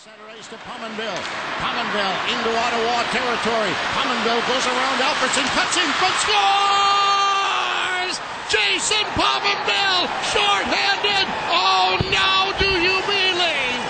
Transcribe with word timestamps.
Center 0.00 0.32
ice 0.32 0.48
to 0.48 0.56
Pominville. 0.64 1.22
Pominville 1.60 2.16
into 2.32 2.50
Ottawa 2.64 3.04
territory. 3.12 3.72
Pominville 3.92 4.40
goes 4.48 4.66
around 4.72 4.96
Alfredson, 5.08 5.44
cuts 5.52 5.76
in 5.76 5.90
front, 6.00 6.16
scores! 6.24 8.14
Jason 8.48 9.04
Pominville, 9.20 10.04
shorthanded. 10.32 11.26
Oh, 11.52 12.00
now 12.08 12.48
do 12.58 12.70
you 12.86 12.96
believe? 13.12 13.80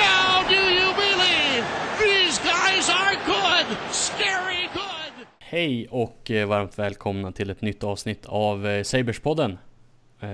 Now 0.00 0.42
do 0.48 0.62
you 0.78 0.88
believe? 1.04 1.62
These 2.00 2.38
guys 2.38 2.88
are 2.88 3.14
good, 3.26 3.66
scary 3.92 4.70
good. 4.72 5.26
Hej 5.38 5.88
och 5.90 6.30
eh, 6.30 6.48
varmt 6.48 6.78
välkomna 6.78 7.32
till 7.32 7.50
ett 7.50 7.60
nytt 7.60 7.84
avsnitt 7.84 8.26
av 8.26 8.66
eh, 8.66 8.82
Saberspodden. 8.82 9.58
Eh, 10.20 10.28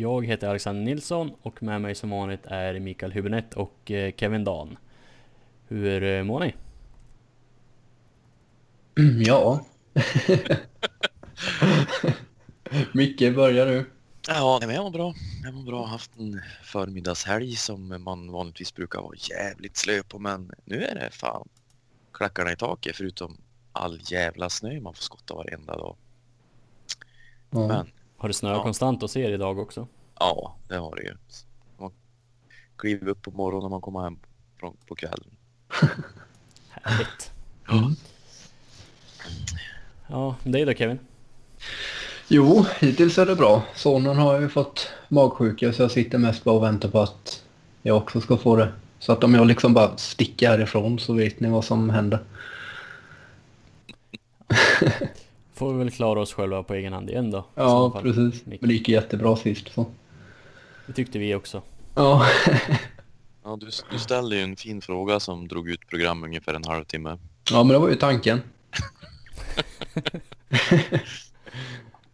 Jag 0.00 0.26
heter 0.26 0.48
Alexander 0.48 0.82
Nilsson 0.82 1.30
och 1.42 1.62
med 1.62 1.80
mig 1.80 1.94
som 1.94 2.10
vanligt 2.10 2.46
är 2.46 2.80
Mikael 2.80 3.12
Hübinette 3.12 3.54
och 3.54 3.90
eh, 3.90 4.12
Kevin 4.16 4.44
Dan. 4.44 4.78
Hur 5.68 6.02
eh, 6.02 6.22
mår 6.22 6.40
ni? 6.40 6.54
Mm, 8.98 9.22
Ja. 9.26 9.66
Micke, 12.92 13.34
börjar 13.34 13.66
du. 13.66 13.90
Ja, 14.28 14.56
nej, 14.60 14.66
men 14.66 14.76
jag 14.76 14.84
mår 14.84 14.90
bra. 14.90 15.14
Jag 15.44 15.54
mår 15.54 15.62
bra. 15.62 15.74
Jag 15.76 15.82
har 15.82 15.86
haft 15.86 16.16
en 16.18 16.40
förmiddagshelg 16.62 17.56
som 17.56 18.02
man 18.04 18.30
vanligtvis 18.32 18.74
brukar 18.74 19.00
vara 19.00 19.16
jävligt 19.16 19.76
slö 19.76 20.02
på, 20.02 20.18
men 20.18 20.50
nu 20.64 20.84
är 20.84 20.94
det 20.94 21.10
fan 21.10 21.48
klackarna 22.12 22.52
i 22.52 22.56
taket 22.56 22.96
förutom 22.96 23.36
all 23.72 24.00
jävla 24.04 24.50
snö 24.50 24.80
man 24.80 24.94
får 24.94 25.02
skotta 25.02 25.34
varenda 25.34 25.76
dag. 25.76 25.96
Ja. 27.50 27.68
Men 27.68 27.90
Har 28.16 28.28
det 28.28 28.34
snöat 28.34 28.56
Ja. 28.56 28.62
konstant 28.62 29.02
hos 29.02 29.16
er 29.16 29.30
idag 29.30 29.58
också? 29.58 29.86
ja, 30.18 30.56
det 30.68 30.76
har 30.76 30.96
det 30.96 31.02
ju. 31.02 31.14
Man 31.78 31.90
kliver 32.76 33.08
upp 33.08 33.22
på 33.22 33.30
morgonen 33.30 33.64
och 33.64 33.70
man 33.70 33.80
kommer 33.80 34.00
hem 34.02 34.18
från, 34.60 34.76
på 34.88 34.94
kvällen. 34.94 35.30
Härligt. 36.70 37.32
Mm. 37.70 37.96
Ja, 40.08 40.36
dig 40.44 40.64
då 40.64 40.74
Kevin? 40.74 40.98
Jo, 42.28 42.64
hittills 42.80 43.18
är 43.18 43.26
det 43.26 43.36
bra. 43.36 43.62
Sonen 43.74 44.16
har 44.16 44.40
ju 44.40 44.48
fått 44.48 44.90
magsjuka 45.08 45.72
så 45.72 45.82
jag 45.82 45.90
sitter 45.90 46.18
mest 46.18 46.44
bara 46.44 46.54
och 46.54 46.62
väntar 46.62 46.88
på 46.88 47.00
att 47.00 47.42
jag 47.82 47.96
också 47.96 48.20
ska 48.20 48.36
få 48.36 48.56
det. 48.56 48.72
Så 48.98 49.12
att 49.12 49.24
om 49.24 49.34
jag 49.34 49.46
liksom 49.46 49.74
bara 49.74 49.96
sticker 49.96 50.48
härifrån 50.48 50.98
så 50.98 51.12
vet 51.12 51.40
ni 51.40 51.48
vad 51.48 51.64
som 51.64 51.90
händer. 51.90 52.24
Får 55.56 55.72
vi 55.72 55.78
väl 55.78 55.90
klara 55.90 56.20
oss 56.20 56.32
själva 56.32 56.62
på 56.62 56.74
egen 56.74 56.92
hand 56.92 57.10
igen 57.10 57.30
då? 57.30 57.44
Ja, 57.54 57.92
fall. 57.92 58.02
precis. 58.02 58.46
Micke. 58.46 58.60
Men 58.60 58.68
det 58.68 58.74
gick 58.74 58.88
jättebra 58.88 59.36
sist 59.36 59.72
så. 59.74 59.86
Det 60.86 60.92
tyckte 60.92 61.18
vi 61.18 61.34
också. 61.34 61.62
Ja. 61.94 62.26
Ja, 63.44 63.56
du, 63.60 63.66
du 63.90 63.98
ställde 63.98 64.36
ju 64.36 64.42
en 64.42 64.56
fin 64.56 64.80
fråga 64.80 65.20
som 65.20 65.48
drog 65.48 65.68
ut 65.68 65.88
programmet 65.88 66.28
ungefär 66.28 66.54
en 66.54 66.64
halvtimme. 66.64 67.18
ja, 67.50 67.62
men 67.64 67.68
det 67.68 67.78
var 67.78 67.88
ju 67.88 67.94
tanken. 67.94 68.40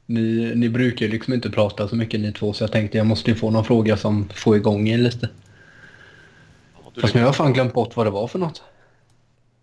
ni, 0.06 0.52
ni 0.54 0.68
brukar 0.68 1.06
ju 1.06 1.12
liksom 1.12 1.34
inte 1.34 1.50
prata 1.50 1.88
så 1.88 1.96
mycket 1.96 2.20
ni 2.20 2.32
två 2.32 2.52
så 2.52 2.64
jag 2.64 2.72
tänkte 2.72 2.98
jag 2.98 3.06
måste 3.06 3.30
ju 3.30 3.36
få 3.36 3.50
någon 3.50 3.64
fråga 3.64 3.96
som 3.96 4.28
får 4.28 4.56
igång 4.56 4.88
er 4.88 4.98
lite. 4.98 5.28
Ja, 6.74 7.00
Fast 7.00 7.14
nu 7.14 7.20
har 7.20 7.26
jag 7.26 7.36
fan 7.36 7.52
glömt 7.52 7.74
bort 7.74 7.96
vad 7.96 8.06
det 8.06 8.10
var 8.10 8.26
för 8.26 8.38
något. 8.38 8.62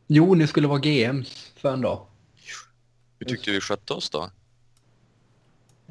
Jo, 0.08 0.36
ni 0.36 0.48
skulle 0.48 0.68
vara 0.68 0.80
GMs 0.80 1.52
för 1.56 1.74
en 1.74 1.82
dag. 1.82 2.06
Hur 3.20 3.26
tyckte 3.26 3.52
vi 3.52 3.62
skötte 3.62 3.94
oss 3.94 4.10
då? 4.10 4.30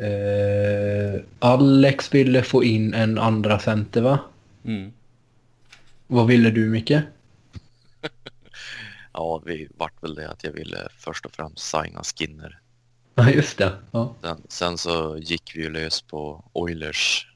Eh, 0.05 1.21
Alex 1.39 2.15
ville 2.15 2.43
få 2.43 2.65
in 2.65 2.95
en 2.95 3.19
andra 3.19 3.59
center 3.59 4.01
va? 4.03 4.19
Mm. 4.65 4.93
Vad 6.07 6.27
ville 6.27 6.51
du 6.51 6.69
Micke? 6.69 6.91
Ja, 9.13 9.43
vi 9.47 9.69
vart 9.77 10.03
väl 10.03 10.15
det 10.15 10.31
att 10.31 10.45
jag 10.45 10.53
ville 10.53 10.89
först 10.97 11.27
och 11.27 11.33
främst 11.33 11.59
signa 11.71 12.03
Skinner. 12.05 12.61
Ja, 13.15 13.31
just 13.31 13.59
det. 13.59 13.73
Ja. 13.91 14.15
Sen, 14.23 14.43
sen 14.49 14.79
så 14.79 15.19
gick 15.19 15.53
vi 15.57 15.63
ju 15.63 15.71
lös 15.71 16.03
på 16.03 16.45
Oilers 16.53 17.29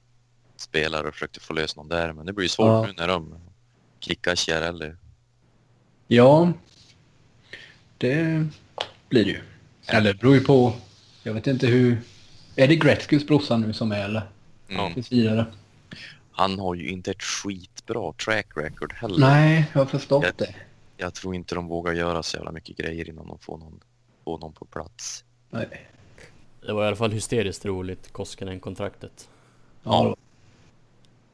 spelare 0.57 1.09
och 1.09 1.15
försökte 1.15 1.41
få 1.41 1.53
lös 1.53 1.77
någon 1.77 1.89
där. 1.89 2.13
Men 2.13 2.27
det 2.27 2.33
blir 2.33 2.45
ju 2.45 2.49
svårt 2.49 2.67
Ja. 2.67 2.87
nu 2.87 2.93
när 2.97 3.09
de 3.09 3.35
kickar 4.01 4.35
Chiarelli. 4.35 4.93
ja, 6.07 6.53
det 7.99 8.47
blir 9.09 9.25
det 9.25 9.31
ju. 9.31 9.41
Eller 9.87 10.13
det 10.13 10.19
beror 10.19 10.35
ju 10.35 10.41
på. 10.41 10.73
Jag 11.23 11.35
vet 11.35 11.47
inte 11.47 11.67
hur... 11.67 12.03
Är 12.57 12.69
det 12.69 12.77
Gretzkys 12.77 13.27
brorsa 13.27 13.57
nu 13.57 13.73
som 13.73 13.93
är 13.93 14.05
eller? 14.05 14.23
Mm. 14.69 14.95
Tills 14.95 15.13
vidare. 15.13 15.47
Han 16.33 16.59
har 16.59 16.75
ju 16.75 16.89
inte 16.91 17.11
ett 17.11 17.23
skitbra 17.23 18.13
track 18.13 18.47
record 18.57 18.93
heller. 18.93 19.19
Nej, 19.19 19.71
jag 19.73 19.81
har 19.81 19.87
förstått 19.87 20.25
Jag- 20.25 20.35
det. 20.37 20.55
Jag 20.97 21.15
tror 21.15 21.35
inte 21.35 21.55
de 21.55 21.67
vågar 21.69 21.93
göra 21.93 22.23
så 22.23 22.37
jävla 22.37 22.53
mycket 22.53 22.77
grejer 22.77 23.09
innan 23.09 23.29
de 23.29 23.39
får 23.39 23.59
någon, 23.59 23.81
får 24.25 24.39
någon 24.39 24.53
på 24.53 24.65
plats. 24.65 25.25
Nej. 25.51 25.89
Det 26.67 26.73
var 26.73 26.85
i 26.85 26.87
alla 26.87 26.97
fall 26.97 27.11
hysteriskt 27.13 27.65
roligt, 27.65 28.13
Koskinen-kontraktet. 28.13 29.29
Ja, 29.83 30.05
Ja. 30.05 30.17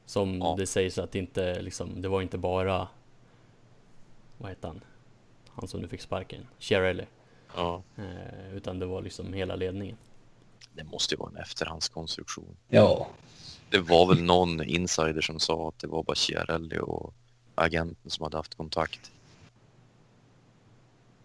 Som 0.05 0.37
Ja. 0.39 0.55
det 0.59 0.67
sägs 0.67 0.97
att 0.97 1.15
inte 1.15 1.61
liksom, 1.61 2.01
det 2.01 2.07
var 2.07 2.21
inte 2.21 2.37
bara 2.37 2.87
Vad 4.37 4.49
heter 4.49 4.67
han? 4.67 4.81
Han 5.49 5.67
som 5.67 5.81
nu 5.81 5.87
fick 5.87 6.01
sparken, 6.01 6.47
Chiarelli 6.59 7.03
Ja, 7.55 7.83
eh, 7.97 8.55
Utan 8.55 8.79
det 8.79 8.85
var 8.85 9.01
liksom 9.01 9.33
hela 9.33 9.55
ledningen 9.55 9.97
det 10.73 10.83
måste 10.83 11.15
ju 11.15 11.19
vara 11.19 11.29
en 11.29 11.37
efterhandskonstruktion. 11.37 12.57
ja. 12.67 13.07
Det 13.69 13.79
var 13.79 14.07
väl 14.07 14.23
någon 14.23 14.63
insider 14.63 15.21
som 15.21 15.39
sa 15.39 15.67
att 15.69 15.79
det 15.79 15.87
var 15.87 16.03
bara 16.03 16.15
Chiarelli 16.15 16.79
och 16.79 17.13
agenten 17.55 18.11
som 18.11 18.23
hade 18.23 18.37
haft 18.37 18.55
kontakt. 18.55 19.11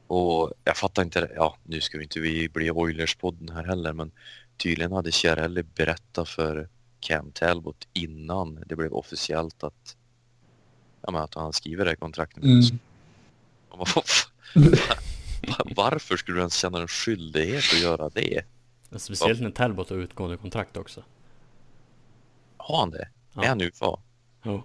Och 0.06 0.52
jag 0.64 0.76
fattar 0.76 1.02
inte, 1.02 1.20
det. 1.20 1.32
ja 1.34 1.56
nu 1.62 1.80
ska 1.80 1.98
vi 1.98 2.04
inte 2.04 2.20
vi 2.20 2.48
bli 2.48 2.70
Oilers-podden 2.70 3.52
här 3.52 3.64
heller 3.64 3.92
men 3.92 4.10
tydligen 4.56 4.92
hade 4.92 5.12
Chiarelli 5.12 5.62
berättat 5.62 6.28
för 6.28 6.68
Cam 7.00 7.30
Talbot 7.30 7.88
innan 7.92 8.64
det 8.66 8.76
blev 8.76 8.92
officiellt 8.92 9.64
att, 9.64 9.96
ja, 11.02 11.10
men 11.10 11.22
att 11.22 11.34
han 11.34 11.52
skriver 11.52 11.84
det 11.84 11.90
här 11.90 11.96
kontraktet. 11.96 12.44
Mm. 12.44 12.60
Man 13.70 13.86
Va- 13.94 14.02
Varför 15.76 16.16
skulle 16.16 16.36
du 16.36 16.40
ens 16.40 16.54
känna 16.56 16.80
en 16.80 16.88
skyldighet 16.88 17.64
att 17.72 17.80
göra 17.80 18.08
det? 18.08 18.42
Speciellt 18.96 19.40
när 19.40 19.50
Talbot 19.50 19.90
har 19.90 19.96
utgående 19.96 20.36
kontrakt 20.36 20.76
också 20.76 21.02
Har 22.56 22.78
han 22.78 22.90
det? 22.90 23.08
Ja. 23.34 23.42
Är 23.42 23.48
han 23.48 23.60
UFA? 23.60 23.98
Jo, 24.42 24.62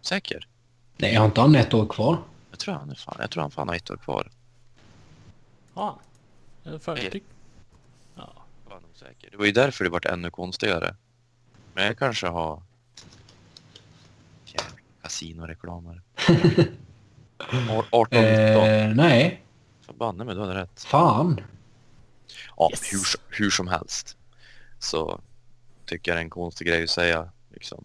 Säker? 0.00 0.48
Nej, 0.96 1.14
har 1.14 1.26
inte 1.26 1.40
han 1.40 1.54
ett 1.54 1.74
år 1.74 1.86
kvar? 1.86 2.18
Jag 2.50 2.58
tror 2.58 2.74
han, 2.74 2.90
är 2.90 2.94
fan, 2.94 3.16
jag 3.18 3.30
tror 3.30 3.42
han 3.42 3.50
fan 3.50 3.68
har 3.68 3.74
ett 3.74 3.90
år 3.90 3.96
kvar. 3.96 4.30
ja 5.74 6.00
ah, 6.64 6.78
Förstyck 6.78 7.24
Ja, 8.16 8.32
Jag 8.64 8.74
var 8.74 8.80
nog 8.80 8.96
säker. 8.96 9.30
Det 9.30 9.36
var 9.36 9.44
ju 9.44 9.52
därför 9.52 9.84
det 9.84 9.90
vart 9.90 10.04
ännu 10.04 10.30
konstigare. 10.30 10.96
Men 11.74 11.84
jag 11.84 11.98
kanske 11.98 12.26
har... 12.26 12.62
Jävla 14.44 14.78
kasinoreklamer. 15.02 16.02
18 17.90 18.20
19. 18.20 18.20
Eh, 18.20 18.94
nej, 18.94 19.42
Förbanne 19.90 20.24
mig, 20.24 20.34
du 20.34 20.40
hade 20.40 20.54
rätt. 20.54 20.82
fan. 20.84 21.40
Ja, 22.56 22.68
Yes. 22.72 22.92
hur, 22.92 23.00
hur 23.38 23.50
som 23.50 23.68
helst. 23.68 24.16
Så 24.78 25.20
tycker 25.86 26.10
jag 26.10 26.16
det 26.16 26.20
är 26.20 26.24
en 26.24 26.30
konstig 26.30 26.66
grej 26.66 26.82
att 26.84 26.90
säga. 26.90 27.30
Liksom. 27.54 27.84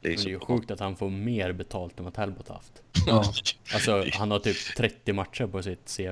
Det 0.00 0.08
är 0.08 0.16
men 0.16 0.24
det 0.24 0.30
är 0.30 0.32
ju 0.32 0.40
sjukt 0.40 0.70
att 0.70 0.80
han 0.80 0.96
får 0.96 1.10
mer 1.10 1.52
betalt 1.52 1.98
än 1.98 2.04
vad 2.04 2.14
Talbot 2.14 2.48
har 2.48 2.54
haft 2.54 2.82
Ja. 3.06 3.24
Alltså 3.74 4.04
han 4.12 4.30
har 4.30 4.38
typ 4.38 4.56
30 4.76 5.12
matcher 5.12 5.46
på 5.46 5.62
sitt 5.62 5.96
CV 5.96 6.02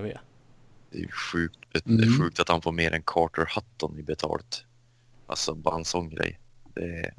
Det 0.91 0.99
är 0.99 1.03
ju 1.03 1.09
sjukt, 1.11 1.59
det 1.73 1.87
Mm. 1.87 2.01
är 2.15 2.19
sjukt 2.19 2.41
att 2.41 2.49
han 2.49 2.63
får 2.63 2.73
mer 2.73 2.93
än 2.93 3.03
Carter 3.03 3.49
Hutton 3.55 3.99
i 3.99 4.03
betalt. 4.03 4.65
Alltså 5.27 5.55
bara 5.55 5.77
en 5.77 5.84
sån 5.84 6.11
grej. 6.11 6.39
Det 6.75 6.81
är... 6.84 7.15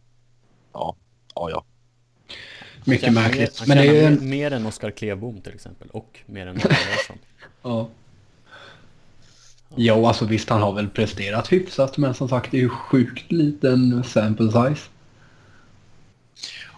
Ja, 0.73 0.95
ja, 1.35 1.49
ja. 1.49 1.65
Mycket 2.85 3.07
Han 3.07 3.15
tjänar 3.15 3.27
märkligt. 3.29 3.59
Mer, 3.61 3.67
Men 3.67 3.77
han 3.77 3.87
det 3.87 3.91
är 3.99 4.03
ju 4.03 4.09
mer, 4.09 4.21
en... 4.21 4.29
mer 4.29 4.51
än 4.51 4.65
Oskar 4.65 4.91
Klebom 4.91 5.41
till 5.41 5.53
exempel 5.53 5.89
och 5.89 6.19
mer 6.25 6.47
än 6.47 6.55
Adam 6.57 6.71
Larsson 6.71 7.17
Ja. 7.61 7.89
Ja, 9.75 10.07
alltså 10.07 10.25
visst 10.25 10.49
han 10.49 10.61
har 10.61 10.73
väl 10.73 10.89
presterat 10.89 11.51
hyfsat 11.51 11.97
men 11.97 12.13
som 12.13 12.29
sagt 12.29 12.51
det 12.51 12.57
är 12.57 12.61
ju 12.61 12.69
sjukt 12.69 13.31
liten 13.31 14.03
sample 14.03 14.45
size. 14.51 14.89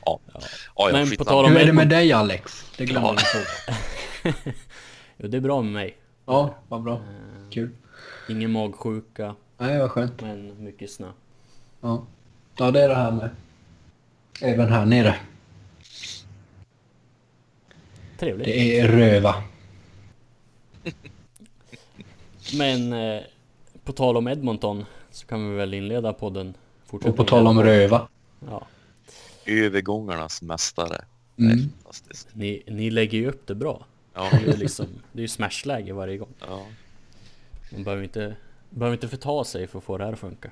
Ja, 0.05 0.19
Ja. 0.33 0.39
ja, 0.75 0.89
ja 0.89 0.91
Men 0.91 1.09
på 1.17 1.25
tal 1.25 1.45
om- 1.45 1.51
Hur 1.51 1.59
är 1.59 1.65
det 1.65 1.73
med 1.73 1.89
dig 1.89 2.11
Alex? 2.13 2.71
Det 2.77 2.85
glömde 2.85 3.09
Ja. 3.09 3.15
jag 3.15 3.21
fråga. 3.27 4.53
Jo 5.17 5.27
det 5.27 5.37
är 5.37 5.41
bra 5.41 5.61
med 5.61 5.73
mig 5.73 5.97
Ja, 6.25 6.55
vad 6.67 6.83
bra. 6.83 6.93
Eh, 6.95 7.49
Kul. 7.51 7.69
Ingen 8.29 8.51
magsjuka, 8.51 9.35
Nej, 9.57 9.79
vad 9.79 9.91
skönt. 9.91 10.21
men 10.21 10.63
mycket 10.63 10.91
snö. 10.91 11.07
Ja. 11.81 12.05
ja, 12.57 12.71
det 12.71 12.83
är 12.83 12.89
det 12.89 12.95
här 12.95 13.11
med. 13.11 13.29
Även 14.41 14.71
här 14.71 14.85
nere. 14.85 15.15
Trevligt. 18.19 18.45
Det 18.45 18.79
är 18.79 18.87
röva. 18.87 19.35
Men 22.57 22.93
eh, 22.93 23.21
på 23.83 23.93
tal 23.93 24.17
om 24.17 24.27
Edmonton 24.27 24.85
så 25.11 25.27
kan 25.27 25.49
vi 25.49 25.55
väl 25.55 25.73
inleda 25.73 26.13
podden. 26.13 26.53
Fortsätta 26.85 27.09
Och 27.11 27.17
på 27.17 27.23
tal 27.23 27.47
om 27.47 27.63
röva. 27.63 28.07
Ja. 28.49 28.67
Övergångarnas 29.45 30.41
mästare. 30.41 31.05
Mm. 31.37 31.69
Ni, 32.33 32.63
ni 32.67 32.89
lägger 32.89 33.17
ju 33.17 33.29
upp 33.29 33.47
det 33.47 33.55
bra. 33.55 33.85
Ja, 34.13 34.29
Det 34.31 34.37
är 34.37 34.51
ju 34.51 34.57
liksom, 34.57 34.85
det 35.11 35.19
är 35.19 35.21
ju 35.21 35.27
smashläge 35.27 35.93
varje 35.93 36.17
gång. 36.17 36.33
ja. 36.39 36.65
Man 37.71 37.83
behöver 37.83 38.03
inte, 38.03 38.35
behöver 38.69 38.95
inte 38.95 39.07
förta 39.07 39.43
sig 39.43 39.67
för 39.67 39.77
att 39.77 39.83
få 39.83 39.97
det 39.97 40.05
här 40.05 40.13
att 40.13 40.19
funka. 40.19 40.51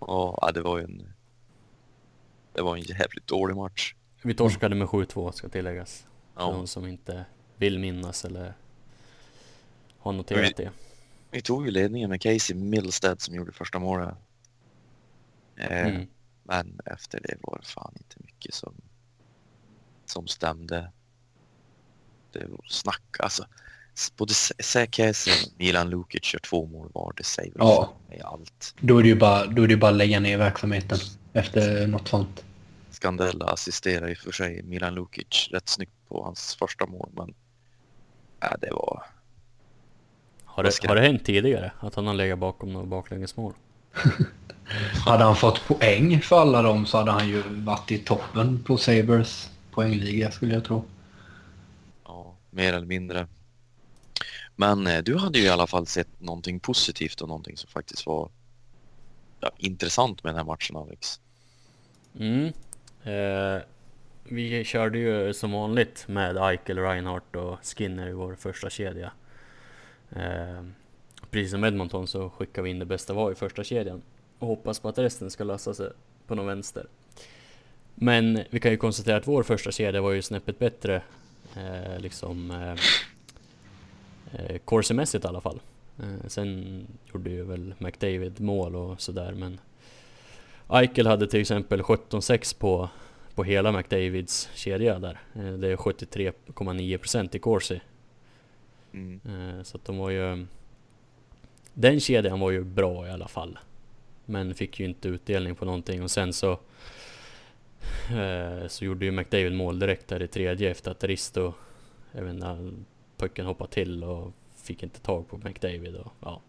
Ja, 0.00 0.50
det 0.54 0.60
var 0.60 0.78
ju 0.78 0.84
en... 0.84 1.12
Det 2.52 2.62
var 2.62 2.76
en 2.76 2.82
jävligt 2.82 3.26
dålig 3.26 3.56
match. 3.56 3.94
Vi 4.22 4.34
torskade 4.34 4.74
med 4.74 4.88
7-2 4.88 5.32
ska 5.32 5.48
tilläggas. 5.48 6.06
För 6.34 6.42
Ja, 6.42 6.52
de 6.52 6.66
som 6.66 6.86
inte 6.86 7.24
vill 7.56 7.78
minnas 7.78 8.24
eller 8.24 8.54
har 9.98 10.12
noterat 10.12 10.56
det. 10.56 10.70
Vi 11.32 11.42
tog 11.42 11.64
ju 11.64 11.70
ledningen 11.70 12.10
med 12.10 12.20
Casey 12.22 12.56
Milstead 12.56 13.20
som 13.20 13.34
gjorde 13.34 13.52
första 13.52 13.78
målet. 13.78 14.14
Eh, 15.56 15.86
Mm. 15.86 16.06
Men 16.44 16.80
efter 16.86 17.20
det 17.20 17.34
var 17.40 17.58
det 17.58 17.66
fan 17.66 17.94
inte 17.96 18.16
mycket 18.18 18.54
som, 18.54 18.74
som 20.06 20.26
stämde. 20.26 20.90
Det 22.32 22.46
var 22.46 22.64
snack 22.68 23.16
alltså. 23.18 23.46
Både 24.16 24.34
Säkäsen 24.34 25.32
och 25.46 25.52
Milan 25.58 25.90
Lukic 25.90 26.34
gör 26.34 26.40
två 26.40 26.66
mål 26.66 26.90
var. 26.94 27.12
Det 27.16 27.24
säger 27.24 27.52
Ja. 27.58 27.92
allt. 28.24 28.74
Då 28.80 28.98
är 28.98 29.02
det 29.02 29.08
ju 29.08 29.14
bara, 29.18 29.46
då 29.46 29.62
är 29.62 29.68
det 29.68 29.76
bara 29.76 29.90
att 29.90 29.96
lägga 29.96 30.20
ner 30.20 30.38
verksamheten 30.38 30.98
efter 31.32 31.86
något 31.86 32.08
sånt. 32.08 32.44
Skandella 32.90 33.46
assisterar 33.46 34.08
i 34.08 34.14
och 34.14 34.18
för 34.18 34.32
sig 34.32 34.62
Milan 34.62 34.94
Lukic 34.94 35.48
rätt 35.52 35.68
snyggt 35.68 36.08
på 36.08 36.24
hans 36.24 36.54
första 36.54 36.86
mål 36.86 37.10
men 37.12 37.34
ja, 38.40 38.56
det 38.60 38.70
var... 38.70 39.06
Har, 40.54 40.62
det, 40.62 40.88
har 40.88 40.94
det 40.94 41.00
hänt 41.00 41.24
tidigare 41.24 41.72
att 41.80 41.94
han 41.94 42.06
har 42.06 42.14
legat 42.14 42.38
bakom 42.38 42.72
något 42.72 42.88
baklängesmål? 42.88 43.52
Hade 45.06 45.24
han 45.24 45.36
fått 45.36 45.66
poäng 45.66 46.20
för 46.20 46.40
alla 46.40 46.62
dem 46.62 46.86
så 46.86 46.98
hade 46.98 47.10
han 47.10 47.28
ju 47.28 47.42
varit 47.42 47.90
i 47.90 47.98
toppen 47.98 48.62
på 48.64 48.76
Sabres 48.76 49.50
poängliga 49.70 50.30
skulle 50.30 50.54
jag 50.54 50.64
tro. 50.64 50.84
Ja, 52.04 52.36
mer 52.50 52.72
eller 52.72 52.86
mindre. 52.86 53.26
Men 54.56 54.86
eh, 54.86 55.02
du 55.02 55.16
hade 55.16 55.38
ju 55.38 55.44
i 55.44 55.48
alla 55.48 55.66
fall 55.66 55.86
sett 55.86 56.20
någonting 56.20 56.60
positivt 56.60 57.20
och 57.20 57.28
någonting 57.28 57.56
som 57.56 57.70
faktiskt 57.70 58.06
var 58.06 58.30
ja, 59.40 59.50
intressant 59.58 60.24
med 60.24 60.30
den 60.30 60.36
här 60.36 60.44
matchen 60.44 60.76
Alex. 60.76 61.20
Mm. 62.18 62.52
Eh, 63.02 63.62
vi 64.24 64.64
körde 64.64 64.98
ju 64.98 65.34
som 65.34 65.52
vanligt 65.52 66.04
med 66.08 66.36
Eichel, 66.36 66.78
Reinhardt 66.78 67.36
och 67.36 67.58
Skinner 67.62 68.08
i 68.08 68.12
vår 68.12 68.34
första 68.34 68.70
kedja. 68.70 69.12
Eh, 70.16 70.64
precis 71.30 71.50
som 71.50 71.64
Edmonton 71.64 72.06
så 72.06 72.30
skickar 72.30 72.62
vi 72.62 72.70
in 72.70 72.78
det 72.78 72.84
bästa 72.84 73.12
var 73.12 73.32
i 73.32 73.34
första 73.34 73.64
kedjan 73.64 74.02
och 74.38 74.48
hoppas 74.48 74.80
på 74.80 74.88
att 74.88 74.98
resten 74.98 75.30
ska 75.30 75.44
lösa 75.44 75.74
sig 75.74 75.90
på 76.26 76.34
någon 76.34 76.46
vänster. 76.46 76.86
Men 77.94 78.40
vi 78.50 78.60
kan 78.60 78.70
ju 78.70 78.76
konstatera 78.76 79.16
att 79.16 79.28
vår 79.28 79.42
första 79.42 79.72
kedja 79.72 80.02
var 80.02 80.12
ju 80.12 80.22
snäppet 80.22 80.58
bättre, 80.58 81.02
eh, 81.56 81.98
liksom 81.98 82.50
eh, 82.50 82.74
eh, 84.32 84.56
i 85.14 85.26
alla 85.26 85.40
fall. 85.40 85.60
Eh, 85.98 86.28
sen 86.28 86.86
gjorde 87.12 87.30
ju 87.30 87.44
väl 87.44 87.74
McDavid 87.78 88.40
mål 88.40 88.76
och 88.76 89.00
sådär 89.00 89.32
men 89.32 89.60
Eichel 90.68 91.06
hade 91.06 91.26
till 91.26 91.40
exempel 91.40 91.80
17-6 91.82 92.58
på, 92.58 92.88
på 93.34 93.44
hela 93.44 93.72
McDavids 93.72 94.48
kedja 94.54 94.98
där. 94.98 95.20
Eh, 95.34 95.52
Det 95.52 95.68
är 95.68 95.76
73,9% 95.76 97.36
i 97.36 97.38
Corsi. 97.38 97.80
Mm. 98.92 99.20
Eh, 99.24 99.62
Så 99.62 99.76
att 99.76 99.84
de 99.84 99.98
var 99.98 100.10
ju... 100.10 100.46
Den 101.74 102.00
kedjan 102.00 102.40
var 102.40 102.50
ju 102.50 102.64
bra 102.64 103.06
i 103.06 103.10
alla 103.10 103.28
fall. 103.28 103.58
Men 104.24 104.54
fick 104.54 104.80
ju 104.80 104.86
inte 104.86 105.08
utdelning 105.08 105.54
på 105.54 105.64
någonting 105.64 106.02
och 106.02 106.10
sen 106.10 106.32
så... 106.32 106.50
eh, 108.10 108.68
Så 108.68 108.84
gjorde 108.84 109.04
ju 109.04 109.10
McDavid 109.10 109.52
mål 109.52 109.78
direkt 109.78 110.08
där 110.08 110.22
i 110.22 110.28
tredje 110.28 110.70
efter 110.70 110.90
att 110.90 111.04
Risto... 111.04 111.52
Jag 112.12 112.22
vet 112.22 112.34
inte, 112.34 112.70
pucken 113.16 113.46
hoppade 113.46 113.70
till 113.70 114.04
och 114.04 114.32
fick 114.56 114.82
inte 114.82 115.00
tag 115.00 115.28
på 115.28 115.36
McDavid 115.36 115.96
och 115.96 116.12
ja. 116.20 116.40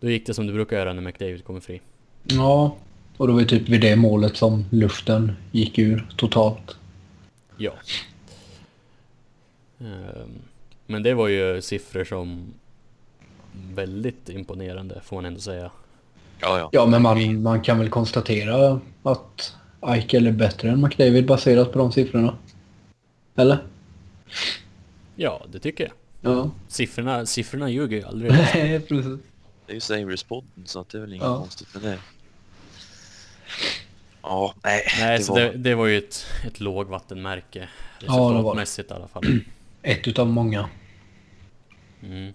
Då 0.00 0.10
gick 0.10 0.26
det 0.26 0.34
som 0.34 0.46
det 0.46 0.52
brukar 0.52 0.76
göra 0.76 0.92
när 0.92 1.02
McDavid 1.02 1.44
kommer 1.44 1.60
fri. 1.60 1.80
Ja, 2.24 2.76
och 3.16 3.26
det 3.26 3.32
var 3.32 3.40
ju 3.40 3.46
typ 3.46 3.68
vid 3.68 3.80
det 3.80 3.96
målet 3.96 4.36
som 4.36 4.64
luften 4.70 5.32
gick 5.52 5.78
ur 5.78 6.06
totalt. 6.16 6.76
Ja. 7.56 7.72
Ehm, 9.80 10.38
Men 10.86 11.02
det 11.02 11.14
var 11.14 11.28
ju 11.28 11.62
siffror 11.62 12.04
som 12.04 12.54
väldigt 13.74 14.28
imponerande 14.28 15.00
får 15.04 15.16
man 15.16 15.24
ändå 15.24 15.40
säga. 15.40 15.70
Ja, 16.40 16.58
ja. 16.58 16.68
Ja, 16.72 16.86
men 16.86 17.02
man, 17.02 17.42
man 17.42 17.60
kan 17.62 17.78
väl 17.78 17.88
konstatera 17.88 18.80
att 19.02 19.54
Eichel 19.80 20.26
är 20.26 20.32
bättre 20.32 20.70
än 20.70 20.80
McDavid 20.80 21.26
baserat 21.26 21.72
på 21.72 21.78
de 21.78 21.92
siffrorna. 21.92 22.36
Eller? 23.36 23.58
Ja, 25.16 25.46
det 25.52 25.58
tycker 25.58 25.84
jag. 25.84 25.92
Ja. 26.32 26.50
Siffrorna, 26.68 27.26
siffrorna 27.26 27.70
ljuger 27.70 27.96
ju 27.96 28.04
aldrig. 28.04 28.32
Nej, 28.54 28.80
precis. 28.80 29.18
Det 29.66 29.72
är 29.72 29.74
ju 29.74 29.80
Sabres-podden 29.80 30.64
så 30.64 30.80
att 30.80 30.88
det 30.88 30.98
är 30.98 31.00
väl 31.00 31.12
inget 31.12 31.24
Ja. 31.24 31.38
konstigt 31.38 31.74
med 31.74 31.82
det. 31.82 31.98
Ja, 34.22 34.54
nej. 34.64 34.82
Nej, 35.00 35.18
det 35.18 35.24
så 35.24 35.32
var... 35.32 35.40
det, 35.40 35.52
det 35.52 35.74
var 35.74 35.86
ju 35.86 35.98
ett, 35.98 36.26
ett 36.46 36.60
lågvattenmärke. 36.60 37.68
det 38.00 38.06
var 38.08 38.32
det. 38.32 38.38
Resultatmässigt 38.38 38.90
i 38.90 38.94
alla 38.94 39.08
fall. 39.08 39.24
Ett 39.84 40.08
utav 40.08 40.28
många. 40.28 40.68
Mm. 42.02 42.32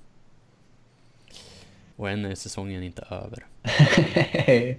Och 1.95 2.09
än 2.09 2.25
är 2.25 2.35
säsongen 2.35 2.83
inte 2.83 3.01
över. 3.01 3.45
det 4.45 4.77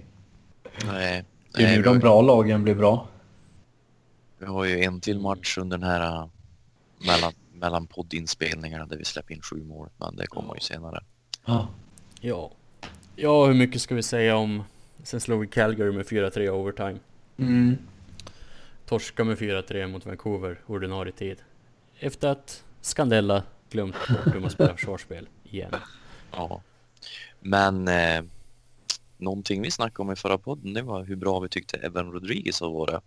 Nej. 0.85 1.17
är 1.17 1.25
nej, 1.53 1.77
nu 1.77 1.83
de 1.83 1.99
bra 1.99 2.21
lagen 2.21 2.63
blir 2.63 2.75
bra. 2.75 3.07
vi 4.39 4.45
har 4.45 4.65
ju 4.65 4.83
en 4.83 5.01
till 5.01 5.19
match 5.19 5.57
under 5.57 5.77
den 5.77 5.89
här 5.89 6.01
äh, 6.01 6.27
mellan, 7.07 7.33
mellan 7.53 7.87
poddinspelningarna 7.87 8.85
där 8.85 8.97
vi 8.97 9.05
släpper 9.05 9.33
in 9.33 9.41
sju 9.41 9.63
mål. 9.63 9.89
Men 9.97 10.15
det 10.15 10.27
kommer 10.27 10.53
ju 10.53 10.59
senare. 10.59 11.03
Ja. 11.45 11.67
Ja. 12.21 12.51
Ja, 13.15 13.45
hur 13.45 13.53
mycket 13.53 13.81
ska 13.81 13.95
vi 13.95 14.03
säga 14.03 14.35
om... 14.35 14.63
Sen 15.03 15.21
slog 15.21 15.41
vi 15.41 15.47
Calgary 15.47 15.91
med 15.91 16.05
4-3 16.05 16.49
overtime. 16.49 16.99
Mm. 17.37 17.77
Torska 18.85 19.23
med 19.23 19.37
4-3 19.37 19.87
mot 19.87 20.05
Vancouver 20.05 20.59
ordinarie 20.65 21.11
tid. 21.11 21.37
Efter 22.03 22.27
att 22.27 22.63
Scandella 22.81 23.43
glömt 23.69 23.95
bort 24.09 24.35
hur 24.35 24.39
man 24.39 24.49
spelar 24.49 24.73
försvarsspel 24.73 25.29
igen. 25.43 25.71
Ja. 26.31 26.61
Men 27.39 27.87
eh, 27.87 28.23
någonting 29.17 29.61
vi 29.61 29.71
snackade 29.71 30.01
om 30.07 30.11
i 30.11 30.15
förra 30.15 30.37
podden 30.37 30.73
det 30.73 30.81
var 30.81 31.03
hur 31.03 31.15
bra 31.15 31.39
vi 31.39 31.49
tyckte 31.49 31.77
Evan 31.77 32.11
Rodriguez 32.11 32.61
har 32.61 32.69
varit. 32.69 33.03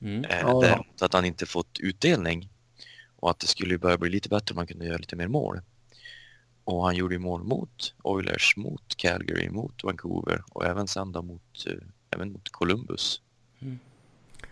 Mm. 0.00 0.24
Eh, 0.24 0.38
Ja. 0.40 0.60
däremot 0.60 1.02
att 1.02 1.12
han 1.12 1.24
inte 1.24 1.46
fått 1.46 1.78
utdelning 1.80 2.48
och 3.16 3.30
att 3.30 3.38
det 3.38 3.46
skulle 3.46 3.78
börja 3.78 3.98
bli 3.98 4.10
lite 4.10 4.28
bättre 4.28 4.52
om 4.52 4.56
man 4.56 4.66
kunde 4.66 4.86
göra 4.86 4.96
lite 4.96 5.16
mer 5.16 5.28
mål. 5.28 5.60
Och 6.64 6.84
han 6.84 6.96
gjorde 6.96 7.14
ju 7.14 7.18
mål 7.18 7.42
mot 7.44 7.94
Oilers, 8.02 8.56
mot 8.56 8.96
Calgary, 8.96 9.50
mot 9.50 9.84
Vancouver 9.84 10.42
och 10.50 10.64
även 10.66 10.88
sen 10.88 11.12
då 11.12 11.22
mot, 11.22 11.66
eh, 11.66 11.72
även 12.10 12.32
mot 12.32 12.48
Columbus. 12.48 13.20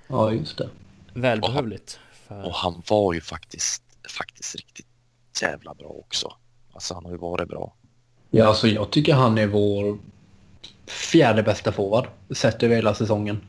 ja, 0.08 0.32
just 0.32 0.58
det. 0.58 0.68
Välbehövligt. 1.14 2.00
För... 2.28 2.42
Och 2.42 2.54
han 2.54 2.82
var 2.88 3.12
ju 3.12 3.20
faktiskt, 3.20 3.82
faktiskt 4.18 4.56
riktigt 4.56 4.86
jävla 5.42 5.74
bra 5.74 5.88
också. 5.88 6.32
Alltså 6.72 6.94
han 6.94 7.04
har 7.04 7.12
ju 7.12 7.18
varit 7.18 7.48
bra. 7.48 7.74
Ja, 8.30 8.46
alltså 8.46 8.68
jag 8.68 8.90
tycker 8.90 9.14
han 9.14 9.38
är 9.38 9.46
vår 9.46 9.98
fjärde 10.86 11.42
bästa 11.42 11.72
forward 11.72 12.08
sett 12.30 12.62
över 12.62 12.76
hela 12.76 12.94
säsongen. 12.94 13.40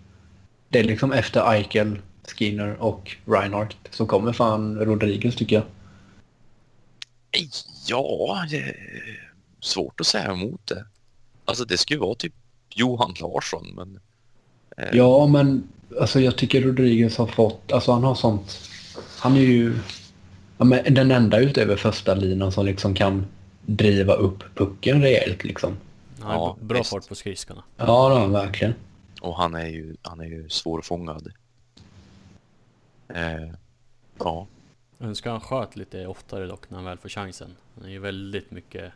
Det 0.70 0.80
är 0.80 0.84
liksom 0.84 1.12
efter 1.12 1.52
Eichel, 1.52 2.02
Skinner 2.24 2.82
och 2.82 3.18
Reinhardt 3.26 3.78
så 3.90 4.06
kommer 4.06 4.34
fan 4.34 4.80
Rodriguez 4.80 5.36
tycker 5.36 5.56
jag. 5.56 5.66
Ja, 7.88 8.46
svårt 9.60 10.00
att 10.00 10.08
säga 10.08 10.32
emot 10.32 10.68
det. 10.68 10.86
Alltså 11.46 11.66
det 11.66 11.78
skulle 11.78 12.00
vara 12.00 12.16
typ 12.16 12.34
Johan 12.70 13.14
Larsson 13.22 13.68
men 13.76 14.00
eh, 14.78 14.98
Ja, 14.98 15.28
men 15.28 15.68
alltså 16.00 16.20
jag 16.20 16.38
tycker 16.38 16.62
Rodriguez 16.62 17.18
har 17.18 17.28
fått, 17.28 17.72
alltså 17.72 17.92
han 17.92 18.04
har 18.04 18.16
sånt, 18.16 18.60
han 19.20 19.36
är 19.36 19.42
ju 19.42 19.78
ja, 20.58 20.66
men 20.66 20.94
den 20.94 21.12
enda 21.12 21.40
utöver 21.40 21.76
första 21.76 22.16
linan 22.16 22.52
som 22.52 22.66
liksom 22.66 22.94
kan 22.96 23.26
driva 23.66 24.14
upp 24.14 24.44
pucken 24.56 25.02
rejält 25.02 25.44
liksom. 25.44 25.78
Han 26.20 26.32
har 26.32 26.38
Ja, 26.38 26.58
bra 26.62 26.78
visst. 26.78 26.90
fart 26.90 27.08
på 27.10 27.16
skridskorna. 27.16 27.64
Ja, 27.78 28.20
han 28.20 28.32
verkligen. 28.32 28.74
och 29.22 29.36
han 29.38 29.56
är 29.56 29.68
ju, 29.68 29.96
han 30.02 30.20
är 30.20 30.26
ju 30.26 30.50
svårfångad. 30.50 31.32
Eh, 33.08 33.50
ja, 34.20 34.48
Önskar 35.00 35.32
han 35.32 35.42
sköt 35.42 35.76
lite 35.76 36.08
oftare 36.08 36.46
dock 36.48 36.70
när 36.70 36.78
han 36.78 36.86
väl 36.86 36.98
får 36.98 37.10
chansen. 37.10 37.56
Han 37.76 37.86
är 37.86 37.90
ju 37.90 38.00
väldigt 38.00 38.52
mycket... 38.52 38.92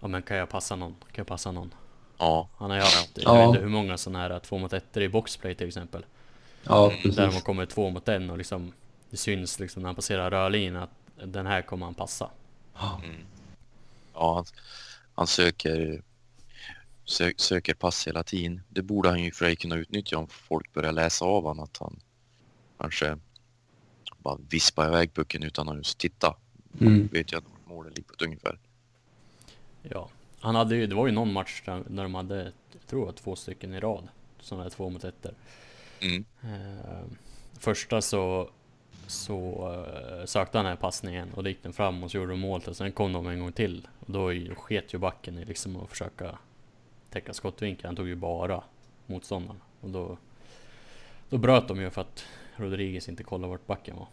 Ja 0.00 0.08
men 0.08 0.22
kan 0.22 0.36
jag 0.36 0.48
passa 0.48 0.76
någon? 0.76 0.92
Kan 1.00 1.14
jag 1.16 1.26
passa 1.26 1.52
någon? 1.52 1.74
Ja, 2.18 2.48
Han 2.56 2.70
har 2.70 2.76
ju 2.76 2.82
haft, 2.82 3.10
Ja. 3.14 3.22
jag 3.24 3.38
vet 3.38 3.48
inte 3.48 3.60
hur 3.60 3.68
många 3.72 3.98
sådana 3.98 4.18
här 4.18 4.38
två 4.38 4.58
mot 4.58 4.72
ettor 4.72 5.02
i 5.02 5.08
boxplay 5.08 5.54
till 5.54 5.66
exempel. 5.68 6.04
Ja, 6.64 6.90
Mm, 6.90 7.14
Där 7.14 7.22
man 7.22 7.28
precis. 7.30 7.42
kommer 7.42 7.66
två 7.66 7.90
mot 7.90 8.08
en 8.08 8.30
och 8.30 8.38
liksom 8.38 8.72
Det 9.10 9.16
syns 9.16 9.58
liksom 9.60 9.82
när 9.82 9.88
han 9.88 9.96
passerar 9.96 10.30
rörlinjen 10.30 10.76
att 10.76 10.90
den 11.24 11.46
här 11.46 11.62
kommer 11.62 11.86
han 11.86 11.94
passa. 11.94 12.30
mm. 13.04 13.16
ja 14.14 14.34
han, 14.34 14.44
han 15.14 15.26
söker, 15.26 16.02
sö, 17.04 17.32
söker 17.36 17.74
pass 17.74 18.06
hela 18.06 18.22
tiden. 18.22 18.60
Det 18.68 18.82
borde 18.82 19.08
han 19.08 19.22
ju 19.24 19.32
för 19.32 19.44
sig 19.44 19.56
kunna 19.56 19.76
utnyttja 19.76 20.18
om 20.18 20.28
folk 20.28 20.72
börjar 20.72 20.92
läsa 20.92 21.24
av 21.24 21.42
honom 21.42 21.64
att 21.64 21.76
han 21.76 22.00
kanske 22.78 23.18
bara 24.18 24.38
vispa 24.50 24.86
iväg 24.86 25.14
pucken 25.14 25.42
utan 25.42 25.68
att 25.68 25.72
ens 25.74 25.94
titta. 25.94 26.36
Mm. 26.80 27.06
Vet 27.12 27.32
jag 27.32 27.38
att 27.38 27.66
målet 27.68 27.96
ligger 27.96 28.08
på 28.08 28.14
ett 28.14 28.22
ungefär. 28.22 28.58
Ja, 29.82 30.08
han 30.40 30.54
hade 30.54 30.76
ju, 30.76 30.86
det 30.86 30.94
var 30.94 31.06
ju 31.06 31.12
någon 31.12 31.32
match 31.32 31.62
där, 31.64 31.82
där 31.88 32.02
de 32.02 32.14
hade, 32.14 32.52
jag 32.72 32.86
tror 32.86 33.06
var 33.06 33.12
två 33.12 33.36
stycken 33.36 33.74
i 33.74 33.80
rad. 33.80 34.08
Sådana 34.40 34.62
här 34.62 34.70
två 34.70 34.90
mot 34.90 35.04
ettor. 35.04 35.34
Mm. 36.00 36.24
Eh, 36.42 37.04
första 37.58 38.00
så, 38.00 38.50
så 39.06 39.38
eh, 39.72 40.24
sökte 40.24 40.58
han 40.58 40.64
den 40.64 40.72
här 40.72 40.80
passningen 40.80 41.32
och 41.34 41.42
då 41.42 41.48
gick 41.48 41.62
den 41.62 41.72
fram 41.72 42.02
och 42.04 42.10
så 42.10 42.16
gjorde 42.16 42.30
de 42.30 42.40
mål 42.40 42.62
och 42.66 42.76
sen 42.76 42.92
kom 42.92 43.12
de 43.12 43.26
en 43.26 43.40
gång 43.40 43.52
till. 43.52 43.88
Och 44.00 44.12
då 44.12 44.54
sket 44.54 44.94
ju 44.94 44.98
backen 44.98 45.38
i 45.38 45.44
liksom 45.44 45.76
att 45.76 45.90
försöka 45.90 46.38
täcka 47.10 47.34
skottvinkeln. 47.34 47.86
Han 47.86 47.96
tog 47.96 48.08
ju 48.08 48.14
bara 48.14 48.64
motståndaren. 49.06 49.60
Och 49.80 49.90
då, 49.90 50.18
då 51.28 51.38
bröt 51.38 51.68
de 51.68 51.80
ju 51.80 51.90
för 51.90 52.00
att 52.00 52.24
Rodriguez 52.56 53.08
inte 53.08 53.24
kollade 53.24 53.50
vart 53.50 53.66
backen 53.66 53.96
var. 53.96 54.08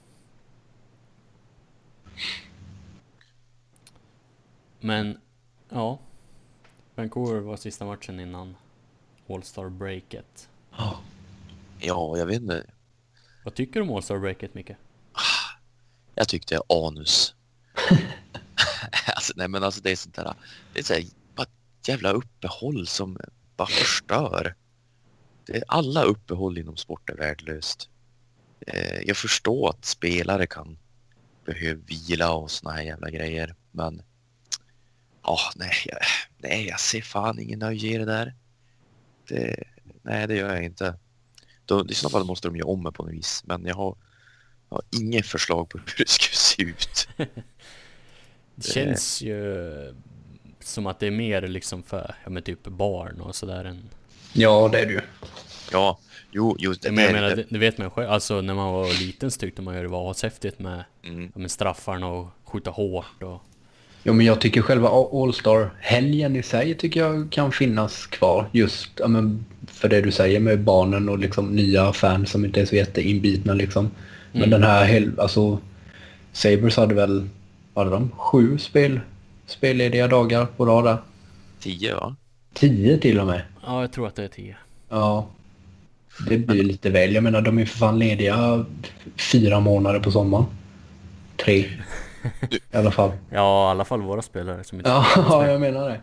Men, 4.80 5.20
ja. 5.70 6.00
Vancouver 6.96 7.40
var 7.40 7.58
sista 7.58 7.86
matchen 7.86 8.20
innan 8.20 8.56
All-Star 9.30 9.70
breaket. 9.70 10.50
Ja. 10.78 11.00
Ja, 11.80 12.18
jag 12.18 12.26
vet 12.26 12.42
inte. 12.42 12.66
Vad 13.44 13.54
tycker 13.54 13.80
du 13.80 13.82
om 13.82 13.96
All-Star 13.96 14.20
breaket 14.20 14.54
Micke? 14.54 14.72
Jag 16.16 16.28
tyckte 16.28 16.60
anus. 16.70 17.36
alltså, 19.16 19.34
nej 19.36 19.48
men 19.48 19.64
alltså 19.64 19.82
det 19.82 19.92
är 19.92 19.96
sånt 19.96 20.16
där. 20.16 20.34
Det 20.74 20.80
är 20.80 20.84
så 20.84 20.94
här, 20.94 21.04
bara 21.36 21.44
ett 21.44 21.88
jävla 21.88 22.12
uppehåll 22.12 22.88
som 22.88 23.18
bara 23.56 23.68
förstör. 23.68 24.56
Det 25.46 25.58
är, 25.58 25.64
alla 25.68 26.04
uppehåll 26.04 26.58
inom 26.58 26.78
sport 26.78 27.10
är 27.10 27.16
värdelöst. 27.16 27.90
Eh, 28.68 29.02
jag 29.02 29.18
förstår 29.18 29.70
att 29.70 29.86
spelare 29.86 30.48
kan 30.48 30.78
behöva 31.46 31.82
vila 31.86 32.34
och 32.34 32.52
såna 32.52 32.74
här 32.74 32.84
jävla 32.84 33.10
grejer. 33.10 33.56
Men 33.72 34.02
ja, 35.26 35.40
nej, 35.56 35.74
jag, 35.86 35.98
nej, 36.38 36.68
jag 36.68 36.80
ser 36.80 37.02
fan 37.02 37.40
ingen 37.40 37.60
nöje 37.60 37.94
i 37.96 37.98
det 37.98 38.06
där. 38.06 38.34
Det, 39.28 39.64
nej, 40.02 40.28
det 40.28 40.36
gör 40.36 40.54
jag 40.56 40.64
inte. 40.64 40.96
Då, 41.66 41.86
I 41.90 41.94
så 41.94 42.10
fall 42.10 42.26
måste 42.26 42.48
de 42.48 42.56
göra 42.56 42.68
om 42.70 42.84
det 42.84 42.92
på 42.92 43.04
något 43.04 43.14
vis. 43.14 43.44
Men 43.46 43.66
jag 43.66 43.76
har, 43.76 43.96
jag 44.70 44.76
har 44.78 44.84
inget 45.02 45.26
förslag 45.26 45.70
på 45.70 45.78
hur 45.98 46.06
det 46.06 46.10
skulle 46.10 46.36
se 46.36 46.62
ut. 46.64 47.08
Det 48.56 48.68
känns 48.72 49.22
ju 49.22 49.96
som 50.60 50.88
att 50.88 51.00
det 51.00 51.08
är 51.08 51.12
mer 51.12 51.42
liksom 51.48 51.84
för, 51.84 52.16
ja 52.24 52.30
men 52.30 52.44
typ 52.44 52.64
barn 52.64 53.22
och 53.22 53.36
sådär 53.36 53.66
än... 53.66 53.90
ja, 54.34 54.70
det 54.72 54.80
är 54.80 54.86
det 54.86 54.92
ju. 54.94 55.02
Ja, 55.72 56.00
jo, 56.32 56.56
jo 56.60 56.74
det 56.74 56.92
Men 56.92 57.04
jag 57.04 57.10
är- 57.10 57.14
menar, 57.14 57.36
det, 57.36 57.46
det 57.50 57.58
vet 57.60 57.78
man 57.78 57.90
själv, 57.92 58.10
alltså 58.10 58.42
när 58.42 58.54
man 58.54 58.74
var 58.74 59.00
liten 59.00 59.32
så 59.32 59.40
tyckte 59.40 59.62
man 59.62 59.76
ju 59.76 59.82
det 59.82 59.88
var 59.88 60.12
ashäftigt 60.12 60.60
med, 60.60 60.84
Mm. 61.04 61.32
med 61.36 61.52
straffarna 61.52 62.08
och 62.08 62.28
skjuta 62.44 62.70
hårt 62.72 63.24
och... 63.24 63.42
Ja, 64.08 64.14
men 64.14 64.26
jag 64.26 64.42
tycker 64.42 64.62
själva 64.62 64.90
All-Star-helgen 64.90 66.36
i 66.36 66.44
sig 66.44 66.76
tycker 66.76 67.00
jag 67.00 67.28
kan 67.32 67.52
finnas 67.52 68.08
kvar. 68.08 68.50
Just 68.52 68.90
ja, 69.00 69.08
men 69.08 69.46
för 69.68 69.90
det 69.90 70.02
du 70.02 70.12
säger 70.12 70.40
med 70.40 70.60
barnen 70.64 71.10
och 71.10 71.20
liksom 71.20 71.48
nya 71.56 71.94
fans 71.94 72.30
som 72.32 72.46
inte 72.46 72.62
är 72.62 72.66
så 72.66 72.76
jätteinbitna 72.76 73.54
liksom. 73.54 73.92
Men 74.32 74.42
Mm. 74.44 74.50
den 74.50 74.64
här 74.64 74.86
hel... 74.86 75.20
Alltså, 75.20 75.60
Sabres 76.34 76.78
hade 76.78 76.96
väl, 76.96 77.30
vad 77.74 77.86
hade 77.86 77.96
de? 77.98 78.12
Sju 78.18 78.58
spel, 78.58 79.00
spellediga 79.46 80.08
dagar 80.08 80.46
på 80.46 80.66
rad 80.66 80.84
där. 80.86 80.98
Tio 81.60 81.96
va? 81.96 82.16
Tio 82.54 82.98
till 82.98 83.20
och 83.20 83.28
med. 83.28 83.42
Ja, 83.66 83.82
jag 83.82 83.92
tror 83.92 84.08
att 84.08 84.16
det 84.16 84.24
är 84.24 84.28
10. 84.28 84.56
Ja. 84.90 85.28
Det 86.30 86.38
blir 86.38 86.64
lite 86.64 86.90
väl. 86.90 87.14
Jag 87.16 87.24
menar, 87.24 87.42
de 87.42 87.58
är 87.60 87.66
för 87.66 87.78
fan 87.78 88.00
lediga 88.00 88.66
fyra 89.32 89.60
månader 89.60 90.00
på 90.00 90.12
sommaren. 90.12 90.46
Tre. 91.46 91.66
I 92.50 92.78
alla 92.78 92.92
fall. 92.92 93.12
Ja, 93.30 93.68
i 93.68 93.72
alla 93.72 93.86
fall 93.86 94.02
våra 94.02 94.22
spelare 94.22 94.64
som 94.64 94.78
inte... 94.78 94.90
Ja, 94.90 95.48
jag 95.48 95.62
menar 95.62 95.90
det. 95.90 96.02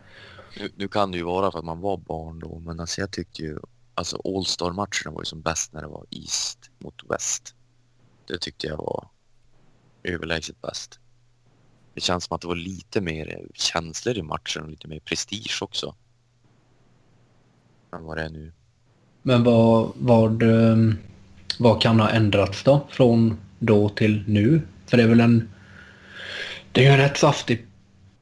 Nu, 0.60 0.70
nu 0.76 0.88
kan 0.88 1.12
det 1.12 1.18
ju 1.18 1.24
vara 1.24 1.50
för 1.50 1.58
att 1.58 1.64
man 1.64 1.80
var 1.80 1.96
barn 1.96 2.38
då, 2.38 2.58
men 2.58 2.80
alltså 2.80 3.00
jag 3.00 3.10
tyckte 3.10 3.42
ju 3.42 3.58
alltså 3.94 4.20
All-Star-matcherna 4.24 5.10
var 5.10 5.20
ju 5.20 5.24
som 5.24 5.42
bäst 5.42 5.72
när 5.72 5.80
det 5.80 5.88
var 5.88 6.06
East 6.10 6.70
mot 6.78 7.02
West. 7.10 7.54
Det 8.28 8.38
tyckte 8.38 8.66
jag 8.66 8.76
var 8.76 9.08
överlägset 10.02 10.62
bäst. 10.62 10.98
Det 11.94 12.00
känns 12.00 12.24
som 12.24 12.34
att 12.34 12.40
det 12.40 12.48
var 12.48 12.56
lite 12.56 13.00
mer 13.00 13.46
känslor 13.54 14.18
i 14.18 14.22
matchen 14.22 14.62
och 14.62 14.70
lite 14.70 14.88
mer 14.88 15.00
prestige 15.00 15.58
också. 15.62 15.94
Än 17.92 18.04
vad 18.04 18.16
det 18.16 18.22
är 18.22 18.30
nu. 18.30 18.52
Men 19.22 19.44
vad, 19.44 19.92
vad, 19.94 20.42
ehm, 20.42 20.98
vad 21.58 21.82
kan 21.82 22.00
ha 22.00 22.10
ändrats 22.10 22.62
då 22.62 22.86
från 22.90 23.40
då 23.58 23.88
till 23.88 24.24
nu? 24.26 24.62
För 24.86 24.96
det 24.96 25.02
är 25.02 25.08
väl 25.08 25.20
en... 25.20 25.50
Det 26.72 26.80
är 26.80 26.84
ju 26.84 26.90
en 26.90 26.98
rätt 26.98 27.16
saftig 27.16 27.66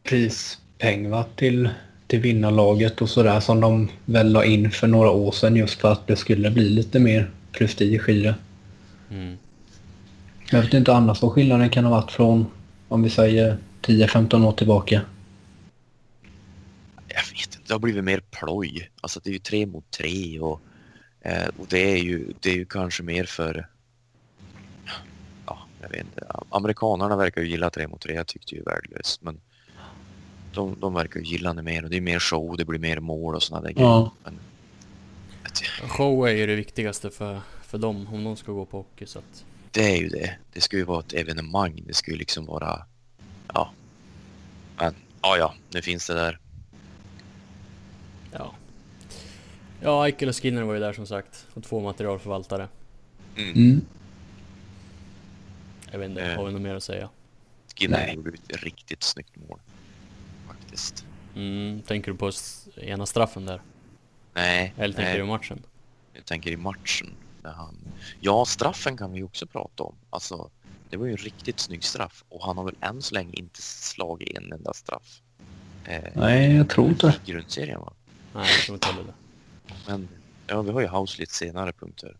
prispeng 0.02 1.10
va? 1.10 1.24
Till, 1.36 1.68
till 2.06 2.20
vinnarlaget 2.20 3.02
och 3.02 3.10
sådär 3.10 3.40
som 3.40 3.60
de 3.60 3.88
väl 4.04 4.32
la 4.32 4.44
in 4.44 4.70
för 4.70 4.86
några 4.86 5.10
år 5.10 5.32
sedan 5.32 5.56
just 5.56 5.80
för 5.80 5.92
att 5.92 6.06
det 6.06 6.16
skulle 6.16 6.50
bli 6.50 6.68
lite 6.68 7.00
mer 7.00 7.30
prestige 7.52 8.08
i 8.08 8.22
det. 8.22 8.34
Mm. 9.10 9.36
Jag 10.50 10.62
vet 10.62 10.74
inte 10.74 10.94
annars 10.94 11.22
vad 11.22 11.32
skillnaden 11.32 11.70
kan 11.70 11.84
ha 11.84 11.90
varit 11.90 12.10
från 12.10 12.46
om 12.88 13.02
vi 13.02 13.10
säger 13.10 13.56
10-15 13.82 14.46
år 14.46 14.52
tillbaka. 14.52 15.02
Jag 17.08 17.22
vet 17.22 17.46
inte, 17.46 17.58
det 17.66 17.74
har 17.74 17.80
blivit 17.80 18.04
mer 18.04 18.22
ploj. 18.30 18.90
Alltså 19.00 19.20
det 19.24 19.30
är 19.30 19.32
ju 19.32 19.38
tre 19.38 19.66
mot 19.66 19.90
tre 19.90 20.40
och, 20.40 20.60
eh, 21.20 21.48
och 21.58 21.66
det, 21.68 21.92
är 21.92 21.96
ju, 21.96 22.32
det 22.40 22.50
är 22.50 22.54
ju 22.54 22.64
kanske 22.64 23.02
mer 23.02 23.24
för... 23.24 23.66
Ja, 25.80 25.86
jag 25.86 25.88
vet 25.88 26.00
inte. 26.00 26.26
Amerikanerna 26.50 27.16
verkar 27.16 27.40
ju 27.42 27.48
gilla 27.48 27.70
tre 27.70 27.88
mot 27.88 28.00
tre. 28.00 28.14
Jag 28.14 28.26
tyckte 28.26 28.54
ju 28.54 28.62
värdelöst. 28.62 29.22
Men 29.22 29.40
de, 30.54 30.80
de 30.80 30.94
verkar 30.94 31.20
ju 31.20 31.26
gilla 31.26 31.54
det 31.54 31.62
mer 31.62 31.84
och 31.84 31.90
det 31.90 31.96
är 31.96 32.00
mer 32.00 32.18
show, 32.18 32.56
det 32.56 32.64
blir 32.64 32.78
mer 32.78 33.00
mål 33.00 33.34
och 33.34 33.42
sådana 33.42 33.66
där 33.66 33.72
grejer. 33.72 33.88
Ja. 33.88 34.12
Men, 34.24 34.38
Show 35.88 36.28
är 36.28 36.32
ju 36.32 36.46
det 36.46 36.54
viktigaste 36.54 37.10
för, 37.10 37.40
för 37.62 37.78
dem 37.78 38.06
om 38.12 38.24
de 38.24 38.36
ska 38.36 38.52
gå 38.52 38.64
på 38.64 38.76
hockey 38.76 39.06
så 39.06 39.18
att... 39.18 39.44
det 39.70 39.92
är 39.92 39.96
ju 39.96 40.08
det. 40.08 40.36
Det 40.52 40.60
ska 40.60 40.76
ju 40.76 40.84
vara 40.84 41.00
ett 41.00 41.12
evenemang. 41.12 41.82
Det 41.86 41.94
ska 41.94 42.10
ju 42.10 42.16
liksom 42.16 42.46
vara... 42.46 42.86
Ja. 43.54 43.72
Men, 44.76 44.94
ja 45.22 45.36
ja, 45.36 45.54
nu 45.70 45.82
finns 45.82 46.06
det 46.06 46.14
där. 46.14 46.38
Ja. 48.32 48.54
Ja, 49.80 50.06
Eichel 50.06 50.28
och 50.28 50.36
Skinner 50.36 50.62
var 50.62 50.74
ju 50.74 50.80
där 50.80 50.92
som 50.92 51.06
sagt. 51.06 51.46
Och 51.54 51.64
två 51.64 51.80
materialförvaltare. 51.80 52.68
Mm. 53.36 53.54
Mm. 53.54 53.80
Jag 55.90 55.98
vet 55.98 56.10
inte, 56.10 56.22
Eh. 56.22 56.36
har 56.36 56.46
vi 56.46 56.52
något 56.52 56.62
mer 56.62 56.74
att 56.74 56.82
säga? 56.82 57.08
Skinner 57.76 58.12
gjorde 58.12 58.30
ett 58.48 58.62
riktigt 58.62 59.02
snyggt 59.02 59.36
mål. 59.48 59.58
Faktiskt. 60.48 61.06
Mm, 61.36 61.82
tänker 61.82 62.12
du 62.12 62.18
på 62.18 62.30
ena 62.76 63.06
straffen 63.06 63.46
där? 63.46 63.62
Nej, 64.34 64.74
Eller 64.76 64.94
tänker 64.94 65.10
nej. 65.10 65.18
du 65.20 65.24
matchen? 65.26 65.62
Jag 66.12 66.24
tänker 66.24 66.50
i 66.50 66.56
matchen. 66.56 67.14
När 67.42 67.52
han... 67.52 67.76
Ja, 68.20 68.44
straffen 68.44 68.96
kan 68.96 69.12
vi 69.12 69.18
ju 69.18 69.24
också 69.24 69.46
prata 69.46 69.82
om. 69.82 69.94
Alltså, 70.10 70.50
det 70.90 70.96
var 70.96 71.06
ju 71.06 71.10
en 71.12 71.16
riktigt 71.16 71.60
snygg 71.60 71.84
straff 71.84 72.24
och 72.28 72.44
han 72.44 72.56
har 72.58 72.64
väl 72.64 72.76
än 72.80 73.02
så 73.02 73.14
länge 73.14 73.32
inte 73.32 73.62
slagit 73.62 74.36
en 74.38 74.52
enda 74.52 74.72
straff. 74.72 75.20
Eh, 75.84 76.02
Nej, 76.14 76.56
jag 76.56 76.68
tror 76.68 76.88
inte. 76.88 77.14
I 77.26 77.30
grundserien 77.32 77.80
va? 77.80 77.92
Nej, 78.34 78.46
jag 78.50 78.60
tror 78.64 78.74
inte 78.76 78.86
heller 78.86 79.02
det. 79.04 79.14
Men 79.86 80.08
ja, 80.46 80.62
vi 80.62 80.70
har 80.70 80.80
ju 80.80 80.88
House 80.88 81.20
lite 81.20 81.34
senare 81.34 81.72
punkter. 81.72 82.16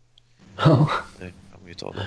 Ja, 0.57 0.89
Det 1.19 1.31
kan 1.51 1.59
vi 1.63 1.67
ju 1.69 1.75
ta 1.75 1.91
då. 1.91 2.01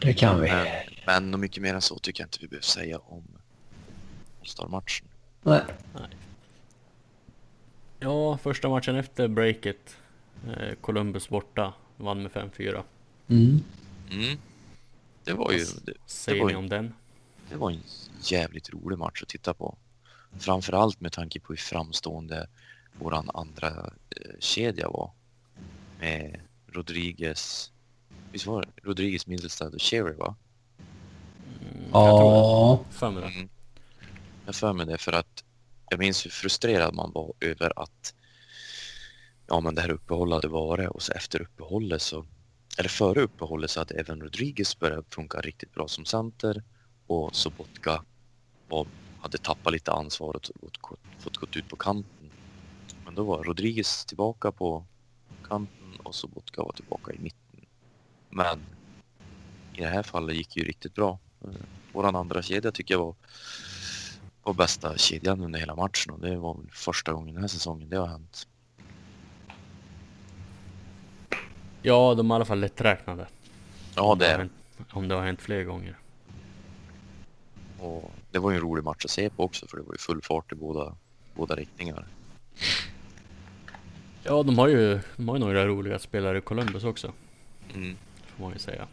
Det 0.00 0.14
kan 0.14 0.40
vi. 0.40 0.48
Men, 0.50 0.66
men 1.06 1.30
något 1.30 1.40
mycket 1.40 1.62
mer 1.62 1.74
än 1.74 1.82
så 1.82 1.98
tycker 1.98 2.22
jag 2.22 2.26
inte 2.26 2.38
vi 2.40 2.48
behöver 2.48 2.64
säga 2.64 2.98
om 2.98 3.24
All-Star-matchen. 4.40 5.08
Nej. 5.42 5.62
Ja, 8.00 8.38
första 8.38 8.68
matchen 8.68 8.96
efter 8.96 9.28
breaket. 9.28 9.96
Eh, 10.48 10.74
Columbus 10.80 11.28
borta. 11.28 11.74
Vann 11.96 12.22
med 12.22 12.30
5-4. 12.32 12.82
Mm. 13.28 13.60
Mm. 14.10 14.38
Det 15.24 15.32
var 15.32 15.52
ju... 15.52 15.64
Det, 15.84 15.92
Säger 16.06 16.40
var 16.40 16.46
ni 16.46 16.52
ju- 16.52 16.58
om 16.58 16.68
den? 16.68 16.94
Det 17.50 17.56
var 17.56 17.70
en 17.70 17.82
jävligt 18.22 18.70
rolig 18.70 18.98
match 18.98 19.22
att 19.22 19.28
titta 19.28 19.54
på. 19.54 19.78
Framförallt 20.38 21.00
med 21.00 21.12
tanke 21.12 21.40
på 21.40 21.52
hur 21.52 21.56
framstående 21.56 22.48
våran 22.98 23.30
andra 23.34 23.68
eh, 23.68 24.38
kedja 24.40 24.88
var. 24.88 25.10
Med 26.00 26.40
Rodriguez, 26.66 27.72
visst 28.34 28.46
var 28.46 28.62
det? 28.62 28.88
Rodriguez, 28.88 29.26
Middlestad 29.26 29.74
och 29.74 29.82
Cherry 29.82 30.14
va? 30.14 30.34
Mm, 31.60 31.84
jag 31.92 32.18
tror 32.18 32.30
det. 32.30 32.36
Ja. 32.36 32.84
För 32.90 33.10
mig 33.10 33.22
det. 33.22 33.28
Mm. 33.28 33.48
Jag 34.46 34.54
för 34.54 34.72
mig 34.72 34.86
det 34.86 34.98
för 34.98 35.12
att 35.12 35.44
jag 35.90 35.98
minns 35.98 36.26
hur 36.26 36.30
frustrerad 36.30 36.94
man 36.94 37.12
var 37.12 37.32
över 37.40 37.72
att 37.76 38.14
ja 39.46 39.60
men 39.60 39.74
det 39.74 39.82
här 39.82 39.90
uppehållet 39.90 40.34
hade 40.34 40.48
varit 40.48 40.88
och 40.88 41.02
så 41.02 41.12
efter 41.12 41.42
uppehållet 41.42 42.02
så 42.02 42.26
eller 42.78 42.88
före 42.88 43.20
uppehållet 43.20 43.70
så 43.70 43.80
hade 43.80 43.94
även 43.94 44.20
Rodriguez 44.20 44.78
börjat 44.78 45.14
funka 45.14 45.40
riktigt 45.40 45.74
bra 45.74 45.88
som 45.88 46.04
center 46.04 46.62
och 47.06 47.36
Sobotka 47.36 48.04
var, 48.68 48.86
hade 49.20 49.38
tappat 49.38 49.72
lite 49.72 49.92
ansvar 49.92 50.36
och 50.36 50.50
fått 51.18 51.36
gått 51.36 51.56
ut 51.56 51.68
på 51.68 51.76
kanten. 51.76 52.30
Men 53.04 53.14
då 53.14 53.24
var 53.24 53.44
Rodriguez 53.44 54.04
tillbaka 54.04 54.52
på 54.52 54.86
kanten 55.48 56.00
och 56.02 56.14
Sobotka 56.14 56.62
var 56.62 56.72
tillbaka 56.72 57.12
i 57.12 57.18
mitten. 57.18 57.43
Men 58.34 58.58
i 59.72 59.80
det 59.80 59.88
här 59.88 60.02
fallet 60.02 60.36
gick 60.36 60.56
ju 60.56 60.64
riktigt 60.64 60.94
bra. 60.94 61.18
Våran 61.92 62.16
andra 62.16 62.42
kedja 62.42 62.72
tycker 62.72 62.94
jag 62.94 63.04
var, 63.04 63.14
var 64.42 64.54
bästa 64.54 64.96
kedjan 64.96 65.40
under 65.40 65.58
hela 65.60 65.74
matchen 65.74 66.12
och 66.12 66.20
det 66.20 66.36
var 66.36 66.56
första 66.72 67.12
gången 67.12 67.34
den 67.34 67.42
här 67.42 67.48
säsongen 67.48 67.88
det 67.88 67.96
har 67.96 68.06
hänt. 68.06 68.48
Ja, 71.82 72.14
de 72.14 72.30
är 72.30 72.34
i 72.34 72.36
alla 72.36 72.44
fall 72.44 72.60
lätträknade. 72.60 73.26
Ja, 73.94 74.02
Om 74.02 74.18
det 74.18 74.26
är 74.26 74.38
hänt, 74.38 74.52
Om 74.90 75.08
det 75.08 75.14
har 75.14 75.24
hänt 75.24 75.40
fler 75.42 75.64
gånger. 75.64 75.98
Och 77.78 78.12
det 78.30 78.38
var 78.38 78.50
ju 78.50 78.56
en 78.56 78.62
rolig 78.62 78.84
match 78.84 79.04
att 79.04 79.10
se 79.10 79.30
på 79.30 79.44
också 79.44 79.66
för 79.66 79.76
det 79.76 79.82
var 79.82 79.92
ju 79.94 79.98
full 79.98 80.22
fart 80.22 80.52
i 80.52 80.54
båda, 80.54 80.96
båda 81.34 81.54
riktningar. 81.56 82.06
Ja, 84.22 84.42
de 84.42 84.58
har 84.58 84.68
ju 84.68 85.00
de 85.16 85.28
har 85.28 85.36
ju 85.36 85.40
några 85.40 85.66
roliga 85.66 85.98
spelare 85.98 86.38
i 86.38 86.40
Columbus 86.40 86.84
också. 86.84 87.12
Mm. 87.74 87.96
Får 88.36 88.44
man 88.44 88.52
ju 88.52 88.58
säga. 88.58 88.86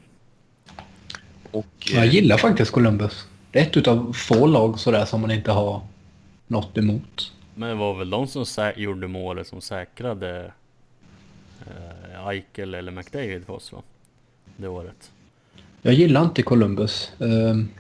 Och 1.52 1.66
Jag 1.94 2.06
eh, 2.06 2.14
gillar 2.14 2.38
faktiskt 2.38 2.72
Columbus. 2.72 3.26
Det 3.52 3.60
är 3.60 3.64
ett 3.64 3.78
utav 3.78 4.14
få 4.14 4.46
lag 4.48 4.80
sådär 4.80 5.06
som 5.06 5.22
man 5.22 5.32
inte 5.32 5.52
har 5.52 5.82
något 6.48 6.78
emot. 6.78 7.32
Men 7.56 7.70
det 7.70 7.76
var 7.76 7.94
väl 7.98 8.10
de 8.10 8.28
som 8.28 8.46
gjorde 8.76 9.08
målet 9.08 9.48
som 9.48 9.62
säkrade 9.62 10.52
eh, 11.68 12.28
Eichel 12.28 12.74
eller 12.74 12.92
McDavid 12.92 13.46
för 13.46 13.54
oss 13.54 13.72
va? 13.72 13.82
Det 14.58 14.68
året. 14.68 15.12
Jag 15.82 15.94
gillar 15.94 16.24
inte 16.24 16.44
Columbus. 16.44 17.12
Ehm, 17.20 17.70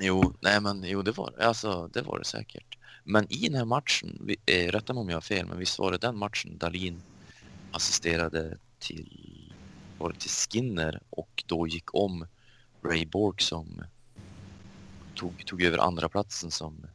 Jo, 0.00 0.32
nej 0.40 0.60
men 0.60 0.84
jo 0.86 1.02
det 1.02 1.12
var 1.12 1.32
det. 1.36 1.46
Alltså 1.46 1.88
det 1.92 2.02
var 2.02 2.18
det 2.18 2.24
säkert. 2.24 2.78
Men 3.04 3.32
i 3.32 3.48
den 3.48 3.54
här 3.58 3.64
matchen, 3.64 4.18
vi- 4.26 4.36
eh, 4.46 4.72
rätta 4.72 4.92
mig 4.92 5.00
om 5.00 5.08
jag 5.08 5.16
har 5.16 5.20
fel, 5.20 5.46
men 5.46 5.58
visst 5.58 5.78
var 5.78 5.92
det 5.92 5.98
den 5.98 6.16
matchen 6.18 6.58
Dalin 6.58 7.02
assisterade 7.74 8.58
till, 8.78 9.52
var 9.98 10.12
det 10.12 10.18
till 10.18 10.30
Skinner 10.30 11.00
och 11.10 11.44
då 11.46 11.66
gick 11.66 11.94
om 11.94 12.26
Ray 12.82 13.06
Bork 13.06 13.40
som 13.40 13.82
tog, 15.14 15.46
tog 15.46 15.62
över 15.62 15.78
andra 15.78 16.08
platsen 16.08 16.50
som, 16.50 16.86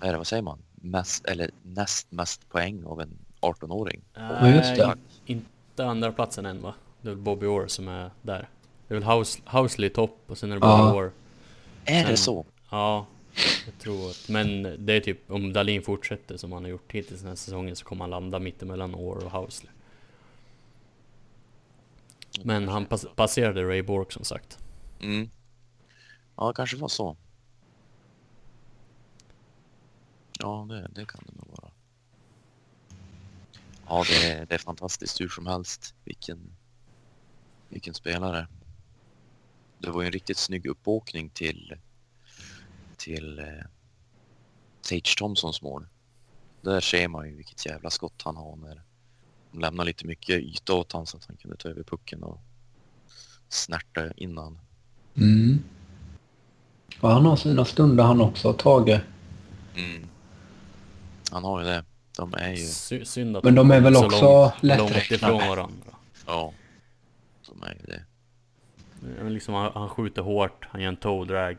vad 0.00 0.08
är 0.08 0.12
det, 0.12 0.18
vad 0.18 0.26
säger 0.26 0.42
man? 0.42 0.58
Mest, 0.74 1.24
eller 1.24 1.50
näst 1.62 2.12
mest 2.12 2.48
poäng 2.48 2.84
av 2.84 3.00
en 3.00 3.18
18-åring. 3.40 4.00
Ja, 4.14 4.48
just 4.48 4.76
det. 4.76 4.86
Nej, 4.86 4.96
Inte 5.26 5.86
andra 5.86 6.12
platsen 6.12 6.46
än 6.46 6.62
va? 6.62 6.74
Det 7.02 7.08
är 7.08 7.14
väl 7.14 7.22
Bobby 7.22 7.46
Orr 7.46 7.66
som 7.66 7.88
är 7.88 8.10
där. 8.22 8.48
Det 8.88 8.94
är 8.94 8.98
väl 9.00 9.08
House, 9.18 9.38
Housley 9.46 9.90
topp 9.90 10.20
och 10.26 10.38
sen 10.38 10.50
är 10.50 10.54
det 10.56 10.60
Bobby 10.60 10.72
Ja. 10.72 10.94
Orr. 10.94 11.12
Är 11.84 12.02
Sen- 12.02 12.10
det 12.10 12.16
så? 12.16 12.46
Ja, 12.70 13.06
jag 13.66 13.78
tror 13.78 14.10
att, 14.10 14.28
men 14.28 14.62
det 14.86 14.92
är 14.92 15.00
typ 15.00 15.30
om 15.30 15.52
Dalin 15.52 15.82
fortsätter 15.82 16.36
som 16.36 16.52
han 16.52 16.62
har 16.62 16.70
gjort 16.70 16.92
hittills 16.92 17.20
den 17.20 17.28
här 17.28 17.36
säsongen 17.36 17.76
så 17.76 17.84
kommer 17.84 18.02
han 18.02 18.10
landa 18.10 18.38
mittemellan 18.38 18.94
Orr 18.94 19.24
och 19.24 19.30
Housley. 19.30 19.72
Men 22.44 22.68
han 22.68 22.86
pass, 22.86 23.06
passerade 23.16 23.64
Ray 23.64 23.82
Bork 23.82 24.12
som 24.12 24.24
sagt. 24.24 24.58
Mm. 25.00 25.30
Ja, 26.36 26.48
det 26.48 26.54
kanske 26.54 26.76
var 26.76 26.88
så. 26.88 27.16
Ja, 30.38 30.66
det, 30.68 30.88
det 30.94 31.06
kan 31.06 31.24
det 31.26 31.32
nog 31.36 31.48
vara. 31.60 31.70
Ja, 33.88 34.04
det, 34.08 34.30
är- 34.32 34.46
det 34.46 34.54
är 34.54 34.58
fantastiskt 34.58 35.20
hur 35.20 35.28
som 35.28 35.46
helst. 35.46 35.94
Vilken, 36.04 36.56
vilken 37.68 37.94
spelare. 37.94 38.48
Det 39.78 39.90
var 39.90 40.00
ju 40.02 40.06
en 40.06 40.12
riktigt 40.12 40.38
snygg 40.38 40.66
uppåkning 40.66 41.30
till, 41.30 41.76
till 42.96 43.38
eh, 43.38 43.44
Tage 44.88 45.16
Thompsons 45.18 45.62
mål. 45.62 45.86
Där 46.60 46.80
ser 46.80 47.08
man 47.08 47.28
ju 47.28 47.36
vilket 47.36 47.66
jävla 47.66 47.90
skott 47.90 48.22
han 48.24 48.36
har 48.36 48.56
när 48.56 48.82
de 49.52 49.60
lämnar 49.60 49.84
lite 49.84 50.06
mycket 50.06 50.36
yta 50.40 50.74
åt 50.74 50.92
honom 50.92 51.06
så 51.06 51.16
att 51.16 51.24
han 51.26 51.36
kunde 51.36 51.56
ta 51.56 51.68
över 51.68 51.82
pucken 51.82 52.22
och 52.22 52.40
snärta 53.48 54.12
innan. 54.16 54.58
mm. 55.16 55.58
Och 57.00 57.10
han 57.10 57.26
har 57.26 57.36
sina 57.36 57.64
stunder 57.64 58.04
han 58.04 58.20
också, 58.20 58.52
Tage. 58.52 59.00
Mm. 59.76 60.06
Han 61.30 61.44
har 61.44 61.60
ju 61.60 61.66
det. 61.66 61.84
De 62.16 62.34
är 62.34 62.50
ju, 62.50 62.56
Sy 62.66 63.04
synd 63.04 63.36
att 63.36 63.44
Men 63.44 63.54
de 63.54 63.70
är 63.70 63.80
väl 63.80 63.94
så 63.94 64.04
också 64.06 64.24
långt, 64.24 64.62
lätträknade. 64.62 65.32
långt 65.32 65.40
ifrån 65.40 65.48
varandra. 65.56 65.92
ja. 66.26 66.52
De 67.48 67.62
är 67.62 67.74
ju 67.74 67.86
det. 67.86 68.04
Liksom, 69.30 69.54
han, 69.54 69.72
han 69.74 69.88
skjuter 69.88 70.22
hårt, 70.22 70.66
han 70.70 70.80
gör 70.80 70.88
en 70.88 70.96
toe 70.96 71.24
drag 71.24 71.56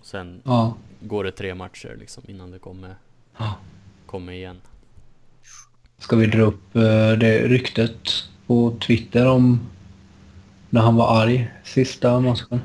och 0.00 0.06
sen 0.06 0.42
Ja. 0.44 0.76
går 1.00 1.24
det 1.24 1.30
tre 1.32 1.54
matcher 1.54 1.96
liksom 1.98 2.22
innan 2.28 2.50
det 2.50 2.58
kommer, 2.58 2.94
Ja. 3.38 3.54
kommer 4.06 4.32
igen. 4.32 4.60
Ska 5.98 6.16
vi 6.16 6.26
dra 6.26 6.42
upp 6.42 6.76
eh, 6.76 6.82
det 7.12 7.48
ryktet 7.48 8.00
på 8.46 8.76
Twitter 8.86 9.26
om 9.26 9.60
när 10.70 10.80
han 10.80 10.96
var 10.96 11.22
arg 11.22 11.50
sista 11.64 12.20
matchen? 12.20 12.60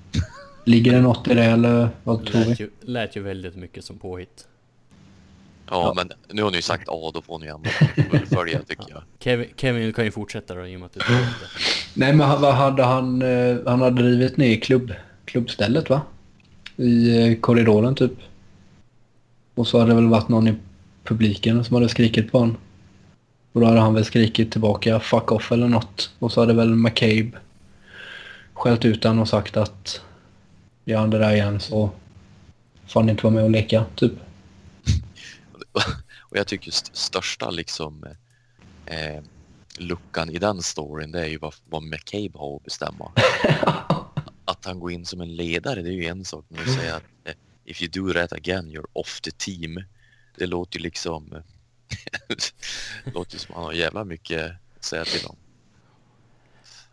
Ligger 0.64 0.92
det 0.92 1.00
något 1.00 1.28
i 1.28 1.34
det 1.34 1.44
eller 1.44 1.88
vad 2.04 2.26
tror 2.26 2.40
Lät 2.40 2.60
vi? 2.60 2.64
ju, 2.64 2.70
lät 2.80 3.16
ju 3.16 3.22
väldigt 3.22 3.56
mycket 3.56 3.84
som 3.84 3.98
påhitt. 3.98 4.48
Ja, 5.70 5.82
Ja. 5.86 5.92
men 5.96 6.12
nu 6.36 6.42
har 6.42 6.50
ni 6.50 6.56
ju 6.56 6.62
sagt 6.62 6.88
A, 6.88 7.10
då 7.14 7.22
får 7.22 7.38
ni 7.38 7.46
ändå 7.46 7.70
fullfölja 8.10 8.62
tycker 8.62 8.86
jag. 8.88 9.02
Kevin, 9.18 9.48
Kevin 9.56 9.92
kan 9.92 10.04
ju 10.04 10.10
fortsätta 10.10 10.54
då 10.54 10.66
i 10.66 10.76
och 10.76 10.80
med 10.80 10.86
att 10.86 10.92
du 10.92 10.98
det. 11.00 11.28
Nej 11.94 12.12
men 12.12 12.40
vad 12.40 12.54
hade 12.54 12.82
han? 12.84 13.22
eh, 13.22 13.56
Han 13.66 13.80
hade 13.80 14.02
drivit 14.02 14.36
ner 14.36 14.56
klubb, 14.60 14.92
klubbstället 15.24 15.90
va? 15.90 16.02
I 16.76 17.22
eh, 17.28 17.38
korridoren 17.40 17.94
typ. 17.94 18.12
Och 19.54 19.66
så 19.66 19.78
hade 19.78 19.90
det 19.90 19.94
väl 19.94 20.06
varit 20.06 20.28
någon 20.28 20.48
i 20.48 20.54
publiken 21.04 21.64
som 21.64 21.74
hade 21.74 21.88
skrikit 21.88 22.32
på 22.32 22.38
honom. 22.38 22.56
Och 23.52 23.60
då 23.60 23.66
hade 23.66 23.80
han 23.80 23.94
väl 23.94 24.04
skrikit 24.04 24.52
tillbaka 24.52 24.98
'fuck 24.98 25.30
off' 25.30 25.52
eller 25.52 25.68
något. 25.68 26.10
Och 26.18 26.32
så 26.32 26.40
hade 26.40 26.54
väl 26.54 26.74
McCabe 26.74 27.30
skällt 28.52 28.84
ut 28.84 29.04
han 29.04 29.18
och 29.18 29.28
sagt 29.28 29.56
att 29.56 30.00
gör 30.84 30.98
han 30.98 31.10
det 31.10 31.18
där 31.18 31.34
igen 31.34 31.60
så 31.60 31.90
får 32.86 33.00
han 33.00 33.08
inte 33.10 33.22
vara 33.22 33.34
med 33.34 33.44
och 33.44 33.50
leka 33.50 33.84
typ. 33.94 34.12
Och 36.30 36.36
jag 36.36 36.46
tycker 36.46 36.68
st 36.68 36.90
största 36.92 37.50
liksom 37.50 38.04
eh, 38.86 39.22
luckan 39.78 40.30
i 40.30 40.38
den 40.38 40.62
storyn 40.62 41.12
det 41.12 41.20
är 41.20 41.26
ju 41.26 41.38
vad, 41.38 41.54
vad 41.64 41.82
McCabe 41.82 42.38
har 42.38 42.56
att 42.56 42.64
bestämma. 42.64 43.12
Att 44.46 44.64
han 44.64 44.80
går 44.80 44.92
in 44.92 45.06
som 45.06 45.20
en 45.20 45.36
ledare 45.36 45.82
det 45.82 45.88
är 45.88 45.92
ju 45.92 46.04
en 46.04 46.24
sak 46.24 46.44
men 46.48 46.62
att 46.62 46.74
säga 46.74 46.96
att 46.96 47.02
eh, 47.24 47.34
if 47.64 47.82
you 47.82 47.90
do 47.90 48.12
that 48.12 48.32
again 48.32 48.70
you're 48.70 48.86
off 48.92 49.20
the 49.20 49.30
team. 49.30 49.84
Det 50.38 50.46
låter 50.46 50.78
ju 50.78 50.82
liksom 50.82 51.42
det 53.04 53.14
låter 53.14 53.32
ju 53.34 53.38
som 53.38 53.54
han 53.54 53.64
har 53.64 53.72
jävla 53.72 54.04
mycket 54.04 54.52
att 54.76 54.84
säga 54.84 55.04
till 55.04 55.26
om. 55.26 55.36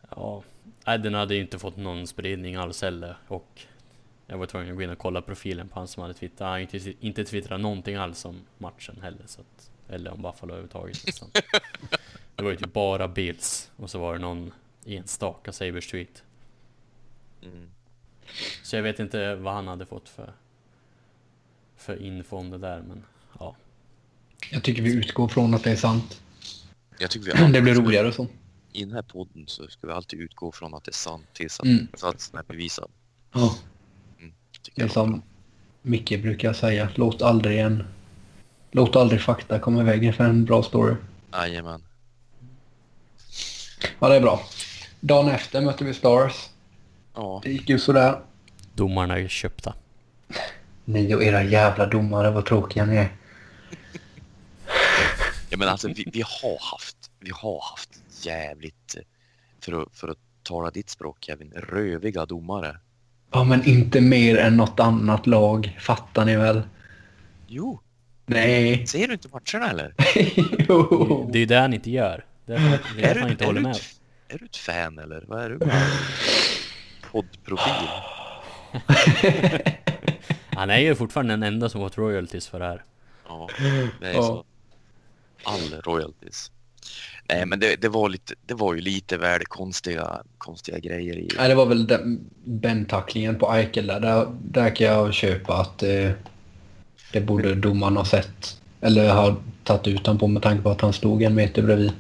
Ja, 0.10 0.44
nej, 0.86 1.00
den 1.00 1.14
hade 1.14 1.36
ju 1.36 1.42
inte 1.42 1.60
fått 1.60 1.78
någon 1.78 2.08
spridning 2.08 2.56
alls 2.56 2.82
heller 2.82 3.18
och 3.28 3.62
jag 4.28 4.38
var 4.38 4.46
tvungen 4.46 4.70
att 4.70 4.76
gå 4.76 4.82
in 4.82 4.90
och 4.90 4.98
kolla 4.98 5.22
profilen 5.22 5.70
på 5.70 5.80
han 5.80 5.88
som 5.88 6.02
hade 6.02 6.14
twittrat. 6.14 6.50
Han 6.50 6.62
inte, 6.62 6.94
inte 7.00 7.26
twittrat 7.26 7.62
någonting 7.62 7.96
alls 7.96 8.26
om 8.26 8.42
matchen 8.58 9.00
heller 9.02 9.24
så 9.26 9.42
att, 9.42 9.72
eller 9.90 10.12
om 10.12 10.22
Buffalo 10.22 10.52
överhuvudtaget 10.52 11.06
nästan. 11.06 11.30
Det 12.36 12.44
var 12.44 12.52
ju 12.52 12.58
typ 12.58 12.74
bara 12.74 13.08
Bills 13.08 13.72
och 13.76 13.90
så 13.90 14.00
var 14.00 14.14
det 14.14 14.20
någon 14.20 14.54
enstaka 14.86 15.52
Sabres 15.52 15.88
tweet. 15.88 16.24
Mm. 17.46 17.70
Så 18.64 18.76
jag 18.76 18.84
vet 18.84 19.00
inte 19.00 19.36
vad 19.36 19.54
han 19.54 19.68
hade 19.68 19.86
fått 19.86 20.10
för 20.10 20.34
för 21.78 22.02
info 22.02 22.38
om 22.38 22.50
det 22.50 22.58
där 22.58 22.82
men 22.82 23.04
ja. 23.40 23.56
Jag 24.52 24.64
tycker 24.64 24.82
vi 24.82 24.94
utgår 24.94 25.28
från 25.28 25.54
att 25.54 25.64
det 25.64 25.72
är 25.72 25.76
sant. 25.76 26.22
Jag 27.00 27.12
tycker 27.12 27.26
vi 27.26 27.32
alltid 27.40 27.54
Det 27.54 27.62
blir 27.62 27.76
roligare 27.76 28.12
så. 28.12 28.28
I 28.72 28.84
den 28.86 28.94
här 28.94 29.02
podden 29.02 29.44
så 29.48 29.68
ska 29.68 29.88
vi 29.88 29.94
alltid 29.94 30.20
utgå 30.20 30.52
från 30.52 30.74
att 30.74 30.84
det 30.84 30.92
är 30.92 30.94
sant 30.94 31.26
tills 31.34 31.60
att 31.60 31.66
Mm. 31.66 31.88
motsatsen 31.92 32.40
är 32.40 32.44
bevisad. 32.44 32.92
Ja. 33.34 33.56
Det 34.20 34.82
är 34.82 34.82
jag 34.82 34.92
som 34.92 35.22
Micke 35.82 36.22
brukar 36.22 36.54
säga, 36.54 36.90
låt 36.96 37.22
aldrig 37.22 37.60
en... 37.60 37.84
Låt 38.72 38.96
aldrig 38.96 39.22
fakta 39.22 39.60
komma 39.60 39.82
i 39.82 39.84
vägen 39.84 40.14
för 40.14 40.24
en 40.24 40.46
bra 40.46 40.64
story. 40.64 40.96
Jajamän. 41.34 41.84
Ja, 44.00 44.10
det 44.10 44.16
är 44.16 44.22
bra. 44.22 44.42
Dagen 45.00 45.28
efter 45.28 45.62
mötte 45.62 45.84
vi 45.84 45.94
Stars. 45.94 46.50
Ja, 47.14 47.42
Det 47.44 47.52
gick 47.52 47.70
ju 47.70 47.80
sådär. 47.80 48.20
Domarna 48.74 49.20
är 49.20 49.28
köpta. 49.28 49.74
Ni 50.86 51.16
och 51.16 51.24
era 51.24 51.44
jävla 51.44 51.86
domare, 51.86 52.32
vad 52.32 52.46
tråkiga 52.46 52.86
ni 52.86 52.96
är. 52.96 53.10
Ja, 55.50 55.58
men 55.58 55.68
alltså 55.68 55.88
vi, 55.88 56.10
vi 56.14 56.22
har 56.22 56.72
haft, 56.72 56.98
vi 57.20 57.32
har 57.34 57.62
haft 57.72 57.90
jävligt, 58.26 58.96
för 59.66 59.82
att, 59.82 59.88
för 59.94 60.08
att 60.08 60.18
tala 60.44 60.72
ditt 60.72 60.90
språk 60.90 61.18
Kevin, 61.20 61.52
röviga 61.56 62.26
domare. 62.26 62.78
Ja, 63.32 63.44
men 63.44 63.66
inte 63.66 64.02
mer 64.02 64.38
än 64.38 64.58
något 64.58 64.80
annat 64.80 65.28
lag, 65.28 65.78
fattar 65.82 66.26
ni 66.26 66.36
väl? 66.36 66.62
Jo, 67.48 67.80
Nej. 68.26 68.88
ser 68.88 69.08
du 69.08 69.14
inte 69.14 69.28
matcherna 69.28 69.70
eller? 69.70 69.94
jo. 70.70 71.30
Det 71.32 71.38
är 71.38 71.40
ju 71.40 71.46
det 71.46 71.60
han 71.60 71.74
inte 71.74 71.92
gör. 71.92 72.26
Det 72.46 72.54
är 72.54 72.80
det 72.98 73.04
är 73.04 73.16
han 73.16 73.32
inte 73.32 73.46
håller 73.46 73.62
med. 73.62 73.72
ett, 73.72 74.02
är 74.28 74.38
du 74.38 74.46
ett 74.46 74.58
fan 74.58 75.00
eller 75.00 75.24
vad 75.28 75.44
är 75.44 75.50
du? 75.50 75.60
Poddprofil? 77.14 77.88
Han 80.56 80.70
är 80.70 80.78
ju 80.78 80.96
fortfarande 80.96 81.34
den 81.34 81.44
enda 81.44 81.70
som 81.70 81.82
fått 81.82 81.98
royalties 81.98 82.48
för 82.48 82.60
det 82.60 82.66
här. 82.66 82.84
Ja, 83.28 83.50
det 84.02 84.08
är 84.08 84.14
Ja. 84.14 84.22
så. 84.22 84.46
All 85.44 85.82
royalties. 85.82 86.52
Nej, 87.30 87.46
men 87.46 87.60
det, 87.60 87.82
det, 87.82 87.90
var 87.90 88.10
lite, 88.10 88.34
det 88.46 88.54
var 88.54 88.74
ju 88.74 88.82
lite 88.82 89.18
väl 89.18 89.46
konstiga, 89.46 90.24
konstiga 90.38 90.80
grejer 90.80 91.16
i. 91.18 91.28
Nej, 91.38 91.50
det 91.50 91.56
var 91.56 91.66
väl 91.66 91.88
Ben-tacklingen 92.46 93.40
på 93.40 93.52
Eichel 93.54 93.88
där. 93.88 94.00
där. 94.00 94.28
Där 94.42 94.76
kan 94.76 94.88
jag 94.88 95.14
köpa 95.14 95.54
att 95.62 95.84
eh, 95.84 96.12
det 97.14 97.22
borde 97.22 97.56
domaren 97.56 97.98
ha 97.98 98.06
sett. 98.06 98.62
Eller 98.82 99.14
ha 99.14 99.36
tagit 99.64 99.88
ut 99.88 100.06
honom 100.08 100.20
på 100.20 100.28
med 100.28 100.44
tanke 100.44 100.64
på 100.64 100.70
att 100.70 100.82
han 100.82 100.94
stod 100.94 101.24
en 101.24 101.36
meter 101.36 101.62
bredvid. 101.64 101.92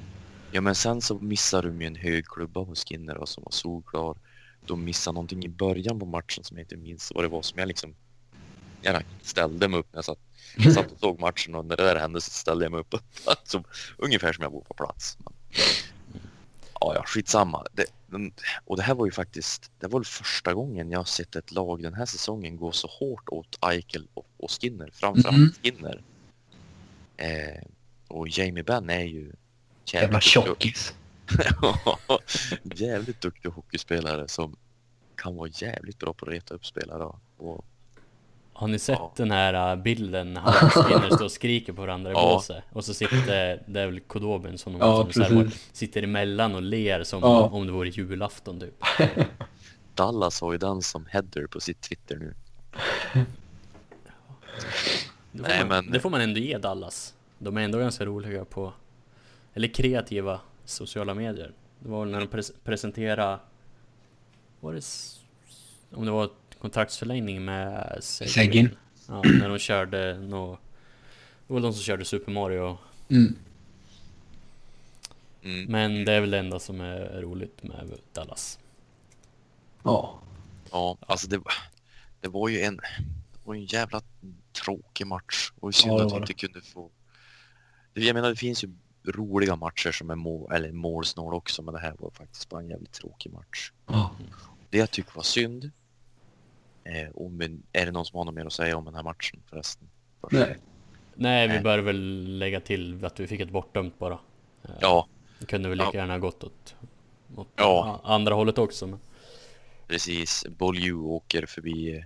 Ja, 0.52 0.62
men 0.62 0.76
sen 0.76 1.02
så 1.02 1.20
missade 1.20 1.68
de 1.68 1.82
ju 1.82 1.88
en 1.88 1.96
hög 1.96 2.26
klubba 2.28 2.66
på 2.66 2.76
Skinner 2.76 3.18
och 3.18 3.30
som 3.30 3.44
var 3.44 3.52
solklar. 3.52 4.16
De 4.66 4.84
missade 4.84 5.14
någonting 5.14 5.46
i 5.46 5.50
början 5.50 6.00
på 6.00 6.06
matchen 6.06 6.44
som 6.44 6.58
jag 6.58 6.64
inte 6.64 6.78
minns 6.78 7.12
vad 7.16 7.24
det 7.24 7.28
var 7.28 7.42
som 7.42 7.60
jag 7.60 7.68
liksom... 7.68 7.96
Jag 8.82 9.04
ställde 9.22 9.68
mig 9.68 9.80
upp 9.80 9.88
när 9.92 9.98
jag 9.98 10.06
satt, 10.06 10.20
jag 10.58 10.74
satt 10.74 10.92
och 10.92 11.00
såg 11.00 11.20
matchen 11.20 11.56
och 11.56 11.66
när 11.66 11.78
det 11.78 11.84
där 11.84 11.96
hände 11.96 12.22
så 12.22 12.32
ställde 12.32 12.66
jag 12.66 12.72
mig 12.72 12.82
upp. 12.82 12.96
Alltså, 13.26 13.64
ungefär 13.98 14.34
som 14.34 14.42
jag 14.42 14.52
bor 14.52 14.62
på 14.62 14.74
plats. 14.74 15.18
Men, 15.20 15.34
ja, 16.80 16.96
ja, 16.96 17.04
skitsamma. 17.06 17.66
Det, 17.74 17.86
den, 18.08 18.34
och 18.66 18.78
det 18.78 18.84
här 18.84 18.96
var 18.96 19.06
ju 19.06 19.12
faktiskt, 19.12 19.72
det 19.80 19.88
var 19.88 20.04
första 20.04 20.54
gången 20.54 20.92
jag 20.92 21.00
har 21.00 21.06
sett 21.06 21.36
ett 21.36 21.52
lag 21.52 21.84
den 21.84 21.94
här 21.94 22.06
säsongen 22.06 22.58
gå 22.58 22.72
så 22.72 22.88
hårt 22.88 23.30
åt 23.30 23.58
Eichel 23.62 24.08
och, 24.14 24.28
och 24.38 24.52
Skinner, 24.52 24.90
framförallt 24.94 25.38
Mhm. 25.38 25.54
Skinner. 25.64 26.04
Eh, 27.18 27.64
och 28.08 28.28
Jamie 28.28 28.64
Benn 28.64 28.90
är 28.90 29.04
ju 29.04 29.34
Jävla 29.86 30.22
tjockis. 30.22 30.94
jävligt 32.64 33.22
duktig 33.22 33.50
hockeyspelare 33.50 34.28
som 34.28 34.56
kan 35.16 35.36
vara 35.36 35.50
jävligt 35.54 36.00
bra 36.00 36.14
på 36.14 36.26
att 36.26 36.32
reta 36.32 36.54
upp 36.54 36.66
spelare. 36.66 37.04
Och, 37.38 37.66
Har 38.54 38.68
ni 38.68 38.80
sett 38.80 38.98
Ja. 39.00 39.14
den 39.16 39.32
här 39.32 39.72
äh, 39.76 39.84
bilden 39.84 40.34
när 40.34 40.42
han 40.42 40.70
står 41.12 41.24
och 41.26 41.32
skriker 41.32 41.74
på 41.74 41.82
varandra 41.82 42.12
i 42.12 42.14
Ja. 42.14 42.34
båset? 42.36 42.64
Och 42.72 42.86
så 42.86 42.94
sitter, 42.94 43.64
det 43.68 43.80
är 43.82 43.86
väl 43.86 44.00
Kodobin 44.00 44.58
som, 44.58 44.74
Ja, 44.78 45.04
som 45.04 45.14
så 45.14 45.24
här 45.24 45.50
sitter 45.72 46.04
emellan 46.04 46.56
och 46.56 46.62
ler 46.62 47.04
som 47.04 47.20
Ja. 47.22 47.42
om 47.50 47.66
det 47.66 47.72
vore 47.72 47.90
julafton 47.90 48.60
typ. 48.60 48.84
Dallas 49.96 50.42
har 50.42 50.52
ju 50.52 50.58
den 50.58 50.82
som 50.82 51.06
header 51.06 51.48
på 51.48 51.60
sitt 51.60 51.82
Twitter 51.82 52.16
nu. 52.16 52.34
Det 55.32 55.40
får, 55.44 55.48
Nej, 55.50 55.60
man, 55.60 55.68
men- 55.68 55.92
det 55.92 56.00
får 56.00 56.10
man 56.10 56.22
ändå 56.22 56.40
ge 56.40 56.58
Dallas. 56.58 57.14
De 57.40 57.58
är 57.58 57.62
ändå 57.62 57.78
ganska 57.80 58.06
roliga 58.06 58.46
på, 58.46 58.74
eller 59.54 59.68
kreativa 59.68 60.40
sociala 60.74 61.14
medier. 61.14 61.52
Det 61.80 61.90
var 61.90 62.00
väl 62.00 62.12
när 62.12 62.20
de 62.20 62.28
pres 62.28 62.52
presenterade, 62.64 63.40
var 64.60 64.74
det, 64.74 64.82
om 65.92 66.06
det 66.06 66.12
var 66.12 66.30
kontraktsförlängning 66.60 67.46
med. 67.46 67.98
Seguin. 68.02 68.70
Ja, 69.08 69.22
när 69.24 69.50
de 69.50 69.58
körde 69.58 70.20
nå 70.20 70.60
det 71.48 71.54
var 71.54 71.62
de 71.62 71.74
som 71.74 71.84
körde 71.84 72.06
Super 72.06 72.32
Mario. 72.32 72.78
Mm. 73.10 73.36
Mm. 75.44 75.66
Men 75.72 76.06
det 76.06 76.14
är 76.14 76.22
väl 76.22 76.32
det 76.32 76.40
enda 76.40 76.60
som 76.60 76.82
är 76.82 77.22
roligt 77.22 77.64
med 77.64 78.00
Dallas. 78.14 78.60
Ja. 79.84 80.20
Ja, 80.72 80.98
alltså 81.00 81.28
det, 81.28 81.42
det 82.22 82.28
var 82.28 82.50
ju 82.50 82.62
en, 82.62 82.76
det 82.76 83.40
var 83.44 83.54
ju 83.54 83.60
en 83.60 83.66
jävla 83.66 84.02
tråkig 84.64 85.08
match. 85.08 85.52
Och 85.60 85.76
synd 85.76 85.94
Ja, 85.94 86.06
att 86.06 86.14
vi 86.14 86.18
inte 86.18 86.34
kunde 86.34 86.62
få... 86.62 86.90
Jag 87.94 88.14
menar 88.14 88.30
det 88.30 88.36
finns 88.36 88.64
ju 88.64 88.70
roliga 89.06 89.56
matcher 89.56 89.92
som 89.92 90.10
är 90.10 90.16
mål, 90.16 90.52
eller 90.54 90.72
målsnål 90.72 91.34
också 91.34 91.62
men 91.62 91.74
det 91.74 91.80
här 91.80 91.96
var 92.00 92.10
faktiskt 92.12 92.50
bara 92.50 92.62
en 92.62 92.70
jävligt 92.70 92.92
tråkig 92.94 93.32
match. 93.34 93.72
ja. 93.88 94.16
Det 94.70 94.78
jag 94.78 94.92
tycker 94.92 95.16
var 95.16 95.24
synd. 95.24 95.72
Eh, 96.84 97.10
och 97.14 97.32
men, 97.32 97.64
är 97.74 97.86
det 97.86 97.92
någon 97.92 98.06
som 98.06 98.18
har 98.18 98.26
något 98.26 98.34
mer 98.36 98.46
att 98.46 98.54
säga 98.54 98.78
om 98.78 98.86
den 98.86 98.96
här 98.96 99.04
matchen 99.04 99.40
förresten? 99.50 99.90
Först. 100.22 100.34
Nej. 100.34 100.58
Nej, 101.16 101.48
vi 101.48 101.60
bör 101.60 101.80
väl 101.80 102.38
lägga 102.38 102.60
till 102.60 103.06
att 103.06 103.20
vi 103.20 103.28
fick 103.28 103.40
ett 103.42 103.52
bortdömt 103.52 104.00
bara. 104.00 104.20
Eh, 104.64 104.70
Ja, 104.82 105.08
Det 105.40 105.46
kunde 105.46 105.70
väl 105.70 105.78
lika 105.78 105.90
Ja. 105.94 106.00
gärna 106.00 106.20
gått 106.20 106.44
åt, 106.44 106.76
åt 107.36 107.48
Ja. 107.56 108.02
andra 108.04 108.34
hållet 108.36 108.58
också. 108.58 108.88
Men... 108.88 109.00
precis. 109.88 110.46
Bolju 110.50 110.94
åker 110.96 111.46
förbi, 111.46 112.06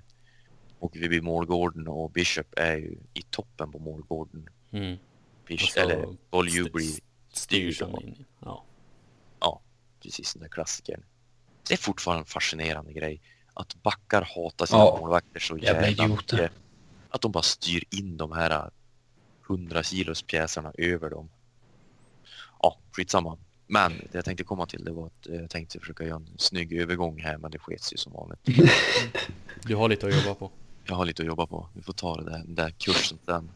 åker 0.80 1.00
förbi 1.00 1.22
målgården 1.22 1.88
och 1.88 2.12
Bishop 2.12 2.48
är 2.58 2.76
ju 2.78 2.98
i 3.14 3.22
toppen 3.22 3.72
på 3.72 3.80
målgården. 3.80 4.50
Mm. 4.72 4.98
Bish, 5.48 5.64
Och 5.64 5.70
så 5.70 5.80
eller 5.80 6.16
st- 6.48 6.70
blir 6.74 7.00
Styrs 7.34 7.82
in 7.82 7.98
i. 7.98 8.26
Ja. 8.40 8.64
precis 10.04 10.34
den 10.34 10.42
där 10.42 10.50
klassikern. 10.50 11.04
Det 11.68 11.74
är 11.74 11.78
fortfarande 11.78 12.22
en 12.22 12.26
fascinerande 12.26 12.94
grej 12.94 13.22
att 13.54 13.84
backar 13.84 14.22
hatar 14.36 14.66
sina 14.66 14.80
Ja. 14.80 14.98
målvakter 15.02 15.40
så 15.40 15.58
Jävla 15.58 16.08
mycket. 16.08 16.52
Att 17.10 17.22
de 17.22 17.32
bara 17.32 17.44
styr 17.44 17.84
in 17.92 18.18
de 18.18 18.32
här 18.32 18.72
100 19.48 19.84
kilos 19.84 20.22
pjäserna 20.24 20.72
över 20.78 21.10
dem. 21.10 21.30
Ja, 22.62 22.78
skitsamma. 22.92 23.38
Men 23.68 23.92
det 23.92 24.08
jag 24.12 24.26
tänkte 24.26 24.44
komma 24.44 24.66
till 24.66 24.86
det 24.86 24.92
var 24.92 25.06
att 25.08 25.28
eh, 25.28 25.36
jag 25.36 25.50
tänkte 25.50 25.80
försöka 25.80 26.04
göra 26.04 26.16
en 26.16 26.30
snygg 26.38 26.74
övergång 26.74 27.20
här 27.22 27.38
men 27.38 27.52
det 27.52 27.60
skets 27.60 27.94
ju 27.94 27.98
som 27.98 28.14
vanligt. 28.14 28.40
Du 29.64 29.76
har 29.76 29.90
lite 29.90 30.08
att 30.08 30.16
jobba 30.16 30.34
på. 30.36 30.52
Jag 30.86 30.96
har 30.96 31.06
lite 31.06 31.22
att 31.22 31.28
jobba 31.28 31.46
på. 31.48 31.70
Vi 31.74 31.82
får 31.82 31.94
ta 31.94 32.16
det 32.16 32.24
där, 32.32 32.38
den 32.38 32.56
där 32.56 32.70
kursen 32.70 33.18
sen. 33.26 33.50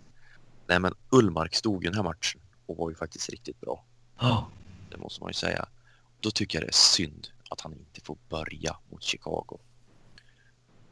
Nej 0.67 0.80
men 0.80 0.93
Ullmark 1.10 1.56
stod 1.56 1.84
i 1.84 1.88
den 1.88 1.95
här 1.95 2.04
matchen 2.04 2.41
och 2.65 2.78
var 2.78 2.89
ju 2.89 2.95
faktiskt 2.95 3.30
riktigt 3.30 3.62
bra. 3.62 3.86
Ja. 4.19 4.50
Det 4.89 4.97
måste 4.97 5.21
man 5.21 5.30
ju 5.30 5.34
säga. 5.34 5.65
Då 6.19 6.32
tycker 6.32 6.58
jag 6.58 6.63
det 6.63 6.69
är 6.69 6.74
synd 6.74 7.28
att 7.50 7.62
han 7.62 7.74
inte 7.74 8.02
får 8.02 8.17
börja 8.30 8.78
mot 8.89 9.04
Chicago. 9.04 9.60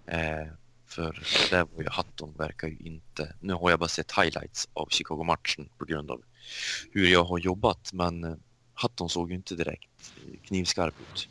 Eh, 0.06 0.48
för 0.88 1.24
där 1.50 1.68
var 1.76 1.84
ju 1.84 1.90
Hatton 1.90 2.34
verkar 2.38 2.68
ju 2.68 2.78
inte... 2.78 3.36
Nu 3.40 3.54
har 3.54 3.70
jag 3.70 3.80
bara 3.80 3.90
sett 3.90 4.12
highlights 4.12 4.70
av 4.74 4.88
Chicago-matchen 4.90 5.70
på 5.78 5.86
grund 5.86 6.12
av 6.12 6.22
hur 6.92 7.08
jag 7.08 7.24
har 7.24 7.38
jobbat. 7.38 7.94
Men 7.94 8.24
eh, 8.24 8.34
Hatton 8.74 9.10
såg 9.10 9.30
ju 9.30 9.36
inte 9.36 9.56
direkt 9.56 10.14
knivskarp 10.44 10.94
ut. 11.14 11.30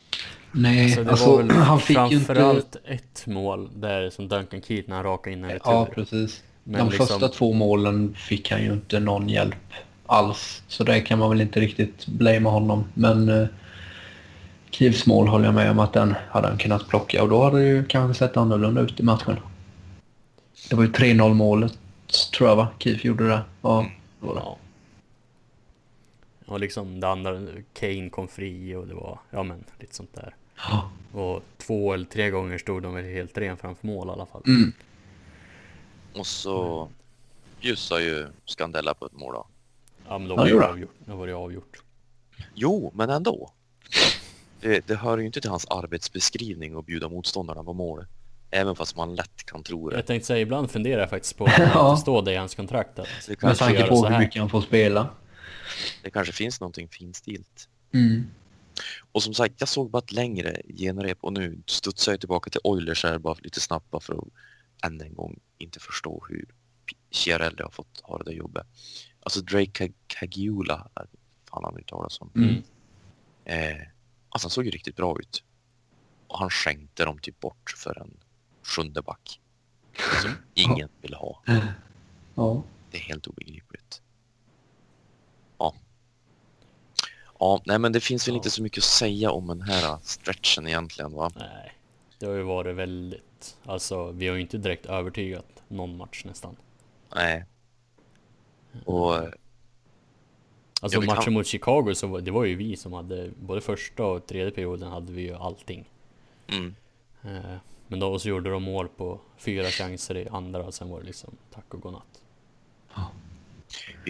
Nej, 0.53 0.95
det 0.95 1.11
alltså 1.11 1.37
var 1.37 1.43
väl 1.43 1.51
han 1.51 1.81
fick 1.81 1.97
ju 1.97 2.05
inte... 2.05 2.17
framförallt 2.17 2.77
ett 2.85 3.27
mål 3.27 3.81
där 3.81 4.11
som 4.11 4.29
Duncan 4.29 4.63
Keith 4.63 4.89
när 4.89 4.97
han 4.97 5.05
rakade 5.05 5.37
in 5.37 5.45
en 5.45 5.51
retur. 5.51 5.71
Ja, 5.71 5.89
precis. 5.95 6.43
Men 6.71 6.79
De 6.81 6.89
liksom- 6.91 7.07
första 7.07 7.29
två 7.29 7.53
målen 7.53 8.15
fick 8.15 8.51
han 8.51 8.63
ju 8.63 8.73
inte 8.73 9.01
någon 9.01 9.29
hjälp 9.29 9.73
alls. 10.07 10.63
Så 10.69 10.85
där 10.85 11.01
kan 11.01 11.19
man 11.19 11.31
väl 11.31 11.41
inte 11.41 11.61
riktigt 11.61 12.07
blamea 12.07 12.53
honom. 12.53 12.85
Men 12.95 13.29
eh, 13.29 13.49
Kivs 14.71 15.07
mål 15.07 15.29
håller 15.29 15.45
jag 15.45 15.55
med 15.55 15.71
om 15.71 15.79
att 15.79 15.93
den 15.93 16.15
hade 16.31 16.49
han 16.49 16.59
kunnat 16.59 16.89
plocka 16.89 17.23
och 17.23 17.29
då 17.29 17.45
hade 17.45 17.59
det 17.59 17.69
ju 17.69 17.85
kanske 17.85 18.19
sett 18.19 18.37
annorlunda 18.37 18.81
ut 18.81 19.01
i 19.01 19.03
matchen. 19.03 19.37
Det 20.71 20.77
var 20.77 20.83
ju 20.83 20.91
3-0 20.91 21.35
målet 21.35 21.79
tror 22.37 22.49
jag 22.49 22.57
va? 22.57 22.69
Kiev 22.79 23.07
gjorde 23.07 23.29
det. 23.29 23.41
Ja, 23.63 23.87
det 24.21 24.27
var 24.27 24.35
det. 24.35 24.41
Ja. 24.45 24.59
Och 26.47 26.61
liksom 26.61 27.01
det 27.01 27.09
andra, 27.09 27.41
Kane 27.73 28.11
kom 28.11 28.29
fri 28.29 28.75
och 28.75 28.87
det 28.87 28.95
var, 28.95 29.19
ja 29.31 29.43
men 29.43 29.65
lite 29.81 29.95
sånt 29.95 30.15
där. 30.15 30.35
Ja. 30.57 30.91
Och 31.13 31.43
två 31.59 31.95
eller 31.95 32.05
tre 32.05 32.31
gånger 32.31 32.59
stod 32.59 32.83
de 32.83 32.95
väl 32.95 33.05
helt 33.05 33.39
ren 33.39 33.57
framför 33.57 33.87
mål 33.87 34.09
i 34.09 34.11
alla 34.11 34.27
fall. 34.27 34.43
Mm. 34.47 34.73
Och 36.15 36.27
så 36.27 36.89
bjussar 37.61 37.99
ju 37.99 38.27
Scandella 38.47 38.95
på 38.95 39.07
ett 39.07 39.13
mål 39.13 39.35
då. 39.35 39.47
Ja 40.09 40.19
men 40.19 40.29
då 40.29 40.35
Ja, 40.35 40.39
var 40.39 40.47
det 40.61 40.67
avgjort. 40.69 40.95
Då 41.05 41.17
var 41.17 41.27
det 41.27 41.33
avgjort. 41.35 41.83
Jo, 42.55 42.93
men 42.95 43.11
ändå. 43.11 43.53
Det, 44.61 44.87
det 44.87 44.95
hör 44.95 45.19
ju 45.19 45.27
inte 45.27 45.41
till 45.41 45.51
hans 45.51 45.67
arbetsbeskrivning 45.67 46.77
att 46.79 46.87
bjuda 46.87 47.09
motståndarna 47.09 47.65
på 47.65 47.73
mål. 47.73 48.07
Även 48.51 48.77
fast 48.77 48.97
man 48.97 49.15
lätt 49.15 49.45
kan 49.47 49.63
tro 49.63 49.89
det. 49.91 49.97
Jag 49.97 50.07
tänkte 50.07 50.27
säga, 50.27 50.41
ibland 50.41 50.71
funderar 50.71 51.01
jag 51.01 51.11
faktiskt 51.11 51.37
på 51.37 51.49
Ja. 51.59 51.93
att 51.93 51.97
det 51.99 52.01
står 52.01 52.23
det 52.23 52.33
i 52.33 52.37
hans 52.37 52.55
kontrakt 52.55 52.99
att 52.99 53.09
Det 53.27 53.43
Med 53.43 53.57
tanke 53.59 53.87
på 53.87 54.07
hur 54.07 54.19
mycket 54.19 54.41
han 54.41 54.51
får 54.51 54.61
spela. 54.61 55.09
det 56.03 56.11
kanske 56.11 56.33
finns 56.33 56.61
någonting 56.61 56.89
finstilt. 56.89 57.69
Mm. 57.95 58.27
Och 59.13 59.23
som 59.23 59.35
sagt, 59.35 59.55
jag 59.59 59.69
såg 59.69 59.91
bara 59.91 59.99
ett 59.99 60.13
längre 60.13 60.63
genrep 60.79 61.19
och 61.21 61.33
nu 61.33 61.59
studsar 61.67 62.13
jag 62.13 62.21
tillbaka 62.21 62.51
till 62.51 62.61
Oilers 62.65 63.05
här 63.05 63.19
bara 63.19 63.37
lite 63.43 63.61
snabbt 63.61 63.91
bara 63.91 64.01
för 64.01 64.15
att 64.15 64.25
än 64.83 65.01
en 65.01 65.15
gång 65.15 65.41
inte 65.59 65.81
förstå 65.81 66.27
hur 66.29 66.55
Chiarelli 67.11 67.63
har 67.63 67.71
fått 67.71 68.01
ha 68.03 68.19
det 68.19 68.25
där 68.25 68.33
jobbet. 68.33 68.67
Alltså 69.21 69.41
Drake 69.41 69.93
Kagula, 70.07 70.89
är- 70.95 71.07
fan 71.51 71.65
han 71.65 71.79
uttalar 71.79 72.09
som. 72.09 72.31
Mm. 72.35 72.63
Eh, 73.45 73.87
alltså 74.29 74.47
han 74.47 74.51
såg 74.51 74.65
ju 74.65 74.71
riktigt 74.71 74.97
bra 74.97 75.19
ut. 75.21 75.45
Och 76.27 76.39
han 76.39 76.51
skänkte 76.51 77.05
dem 77.05 77.19
typ 77.19 77.41
bort 77.41 77.75
för 77.77 77.99
en 78.01 78.17
sjunde 78.63 79.03
back. 79.03 79.41
Som 80.23 80.31
ingen 80.55 80.89
vill 81.01 81.15
ha. 81.15 81.43
Ja. 82.35 82.63
Det 82.91 82.97
är 82.99 83.03
helt 83.03 83.27
obegripligt. 83.27 84.03
Ja. 85.59 85.75
Ja, 87.39 87.63
nej 87.65 87.79
men 87.79 87.93
det 87.93 88.01
finns 88.01 88.29
väl 88.29 88.35
Ja. 88.35 88.37
inte 88.37 88.51
så 88.51 88.63
mycket 88.63 88.79
att 88.79 88.85
säga 88.85 89.31
om 89.31 89.47
den 89.47 89.61
här 89.63 89.99
stretchen 90.03 90.67
egentligen 90.67 91.13
va? 91.13 91.31
nej. 91.37 91.75
Det 92.19 92.27
har 92.27 92.35
ju 92.35 92.43
varit 92.43 92.77
väldigt, 92.77 93.23
alltså 93.65 94.11
vi 94.11 94.29
har 94.29 94.35
ju 94.35 94.41
inte 94.41 94.59
direkt 94.59 94.87
övertygat 94.87 95.63
någon 95.69 95.97
match 95.97 96.23
nästan. 96.25 96.57
Nej. 97.15 97.45
Och 98.85 99.15
Alltså 100.81 100.97
Ja, 100.97 101.01
vi 101.01 101.07
kan- 101.07 101.17
matchen 101.17 101.33
mot 101.33 101.47
Chicago 101.47 101.95
så 101.95 102.07
var, 102.07 102.21
det 102.21 102.31
var 102.31 102.45
ju 102.45 102.55
vi 102.55 102.77
som 102.77 102.93
hade, 102.93 103.31
både 103.41 103.61
första 103.61 104.05
och 104.05 104.27
tredje 104.27 104.51
perioden 104.51 104.91
hade 104.91 105.13
vi 105.13 105.23
ju 105.23 105.35
allting. 105.35 105.85
mm, 106.49 106.75
Eh, 107.23 107.57
Men 107.89 108.01
då 108.01 108.19
så 108.19 108.29
gjorde 108.29 108.51
de 108.51 108.63
mål 108.63 108.89
på 108.89 109.21
fyra 109.37 109.65
chanser 109.65 110.17
i 110.17 110.29
andra 110.29 110.65
och 110.65 110.75
sen 110.75 110.89
var 110.91 111.01
det 111.01 111.07
liksom 111.07 111.37
tack 111.55 111.75
och 111.75 111.81
godnatt. 111.81 112.23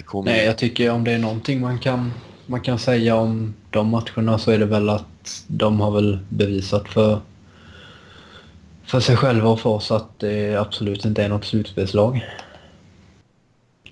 kommer 0.04 0.30
Nej, 0.30 0.44
jag 0.46 0.58
tycker 0.58 0.90
om 0.90 1.04
det 1.04 1.12
är 1.12 1.18
någonting 1.18 1.60
man 1.60 1.78
kan 1.78 2.12
man 2.46 2.60
kan 2.60 2.78
säga 2.78 3.16
om 3.16 3.54
de 3.70 3.88
matcherna 3.88 4.38
så 4.38 4.50
är 4.50 4.58
det 4.58 4.66
väl 4.66 4.88
att 4.88 5.44
de 5.46 5.80
har 5.80 5.90
väl 5.90 6.18
bevisat 6.28 6.88
för, 6.88 7.20
för 8.88 9.00
sig 9.00 9.16
själva 9.16 9.48
och 9.48 9.60
för 9.60 9.70
oss 9.70 9.90
att 9.90 10.18
det 10.18 10.56
absolut 10.56 11.04
inte 11.04 11.24
är 11.24 11.28
något 11.28 11.44
slutspelslag. 11.44 12.26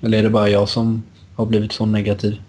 Eller 0.00 0.18
är 0.18 0.22
det 0.22 0.30
bara 0.30 0.48
jag 0.48 0.68
som 0.68 1.02
har 1.34 1.46
blivit 1.46 1.72
så 1.72 1.86
negativ? 1.86 2.42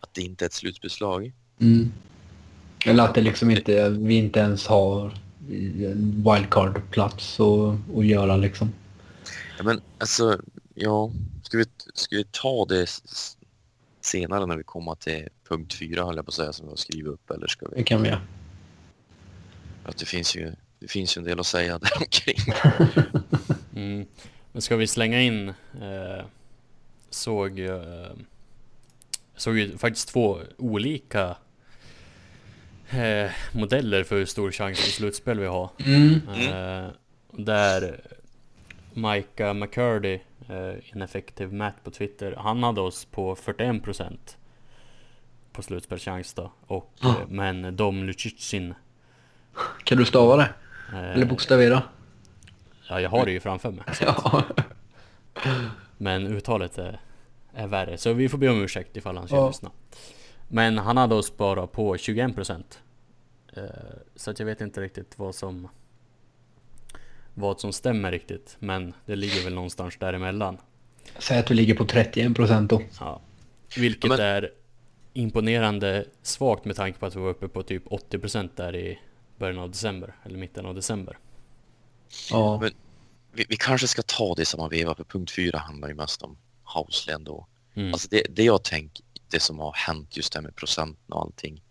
Att 0.00 0.14
det 0.14 0.22
inte 0.22 0.44
är 0.44 0.46
ett 0.46 0.52
slutspelslag. 0.52 1.32
Mm. 1.60 1.92
Eller 2.86 3.04
att 3.04 3.14
det 3.14 3.20
liksom 3.20 3.50
inte, 3.50 3.88
vi 3.88 4.14
inte 4.14 4.40
ens 4.40 4.66
har 4.66 5.14
en 5.48 6.24
wildcard-plats 6.24 7.40
att, 7.40 7.96
att 7.98 8.06
göra 8.06 8.36
liksom. 8.36 8.72
Ja, 9.58 9.64
men 9.64 9.80
alltså, 9.98 10.38
ja, 10.74 11.10
ska 11.42 11.58
vi, 11.58 11.64
ska 11.94 12.16
vi 12.16 12.24
ta 12.30 12.66
det 12.68 12.86
senare 14.00 14.46
när 14.46 14.56
vi 14.56 14.64
kommer 14.64 14.94
till 14.94 15.28
punkt 15.48 15.74
fyra, 15.74 16.04
höll 16.04 16.16
jag 16.16 16.24
på 16.24 16.30
att 16.30 16.34
säga, 16.34 16.52
som 16.52 16.66
vi 16.66 16.72
har 16.72 16.76
skrivit 16.76 17.06
upp, 17.12 17.30
eller 17.30 17.46
ska 17.46 17.66
vi? 17.68 17.76
Det 17.76 17.82
kan 17.82 18.02
vi 18.02 18.08
göra. 18.08 18.20
Att 19.84 19.98
det 19.98 20.06
finns 20.06 20.36
ju, 20.36 20.52
det 20.78 20.88
finns 20.88 21.16
ju 21.16 21.18
en 21.18 21.24
del 21.24 21.40
att 21.40 21.46
säga 21.46 21.78
där 21.82 21.92
omkring. 22.00 22.38
Mm. 23.76 24.06
Men 24.52 24.62
ska 24.62 24.76
vi 24.76 24.86
slänga 24.86 25.20
in 25.20 25.48
eh, 25.80 26.24
såg 27.10 27.58
eh, 27.58 28.10
såg 29.36 29.58
ju 29.58 29.78
faktiskt 29.78 30.08
två 30.08 30.38
olika 30.58 31.36
eh, 32.90 33.30
modeller 33.52 34.04
för 34.04 34.16
hur 34.16 34.26
stor 34.26 34.52
chans 34.52 34.84
på 34.84 34.90
slutspel 34.90 35.40
vi 35.40 35.46
har. 35.46 35.70
Mm. 35.78 36.20
Eh, 36.28 36.90
där 37.30 38.00
Micah 38.92 39.54
McCurdy, 39.54 40.20
eh, 40.48 40.74
ineffektiv 40.92 41.52
Matt 41.52 41.84
på 41.84 41.90
Twitter, 41.90 42.34
han 42.38 42.62
hade 42.62 42.80
oss 42.80 43.04
på 43.04 43.36
41% 43.36 44.36
på 45.52 45.62
slutspelschans 45.62 46.34
då. 46.34 46.52
Och, 46.66 46.92
eh, 47.02 47.28
men 47.28 47.76
Dom 47.76 48.04
Lucic 48.04 48.54
Kan 49.84 49.98
du 49.98 50.04
stava 50.04 50.36
det? 50.36 50.48
eh, 50.92 51.10
Eller 51.14 51.26
bokstavera? 51.26 51.82
Ja, 52.88 53.00
jag 53.00 53.10
har 53.10 53.24
det 53.26 53.32
ju 53.32 53.40
framför 53.40 53.70
mig. 53.70 53.84
Ja. 54.00 54.42
Men 55.96 56.26
uttalet 56.26 56.78
är, 56.78 57.00
är 57.54 57.66
värre, 57.66 57.98
så 57.98 58.12
vi 58.12 58.28
får 58.28 58.38
be 58.38 58.48
om 58.48 58.62
ursäkt 58.62 58.96
ifall 58.96 59.16
han 59.16 59.26
skulle 59.26 59.40
Ja. 59.40 59.48
lyssna. 59.48 59.70
Men 60.48 60.78
han 60.78 60.96
hade 60.96 61.14
oss 61.14 61.36
bara 61.36 61.66
på 61.66 61.96
21% 61.96 62.62
eh, 63.56 63.62
Så 64.16 64.30
att 64.30 64.38
jag 64.38 64.46
vet 64.46 64.60
inte 64.60 64.80
riktigt 64.80 65.18
vad 65.18 65.34
som 65.34 65.68
Vad 67.34 67.60
som 67.60 67.72
stämmer 67.72 68.10
riktigt 68.12 68.56
Men 68.58 68.94
det 69.06 69.16
ligger 69.16 69.44
väl 69.44 69.54
någonstans 69.54 69.96
däremellan 69.98 70.58
Säg 71.18 71.38
att 71.38 71.50
vi 71.50 71.54
ligger 71.54 71.74
på 71.74 71.84
31 71.84 72.34
procent 72.36 72.70
då. 72.70 72.82
ja. 73.00 73.20
Vilket 73.76 74.08
Men- 74.10 74.20
är 74.20 74.50
imponerande 75.12 76.04
svagt 76.22 76.64
med 76.64 76.76
tanke 76.76 76.98
på 76.98 77.06
att 77.06 77.16
vi 77.16 77.20
var 77.20 77.28
uppe 77.30 77.48
på 77.48 77.62
typ 77.62 77.86
80% 77.86 78.50
där 78.56 78.76
i 78.76 78.98
början 79.38 79.58
av 79.58 79.70
december 79.70 80.16
Eller 80.24 80.38
mitten 80.38 80.66
av 80.66 80.74
december 80.74 81.18
Ja. 82.30 82.58
Men- 82.60 82.72
Vi, 83.36 83.46
vi 83.48 83.56
kanske 83.56 83.88
ska 83.88 84.02
ta 84.02 84.34
det 84.34 84.42
i 84.42 84.44
samma 84.44 84.68
veva, 84.68 84.94
för 84.94 85.04
punkt 85.04 85.30
fyra 85.30 85.58
handlar 85.58 85.88
ju 85.88 85.94
mest 85.94 86.22
om 86.22 86.36
Housley 86.64 87.16
då. 87.20 87.46
mm. 87.74 87.92
Alltså 87.92 88.08
det, 88.10 88.26
det 88.30 88.44
jag 88.44 88.64
tänker, 88.64 89.04
det 89.30 89.40
som 89.40 89.58
har 89.58 89.72
hänt 89.72 90.16
just 90.16 90.32
det 90.32 90.38
här 90.38 90.42
med 90.42 90.56
procenten 90.56 91.12
och 91.12 91.20
allting, 91.20 91.62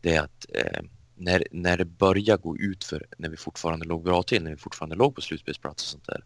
det 0.00 0.14
är 0.14 0.20
att 0.22 0.46
eh, 0.54 0.82
när, 1.14 1.46
när 1.50 1.76
det 1.76 1.84
börjar 1.84 2.36
gå 2.36 2.56
ut 2.56 2.84
för 2.84 3.06
när 3.18 3.28
vi 3.28 3.36
fortfarande 3.36 3.86
låg 3.86 4.04
bra 4.04 4.22
till, 4.22 4.42
när 4.42 4.50
vi 4.50 4.56
fortfarande 4.56 4.96
låg 4.96 5.14
på 5.14 5.20
slutspelsplats 5.20 5.82
och 5.82 5.88
sånt 5.88 6.06
där, 6.06 6.24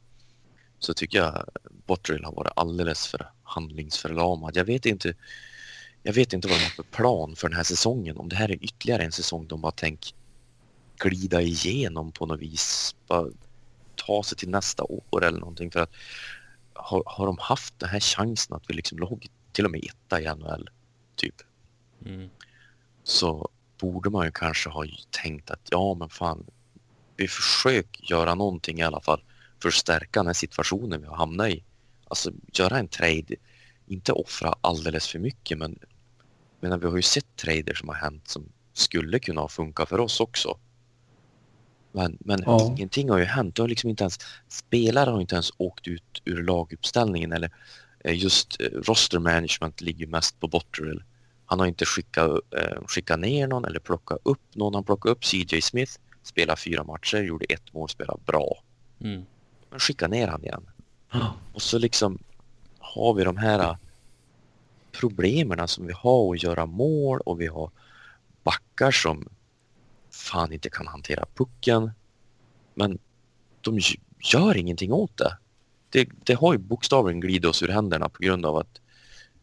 så 0.78 0.94
tycker 0.94 1.18
jag 1.18 1.44
Botterill 1.86 2.24
har 2.24 2.32
varit 2.32 2.52
alldeles 2.56 3.06
för 3.06 3.30
handlingsförlamad. 3.42 4.56
Jag 4.56 4.64
vet 4.64 4.86
inte, 4.86 5.14
jag 6.02 6.12
vet 6.12 6.32
inte 6.32 6.48
vad 6.48 6.56
de 6.58 6.62
har 6.62 6.70
för 6.70 6.82
plan 6.82 7.36
för 7.36 7.48
den 7.48 7.56
här 7.56 7.64
säsongen. 7.64 8.16
Om 8.16 8.28
det 8.28 8.36
här 8.36 8.50
är 8.50 8.64
ytterligare 8.64 9.02
en 9.04 9.12
säsong 9.12 9.46
de 9.48 9.60
bara 9.60 9.72
tänker 9.72 10.14
glida 11.00 11.40
igenom 11.42 12.12
på 12.12 12.26
något 12.26 12.40
vis, 12.40 12.96
bara 13.06 13.26
ta 13.94 14.22
sig 14.22 14.38
till 14.38 14.50
nästa 14.50 14.84
år 14.84 15.24
eller 15.24 15.38
någonting 15.40 15.70
för 15.70 15.80
att 15.80 15.92
har, 16.72 17.02
har 17.06 17.26
de 17.26 17.38
haft 17.38 17.78
den 17.78 17.88
här 17.88 18.00
chansen 18.00 18.56
att 18.56 18.70
vi 18.70 18.74
liksom 18.74 18.98
låg 18.98 19.28
till 19.52 19.64
och 19.64 19.70
med 19.70 19.84
etta 19.84 20.20
i 20.20 20.24
NHL 20.24 20.70
typ 21.16 21.34
Mm. 22.06 22.30
så 23.04 23.48
borde 23.80 24.10
man 24.10 24.26
ju 24.26 24.32
kanske 24.32 24.70
ha 24.70 24.84
tänkt 25.10 25.50
att 25.50 25.68
ja 25.70 25.94
men 25.94 26.08
fan 26.08 26.46
vi 27.16 27.28
försöker 27.28 28.10
göra 28.10 28.34
någonting 28.34 28.78
i 28.78 28.82
alla 28.82 29.00
fall 29.00 29.22
för 29.62 29.68
att 29.68 29.74
stärka 29.74 30.20
den 30.20 30.26
här 30.26 30.34
situationen 30.34 31.00
vi 31.00 31.06
har 31.06 31.16
hamnat 31.16 31.48
i. 31.48 31.64
Alltså 32.08 32.32
göra 32.52 32.78
en 32.78 32.88
trade, 32.88 33.36
inte 33.86 34.12
offra 34.12 34.54
alldeles 34.60 35.08
för 35.08 35.18
mycket 35.18 35.58
men, 35.58 35.78
men 36.60 36.80
vi 36.80 36.86
har 36.86 36.96
ju 36.96 37.02
sett 37.02 37.36
trader 37.36 37.74
som 37.74 37.88
har 37.88 37.96
hänt 37.96 38.28
som 38.28 38.52
skulle 38.72 39.18
kunna 39.18 39.48
funka 39.48 39.86
för 39.86 40.00
oss 40.00 40.20
också. 40.20 40.58
Men, 41.92 42.16
men 42.20 42.42
Ja. 42.46 42.74
ingenting 42.76 43.10
har 43.10 43.18
ju 43.18 43.24
hänt. 43.24 43.54
Det 43.56 43.62
har 43.62 43.68
liksom 43.68 43.90
inte 43.90 44.04
ens, 44.04 44.18
spelare 44.48 45.10
har 45.10 45.20
inte 45.20 45.34
ens 45.34 45.52
åkt 45.56 45.88
ut 45.88 46.22
ur 46.24 46.42
laguppställningen 46.42 47.32
eller 47.32 47.50
eh, 48.04 48.18
just 48.18 48.60
eh, 48.60 48.66
roster 48.66 49.18
management 49.18 49.80
ligger 49.80 50.06
mest 50.06 50.40
på 50.40 50.48
Botterill. 50.48 51.02
Han 51.46 51.58
har 51.60 51.66
inte 51.66 51.84
skickat, 51.84 52.30
eh, 52.30 52.82
skickat 52.86 53.20
ner 53.20 53.46
någon 53.46 53.64
eller 53.64 53.80
plockat 53.80 54.18
upp 54.22 54.54
någon. 54.54 54.74
Han 54.74 54.84
plockade 54.84 55.12
upp 55.12 55.24
CJ 55.24 55.60
Smith, 55.60 55.92
spelade 56.22 56.60
fyra 56.60 56.84
matcher, 56.84 57.18
gjorde 57.22 57.44
ett 57.44 57.72
mål, 57.72 57.88
spelade 57.88 58.20
bra. 58.26 58.62
Mm. 59.00 59.22
Men 59.70 59.80
skicka 59.80 60.08
ner 60.08 60.28
han 60.28 60.44
igen. 60.44 60.66
Ja. 61.12 61.34
Och 61.54 61.62
så 61.62 61.78
liksom 61.78 62.18
har 62.78 63.14
vi 63.14 63.24
de 63.24 63.36
här 63.36 63.76
problemen 64.92 65.68
som 65.68 65.86
vi 65.86 65.92
har 65.92 66.34
att 66.34 66.42
göra 66.42 66.66
mål 66.66 67.20
och 67.20 67.40
vi 67.40 67.46
har 67.46 67.70
backar 68.42 68.90
som 68.90 69.28
fan 70.10 70.52
inte 70.52 70.70
kan 70.70 70.86
hantera 70.86 71.26
pucken. 71.34 71.90
Men 72.74 72.98
de 73.60 73.78
gör 74.32 74.56
ingenting 74.56 74.92
åt 74.92 75.16
det. 75.16 75.38
Det, 75.90 76.08
det 76.24 76.34
har 76.34 76.52
ju 76.52 76.58
bokstavligen 76.58 77.20
glidit 77.20 77.44
oss 77.44 77.62
ur 77.62 77.68
händerna 77.68 78.08
på 78.08 78.22
grund 78.22 78.46
av 78.46 78.56
att 78.56 78.80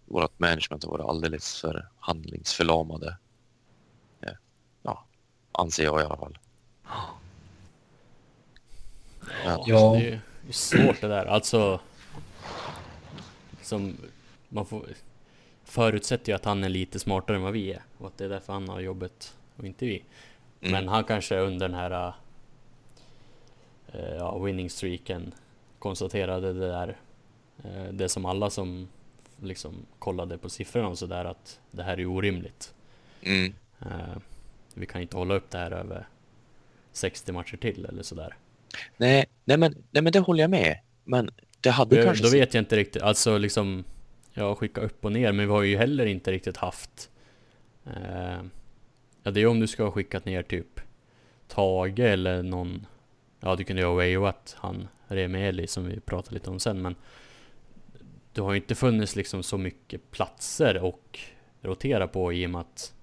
vårt 0.06 0.40
management 0.40 0.84
har 0.84 0.92
varit 0.92 1.06
alldeles 1.06 1.62
för 1.62 1.90
handlingsförlamade. 2.00 3.18
Eh, 4.22 4.34
Ja, 4.82 5.06
anser 5.52 5.84
jag 5.84 6.02
i 6.02 6.04
alla 6.04 6.18
fall. 6.18 6.38
Ja, 9.46 9.64
Ja. 9.68 9.94
det 9.94 10.00
är 10.00 10.12
ju 10.12 10.20
det 10.42 10.50
är 10.50 10.54
svårt 10.54 11.02
det 11.02 11.08
där. 11.08 11.26
Alltså... 11.26 11.80
Som... 13.62 13.98
Man 14.50 14.66
får... 14.66 14.86
Förutsätter 15.64 16.32
ju 16.32 16.36
att 16.36 16.46
han 16.46 16.64
är 16.64 16.70
lite 16.70 17.00
smartare 17.00 17.38
än 17.38 17.44
vad 17.44 17.54
vi 17.54 17.74
är. 17.74 17.84
Och 17.98 18.08
att 18.08 18.18
det 18.18 18.26
är 18.26 18.30
därför 18.30 18.54
han 18.54 18.70
har 18.70 18.80
jobbet 18.80 19.36
och 19.56 19.66
inte 19.66 19.86
vi. 19.86 20.04
Mm. 20.62 20.72
Men 20.72 20.88
han 20.88 21.04
kanske 21.04 21.38
under 21.40 21.68
den 21.68 21.78
här... 21.78 22.14
eh, 23.94 24.16
ja, 24.16 24.38
winning 24.40 24.70
streaken 24.70 25.34
konstaterade 25.80 26.54
det 26.54 26.68
där. 26.68 26.98
eh, 27.64 27.94
det 27.94 28.10
som 28.10 28.26
alla 28.26 28.50
som 28.50 28.88
liksom 29.42 29.86
kollade 30.00 30.38
på 30.38 30.50
siffrorna 30.50 30.88
och 30.88 30.98
sådär 30.98 31.26
att 31.26 31.60
det 31.72 31.84
här 31.84 32.00
är 32.00 32.06
orimligt. 32.06 32.74
Mm. 33.22 33.54
Eh, 33.82 34.18
vi 34.74 34.86
kan 34.86 35.02
inte 35.02 35.18
hålla 35.18 35.36
upp 35.36 35.50
det 35.52 35.58
här 35.58 35.72
över 35.72 36.08
60 36.92 37.32
matcher 37.32 37.58
till 37.58 37.86
eller 37.86 38.04
sådär. 38.04 38.36
Nej, 38.98 39.26
nej, 39.46 39.58
men, 39.58 39.84
nej 39.92 40.04
men 40.04 40.12
det 40.12 40.20
håller 40.20 40.44
jag 40.44 40.50
med. 40.50 40.80
Men 41.04 41.30
det 41.62 41.70
hade 41.70 41.96
Då, 41.96 42.04
kanske... 42.04 42.24
då 42.24 42.30
vet 42.30 42.54
jag 42.54 42.62
inte 42.62 42.76
riktigt, 42.76 43.02
alltså 43.02 43.38
liksom 43.38 43.84
Jag 44.34 44.58
skickar 44.58 44.82
upp 44.82 45.06
och 45.06 45.12
ner 45.12 45.32
men 45.32 45.46
vi 45.48 45.52
har 45.52 45.62
ju 45.64 45.78
heller 45.78 46.06
inte 46.06 46.32
riktigt 46.32 46.58
haft 46.58 47.10
eh, 47.86 48.42
Ja 49.28 49.32
det 49.32 49.42
är 49.42 49.48
om 49.48 49.60
du 49.60 49.68
ska 49.68 49.84
ha 49.84 49.92
skickat 49.92 50.26
ner 50.26 50.44
typ 50.44 50.80
Tage 51.48 52.00
eller 52.00 52.44
någon 52.44 52.86
Ja 53.40 53.56
du 53.56 53.64
kunde 53.64 53.82
ju 53.82 53.88
ha 53.88 53.96
wavat 53.96 54.56
han 54.60 54.88
Remi 55.08 55.68
som 55.68 55.86
vi 55.86 56.00
pratade 56.00 56.34
lite 56.34 56.50
om 56.50 56.60
sen 56.60 56.82
men 56.82 56.96
Det 58.34 58.42
har 58.42 58.52
ju 58.52 58.58
inte 58.58 58.76
funnits 58.76 59.16
liksom 59.16 59.44
så 59.44 59.58
mycket 59.58 60.12
platser 60.12 60.84
och 60.84 61.20
rotera 61.62 62.08
på 62.08 62.34
i 62.34 62.46
och 62.46 62.50
med 62.50 62.62
att 62.62 62.94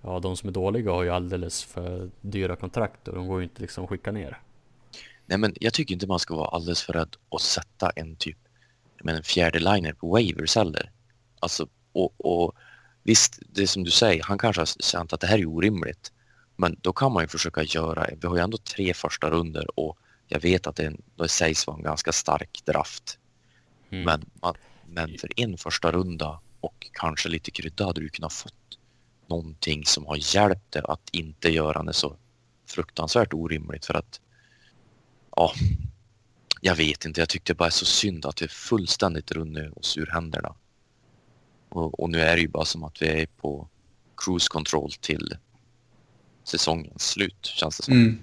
Ja 0.00 0.20
de 0.20 0.36
som 0.36 0.48
är 0.48 0.52
dåliga 0.52 0.90
har 0.90 1.02
ju 1.02 1.10
alldeles 1.10 1.64
för 1.64 2.10
dyra 2.20 2.56
kontrakt 2.56 3.08
och 3.08 3.14
de 3.14 3.28
går 3.28 3.40
ju 3.40 3.44
inte 3.44 3.62
liksom 3.62 3.84
att 3.84 3.90
skicka 3.90 4.12
ner 4.12 4.40
Nej, 5.26 5.38
men 5.38 5.54
jag 5.60 5.74
tycker 5.74 5.94
inte 5.94 6.06
man 6.06 6.18
ska 6.18 6.36
vara 6.36 6.48
alldeles 6.48 6.82
för 6.82 6.92
rädd 6.92 7.16
att 7.30 7.40
sätta 7.40 7.90
en 7.90 8.16
typ, 8.16 8.38
Men 9.02 9.16
en 9.16 9.22
fjärde 9.22 9.58
liner 9.58 9.92
på 9.92 10.10
waivers 10.10 10.56
heller. 10.56 10.90
Alltså, 11.40 11.68
och, 11.92 12.12
och 12.18 12.54
visst, 13.02 13.38
det 13.48 13.62
är 13.62 13.66
som 13.66 13.84
du 13.84 13.90
säger, 13.90 14.22
han 14.22 14.38
kanske 14.38 14.60
har 14.60 14.66
känt 14.66 15.12
att 15.12 15.20
det 15.20 15.26
här 15.26 15.38
är 15.38 15.46
orimligt. 15.46 16.12
Men 16.56 16.76
då 16.80 16.92
kan 16.92 17.12
man 17.12 17.24
ju 17.24 17.28
försöka 17.28 17.62
göra, 17.62 18.06
vi 18.20 18.26
har 18.26 18.36
ju 18.36 18.42
ändå 18.42 18.58
tre 18.58 18.94
första 18.94 19.30
runder 19.30 19.80
och 19.80 19.98
jag 20.28 20.40
vet 20.40 20.66
att 20.66 20.76
det, 20.76 20.86
en- 20.86 21.02
det 21.16 21.28
sägs 21.28 21.66
vara 21.66 21.76
en 21.76 21.82
ganska 21.82 22.12
stark 22.12 22.62
draft. 22.64 23.18
Mm. 23.90 24.04
Men, 24.04 24.24
man, 24.42 24.54
men 24.86 25.18
för 25.18 25.40
en 25.40 25.58
första 25.58 25.92
runda 25.92 26.40
och 26.60 26.86
kanske 26.92 27.28
lite 27.28 27.50
krydda 27.50 27.84
hade 27.86 28.00
du 28.00 28.08
kunnat 28.08 28.32
fått 28.32 28.78
någonting 29.26 29.86
som 29.86 30.06
har 30.06 30.34
hjälpt 30.34 30.72
dig 30.72 30.82
att 30.84 31.08
inte 31.12 31.48
göra 31.48 31.82
det 31.82 31.92
så 31.92 32.16
fruktansvärt 32.68 33.32
orimligt 33.34 33.86
för 33.86 33.94
att 33.94 34.20
ja, 35.36 35.52
jag 36.60 36.76
vet 36.76 37.04
inte. 37.04 37.20
Jag 37.20 37.28
tyckte 37.28 37.54
bara 37.54 37.70
så 37.70 37.84
synd 37.84 38.26
att 38.26 38.36
det 38.36 38.50
fullständigt 38.50 39.32
runnit 39.32 39.76
oss 39.76 39.96
ur 39.96 40.06
händerna. 40.06 40.54
Och, 41.72 42.00
och 42.00 42.10
nu 42.10 42.20
är 42.20 42.36
det 42.36 42.42
ju 42.42 42.48
bara 42.48 42.64
som 42.64 42.84
att 42.84 43.02
vi 43.02 43.08
är 43.08 43.26
på 43.26 43.68
cruise 44.16 44.48
control 44.50 44.92
till 45.00 45.36
säsongens 46.44 47.02
slut 47.02 47.46
känns 47.46 47.76
det 47.76 47.82
som. 47.82 47.94
Mm. 47.94 48.18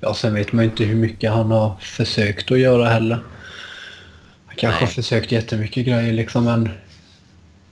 Ja, 0.00 0.14
sen 0.14 0.34
vet 0.34 0.52
man 0.52 0.64
ju 0.64 0.70
inte 0.70 0.84
hur 0.84 0.96
mycket 0.96 1.32
han 1.32 1.50
har 1.50 1.76
försökt 1.76 2.50
att 2.50 2.58
göra 2.58 2.88
heller. 2.88 3.24
Han 4.46 4.56
kanske 4.56 4.80
Nej. 4.80 4.86
har 4.86 4.86
försökt 4.86 5.32
jättemycket 5.32 5.86
grejer 5.86 6.12
liksom 6.12 6.44
men, 6.44 6.70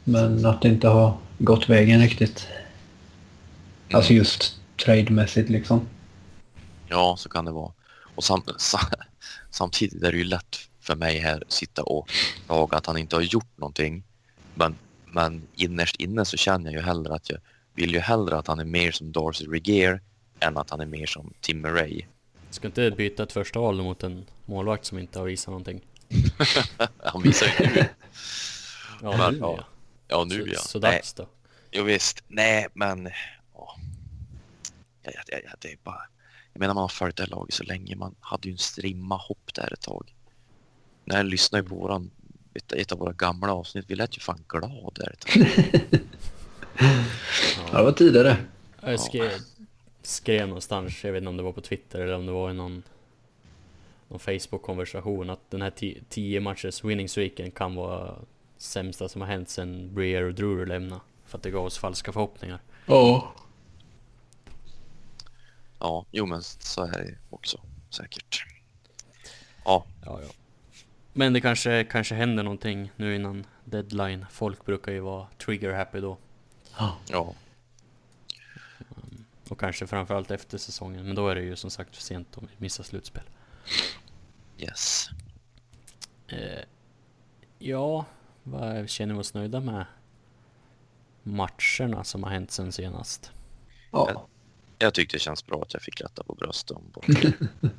men 0.05 0.47
att 0.47 0.63
det 0.63 0.69
inte 0.69 0.89
har 0.89 1.19
gått 1.39 1.69
vägen 1.69 2.01
riktigt. 2.01 2.49
Alltså 3.93 4.13
just 4.13 4.61
trademässigt 4.85 5.51
liksom. 5.51 5.89
Ja, 6.89 7.17
så 7.19 7.29
kan 7.29 7.45
det 7.45 7.51
vara. 7.51 7.73
Och 8.15 8.25
sam 8.25 8.43
sa 8.59 8.81
samtidigt 9.51 10.03
är 10.03 10.13
det 10.13 10.19
ju 10.19 10.25
lätt 10.25 10.57
för 10.81 10.97
mig 10.97 11.19
här 11.19 11.43
att 11.47 11.53
sitta 11.53 11.83
och 11.83 12.11
klaga 12.47 12.77
att 12.77 12.87
han 12.87 12.97
inte 12.99 13.17
har 13.17 13.23
gjort 13.23 13.59
någonting. 13.59 14.05
Men, 14.61 14.77
men 15.07 15.43
innerst 15.55 15.97
inne 15.97 16.25
så 16.25 16.37
känner 16.37 16.71
jag 16.71 16.81
ju 16.81 16.87
hellre 16.87 17.15
att 17.15 17.31
jag 17.31 17.39
vill 17.75 17.95
ju 17.95 17.99
hellre 17.99 18.39
att 18.39 18.47
han 18.47 18.61
är 18.61 18.65
mer 18.65 18.93
som 18.93 19.13
Darcy 19.13 19.47
Regier 19.47 20.01
än 20.41 20.57
att 20.57 20.71
han 20.71 20.81
är 20.81 20.87
mer 20.87 21.07
som 21.07 21.35
Tim 21.41 21.61
Murray. 21.61 22.05
Ska 22.51 22.67
inte 22.67 22.91
byta 22.91 23.23
ett 23.23 23.33
första 23.33 23.61
val 23.61 23.83
mot 23.83 24.03
en 24.03 24.27
målvakt 24.47 24.85
som 24.85 24.99
inte 24.99 25.19
har 25.19 25.27
visat 25.27 25.47
någonting? 25.47 25.81
Han 26.99 27.23
visar 27.23 27.47
ju 27.47 27.67
nu. 27.75 27.87
Ja, 29.03 29.17
Men, 29.17 29.35
nu 29.35 29.39
ja. 29.41 29.65
ja. 30.09 30.25
Nu 30.25 30.45
så, 30.45 30.53
ja. 30.53 30.59
Så 30.59 30.79
dags 30.79 31.15
då. 31.15 31.27
jo, 31.71 31.85
visst. 31.85 32.25
Nej, 32.29 32.67
men... 32.75 33.11
Ja. 33.55 33.77
Ja, 35.03 35.11
ja, 35.27 35.39
ja, 35.45 35.51
det 35.59 35.73
är 35.73 35.79
bara... 35.85 36.03
Jag 36.53 36.61
menar 36.61 36.75
man 36.75 36.83
har 36.83 36.89
följt 36.89 37.17
det 37.17 37.23
här 37.23 37.31
laget 37.31 37.55
så 37.55 37.65
länge. 37.65 37.97
Man 37.97 38.15
hade 38.21 38.49
ju 38.49 38.53
en 38.53 38.59
strimma 38.59 39.17
hopp 39.17 39.55
där 39.55 39.73
ett 39.73 39.81
tag. 39.81 40.15
När 41.05 41.17
jag 41.17 41.27
lyssnade 41.27 41.65
på 41.65 41.75
våran, 41.75 42.11
ett, 42.55 42.73
ett 42.73 42.93
av 42.93 42.99
våra 42.99 43.13
gamla 43.13 43.55
avsnitt, 43.55 43.85
vi 43.89 43.95
lät 43.95 44.17
ju 44.17 44.21
fan 44.21 44.45
glad 44.49 44.95
där. 44.95 45.15
Ja, 47.73 47.79
det 47.79 47.85
var 47.85 47.93
tidigare. 47.93 48.37
Jag 48.81 49.01
skrev, 49.01 49.31
skrev 50.03 50.49
någonstans, 50.49 51.05
jag 51.05 51.13
vet 51.13 51.19
inte 51.21 51.29
om 51.29 51.37
det 51.37 51.43
var 51.43 51.53
på 51.53 51.61
Twitter 51.61 52.01
eller 52.01 52.15
om 52.15 52.27
det 52.27 52.33
var 52.33 52.51
i 52.51 52.55
någon, 52.55 52.83
någon 54.09 54.19
Facebook-konversation 54.19 55.31
att 55.31 55.51
den 55.51 55.63
här 55.63 55.73
10 56.09 56.41
matchers 56.41 56.85
winning 56.85 57.09
streaken 57.09 57.51
kan 57.51 57.75
vara 57.75 58.15
sämsta 58.59 59.09
som 59.09 59.21
har 59.21 59.29
hänt 59.29 59.49
sen 59.49 59.95
Breer 59.95 60.23
och 60.23 60.35
Drury 60.35 60.67
lämnade. 60.67 61.01
För 61.27 61.39
att 61.39 61.43
det 61.43 61.51
gav 61.51 61.65
oss 61.65 61.79
falska 61.79 62.13
förhoppningar. 62.13 62.61
Ja. 62.87 63.33
Ja, 65.79 66.07
jo 66.11 66.27
men 66.27 66.43
så 66.43 66.83
är 66.83 66.93
det 66.93 67.19
också 67.31 67.61
säkert. 67.91 68.45
Ja, 69.65 69.85
Ja, 70.05 70.21
ja. 70.23 70.29
Men 71.13 71.33
det 71.33 71.41
kanske, 71.41 71.85
kanske 71.85 72.15
händer 72.15 72.43
någonting 72.43 72.93
nu 72.97 73.15
innan 73.15 73.47
deadline. 73.65 74.27
Folk 74.31 74.65
brukar 74.65 74.93
ju 74.93 75.01
vara 75.01 75.27
trigger 75.39 75.73
happy 75.73 76.01
då. 76.01 76.19
ja, 77.09 77.35
Och 79.49 79.61
kanske 79.61 79.87
framförallt 79.87 80.31
efter 80.31 80.59
säsongen. 80.59 81.07
Men 81.07 81.15
då 81.15 81.29
är 81.29 81.35
det 81.35 81.43
ju 81.43 81.57
som 81.57 81.71
sagt 81.71 81.97
för 81.97 82.03
sent 82.03 82.39
om 82.39 82.49
vi 82.51 82.55
missar 82.59 82.85
slutspel. 82.85 83.23
yes. 84.59 85.09
Eh, 86.29 86.65
ja, 87.59 88.05
vad 88.43 88.89
känner 88.89 89.15
vi 89.15 89.21
oss 89.21 89.35
nöjda 89.35 89.61
med 89.61 89.85
matcherna 91.23 92.05
som 92.05 92.23
har 92.25 92.31
hänt 92.31 92.51
sen 92.51 92.73
senast? 92.73 93.33
Ja. 93.91 94.27
Jag 94.79 94.95
tyckte 94.95 95.17
det 95.17 95.21
känns 95.21 95.47
bra 95.47 95.63
att 95.63 95.75
jag 95.75 95.83
fick 95.83 96.01
lätta 96.01 96.25
på 96.25 96.35
bröstet 96.35 96.77
om. 96.77 96.93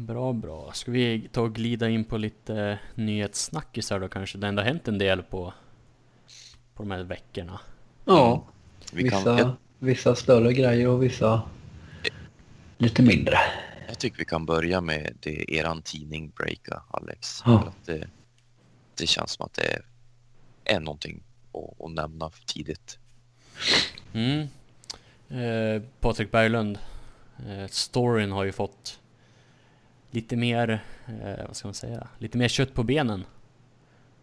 Bra, 0.00 0.32
bra. 0.32 0.72
Ska 0.72 0.90
vi 0.90 1.28
ta 1.32 1.40
och 1.40 1.54
glida 1.54 1.88
in 1.88 2.04
på 2.04 2.18
lite 2.18 2.78
nyhetssnackisar 2.94 4.00
då 4.00 4.08
kanske? 4.08 4.38
Det 4.38 4.46
ändå 4.46 4.62
har 4.62 4.66
hänt 4.66 4.88
en 4.88 4.98
del 4.98 5.22
på, 5.22 5.54
på 6.74 6.82
de 6.82 6.90
här 6.90 7.02
veckorna. 7.02 7.60
ja. 8.04 8.44
Vi 8.92 9.08
kan, 9.08 9.18
Vissa, 9.18 9.38
jag, 9.38 9.52
vissa 9.78 10.14
större 10.14 10.52
grejer 10.52 10.88
och 10.88 11.02
vissa 11.02 11.42
lite 12.78 13.02
mindre. 13.02 13.38
jag 13.88 13.98
tycker 13.98 14.18
vi 14.18 14.24
kan 14.24 14.46
börja 14.46 14.80
med 14.80 15.16
det 15.20 15.54
eran 15.54 15.82
tidning 15.82 16.32
breaka, 16.36 16.82
Alex. 16.90 17.42
Ja. 17.44 17.72
Det, 17.84 18.08
det 18.94 19.06
känns 19.06 19.30
som 19.30 19.46
att 19.46 19.54
det 19.54 19.72
är, 19.72 19.84
är 20.64 20.80
någonting 20.80 21.22
att, 21.52 21.84
att 21.84 21.90
nämna 21.92 22.30
för 22.30 22.44
tidigt. 22.44 22.98
Mm. 24.12 24.48
Eh, 25.28 25.82
Patrik 26.00 26.30
Berglund. 26.30 26.78
Eh, 27.48 27.66
storyn 27.66 28.32
har 28.32 28.44
ju 28.44 28.52
fått 28.52 29.00
lite 30.10 30.36
mer, 30.36 30.84
eh, 31.06 31.46
vad 31.46 31.56
ska 31.56 31.68
man 31.68 31.74
säga, 31.74 32.08
lite 32.18 32.38
mer 32.38 32.48
kött 32.48 32.74
på 32.74 32.82
benen. 32.82 33.24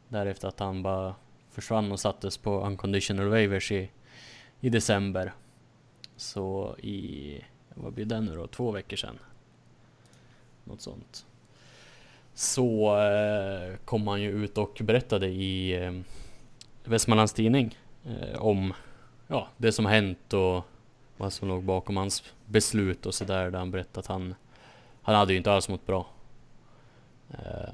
Därefter 0.08 0.48
att 0.48 0.60
han 0.60 0.84
bara 0.84 1.16
försvann 1.50 1.92
och 1.92 2.00
sattes 2.00 2.38
på 2.38 2.66
unconditional 2.66 3.30
waivers 3.30 3.72
i, 3.72 3.90
i 4.60 4.70
december. 4.70 5.34
Så 6.16 6.76
i, 6.78 7.42
vad 7.74 7.94
blir 7.94 8.06
det 8.06 8.22
nu 8.22 8.36
då, 8.36 8.48
två 8.48 8.72
veckor 8.72 8.98
sedan. 8.98 9.20
Något 10.64 10.82
sånt. 10.82 11.26
Så 12.34 12.98
eh, 13.02 13.76
kom 13.86 14.08
han 14.08 14.22
ju 14.22 14.44
ut 14.44 14.58
och 14.58 14.82
berättade 14.84 15.28
i 15.28 15.84
eh, 15.84 15.94
Västmanlands 16.84 17.34
Tidning 17.34 17.78
eh, 18.06 18.42
om 18.42 18.74
ja, 19.28 19.48
det 19.58 19.72
som 19.72 19.86
hänt 19.86 20.34
och 20.34 20.66
vad 21.18 21.34
som 21.34 21.48
låg 21.48 21.64
bakom 21.64 21.98
hans 21.98 22.24
beslut 22.46 23.06
och 23.06 23.14
sådär. 23.14 23.52
Där 23.52 23.60
han 23.60 23.72
berättade 23.72 24.00
att 24.00 24.08
han, 24.08 24.36
han 25.06 25.16
hade 25.16 25.34
ju 25.34 25.38
inte 25.38 25.52
alls 25.52 25.70
mått 25.70 25.86
bra. 25.86 26.08
Eh, 27.32 27.74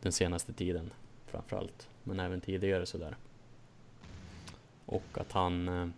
den 0.00 0.12
senaste 0.12 0.52
tiden 0.52 0.90
framförallt. 1.26 1.88
Men 2.04 2.20
även 2.20 2.40
tidigare 2.40 2.86
sådär. 2.86 3.16
Och 4.86 5.04
att 5.12 5.32
han... 5.32 5.68
Eh, 5.68 5.88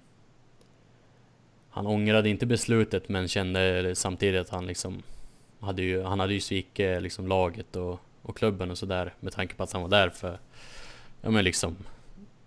han 1.70 1.86
ångrade 1.86 2.28
inte 2.28 2.46
beslutet 2.46 3.08
men 3.08 3.28
kände 3.28 3.94
samtidigt 3.94 4.40
att 4.40 4.50
han 4.50 4.66
liksom... 4.66 5.02
Hade 5.60 5.82
ju, 5.82 6.02
han 6.02 6.20
hade 6.20 6.34
ju 6.34 6.40
svikit 6.40 6.80
eh, 6.80 7.00
liksom 7.00 7.28
laget 7.28 7.76
och, 7.76 8.00
och 8.22 8.36
klubben 8.36 8.70
och 8.70 8.78
sådär 8.78 9.14
med 9.20 9.32
tanke 9.32 9.54
på 9.54 9.62
att 9.62 9.72
han 9.72 9.82
var 9.82 9.88
där 9.88 10.10
för... 10.10 10.38
Ja 11.20 11.30
men 11.30 11.44
liksom 11.44 11.76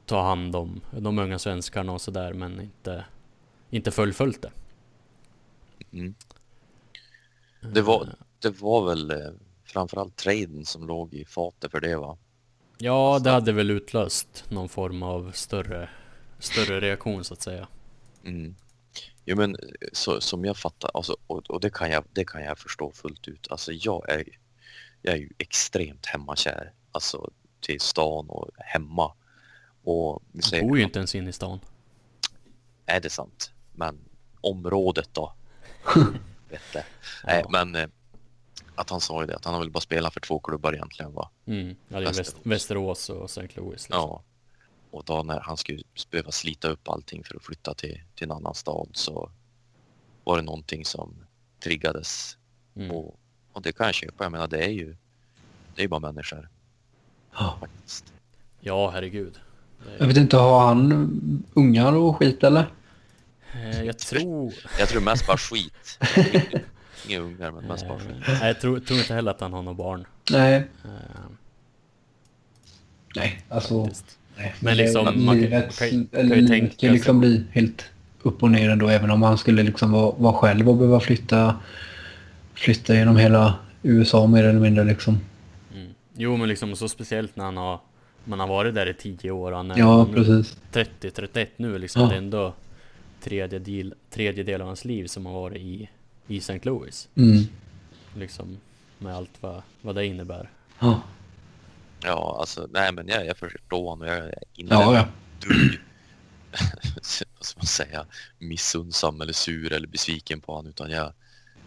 ta 0.05 0.21
hand 0.21 0.55
om 0.55 0.81
de 0.91 1.19
unga 1.19 1.39
svenskarna 1.39 1.91
och 1.91 2.01
sådär 2.01 2.33
men 2.33 2.61
inte, 2.61 3.05
inte 3.69 3.91
fullföljt 3.91 4.41
det. 4.41 4.51
Mm. 5.91 6.15
Det 7.61 7.81
var, 7.81 8.15
det 8.39 8.61
var 8.61 8.85
väl 8.85 9.11
eh, 9.11 9.31
framförallt 9.65 10.15
traden 10.15 10.65
som 10.65 10.87
låg 10.87 11.13
i 11.13 11.25
fatet 11.25 11.71
för 11.71 11.81
det 11.81 11.95
va? 11.95 12.17
Ja, 12.77 13.19
det 13.23 13.29
hade 13.29 13.51
väl 13.51 13.71
utlöst 13.71 14.45
någon 14.49 14.69
form 14.69 15.03
av 15.03 15.31
större, 15.31 15.89
större 16.39 16.79
reaktion 16.79 17.23
så 17.23 17.33
att 17.33 17.41
säga. 17.41 17.67
Mm. 18.25 18.55
Jo 19.25 19.37
men 19.37 19.55
eh, 19.55 19.87
så, 19.93 20.21
som 20.21 20.45
jag 20.45 20.57
fattar, 20.57 20.91
alltså, 20.93 21.17
och, 21.27 21.49
och 21.49 21.59
det, 21.61 21.69
kan 21.69 21.91
jag, 21.91 22.03
det 22.13 22.25
kan 22.25 22.43
jag 22.43 22.57
förstå 22.59 22.91
fullt 22.91 23.27
ut. 23.27 23.47
Alltså 23.49 23.71
jag 23.71 24.09
är, 24.09 24.23
jag 25.01 25.13
är 25.13 25.17
ju 25.17 25.29
extremt 25.37 26.05
hemmakär. 26.05 26.73
Alltså 26.91 27.31
till 27.59 27.81
stan 27.81 28.29
och 28.29 28.49
hemma. 28.57 29.13
Och 29.83 30.23
vi 30.31 30.41
säger, 30.41 30.63
bor 30.63 30.77
ju 30.77 30.83
inte 30.83 30.99
ens 30.99 31.15
inne 31.15 31.29
i 31.29 31.33
stan. 31.33 31.59
är 32.85 32.99
det 32.99 33.09
sant? 33.09 33.51
Men 33.71 33.99
området 34.41 35.09
då? 35.13 35.33
Vet 36.51 36.61
det. 36.73 36.85
Nej, 37.25 37.41
Ja. 37.43 37.49
men 37.49 37.75
eh, 37.75 37.89
att 38.75 38.89
han 38.89 39.01
sa 39.01 39.21
ju 39.21 39.27
det, 39.27 39.35
att 39.35 39.45
han 39.45 39.53
har 39.53 39.61
väl 39.61 39.71
bara 39.71 39.79
spelat 39.81 40.13
för 40.13 40.19
två 40.19 40.39
klubbar 40.39 40.73
egentligen 40.73 41.13
va? 41.13 41.29
Mm, 41.45 41.75
ja, 41.87 41.99
det 41.99 42.05
är 42.09 42.13
Väst, 42.13 42.35
Västerås 42.43 43.09
och 43.09 43.25
St. 43.25 43.47
Louis. 43.55 43.71
Liksom. 43.71 43.95
Ja. 43.95 44.23
Och 44.91 45.03
då 45.05 45.23
när 45.23 45.39
han 45.39 45.57
skulle 45.57 45.83
behöva 46.11 46.31
slita 46.31 46.67
upp 46.67 46.89
allting 46.89 47.23
för 47.23 47.35
att 47.35 47.43
flytta 47.43 47.73
till, 47.73 48.01
till 48.15 48.23
en 48.25 48.31
annan 48.31 48.55
stad 48.55 48.89
så 48.93 49.31
var 50.23 50.37
det 50.37 50.43
någonting 50.43 50.85
som 50.85 51.15
triggades. 51.63 52.37
Mm. 52.75 52.91
Och, 52.91 53.19
och 53.53 53.61
det 53.61 53.71
kan 53.71 53.85
jag 53.85 53.95
köpa. 53.95 54.23
Jag 54.23 54.31
menar 54.31 54.47
det 54.47 54.63
är 54.65 54.69
ju 54.69 54.95
det 55.75 55.83
är 55.83 55.87
bara 55.87 55.99
människor 55.99 56.49
Ja. 57.33 57.57
faktiskt. 57.59 58.13
Ja, 58.59 58.89
herregud. 58.89 59.39
Det 59.85 59.97
Jag 59.99 60.07
vet 60.07 60.17
inte, 60.17 60.37
har 60.37 60.67
han 60.67 61.43
ungar 61.53 61.93
och 61.93 62.17
skit 62.17 62.43
eller? 62.43 62.65
Eh, 63.53 63.83
jag 63.83 63.97
tror... 63.97 64.53
Jag 64.79 64.89
tror 64.89 65.01
mest 65.01 65.27
bara 65.27 65.37
skit. 65.37 65.99
Inga 67.07 67.19
ungar 67.19 67.51
men 67.51 67.63
mest 67.65 67.87
bara 67.87 67.97
Eh, 67.97 68.05
skit. 68.05 68.15
nej, 68.27 68.47
jag 68.47 68.61
tror, 68.61 68.79
tror 68.79 68.99
inte 68.99 69.13
heller 69.13 69.31
att 69.31 69.41
han 69.41 69.53
har 69.53 69.61
några 69.61 69.77
barn. 69.77 70.05
Nej. 70.31 70.55
Eh, 70.55 70.89
Nej, 73.15 73.41
alltså. 73.49 73.89
Nej. 74.37 74.53
Men 74.59 74.77
liksom, 74.77 75.05
man 75.05 75.13
kan- 75.15 75.27
livet, 75.35 75.51
man 75.79 75.89
kan- 75.89 76.07
kan 76.07 76.19
eller 76.19 76.35
ju 76.35 76.41
livet 76.41 76.49
tänka 76.49 76.75
kan 76.75 76.93
liksom 76.93 77.19
bli 77.19 77.43
helt 77.51 77.85
upp 78.21 78.43
och 78.43 78.51
ner 78.51 78.69
ändå. 78.69 78.87
Även 78.87 79.11
om 79.11 79.21
han 79.21 79.37
skulle 79.37 79.63
liksom 79.63 79.91
vara, 79.91 80.11
vara 80.17 80.33
själv 80.33 80.69
och 80.69 80.75
behöva 80.77 80.99
flytta, 80.99 81.55
flytta 82.53 82.95
genom 82.95 83.17
hela 83.17 83.55
USA 83.83 84.27
mer 84.27 84.43
eller 84.43 84.59
mindre 84.59 84.83
liksom. 84.83 85.19
Mm. 85.73 85.93
Jo, 86.15 86.37
men 86.37 86.49
liksom 86.49 86.75
så 86.75 86.89
speciellt 86.89 87.35
när 87.35 87.45
han 87.45 87.57
har... 87.57 87.79
Man 88.23 88.39
har 88.39 88.47
varit 88.47 88.75
där 88.75 88.89
i 88.89 88.93
tio 88.93 89.31
år 89.31 89.51
och 89.51 89.57
han 89.57 89.71
är 89.71 89.77
Ja, 89.79 90.05
nu 90.05 90.13
precis. 90.13 90.57
30-31 90.73 91.47
nu 91.57 91.77
liksom. 91.77 92.01
Ja. 92.01 92.07
Det 92.07 92.13
är 92.13 92.17
ändå 92.17 92.53
tredje 93.21 93.59
del, 93.59 93.93
tredje 94.09 94.43
del 94.43 94.61
av 94.61 94.67
hans 94.67 94.85
liv 94.85 95.07
som 95.07 95.25
har 95.25 95.33
varit 95.33 95.61
i, 95.61 95.89
i 96.27 96.37
St. 96.37 96.59
Louis. 96.63 97.09
Mm. 97.15 97.43
Liksom 98.15 98.57
med 98.99 99.15
allt 99.15 99.41
vad, 99.41 99.61
vad 99.81 99.95
det 99.95 100.05
innebär. 100.05 100.49
Ja. 100.79 101.01
Ja, 102.03 102.37
alltså 102.39 102.67
nej 102.71 102.91
men 102.93 103.07
jag, 103.07 103.25
jag 103.25 103.37
förstår 103.37 103.89
honom. 103.89 104.07
Jag 104.07 104.17
är 104.17 104.33
inte 104.53 104.73
Ja, 104.73 104.95
ja. 104.95 105.07
dugg, 105.39 105.79
vad 107.37 107.45
ska 107.45 107.59
man 107.59 107.65
säga, 107.65 108.05
missunnsam 108.39 109.21
eller 109.21 109.33
sur 109.33 109.73
eller 109.73 109.87
besviken 109.87 110.41
på 110.41 110.53
honom 110.53 110.69
utan 110.69 110.91
jag, 110.91 111.13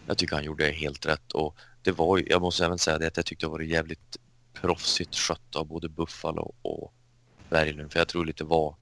jag 0.07 0.17
tycker 0.17 0.35
han 0.35 0.45
gjorde 0.45 0.65
helt 0.65 1.05
rätt 1.05 1.31
och 1.31 1.57
det 1.81 1.91
var 1.91 2.17
ju, 2.17 2.25
jag 2.29 2.41
måste 2.41 2.65
även 2.65 2.77
säga 2.77 2.97
det 2.97 3.07
att 3.07 3.17
jag 3.17 3.25
tyckte 3.25 3.45
det 3.45 3.49
var 3.49 3.59
jävligt 3.59 4.17
proffsigt 4.53 5.15
skött 5.15 5.55
av 5.55 5.65
både 5.67 5.89
Buffalo 5.89 6.53
och 6.61 6.93
Berglund 7.49 7.91
för 7.91 7.99
jag 7.99 8.07
tror 8.07 8.25
lite 8.25 8.43
var, 8.43 8.75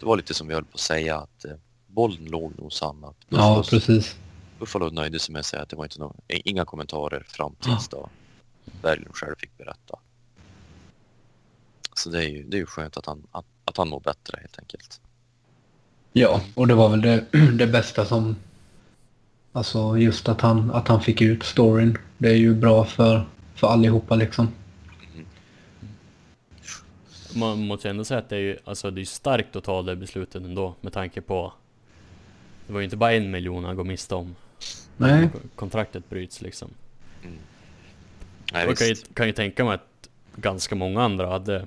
det 0.00 0.06
var 0.06 0.16
lite 0.16 0.34
som 0.34 0.48
vi 0.48 0.54
höll 0.54 0.64
på 0.64 0.74
att 0.74 0.80
säga 0.80 1.16
att 1.16 1.44
eh, 1.44 1.56
bollen 1.88 2.24
låg 2.24 2.58
nog. 2.58 2.72
Att 3.02 3.16
Ja, 3.28 3.64
precis. 3.70 4.16
Buffalo 4.58 4.90
nöjde 4.90 5.18
sig 5.18 5.32
med 5.32 5.40
att 5.40 5.46
säga 5.46 5.62
att 5.62 5.68
det 5.68 5.76
var 5.76 5.84
inte 5.84 5.98
någon, 5.98 6.16
inga 6.28 6.64
kommentarer 6.64 7.24
fram 7.28 7.54
tills 7.60 7.88
då 7.88 8.08
Berglund 8.82 9.14
själv 9.14 9.34
fick 9.38 9.58
berätta. 9.58 9.98
Så 11.94 12.10
det 12.10 12.18
är 12.18 12.28
ju, 12.28 12.42
det 12.42 12.56
är 12.56 12.58
ju 12.58 12.66
skönt 12.66 12.96
att 12.96 13.06
han, 13.06 13.26
att, 13.30 13.46
att 13.64 13.76
han 13.76 13.88
mår 13.88 14.00
bättre 14.00 14.38
helt 14.40 14.58
enkelt. 14.58 15.00
Ja, 16.12 16.40
och 16.54 16.66
det 16.66 16.74
var 16.74 16.88
väl 16.88 17.00
det, 17.00 17.24
det 17.52 17.66
bästa 17.66 18.04
som... 18.04 18.36
Alltså 19.52 19.98
just 19.98 20.28
att 20.28 20.40
han, 20.40 20.70
att 20.70 20.88
han 20.88 21.02
fick 21.02 21.20
ut 21.20 21.42
storyn. 21.42 21.98
Det 22.18 22.28
är 22.28 22.36
ju 22.36 22.54
bra 22.54 22.84
för, 22.84 23.26
för 23.54 23.66
allihopa 23.66 24.14
liksom. 24.14 24.48
Man 27.34 27.66
måste 27.66 27.90
ändå 27.90 28.04
säga 28.04 28.18
att 28.18 28.28
det 28.28 28.36
är 28.36 28.40
ju, 28.40 28.58
alltså 28.64 28.90
det 28.90 28.98
är 28.98 29.02
ju 29.02 29.06
starkt 29.06 29.56
att 29.56 29.64
ta 29.64 29.82
det 29.82 29.96
beslutet 29.96 30.42
ändå 30.42 30.74
med 30.80 30.92
tanke 30.92 31.20
på 31.20 31.52
Det 32.68 32.74
var 32.74 32.80
ju 32.80 32.84
inte 32.84 32.96
bara 32.96 33.12
en 33.12 33.30
miljon 33.30 33.64
han 33.64 33.76
går 33.76 33.84
miste 33.84 34.14
om 34.14 34.36
Nej, 34.96 35.28
Kontraktet 35.54 36.08
bryts 36.08 36.40
liksom 36.40 36.70
Nej, 38.52 38.66
Jag 38.66 38.76
kan 38.76 38.86
ju, 38.88 38.94
kan 38.94 39.26
ju 39.26 39.32
tänka 39.32 39.64
mig 39.64 39.74
att 39.74 40.08
ganska 40.36 40.74
många 40.74 41.02
andra 41.02 41.28
hade 41.28 41.66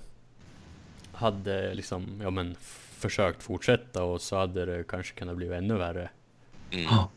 Hade 1.11 1.73
liksom, 1.73 2.19
ja 2.23 2.29
men 2.29 2.55
Försökt 2.97 3.43
fortsätta 3.43 4.03
och 4.03 4.21
så 4.21 4.37
hade 4.37 4.65
det 4.65 4.83
kanske 4.87 5.13
kunnat 5.13 5.37
bli 5.37 5.53
ännu 5.53 5.77
värre 5.77 6.09
Mm. 6.71 6.83
Ja. 6.83 7.09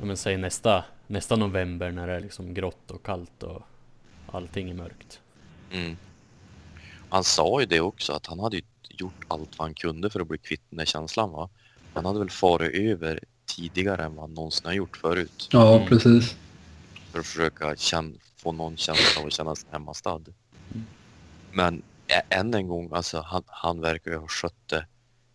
Men 0.00 0.16
säg 0.16 0.36
nästa, 0.36 0.84
nästa 1.06 1.36
november 1.36 1.90
när 1.90 2.06
det 2.06 2.12
är 2.12 2.20
liksom 2.20 2.54
grått 2.54 2.90
och 2.90 3.02
kallt 3.02 3.42
och 3.42 3.62
Allting 4.26 4.70
är 4.70 4.74
mörkt 4.74 5.20
Mm. 5.70 5.96
Han 7.08 7.24
sa 7.24 7.60
ju 7.60 7.66
det 7.66 7.80
också 7.80 8.12
att 8.12 8.26
han 8.26 8.40
hade 8.40 8.60
gjort 8.88 9.24
allt 9.28 9.58
vad 9.58 9.68
han 9.68 9.74
kunde 9.74 10.10
för 10.10 10.20
att 10.20 10.28
bli 10.28 10.38
kvitt 10.38 10.62
den 10.70 10.78
där 10.78 10.84
känslan 10.84 11.32
va. 11.32 11.48
Han 11.96 12.04
hade 12.04 12.18
väl 12.18 12.30
farit 12.30 12.74
över 12.74 13.20
tidigare 13.46 14.04
än 14.04 14.14
vad 14.14 14.22
han 14.22 14.34
någonsin 14.34 14.66
har 14.66 14.72
gjort 14.72 14.96
förut. 14.96 15.48
ja 15.52 15.76
Mm. 15.76 15.88
precis. 15.88 16.36
För 17.12 17.18
att 17.18 17.26
försöka 17.26 17.76
känn, 17.76 18.18
få 18.36 18.52
någon 18.52 18.76
känsla 18.76 19.20
av 19.20 19.26
att 19.26 19.32
känna 19.32 19.54
sig 19.54 19.68
hemmastad. 19.72 20.10
Mm. 20.74 20.86
Men 21.52 21.82
än 22.28 22.54
en 22.54 22.68
gång, 22.68 22.90
alltså 22.92 23.20
han, 23.20 23.42
han 23.46 23.80
verkar 23.80 24.10
ju 24.10 24.16
ha 24.16 24.28
skött 24.28 24.68
det 24.68 24.86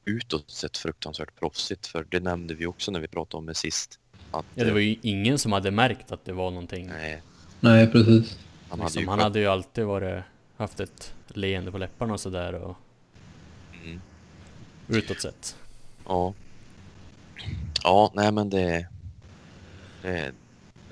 utåt 0.05 0.51
sett 0.51 0.77
fruktansvärt 0.77 1.39
proffsigt. 1.39 1.87
För 1.87 2.05
det 2.09 2.19
nämnde 2.19 2.53
vi 2.53 2.65
också 2.65 2.91
när 2.91 2.99
vi 2.99 3.07
pratade 3.07 3.37
om 3.39 3.45
det 3.45 3.55
sist. 3.55 3.99
Att, 4.31 4.45
Ja 4.55 4.63
det 4.65 4.71
var 4.71 4.79
ju 4.79 4.95
ingen 5.01 5.39
som 5.39 5.51
hade 5.51 5.71
märkt 5.71 6.11
att 6.11 6.25
det 6.25 6.33
var 6.33 6.51
någonting 6.51 6.87
Nej, 6.87 7.21
Nej, 7.59 7.87
precis. 7.87 8.37
han 8.69 8.79
hade 8.79 8.83
liksom, 8.89 9.01
ju 9.03 9.09
Han 9.09 9.19
hade 9.19 9.39
ju 9.39 9.47
alltid 9.47 9.85
varit 9.85 10.23
Haft 10.57 10.79
ett 10.79 11.13
leende 11.27 11.71
på 11.71 11.77
läpparna 11.77 12.13
och 12.13 12.19
sådär 12.19 12.53
och 12.53 12.75
Mm. 13.83 14.01
Utåt 14.87 15.21
sett 15.21 15.55
Ja. 16.07 16.33
Ja, 17.83 18.11
nej 18.15 18.31
men 18.31 18.49
det, 18.49 18.87
det... 20.01 20.31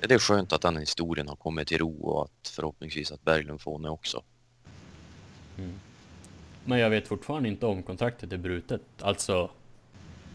Det 0.08 0.14
är 0.14 0.18
skönt 0.18 0.52
att 0.52 0.62
den 0.62 0.76
historien 0.76 1.28
har 1.28 1.36
kommit 1.36 1.68
till 1.68 1.78
ro 1.78 2.02
och 2.02 2.24
att 2.24 2.48
förhoppningsvis 2.48 3.12
att 3.12 3.24
Berglund 3.24 3.60
får 3.60 3.78
det 3.78 3.90
också. 3.90 4.22
Mm. 5.58 5.80
Men 6.64 6.78
jag 6.78 6.90
vet 6.90 7.08
fortfarande 7.08 7.48
inte 7.48 7.66
om 7.66 7.82
kontraktet 7.82 8.32
är 8.32 8.36
brutet. 8.36 8.82
Alltså 9.00 9.50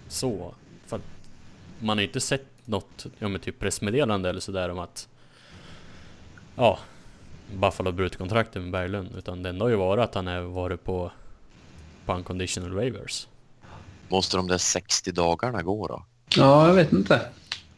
så. 0.07 0.53
För 0.85 0.95
att 0.95 1.01
man 1.79 1.97
har 1.97 2.01
ju 2.01 2.07
inte 2.07 2.21
sett 2.21 2.45
något, 2.65 3.05
ja 3.19 3.27
men 3.27 3.41
typ 3.41 3.59
pressmeddelande 3.59 4.29
eller 4.29 4.39
sådär 4.39 4.69
om 4.69 4.79
att 4.79 5.09
Ja 6.55 6.79
Buffalo 7.53 7.87
har 7.87 7.95
brutit 7.95 8.17
kontraktet 8.17 8.61
med 8.61 8.71
Berglund. 8.71 9.15
Utan 9.17 9.43
det 9.43 9.49
enda 9.49 9.65
har 9.65 9.69
ju 9.69 9.75
varit 9.75 10.03
att 10.03 10.15
han 10.15 10.27
har 10.27 10.41
varit 10.41 10.83
på 10.83 11.11
På 12.05 12.13
unconditional 12.13 12.73
waivers. 12.73 13.27
Måste 14.15 14.37
de 14.37 14.47
där 14.47 14.57
60 14.57 15.11
dagarna 15.11 15.61
gå 15.63 15.87
då? 15.87 16.05
Ja, 16.37 16.67
jag 16.67 16.73
vet 16.73 16.93
inte. 16.93 17.21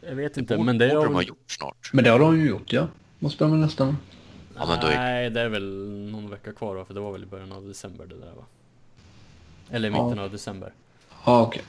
Jag 0.00 0.14
vet 0.14 0.36
inte 0.36 0.56
borde, 0.56 0.66
men 0.66 0.78
det 0.78 0.88
borde 0.88 0.98
har 1.00 1.04
de 1.04 1.14
ha 1.14 1.22
gjort 1.22 1.50
snart. 1.50 1.90
Men 1.92 2.04
det 2.04 2.10
har 2.10 2.18
de 2.18 2.40
ju 2.40 2.48
gjort, 2.48 2.72
ja. 2.72 2.88
Måste 3.18 3.44
de 3.44 3.60
nästan. 3.60 3.96
Ja, 4.56 4.66
men 4.66 4.80
då 4.80 4.86
är- 4.86 4.96
Nej 4.96 5.30
det 5.30 5.40
är 5.40 5.48
väl 5.48 5.64
någon 6.10 6.30
vecka 6.30 6.52
kvar 6.52 6.74
va? 6.74 6.84
För 6.84 6.94
det 6.94 7.00
var 7.00 7.12
väl 7.12 7.22
i 7.22 7.26
början 7.26 7.52
av 7.52 7.68
december 7.68 8.06
det 8.06 8.14
där 8.18 8.32
va? 8.32 8.44
Eller 9.70 9.88
i 9.88 9.90
mitten 9.90 10.16
Ja. 10.18 10.22
av 10.24 10.30
december. 10.30 10.72
Ja, 11.24 11.42
okej. 11.42 11.62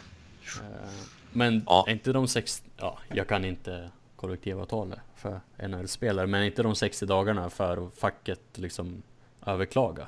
Eh, 0.61 0.89
Men 1.31 1.63
Ja. 1.65 1.85
är 1.87 1.91
inte 1.91 2.11
de 2.13 2.27
60... 2.27 2.69
Ja, 2.77 2.97
jag 3.13 3.27
kan 3.27 3.45
inte 3.45 3.91
kollektivavtalet 4.15 4.99
för 5.15 5.41
NHL-spelare, 5.57 6.27
men 6.27 6.41
är 6.41 6.45
inte 6.45 6.63
de 6.63 6.75
60 6.75 7.05
dagarna 7.05 7.49
för 7.49 7.89
facket 7.97 8.41
liksom 8.53 9.01
överklaga? 9.45 10.07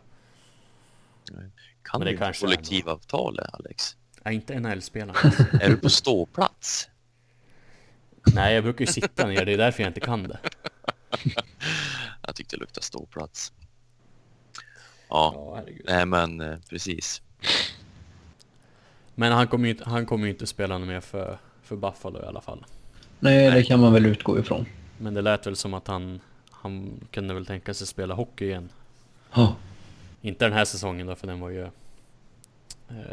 Kan 1.83 1.99
Men 1.99 2.05
det 2.05 2.11
du 2.11 2.17
kanske 2.17 2.45
är 2.45 2.47
kollektivavtalet 2.47 3.53
Alex? 3.53 3.97
Nej, 4.23 4.35
inte 4.35 4.59
NHL-spelarna. 4.59 5.19
Är 5.61 5.69
du 5.69 5.77
på 5.77 5.89
ståplats? 5.89 6.89
Nej, 8.33 8.55
jag 8.55 8.63
brukar 8.63 8.85
ju 8.85 8.91
sitta 8.91 9.27
ner, 9.27 9.45
det 9.45 9.53
är 9.53 9.57
därför 9.57 9.83
jag 9.83 9.89
inte 9.89 9.99
kan 9.99 10.23
det. 10.23 10.39
Jag 12.27 12.35
tyckte 12.35 12.55
det 12.55 12.59
luktade 12.59 12.85
ståplats. 12.85 13.53
Ja, 15.09 15.33
Ja, 15.35 15.63
nej 15.85 16.05
men 16.05 16.41
eh, 16.41 16.57
precis. 16.69 17.21
Men 19.15 19.31
han 19.31 19.47
kommer 19.47 19.65
ju 19.65 19.71
inte, 19.71 19.89
han 19.89 20.05
kommer 20.05 20.25
ju 20.25 20.31
inte 20.31 20.47
spela 20.47 20.77
något 20.77 20.87
mer 20.87 21.01
för, 21.01 21.37
för 21.63 21.75
Buffalo 21.75 22.19
i 22.19 22.25
alla 22.25 22.41
fall. 22.41 22.65
Nej, 23.19 23.51
det 23.51 23.63
kan 23.63 23.79
man 23.79 23.93
väl 23.93 24.05
utgå 24.05 24.39
ifrån. 24.39 24.65
Men 24.97 25.13
det 25.13 25.21
lät 25.21 25.47
väl 25.47 25.55
som 25.55 25.73
att 25.73 25.87
han, 25.87 26.19
han 26.51 26.99
kunde 27.11 27.33
väl 27.33 27.45
tänka 27.45 27.73
sig 27.73 27.87
spela 27.87 28.13
hockey 28.13 28.45
igen. 28.45 28.69
Ja. 29.33 29.55
Inte 30.21 30.45
den 30.45 30.53
här 30.53 30.65
säsongen 30.65 31.07
då, 31.07 31.15
för 31.15 31.27
den 31.27 31.39
var 31.39 31.49
ju 31.49 31.69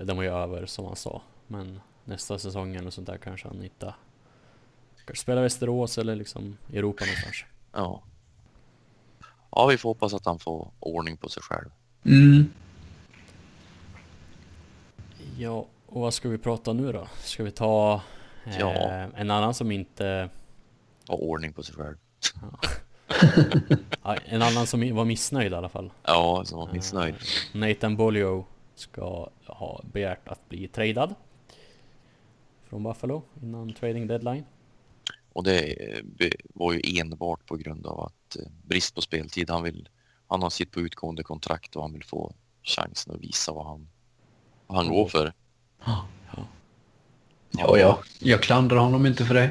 Den 0.03 0.17
var 0.17 0.25
ju 0.25 0.31
över 0.31 0.67
som 0.67 0.85
han 0.85 0.97
sa. 0.97 1.23
Men 1.47 1.81
nästa 2.05 2.39
säsong 2.39 2.77
eller 2.77 2.91
sånt 2.91 3.07
där 3.07 3.17
kanske 3.19 3.49
han 3.49 3.61
hittar 3.61 3.95
Kanske 5.05 5.23
spela 5.23 5.41
Västerås 5.41 5.99
eller 5.99 6.17
liksom 6.17 6.57
Europa 6.73 7.05
någonstans. 7.05 7.45
Ja. 7.73 8.03
Ja, 9.51 9.67
vi 9.67 9.77
får 9.79 9.89
hoppas 9.91 10.15
att 10.15 10.25
han 10.27 10.39
får 10.39 10.71
ordning 10.81 11.17
på 11.17 11.29
sig 11.29 11.43
själv. 11.43 11.71
Mm. 12.05 12.51
Ja, 15.39 15.67
och 15.87 16.01
vad 16.01 16.15
ska 16.15 16.29
vi 16.29 16.39
prata 16.39 16.73
nu 16.73 16.93
då? 16.93 17.09
Ska 17.19 17.45
vi 17.45 17.51
ta 17.51 18.01
eh, 18.47 18.59
Ja. 18.59 18.71
en 19.17 19.31
annan 19.31 19.55
som 19.55 19.71
inte 19.71 20.29
Och 21.09 21.29
ordning 21.29 21.53
på 21.53 21.63
sig 21.63 21.75
själv. 21.75 21.97
ja, 24.03 24.17
En 24.25 24.43
annan 24.43 24.67
som 24.67 24.95
var 24.95 25.05
missnöjd 25.05 25.53
i 25.53 25.55
alla 25.55 25.69
fall. 25.69 25.91
Ja, 26.03 26.43
som 26.45 26.59
var 26.59 26.73
missnöjd. 26.73 27.15
Eh, 27.15 27.59
Nathan 27.61 27.97
Bolio 27.97 28.45
ska 28.79 29.31
ha 29.47 29.81
begärt 29.93 30.29
att 30.29 30.49
bli 30.49 30.69
tradad 30.69 31.15
från 32.69 32.83
Buffalo 32.83 33.23
innan 33.43 33.73
trading 33.73 34.07
deadline. 34.07 34.45
Och 35.33 35.45
det 35.45 35.77
var 36.55 36.73
ju 36.73 37.01
enbart 37.01 37.47
på 37.47 37.57
grund 37.57 37.87
av 37.87 38.01
att 38.01 38.37
eh, 38.37 38.43
brist 38.63 38.95
på 38.95 39.01
speltid. 39.01 39.51
Han, 39.51 39.63
vill, 39.63 39.89
han 40.29 40.43
har 40.43 40.51
sitt 40.51 40.71
på 40.71 40.81
utgående 40.81 41.23
kontrakt 41.23 41.77
och 41.77 41.83
han 41.83 41.93
vill 41.93 42.05
få 42.05 42.35
chansen 42.63 43.15
att 43.15 43.21
visa 43.21 43.53
vad 43.53 43.67
han, 43.67 43.89
vad 44.67 44.77
han 44.79 44.89
går 44.89 45.09
för. 45.09 45.33
Ja, 47.51 47.79
ja. 47.79 47.99
Jag 48.19 48.43
klandrar 48.43 48.79
honom 48.79 49.07
inte 49.07 49.25
för 49.25 49.35
det. 49.35 49.51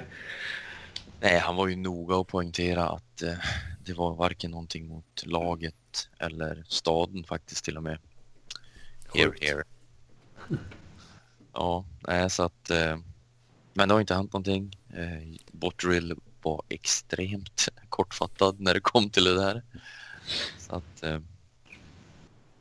Nej, 1.21 1.39
han 1.39 1.55
var 1.55 1.67
ju 1.67 1.75
noga 1.75 2.15
att 2.15 2.27
poängtera 2.27 2.89
att 2.89 3.21
eh, 3.21 3.33
det 3.85 3.93
var 3.93 4.15
varken 4.15 4.51
någonting 4.51 4.87
mot 4.87 5.25
laget 5.25 6.09
eller 6.19 6.63
staden 6.67 7.23
faktiskt 7.23 7.65
till 7.65 7.77
och 7.77 7.83
med. 7.83 7.99
Here, 9.13 9.33
here. 9.41 9.63
Ja, 11.53 11.85
nej, 12.07 12.29
så 12.29 12.43
att... 12.43 12.69
Eh, 12.69 12.97
men 13.73 13.87
det 13.87 13.93
har 13.93 14.01
inte 14.01 14.15
hänt 14.15 14.33
någonting. 14.33 14.77
Eh, 14.93 15.39
Botterill 15.51 16.15
var 16.41 16.61
extremt 16.69 17.69
kortfattad 17.89 18.59
när 18.59 18.73
det 18.73 18.79
kom 18.79 19.09
till 19.09 19.23
det 19.23 19.35
där. 19.35 19.63
Så 20.57 20.75
att... 20.75 21.03
Eh, 21.03 21.19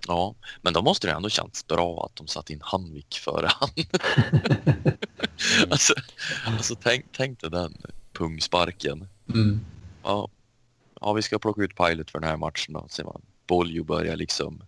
ja, 0.06 0.34
men 0.62 0.72
då 0.72 0.82
måste 0.82 1.06
det 1.06 1.12
ändå 1.12 1.28
känts 1.28 1.66
bra 1.66 2.06
att 2.06 2.16
de 2.16 2.26
satt 2.26 2.50
in 2.50 2.60
Hanvik 2.62 3.20
före 3.24 3.48
han. 3.50 3.70
alltså, 5.70 5.94
alltså 6.46 6.74
tänk, 6.74 7.04
tänk 7.12 7.40
dig 7.40 7.50
den 7.50 7.76
pungsparken. 8.12 9.08
Mm. 9.34 9.60
Ja, 10.02 10.28
ja, 11.00 11.12
vi 11.12 11.22
ska 11.22 11.38
plocka 11.38 11.62
ut 11.62 11.76
Pilot 11.76 12.10
för 12.10 12.20
den 12.20 12.28
här 12.28 12.36
matchen 12.36 12.74
då. 12.74 12.86
Ser 12.88 13.04
man. 13.04 13.22
Boljo 13.46 13.84
börjar 13.84 14.16
liksom 14.16 14.62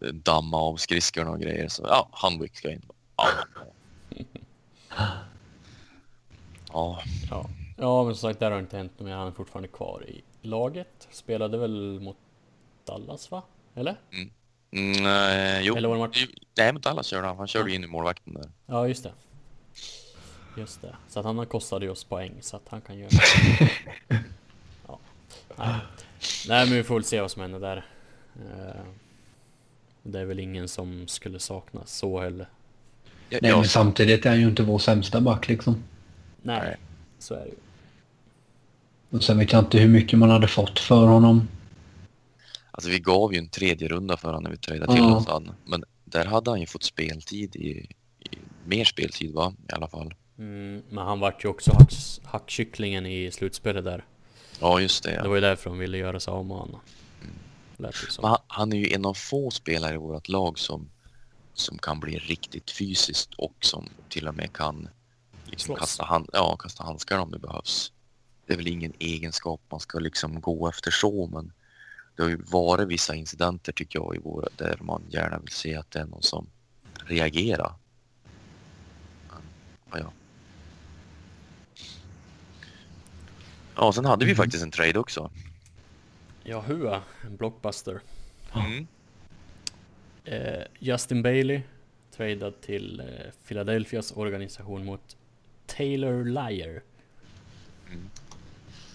damma 0.00 0.56
av 0.56 0.76
skridskorna 0.76 1.30
och 1.30 1.40
grejer. 1.40 1.68
Så 1.68 1.82
ja, 1.86 2.08
Hanwick 2.12 2.56
ska 2.56 2.70
in. 2.70 2.82
Ja. 3.16 3.28
Ja, 6.72 7.02
Ja. 7.30 7.46
ja, 7.76 8.04
men 8.04 8.14
som 8.14 8.28
sagt, 8.30 8.40
där 8.40 8.50
har 8.50 8.58
inte 8.58 8.76
hänt 8.76 8.92
något 8.98 9.06
mer. 9.06 9.14
Han 9.14 9.26
är 9.26 9.32
fortfarande 9.32 9.68
kvar 9.68 10.04
i 10.08 10.22
laget. 10.42 11.08
Spelade 11.10 11.58
väl 11.58 12.00
mot 12.00 12.16
Dallas, 12.84 13.30
va? 13.30 13.42
Eller? 13.74 13.96
Mm, 14.72 15.06
eh, 15.06 15.60
jo. 15.60 15.76
Eller 15.76 15.88
var 15.88 16.08
det? 16.08 16.14
Jo, 16.20 16.26
Nej, 16.56 16.72
men 16.72 16.82
Dallas 16.82 17.06
körde 17.06 17.26
han. 17.26 17.36
Han 17.36 17.46
körde 17.46 17.72
in 17.74 17.84
i 17.84 17.86
målvakten 17.86 18.34
där. 18.34 18.50
Ja, 18.66 18.88
just 18.88 19.02
det. 19.02 19.12
Just 20.56 20.82
det. 20.82 20.96
Så 21.08 21.18
att 21.20 21.26
han 21.26 21.38
har 21.38 21.44
kostade 21.44 21.84
ju 21.84 21.90
oss 21.90 22.04
poäng 22.04 22.32
så 22.40 22.56
att 22.56 22.68
han 22.68 22.80
kan 22.80 22.98
göra 22.98 23.10
ja. 24.86 24.98
Nej. 25.56 25.74
Nej, 26.48 26.66
men 26.66 26.74
vi 26.74 26.82
får 26.82 26.94
väl 26.94 27.04
se 27.04 27.20
vad 27.20 27.30
som 27.30 27.42
händer 27.42 27.60
där. 27.60 27.86
Eh, 28.36 28.80
Det 30.12 30.20
är 30.20 30.24
väl 30.24 30.38
ingen 30.40 30.68
som 30.68 31.06
skulle 31.08 31.38
saknas 31.38 31.98
så 31.98 32.20
heller. 32.20 32.48
Ja, 33.28 33.38
Nej, 33.42 33.50
ja, 33.50 33.56
men 33.56 33.68
samtidigt 33.68 34.26
är 34.26 34.30
han 34.30 34.40
ju 34.40 34.46
inte 34.48 34.62
vår 34.62 34.78
sämsta 34.78 35.20
back 35.20 35.48
liksom. 35.48 35.82
Nej, 36.42 36.76
så 37.18 37.34
är 37.34 37.38
det 37.40 37.46
ju. 37.46 37.54
Och 39.10 39.24
sen 39.24 39.38
vet 39.38 39.52
jag 39.52 39.58
inte 39.58 39.78
hur 39.78 39.88
mycket 39.88 40.18
man 40.18 40.30
hade 40.30 40.48
fått 40.48 40.78
för 40.78 41.06
honom. 41.06 41.48
Alltså 42.70 42.90
vi 42.90 42.98
gav 42.98 43.32
ju 43.32 43.38
en 43.38 43.48
tredje 43.48 43.88
runda 43.88 44.16
för 44.16 44.28
honom 44.28 44.42
när 44.42 44.50
vi 44.50 44.56
tradade 44.56 44.92
till 44.92 45.02
Ja. 45.02 45.16
oss 45.16 45.26
han. 45.26 45.50
Men 45.64 45.84
där 46.04 46.24
hade 46.24 46.50
han 46.50 46.60
ju 46.60 46.66
fått 46.66 46.82
speltid 46.82 47.56
i, 47.56 47.68
i 48.20 48.38
mer 48.64 48.84
speltid 48.84 49.34
va? 49.34 49.52
I 49.68 49.72
alla 49.72 49.88
fall. 49.88 50.14
Mm, 50.38 50.82
men 50.90 51.04
han 51.06 51.20
vart 51.20 51.44
ju 51.44 51.48
också 51.48 51.72
hacks, 51.78 52.20
hackkycklingen 52.24 53.06
i 53.06 53.30
slutspelet 53.30 53.84
där. 53.84 54.04
Ja 54.60 54.80
just 54.80 55.02
det. 55.04 55.10
Det 55.10 55.16
Ja. 55.16 55.28
var 55.28 55.34
ju 55.34 55.40
därför 55.40 55.70
de 55.70 55.78
ville 55.78 55.98
göra 55.98 56.20
sig 56.20 56.30
av 56.32 56.46
med 56.46 56.56
honom. 56.56 56.80
Lät 57.80 57.94
det 58.06 58.12
som. 58.12 58.36
han, 58.46 58.72
är 58.72 58.76
ju 58.76 58.92
en 58.94 59.04
av 59.04 59.14
få 59.14 59.50
spelare 59.50 59.94
i 59.94 59.96
vårt 59.96 60.28
lag 60.28 60.58
som, 60.58 60.90
som 61.54 61.78
kan 61.78 62.00
bli 62.00 62.18
riktigt 62.18 62.70
fysiskt 62.70 63.34
och 63.34 63.54
som 63.60 63.88
till 64.08 64.28
och 64.28 64.34
med 64.34 64.52
kan 64.52 64.88
liksom 65.44 65.74
kasta, 65.76 66.04
hand, 66.04 66.30
ja, 66.32 66.56
kasta 66.56 66.84
handskar 66.84 67.18
om 67.18 67.30
det 67.30 67.38
behövs. 67.38 67.92
Det 68.46 68.52
är 68.52 68.56
väl 68.56 68.66
ingen 68.66 68.92
egenskap 68.98 69.60
man 69.70 69.80
ska 69.80 69.98
liksom 69.98 70.40
gå 70.40 70.68
efter 70.68 70.90
så 70.90 71.26
men 71.26 71.52
det 72.16 72.22
har 72.22 72.30
ju 72.30 72.36
varit 72.42 72.88
vissa 72.88 73.14
incidenter 73.14 73.72
tycker 73.72 73.98
jag 73.98 74.16
i 74.16 74.18
våra, 74.18 74.48
där 74.56 74.78
man 74.80 75.02
gärna 75.08 75.38
vill 75.38 75.52
se 75.52 75.74
att 75.76 75.90
det 75.90 75.98
är 76.00 76.04
någon 76.06 76.22
som 76.22 76.46
reagerar. 77.06 77.74
Men, 79.28 79.42
Ja, 80.00 80.12
ja. 83.76 83.92
Sen 83.92 84.04
hade 84.04 84.24
vi 84.24 84.30
Mhm. 84.32 84.36
faktiskt 84.36 84.62
en 84.62 84.70
trade 84.70 84.98
också. 84.98 85.30
Hua, 86.56 87.02
en 87.26 87.36
blockbuster. 87.36 88.00
Mm. 88.54 88.86
Eh, 90.24 90.62
Justin 90.78 91.22
Bailey 91.22 91.60
tradad 92.16 92.60
till 92.60 93.00
eh, 93.00 93.06
Philadelphias 93.46 94.12
organisation 94.16 94.84
mot 94.84 95.16
Taylor 95.66 96.24
Lyer. 96.24 96.82
Mm. 97.90 98.10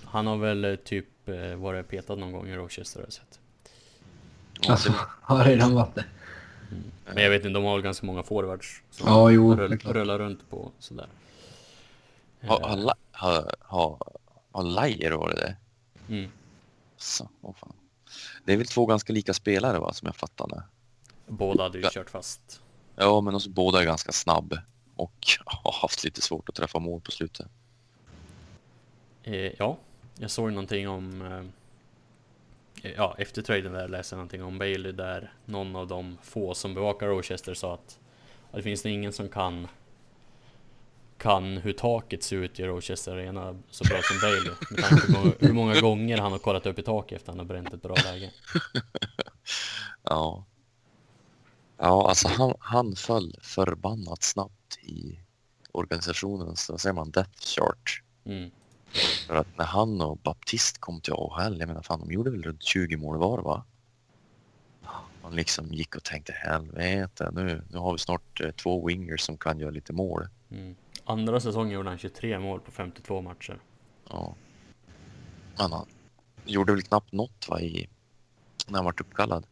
Han 0.06 0.28
har 0.28 0.38
väl 0.38 0.66
eh, 0.66 0.76
typ 0.76 1.06
varit 1.58 1.88
petad 1.88 2.16
någon 2.16 2.32
gång 2.32 2.47
i 2.47 2.56
Rochester 2.56 2.99
har 2.99 3.06
jag 3.06 3.14
sett. 3.14 3.39
Alltså, 4.70 4.89
det- 4.91 4.97
har 5.22 5.45
redan 5.45 5.74
varit 5.76 5.95
det. 5.95 6.06
Men 7.14 7.24
jag 7.24 7.30
vet 7.30 7.45
inte, 7.45 7.49
de 7.54 7.64
har 7.64 7.74
väl 7.74 7.82
ganska 7.84 8.06
många 8.06 8.24
forwards 8.24 8.82
som 8.91 9.08
Ja, 9.08 9.32
jo, 9.32 9.56
rull, 9.56 9.78
rullar 9.80 10.20
runt 10.20 10.49
på 10.49 10.72
sådär. 10.80 11.08
Har, 12.41 12.60
har, 12.60 12.93
har, 13.12 13.56
har, 13.60 13.97
har 14.51 14.64
Lajer 14.64 15.12
varit 15.12 15.36
det? 15.38 15.56
mm. 16.10 16.30
Så, 17.04 17.30
åh 17.41 17.54
fan. 17.56 17.74
Det 18.45 18.54
är 18.54 18.58
väl 18.58 18.68
två 18.68 18.86
ganska 18.86 19.14
lika 19.14 19.34
spelare 19.34 19.80
va, 19.80 19.93
som 19.93 20.06
jag 20.06 20.16
fattar 20.16 20.47
det. 20.47 20.64
Båda 21.28 21.64
hade 21.64 21.80
ju 21.80 21.89
kört 21.91 22.10
fast. 22.10 22.62
Ja, 22.95 23.22
men 23.22 23.36
också 23.36 23.49
båda 23.49 23.82
är 23.82 23.86
ganska 23.86 24.12
snabb 24.12 24.58
och 24.95 25.28
har 25.45 25.82
haft 25.82 26.04
lite 26.04 26.22
svårt 26.22 26.49
att 26.49 26.56
träffa 26.56 26.80
mål 26.80 27.01
på 27.01 27.12
slutet. 27.12 27.47
Eh, 29.24 29.51
ja, 29.58 29.78
jag 30.20 30.32
såg 30.32 30.49
någonting 30.49 30.89
om... 30.89 31.22
Eh, 32.82 32.91
ja, 32.95 33.16
efter 33.18 33.41
traden 33.41 33.74
där 33.74 33.88
läste 33.88 34.16
jag 34.16 34.18
någonting 34.18 34.43
om 34.43 34.58
Bailey 34.58 34.91
där 34.91 35.34
någon 35.45 35.76
av 35.76 35.88
de 35.88 36.18
få 36.22 36.54
som 36.54 36.74
bevakar 36.74 37.08
Rochester 37.08 37.54
sa 37.54 37.74
att 37.74 37.99
det 38.51 38.62
finns 38.62 38.84
nog 38.84 38.93
ingen 38.93 39.14
som 39.14 39.30
kan 39.30 39.68
kan 41.24 41.57
hur 41.57 41.74
taket 41.74 42.24
ser 42.24 42.36
ut 42.36 42.59
i 42.59 42.63
Rochester 42.63 43.11
Arena 43.11 43.59
så 43.69 43.84
bra 43.84 43.97
som 44.01 44.17
Bailey. 44.21 44.51
Med 44.71 44.84
tanke 44.84 45.13
på 45.13 45.45
hur 45.45 45.53
många 45.53 45.82
gånger 45.82 46.17
han 46.17 46.32
har 46.32 46.39
kollat 46.39 46.65
upp 46.65 46.80
i 46.80 46.84
taket 46.84 47.15
efter 47.15 47.32
att 47.32 47.38
han 47.38 47.39
har 47.39 47.53
bränt 47.53 47.74
ett 47.74 47.82
bra 47.82 47.95
läge. 48.03 48.32
Ja. 50.03 50.45
Ja, 51.78 52.09
alltså 52.09 52.28
han, 52.28 52.53
han 52.59 52.95
föll 52.95 53.36
förbannat 53.41 54.24
snabbt 54.24 54.78
i 54.82 55.19
organisationen, 55.71 56.55
så 56.55 56.78
säger 56.78 56.93
man 56.93 57.11
death 57.11 57.39
chart. 57.39 58.03
Mm. 58.26 58.51
För 59.28 59.36
att 59.36 59.57
när 59.57 59.65
han 59.65 60.01
och 60.01 60.17
Baptist 60.17 60.78
kom 60.78 61.01
till 61.01 61.13
AHL, 61.13 61.59
jag 61.59 61.67
menar 61.67 61.82
fan 61.82 61.99
de 61.99 62.11
gjorde 62.11 62.32
väl 62.32 62.43
runt 62.43 62.63
20 62.63 62.97
mål 62.97 63.17
var 63.17 63.41
va? 63.41 63.63
Man 65.24 65.36
liksom 65.36 65.74
gick 65.74 65.95
och 65.95 66.03
tänkte 66.03 66.34
helvete 66.34 67.32
nu, 67.34 67.61
nu 67.71 67.78
har 67.78 67.91
vi 67.93 67.99
snart 67.99 68.41
eh, 68.41 68.51
två 68.51 68.88
wingers 68.88 69.21
som 69.21 69.38
kan 69.38 69.59
göra 69.59 69.71
lite 69.71 69.93
mål. 69.93 70.28
Mm. 70.51 70.76
Andra 71.06 71.39
säsongen 71.39 71.72
gjorde 71.74 71.89
han 71.89 71.97
23 71.97 72.39
mål 72.39 72.60
på 72.60 72.72
52 72.72 73.22
matcher. 73.22 73.60
Ja. 74.10 74.36
Men 75.58 75.72
han 75.72 75.86
gjorde 76.45 76.74
väl 76.74 76.82
knappt 76.82 77.12
något 77.12 77.49
va 77.49 77.62
i, 77.62 77.89
när 78.68 78.76
han 78.76 78.86
vart 78.86 79.01
uppkallad. 79.01 79.45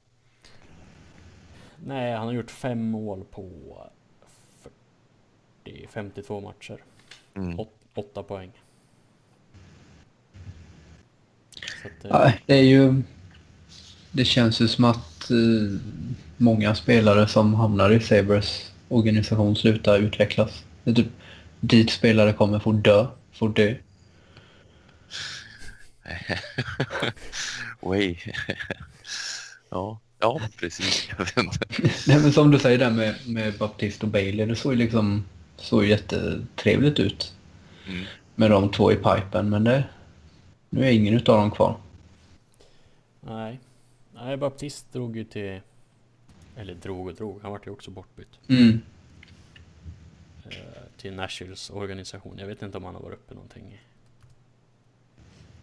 Nej, 1.85 2.15
han 2.15 2.27
har 2.27 2.33
gjort 2.33 2.51
fem 2.51 2.89
mål 2.89 3.23
på 3.31 3.49
40, 5.63 5.87
52 5.87 6.41
matcher. 6.41 6.83
Mm. 7.33 7.59
Åt, 7.59 7.73
åtta 7.93 8.23
poäng. 8.23 8.51
Så 11.81 11.87
att, 11.87 12.05
eh, 12.05 12.19
Nej, 12.19 12.41
det 12.45 12.53
är 12.53 12.63
ju... 12.63 13.01
Det 14.11 14.25
känns 14.25 14.61
ju 14.61 14.67
som 14.67 14.85
att 14.85 15.31
eh, 15.31 15.79
många 16.37 16.75
spelare 16.75 17.27
som 17.27 17.53
hamnar 17.53 17.91
i 17.91 17.99
Sabres 17.99 18.71
organisation 18.87 19.55
slutar 19.55 19.99
utvecklas. 19.99 20.63
Det 20.83 20.91
är 20.91 20.95
typ 20.95 21.11
dit 21.61 21.89
spelare 21.91 22.33
kommer 22.33 22.59
får 22.59 22.73
dö, 22.73 23.07
får 23.33 23.49
dö. 23.49 23.75
Way. 27.81 28.15
ja, 29.69 29.99
ja 30.19 30.41
precis. 30.59 31.09
Nej 32.07 32.19
men 32.19 32.33
som 32.33 32.51
du 32.51 32.59
säger 32.59 32.77
där 32.77 32.91
med, 32.91 33.15
med 33.27 33.57
Baptiste 33.57 34.05
och 34.05 34.11
Bailey, 34.11 34.45
det 34.45 34.55
såg 34.55 34.71
ju 34.73 34.77
liksom 34.77 35.25
såg 35.57 35.83
ju 35.83 35.89
jättetrevligt 35.89 36.99
ut 36.99 37.33
Mm. 37.87 38.05
med 38.35 38.51
de 38.51 38.71
två 38.71 38.91
i 38.91 38.95
pipen 38.95 39.49
men 39.49 39.63
det, 39.63 39.83
nu 40.69 40.85
är 40.85 40.91
ingen 40.91 41.13
utav 41.13 41.37
dem 41.37 41.51
kvar. 41.51 41.77
nej. 43.21 43.59
Nej, 44.13 44.37
Baptist 44.37 44.93
drog 44.93 45.17
ju 45.17 45.23
till... 45.23 45.59
Eller 46.55 46.73
drog 46.73 47.07
och 47.07 47.13
drog, 47.13 47.39
han 47.41 47.51
vart 47.51 47.67
ju 47.67 47.71
också 47.71 47.91
bortbytt. 47.91 48.27
Mm. 48.47 48.81
Till 51.01 51.13
Nashvilles 51.13 51.69
organisation. 51.69 52.37
Jag 52.37 52.47
vet 52.47 52.61
inte 52.61 52.77
om 52.77 52.83
han 52.83 52.95
har 52.95 53.01
varit 53.01 53.17
uppe 53.19 53.33
någonting 53.33 53.79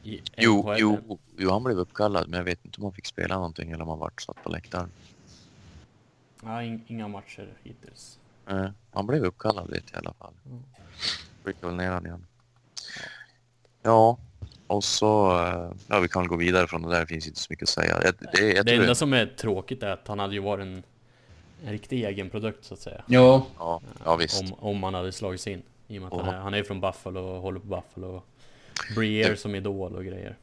i... 0.03 0.22
Jo, 0.36 0.74
jo, 0.78 1.18
jo, 1.36 1.51
han 1.51 1.64
blev 1.64 1.78
uppkallad 1.78 2.28
men 2.28 2.39
jag 2.39 2.45
vet 2.45 2.64
inte 2.64 2.78
om 2.78 2.84
han 2.84 2.93
fick 2.93 3.07
spela 3.07 3.34
någonting 3.34 3.70
eller 3.70 3.82
om 3.82 3.89
han 3.89 3.99
vart 3.99 4.22
satt 4.22 4.43
på 4.43 4.49
läktaren. 4.51 4.91
Ja, 6.43 6.62
in, 6.62 6.84
inga 6.86 7.09
matcher 7.09 7.49
hittills. 7.62 8.18
Eh, 8.49 8.70
han 8.93 9.07
blev 9.07 9.24
uppkallad 9.24 9.70
vet 9.70 9.84
jag 9.93 10.03
i 10.03 10.07
alla 10.07 10.14
fall. 10.14 10.32
Mm. 10.47 10.62
Skickade 11.45 11.66
väl 11.66 11.76
ner 11.76 11.91
han 11.91 12.07
igen. 12.07 12.26
Ja, 13.82 14.18
och 14.66 14.84
så... 14.84 15.41
eh, 15.47 15.72
Ja, 15.86 16.01
vi 16.01 16.09
kan 16.09 16.22
väl 16.22 16.28
gå 16.28 16.36
vidare 16.36 16.66
från 16.66 16.82
det 16.82 16.89
där. 16.89 17.01
Det 17.01 17.07
finns 17.07 17.26
inte 17.26 17.41
så 17.41 17.47
mycket 17.51 17.62
att 17.62 17.68
säga. 17.68 18.01
Jag, 18.05 18.14
det, 18.32 18.53
jag 18.53 18.66
det 18.66 18.74
enda 18.74 18.95
som 18.95 19.12
är 19.12 19.26
tråkigt 19.26 19.82
är 19.82 19.91
att 19.91 20.09
han 20.09 20.18
hade 20.18 20.34
ju 20.34 20.41
varit 20.41 20.62
en, 20.62 20.82
en 21.64 21.72
riktig 21.72 22.04
egen 22.04 22.30
produkt 22.30 22.64
så 22.64 22.74
att 22.74 22.80
säga. 22.80 23.04
Ja, 23.06 23.46
Ja, 23.59 23.80
ja 24.04 24.16
visst. 24.16 24.42
Om, 24.42 24.52
om 24.59 24.82
han 24.82 24.94
hade 24.94 25.12
slagits 25.12 25.46
in. 25.46 25.62
I 25.88 25.98
och 25.98 26.02
med 26.02 26.12
att 26.12 26.20
han 26.24 26.34
är, 26.34 26.38
han- 26.38 26.54
är 26.54 26.62
från 26.62 26.80
Buffalo 26.80 27.20
och 27.20 27.42
håller 27.42 27.61
på 27.61 27.66
Buffalo. 27.66 28.22
Breer 28.94 29.34
som 29.36 29.54
idol 29.54 29.96
och 29.96 30.04
grejer. 30.04 30.36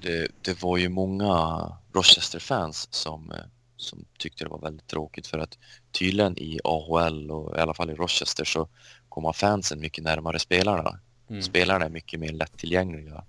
Det, 0.00 0.28
det 0.42 0.62
var 0.62 0.76
ju 0.76 0.88
många 0.88 1.72
Rochester-fans 1.92 2.88
som, 2.90 3.30
eh, 3.32 3.38
som 3.76 4.04
tyckte 4.18 4.44
det 4.44 4.50
var 4.50 4.58
väldigt 4.58 4.86
tråkigt 4.86 5.26
för 5.26 5.38
att 5.38 5.58
tydligen 5.92 6.38
i 6.38 6.60
AHL 6.64 7.30
och 7.30 7.56
i 7.56 7.60
alla 7.60 7.74
fall 7.74 7.90
i 7.90 7.94
Rochester 7.94 8.44
så 8.44 8.68
kommer 9.08 9.32
fansen 9.32 9.80
mycket 9.80 10.04
närmare 10.04 10.38
spelarna. 10.38 10.98
Mm. 11.30 11.42
Spelarna 11.42 11.84
är 11.84 11.90
mycket 11.90 12.20
mer 12.20 12.32
lättillgängliga. 12.32 13.24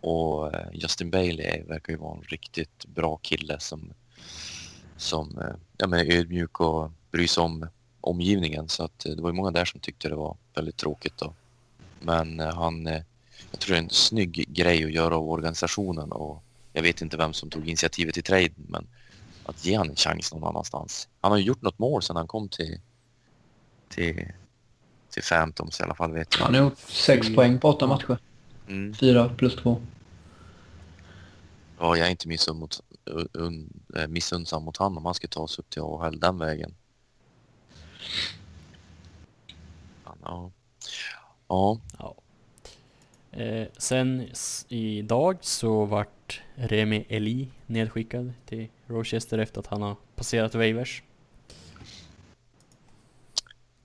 Och 0.00 0.54
eh, 0.54 0.66
Justin 0.72 1.10
Bailey 1.10 1.62
verkar 1.62 1.92
ju 1.92 1.98
vara 1.98 2.16
en 2.16 2.22
riktigt 2.22 2.86
bra 2.86 3.16
kille 3.16 3.60
som, 3.60 3.92
som 4.98 5.38
eh, 5.38 5.56
ja, 5.78 5.86
men 5.86 6.00
är 6.00 6.12
ödmjuk 6.12 6.60
och 6.60 6.90
bryr 7.10 7.26
sig 7.26 7.42
om 7.42 7.68
omgivningen. 8.00 8.68
Så 8.68 8.84
att 8.84 9.06
eh, 9.06 9.12
det 9.12 9.22
var 9.22 9.30
ju 9.30 9.36
många 9.36 9.50
där 9.50 9.64
som 9.64 9.80
tyckte 9.80 10.08
det 10.08 10.14
var 10.14 10.36
väldigt 10.54 10.76
tråkigt. 10.76 11.18
Då. 11.18 11.34
Men 12.00 12.40
eh, 12.40 12.54
han, 12.54 12.86
jag 13.50 13.60
tror 13.60 13.74
det 13.74 13.78
är 13.78 13.82
en 13.82 13.90
snygg 13.90 14.44
grej 14.48 14.84
att 14.84 14.92
göra 14.92 15.16
av 15.16 15.30
organisationen 15.30 16.12
och 16.12 16.42
jag 16.72 16.82
vet 16.82 17.02
inte 17.02 17.16
vem 17.16 17.32
som 17.32 17.50
tog 17.50 17.68
initiativet 17.68 18.14
till 18.14 18.22
traden 18.22 18.66
men 18.68 18.86
att 19.44 19.66
ge 19.66 19.76
han 19.76 19.90
en 19.90 19.96
chans 19.96 20.32
någon 20.32 20.44
annanstans. 20.44 21.08
Han 21.20 21.32
har 21.32 21.38
ju 21.38 21.44
gjort 21.44 21.62
något 21.62 21.78
mål 21.78 22.02
sedan 22.02 22.16
han 22.16 22.26
kom 22.26 22.48
till, 22.48 22.80
till, 23.88 24.32
till 25.10 25.22
Phantoms 25.22 25.80
i 25.80 25.82
alla 25.82 25.94
fall 25.94 26.12
vet 26.12 26.34
jag. 26.38 26.44
han 26.44 26.54
har 26.54 26.62
gjort 26.62 26.78
sex 26.78 27.34
poäng 27.34 27.60
på 27.60 27.68
åtta 27.68 27.86
matcher. 27.86 28.18
Mm. 28.68 28.94
Fyra 28.94 29.28
plus 29.28 29.56
två. 29.56 29.82
Ja, 31.78 31.96
jag 31.96 32.06
är 32.06 32.10
inte 32.10 32.28
missunn 32.28 32.58
mot, 32.58 32.80
missunnsam 34.08 34.64
mot 34.64 34.76
han 34.76 34.96
om 34.96 35.04
han 35.04 35.14
ska 35.14 35.28
ta 35.28 35.48
sig 35.48 35.62
upp 35.62 35.70
till 35.70 35.82
AHL 35.82 36.20
den 36.20 36.38
vägen. 36.38 36.74
Ja. 40.22 40.50
Ja, 41.48 41.80
Ja. 41.98 42.14
Eh, 43.30 43.68
sen 43.78 44.28
idag 44.68 45.38
så 45.40 45.84
vart 45.84 46.42
Remi 46.54 47.06
Eli 47.08 47.48
nedskickad 47.66 48.32
till 48.46 48.68
Rochester 48.86 49.38
efter 49.38 49.60
att 49.60 49.66
han 49.66 49.82
har 49.82 49.96
passerat 50.14 50.54
waivers. 50.54 51.02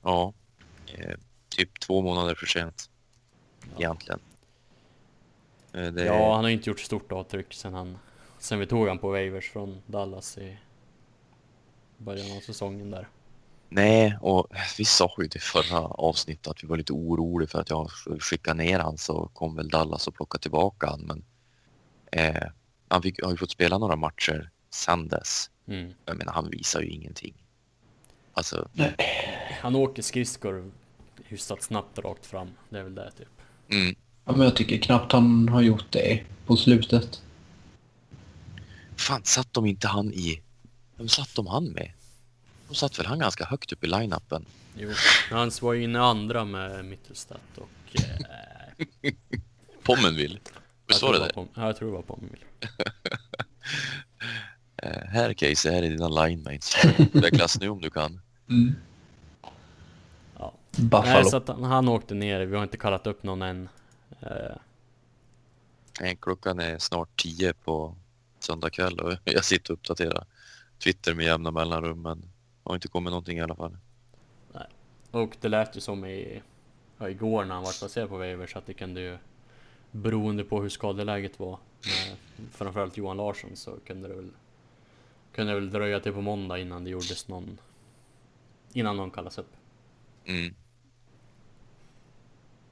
ja. 0.02 0.34
Eh, 0.98 1.18
typ 1.50 1.80
två 1.80 2.02
månader 2.02 2.36
för 2.36 2.46
sent. 2.46 2.90
Egentligen. 3.78 4.20
Eh, 5.74 5.92
det, 5.92 6.06
Ja, 6.06 6.36
han 6.36 6.44
har 6.44 6.52
inte 6.52 6.70
gjort 6.70 6.80
stort 6.80 7.12
avtryck 7.12 7.54
sen 7.54 7.74
han 7.74 7.98
sen 8.44 8.60
vi 8.60 8.66
tog 8.66 8.88
han 8.88 9.00
på 9.00 9.12
waivers 9.12 9.50
från 9.52 9.82
Dallas 9.86 10.38
i 10.38 10.58
början 11.98 12.38
av 12.38 12.42
säsongen 12.42 12.92
där. 12.92 13.08
Nej, 13.70 14.18
och 14.22 14.48
vi 14.78 14.86
sa 14.86 15.16
ju 15.18 15.28
det 15.28 15.36
i 15.36 15.40
förra 15.40 15.80
avsnittet 15.80 16.48
att 16.48 16.64
vi 16.64 16.68
var 16.68 16.78
lite 16.78 16.94
oroliga 16.94 17.48
för 17.48 17.62
att 17.62 17.70
jag 17.70 17.90
skickade 18.20 18.64
ner 18.64 18.80
han 18.80 18.98
så 18.98 19.30
kom 19.34 19.56
väl 19.56 19.70
Dallas 19.70 20.08
och 20.08 20.16
plockade 20.16 20.42
tillbaka 20.42 20.88
han. 20.88 21.02
Men 21.02 21.24
eh, 22.12 22.44
han 22.88 23.02
fick, 23.02 23.24
har 23.24 23.32
ju 23.32 23.38
fått 23.38 23.52
spela 23.52 23.78
några 23.78 23.96
matcher 23.96 24.50
sen 24.70 25.08
dess. 25.08 25.50
Mm. 25.68 25.94
Jag 26.06 26.18
menar, 26.18 26.34
han 26.34 26.50
visar 26.50 26.82
ju 26.82 26.88
ingenting. 26.88 27.44
Alltså, 28.34 28.70
Han 29.62 29.76
åker 29.76 30.02
skridskor 30.02 30.72
hyfsat 31.24 31.62
snabbt 31.62 32.00
rakt 32.00 32.26
fram. 32.26 32.50
Det 32.70 32.80
är 32.80 32.84
väl 32.84 32.96
det 32.96 33.12
typ. 33.12 33.28
mm, 33.70 33.96
Ja, 34.26 34.32
men 34.32 34.42
jag 34.42 34.56
tycker 34.56 34.78
knappt 34.78 35.12
han 35.12 35.50
har 35.50 35.62
gjort 35.62 35.92
det 35.92 36.24
på 36.46 36.56
slutet. 36.56 37.22
Fan 38.98 39.22
satt 39.24 39.54
de 39.54 39.66
inte 39.66 39.88
han 39.88 40.14
i... 40.14 40.42
Vem 40.98 41.08
satt 41.08 41.36
de 41.36 41.48
han 41.48 41.66
med? 41.66 41.92
De 42.68 42.76
satt 42.76 43.00
väl 43.00 43.06
han 43.06 43.20
ganska 43.20 43.46
högt 43.46 43.72
upp 43.72 43.84
i 43.84 43.88
line-upen? 43.88 44.46
Jo, 44.78 44.90
hans 45.32 45.62
var 45.62 45.74
ju 45.74 45.84
inne 45.84 46.02
andra 46.02 46.46
med 46.46 46.86
Mittelstadt 46.86 47.58
och... 47.58 48.02
Eh, 48.02 49.12
Pommenville? 49.84 50.40
Visst 50.88 51.02
var 51.02 51.14
det 51.14 51.20
det? 51.20 51.32
ja, 51.36 51.48
jag 51.56 51.78
tror 51.78 51.92
det 51.92 52.04
var 52.08 52.18
Mill. 52.22 52.46
Eh, 54.78 55.08
här 55.08 55.34
Casey, 55.34 55.72
här 55.72 55.84
är 55.84 55.90
dina 55.90 56.08
linemates. 56.08 56.76
Utvecklas 57.00 57.60
nu 57.60 57.70
om 57.70 57.82
du 57.82 57.90
kan. 57.90 58.22
Mm. 58.50 58.76
Ja. 60.38 60.54
Buffalo. 60.72 61.14
Nej, 61.14 61.26
så 61.26 61.38
att 61.38 61.48
han, 61.48 61.64
han 61.64 61.90
åkte 61.90 62.14
ner. 62.14 62.42
Vi 62.42 62.56
har 62.56 62.64
inte 62.64 62.78
kallat 62.78 63.08
upp 63.08 63.24
någon 63.24 63.42
än. 63.42 63.70
Eh, 64.22 66.16
Klockan 66.20 66.60
är 66.60 66.78
snart 66.78 67.22
tio 67.22 67.54
på 67.54 67.96
söndag 68.44 68.70
kväll 68.70 69.00
och 69.00 69.14
jag 69.24 69.46
sitter 69.46 69.74
och 69.74 69.80
uppdaterar 69.80 70.26
Twitter 70.84 71.14
med 71.14 71.26
jämna 71.26 71.52
mellanrum 71.52 72.02
men 72.02 72.30
har 72.64 72.76
inte 72.76 72.88
kommit 72.88 73.12
någonting 73.12 73.38
i 73.38 73.42
alla 73.42 73.56
fall. 73.56 73.78
och 75.12 75.38
det 75.42 75.50
lät 75.50 75.78
ju 75.78 75.82
som 75.82 76.06
i... 76.06 76.42
Ja, 76.98 77.10
igår 77.10 77.46
när 77.46 77.56
han 77.56 77.64
var 77.64 77.80
placerad 77.80 78.10
på 78.10 78.18
waivers 78.18 78.56
att 78.56 78.66
det 78.66 78.74
kunde 78.74 79.02
ju... 79.02 79.18
Beroende 79.92 80.44
på 80.44 80.62
hur 80.62 80.70
skadeläget 80.70 81.40
var. 81.40 81.60
Med 81.86 82.18
framförallt 82.52 82.98
Johan 82.98 83.18
Larsson 83.18 83.56
så 83.56 83.78
kunde 83.86 84.08
det 84.08 84.14
väl... 84.14 84.30
Kunde 85.36 85.54
det 85.54 85.60
väl 85.60 85.72
dröja 85.72 86.00
till 86.00 86.14
på 86.14 86.22
måndag 86.22 86.60
innan 86.60 86.84
det 86.84 86.90
gjordes 86.90 87.28
någon... 87.28 87.58
Innan 88.74 88.98
någon 88.98 89.12
kallas 89.12 89.38
upp. 89.38 89.52
Mm. 90.26 90.56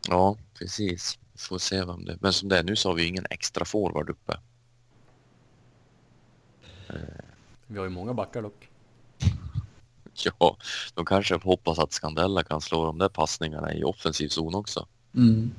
Ja, 0.07 0.38
precis. 0.53 1.19
Får 1.36 1.57
se 1.57 1.86
vem 1.86 2.05
det 2.05 2.17
Men 2.22 2.34
som 2.34 2.49
det 2.49 2.57
är 2.57 2.63
nu 2.63 2.76
så 2.76 2.89
har 2.89 2.95
vi 2.95 3.05
ingen 3.05 3.26
extra 3.30 3.65
forward 3.65 4.09
uppe. 4.09 4.39
Vi 7.68 7.78
har 7.78 7.86
ju 7.86 7.89
många 7.89 8.14
backar 8.14 8.42
dock. 8.42 8.70
Ja, 10.39 10.58
de 10.94 11.06
kanske 11.06 11.36
hoppas 11.36 11.80
att 11.80 11.94
Scandella 11.94 12.44
kan 12.44 12.62
slå 12.62 12.86
de 12.86 12.98
där 12.98 13.10
passningarna 13.10 13.74
i 13.74 13.84
offensiv 13.84 14.28
zon 14.28 14.56
också. 14.56 14.88
Mm. 15.16 15.52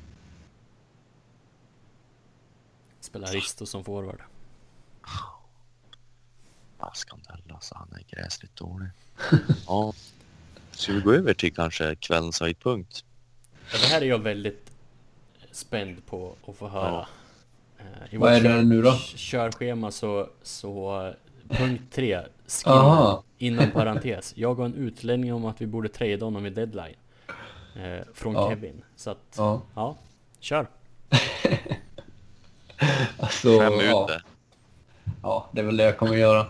Spelar 2.99 3.27
Risto 3.27 3.65
som 3.65 3.83
forward. 3.83 4.21
Ja, 6.79 6.91
Scandella, 6.95 7.59
så 7.61 7.75
han 7.75 7.87
är 7.91 8.15
gräsligt 8.15 8.55
dålig. 8.55 8.89
Ja. 9.67 9.93
Ska 10.71 10.93
vi 10.93 11.01
gå 11.01 11.13
över 11.13 11.33
till 11.33 11.55
kanske 11.55 11.95
kvällens 11.95 12.39
höjdpunkt? 12.39 13.05
Ja, 13.71 13.77
det 13.81 13.87
här 13.87 14.01
är 14.01 14.05
jag 14.05 14.19
väldigt 14.19 14.71
spänd 15.51 16.05
på 16.05 16.35
att 16.47 16.55
få 16.55 16.67
höra. 16.67 17.07
Eh, 17.77 18.13
I 18.13 18.17
Vad 18.17 18.33
är 18.33 18.41
det 18.41 18.61
nu 18.61 18.81
då? 18.81 18.97
Körschema 19.15 19.91
så, 19.91 20.29
så 20.43 21.13
punkt 21.57 21.83
3, 21.91 22.19
Aha. 22.65 23.23
inom 23.37 23.71
parentes. 23.71 24.33
Jag 24.37 24.55
har 24.55 24.65
en 24.65 24.73
utläggning 24.75 25.33
om 25.33 25.45
att 25.45 25.61
vi 25.61 25.67
borde 25.67 25.89
trada 25.89 26.25
honom 26.25 26.45
i 26.45 26.49
deadline. 26.49 26.95
Eh, 27.75 28.05
från 28.13 28.33
Ja. 28.33 28.49
Kevin. 28.49 28.83
Så 28.95 29.09
att, 29.09 29.35
ja. 29.37 29.61
Ja. 29.75 29.95
kör. 30.39 30.67
Alltså, 33.19 33.59
Fem 33.59 33.73
ut 33.73 33.85
ja. 33.85 34.05
det. 34.07 34.21
ja, 35.23 35.49
det 35.51 35.61
är 35.61 35.65
väl 35.65 35.77
det 35.77 35.83
jag 35.83 35.97
kommer 35.97 36.15
göra. 36.15 36.45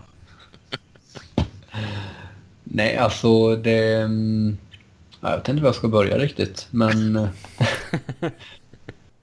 Nej, 2.64 2.96
alltså 2.96 3.56
det... 3.56 3.96
mm, 4.00 4.58
ja, 5.20 5.30
Jag 5.30 5.36
vet 5.36 5.48
inte 5.48 5.62
var 5.62 5.68
jag 5.68 5.74
ska 5.74 5.88
börja 5.88 6.18
riktigt, 6.18 6.68
men... 6.70 7.16
eh, 8.20 8.30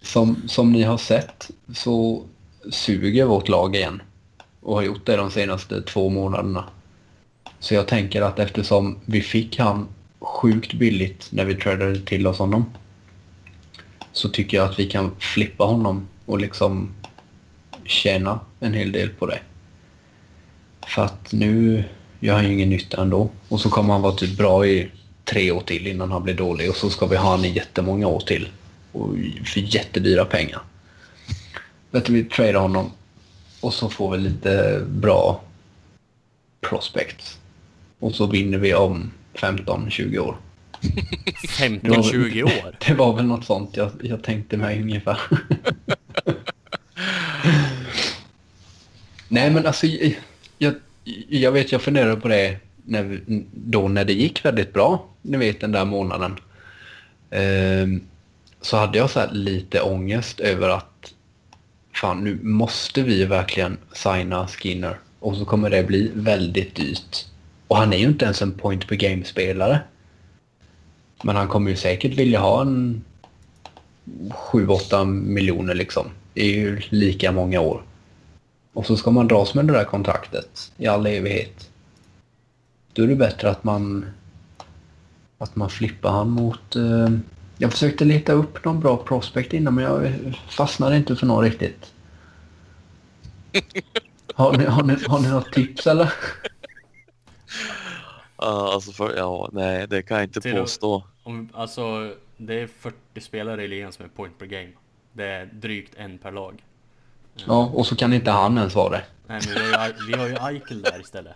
som, 0.01 0.41
som 0.47 0.71
ni 0.71 0.83
har 0.83 0.97
sett 0.97 1.51
så 1.73 2.23
suger 2.71 3.25
vårt 3.25 3.47
lag 3.49 3.75
igen. 3.75 4.01
Och 4.61 4.75
har 4.75 4.81
gjort 4.81 5.05
det 5.05 5.15
de 5.15 5.31
senaste 5.31 5.81
två 5.81 6.09
månaderna. 6.09 6.63
Så 7.59 7.73
jag 7.73 7.87
tänker 7.87 8.21
att 8.21 8.39
eftersom 8.39 8.99
vi 9.05 9.21
fick 9.21 9.59
han 9.59 9.87
sjukt 10.19 10.73
billigt 10.73 11.27
när 11.29 11.45
vi 11.45 11.55
tradade 11.55 11.99
till 11.99 12.27
oss 12.27 12.37
honom. 12.37 12.65
Så 14.11 14.29
tycker 14.29 14.57
jag 14.57 14.69
att 14.69 14.79
vi 14.79 14.89
kan 14.89 15.11
flippa 15.19 15.63
honom 15.63 16.07
och 16.25 16.39
liksom 16.39 16.89
tjäna 17.83 18.39
en 18.59 18.73
hel 18.73 18.91
del 18.91 19.09
på 19.09 19.25
det. 19.25 19.39
För 20.87 21.01
att 21.01 21.31
nu 21.31 21.83
gör 22.19 22.35
han 22.35 22.45
ju 22.45 22.53
ingen 22.53 22.69
nytta 22.69 23.01
ändå. 23.01 23.29
Och 23.49 23.61
så 23.61 23.69
kommer 23.69 23.93
han 23.93 24.01
vara 24.01 24.15
typ 24.15 24.37
bra 24.37 24.65
i 24.65 24.91
tre 25.25 25.51
år 25.51 25.61
till 25.61 25.87
innan 25.87 26.11
han 26.11 26.23
blir 26.23 26.33
dålig. 26.33 26.69
Och 26.69 26.75
så 26.75 26.89
ska 26.89 27.05
vi 27.05 27.15
ha 27.15 27.29
han 27.29 27.45
i 27.45 27.49
jättemånga 27.49 28.07
år 28.07 28.19
till. 28.19 28.49
Och 28.91 29.09
för 29.45 29.59
jättedyra 29.59 30.25
pengar. 30.25 30.61
Vet 31.91 32.05
du, 32.05 32.13
vi 32.13 32.23
tradar 32.23 32.61
honom. 32.61 32.91
Och 33.61 33.73
så 33.73 33.89
får 33.89 34.11
vi 34.11 34.17
lite 34.17 34.81
bra 34.87 35.41
prospects. 36.61 37.37
Och 37.99 38.15
så 38.15 38.25
vinner 38.25 38.57
vi 38.57 38.73
om 38.73 39.11
15-20 39.33 40.17
år. 40.19 40.37
15-20 41.59 42.43
år. 42.43 42.75
Det 42.87 42.93
var 42.93 43.15
väl 43.15 43.25
något 43.25 43.45
sånt 43.45 43.77
jag, 43.77 43.91
jag 44.01 44.23
tänkte 44.23 44.57
mig 44.57 44.81
ungefär. 44.81 45.17
Nej 49.27 49.51
men 49.51 49.65
alltså 49.65 49.87
jag, 50.57 50.73
jag, 51.29 51.51
vet 51.51 51.71
jag 51.71 51.81
funderade 51.81 52.15
på 52.21 52.27
det 52.27 52.57
när, 52.85 53.03
vi- 53.03 53.45
då 53.53 53.87
när 53.87 54.05
det 54.05 54.13
gick 54.13 54.45
väldigt 54.45 54.73
bra. 54.73 55.05
Ni 55.21 55.37
vet 55.37 55.59
den 55.61 55.71
där 55.71 55.85
månaden. 55.85 56.35
Ehm, 57.29 58.01
så 58.61 58.77
hade 58.77 58.97
jag 58.97 59.09
så 59.09 59.19
här 59.19 59.29
lite 59.31 59.81
ångest 59.81 60.39
över 60.39 60.69
att 60.69 61.13
fan 61.93 62.23
nu 62.23 62.39
måste 62.43 63.03
vi 63.03 63.25
verkligen 63.25 63.77
signa 63.93 64.47
Skinner. 64.47 64.99
Och 65.19 65.35
så 65.35 65.45
kommer 65.45 65.69
det 65.69 65.83
bli 65.83 66.11
väldigt 66.15 66.75
dyrt. 66.75 67.25
Och 67.67 67.77
han 67.77 67.93
är 67.93 67.97
ju 67.97 68.05
inte 68.05 68.25
ens 68.25 68.41
en 68.41 68.51
point 68.51 68.87
per 68.87 68.95
game-spelare. 68.95 69.79
Men 71.23 71.35
han 71.35 71.47
kommer 71.47 71.69
ju 71.69 71.77
säkert 71.77 72.17
vilja 72.17 72.39
ha 72.39 72.61
en 72.61 73.03
7-8 74.51 75.05
miljoner 75.05 75.73
liksom. 75.73 76.07
Det 76.33 76.41
är 76.41 76.59
ju 76.59 76.81
lika 76.89 77.31
många 77.31 77.59
år. 77.59 77.83
Och 78.73 78.85
så 78.85 78.97
ska 78.97 79.11
man 79.11 79.27
dras 79.27 79.53
med 79.53 79.67
det 79.67 79.73
där 79.73 79.83
kontraktet 79.83 80.71
i 80.77 80.87
all 80.87 81.05
evighet. 81.05 81.69
Då 82.93 83.03
är 83.03 83.07
det 83.07 83.15
bättre 83.15 83.49
att 83.49 83.63
man 83.63 84.05
att 85.37 85.55
man 85.55 85.69
flippar 85.69 86.11
han 86.11 86.29
mot... 86.29 86.75
Eh, 86.75 87.09
jag 87.61 87.71
försökte 87.71 88.05
leta 88.05 88.33
upp 88.33 88.65
någon 88.65 88.79
bra 88.79 88.97
prospect 88.97 89.53
innan 89.53 89.75
men 89.75 89.83
jag 89.83 90.13
fastnade 90.49 90.97
inte 90.97 91.15
för 91.15 91.25
någon 91.25 91.43
riktigt. 91.43 91.93
Har 94.33 94.57
ni, 94.57 94.65
har 94.65 94.83
ni, 94.83 94.95
har 95.07 95.19
ni 95.19 95.29
något 95.29 95.51
tips 95.51 95.87
eller? 95.87 96.13
Ja, 98.37 98.73
alltså 98.73 98.91
för, 98.91 99.17
ja, 99.17 99.49
nej, 99.51 99.87
det 99.87 100.01
kan 100.01 100.17
jag 100.17 100.23
inte 100.23 100.41
Till 100.41 100.55
påstå. 100.55 101.03
Om, 101.23 101.49
alltså, 101.53 102.15
det 102.37 102.61
är 102.61 102.67
40 102.67 103.21
spelare 103.21 103.63
i 103.63 103.67
ligan 103.67 103.91
som 103.91 104.05
är 104.05 104.09
point 104.09 104.37
per 104.37 104.45
game. 104.45 104.69
Det 105.13 105.25
är 105.25 105.45
drygt 105.45 105.95
en 105.95 106.17
per 106.17 106.31
lag. 106.31 106.63
Ja, 107.35 107.71
och 107.73 107.87
så 107.87 107.95
kan 107.95 108.13
inte 108.13 108.31
han 108.31 108.57
ens 108.57 108.75
vara 108.75 108.89
det. 108.89 109.03
Nej, 109.27 109.41
men 109.47 109.63
vi 109.63 109.73
har 109.73 109.87
ju, 109.87 109.93
vi 110.07 110.13
har 110.13 110.27
ju 110.27 110.35
Eichel 110.35 110.81
där 110.81 111.01
istället. 111.01 111.35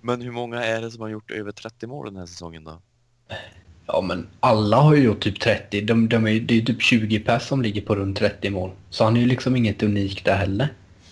Men 0.00 0.20
hur 0.20 0.32
många 0.32 0.64
är 0.64 0.80
det 0.80 0.90
som 0.90 1.00
har 1.00 1.08
gjort 1.08 1.30
över 1.30 1.52
30 1.52 1.86
mål 1.86 2.06
den 2.06 2.16
här 2.16 2.26
säsongen 2.26 2.64
då? 2.64 2.80
Ja, 3.90 4.00
men 4.00 4.26
alla 4.40 4.76
har 4.76 4.94
ju 4.94 5.02
gjort 5.02 5.20
typ 5.20 5.40
30. 5.40 5.80
De, 5.80 6.08
de 6.08 6.26
är, 6.26 6.40
det 6.40 6.54
är 6.54 6.58
ju 6.58 6.64
typ 6.64 6.82
20 6.82 7.20
pers 7.20 7.42
som 7.42 7.62
ligger 7.62 7.80
på 7.82 7.94
runt 7.96 8.18
30 8.18 8.50
mål. 8.50 8.70
Så 8.90 9.04
han 9.04 9.16
är 9.16 9.20
ju 9.20 9.26
liksom 9.26 9.56
inget 9.56 9.82
unikt 9.82 10.24
där 10.24 10.36
heller. 10.36 10.68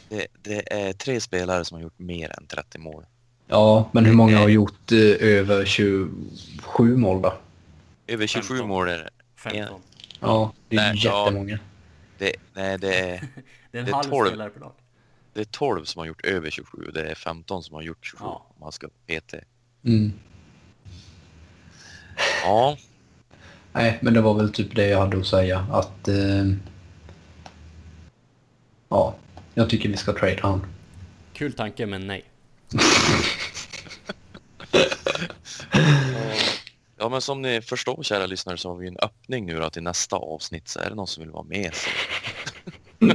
Det, 0.09 0.27
det 0.43 0.72
är 0.72 0.93
tre 0.93 1.20
spelare 1.20 1.64
som 1.64 1.74
har 1.74 1.83
gjort 1.83 1.99
mer 1.99 2.33
än 2.39 2.47
30 2.47 2.79
mål. 2.79 3.05
Ja, 3.49 3.91
men 3.93 4.05
hur 4.05 4.12
många 4.12 4.39
har 4.39 4.49
gjort 4.49 4.93
eh, 4.93 4.99
över 5.29 5.64
27 5.64 6.97
mål 6.97 7.22
då? 7.22 7.35
Över 8.07 8.27
27 8.27 8.49
15. 8.55 8.68
mål 8.68 8.89
är 8.89 8.99
det. 8.99 9.11
15. 9.37 9.81
Ja, 10.20 10.53
det 10.68 10.77
är 10.77 10.81
Nej, 10.81 11.01
ja. 11.05 11.24
jättemånga. 11.24 11.59
det. 12.18 12.33
Nej, 12.55 12.79
det 12.79 12.95
är, 13.01 13.20
Det 13.70 13.79
är 13.79 13.81
en 13.81 13.85
Det 13.85 13.91
är 13.91 13.95
halv 13.95 14.11
12. 14.11 14.27
spelare 14.27 14.51
per 14.51 14.61
lag. 14.61 14.72
det 15.35 15.41
är 15.41 15.45
12 15.45 15.85
som 15.85 15.99
har 15.99 16.07
gjort 16.07 16.24
över 16.27 16.51
27 16.51 16.79
och 16.87 16.93
det 16.93 17.11
är 17.11 17.14
15 17.14 17.62
som 17.62 17.74
har 17.74 17.83
gjort 17.83 18.07
27 18.07 18.24
Ja. 18.24 18.47
om 18.49 18.61
man 18.61 18.72
ska 18.72 18.89
PT. 18.89 19.35
Mm. 19.85 20.12
Ja, 22.45 22.77
Nej, 23.73 23.99
men 24.03 24.14
det 24.14 24.21
var 24.21 24.35
väl 24.35 24.53
typ 24.53 24.75
det 24.75 24.89
jag 24.89 24.99
hade 24.99 25.19
att 25.19 25.27
säga. 25.27 25.67
Att... 25.73 26.09
Eh, 26.09 26.45
ja, 28.89 29.14
jag 29.55 29.71
tycker 29.71 29.89
vi 29.89 29.97
ska 29.97 30.12
trade 30.12 30.39
han. 30.43 30.67
Kul 31.33 31.53
tanke, 31.53 31.87
men 31.87 32.07
nej. 32.07 32.25
ja, 36.99 37.09
men 37.09 37.21
som 37.21 37.43
ni 37.43 37.61
förstår 37.62 38.03
kära 38.03 38.27
lyssnare 38.27 38.57
så 38.59 38.69
har 38.69 38.77
vi 38.77 38.89
en 38.89 38.97
öppning 39.03 39.47
nu 39.47 39.59
då 39.59 39.71
till 39.71 39.83
nästa 39.83 40.17
avsnitt. 40.17 40.69
Så 40.69 40.81
är 40.81 40.89
det 40.89 40.95
någon 40.95 41.07
som 41.07 41.23
vill 41.23 41.31
vara 41.31 41.45
med 41.45 41.71
så... 41.75 41.91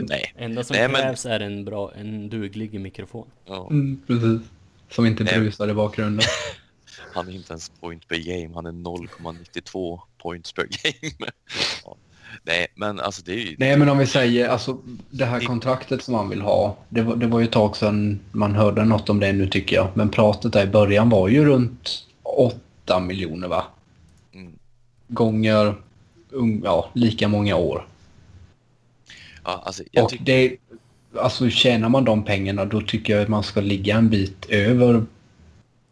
Nej. 0.00 0.34
Enda 0.36 0.64
som 0.64 0.76
Nej, 0.76 0.88
men- 0.88 1.00
krävs 1.00 1.26
är 1.26 1.40
en 1.40 1.64
bra, 1.64 1.92
en 1.94 2.28
duglig 2.28 2.80
mikrofon. 2.80 3.26
Ja, 3.46 3.68
Mm, 3.70 4.02
precis. 4.06 4.48
Som 4.90 5.06
inte 5.06 5.24
brusar 5.24 5.68
i 5.68 5.74
bakgrunden. 5.74 6.26
han 7.18 7.28
är 7.28 7.32
inte 7.32 7.52
ens 7.52 7.68
point 7.80 8.08
per 8.08 8.16
game. 8.16 8.54
Han 8.54 8.66
är 8.66 8.72
0,92 8.72 10.00
points 10.18 10.52
per 10.52 10.62
game. 10.82 11.30
ja. 11.84 11.96
Nej, 12.42 12.66
men 12.74 13.00
alltså 13.00 13.22
det 13.24 13.32
är 13.32 13.36
ju... 13.36 13.56
Nej, 13.58 13.76
men 13.76 13.88
om 13.88 13.98
vi 13.98 14.06
säger 14.06 14.48
alltså 14.48 14.78
det 15.10 15.24
här 15.24 15.40
kontraktet 15.40 16.02
som 16.02 16.14
man 16.14 16.28
vill 16.28 16.40
ha. 16.40 16.76
Det 16.88 17.02
var, 17.02 17.16
det 17.16 17.26
var 17.26 17.40
ju 17.40 17.44
ett 17.44 17.52
tag 17.52 17.76
sedan 17.76 18.20
man 18.32 18.54
hörde 18.54 18.84
något 18.84 19.08
om 19.08 19.20
det 19.20 19.32
nu 19.32 19.46
tycker 19.46 19.76
jag. 19.76 19.88
Men 19.94 20.08
pratet 20.08 20.52
där 20.52 20.64
i 20.64 20.66
början 20.66 21.08
var 21.08 21.28
ju 21.28 21.44
runt 21.44 22.06
8 22.22 23.00
miljoner 23.00 23.48
va? 23.48 23.64
Mm. 24.34 24.52
Gånger 25.08 25.74
ja, 26.64 26.90
lika 26.92 27.28
många 27.28 27.56
år. 27.56 27.86
Ja, 29.44 29.62
alltså, 29.66 29.82
Och 30.02 30.14
det, 30.20 30.56
alltså 31.16 31.50
tjänar 31.50 31.88
man 31.88 32.04
de 32.04 32.24
pengarna 32.24 32.64
då 32.64 32.80
tycker 32.80 33.12
jag 33.12 33.22
att 33.22 33.28
man 33.28 33.42
ska 33.42 33.60
ligga 33.60 33.96
en 33.96 34.08
bit 34.08 34.46
över 34.48 35.04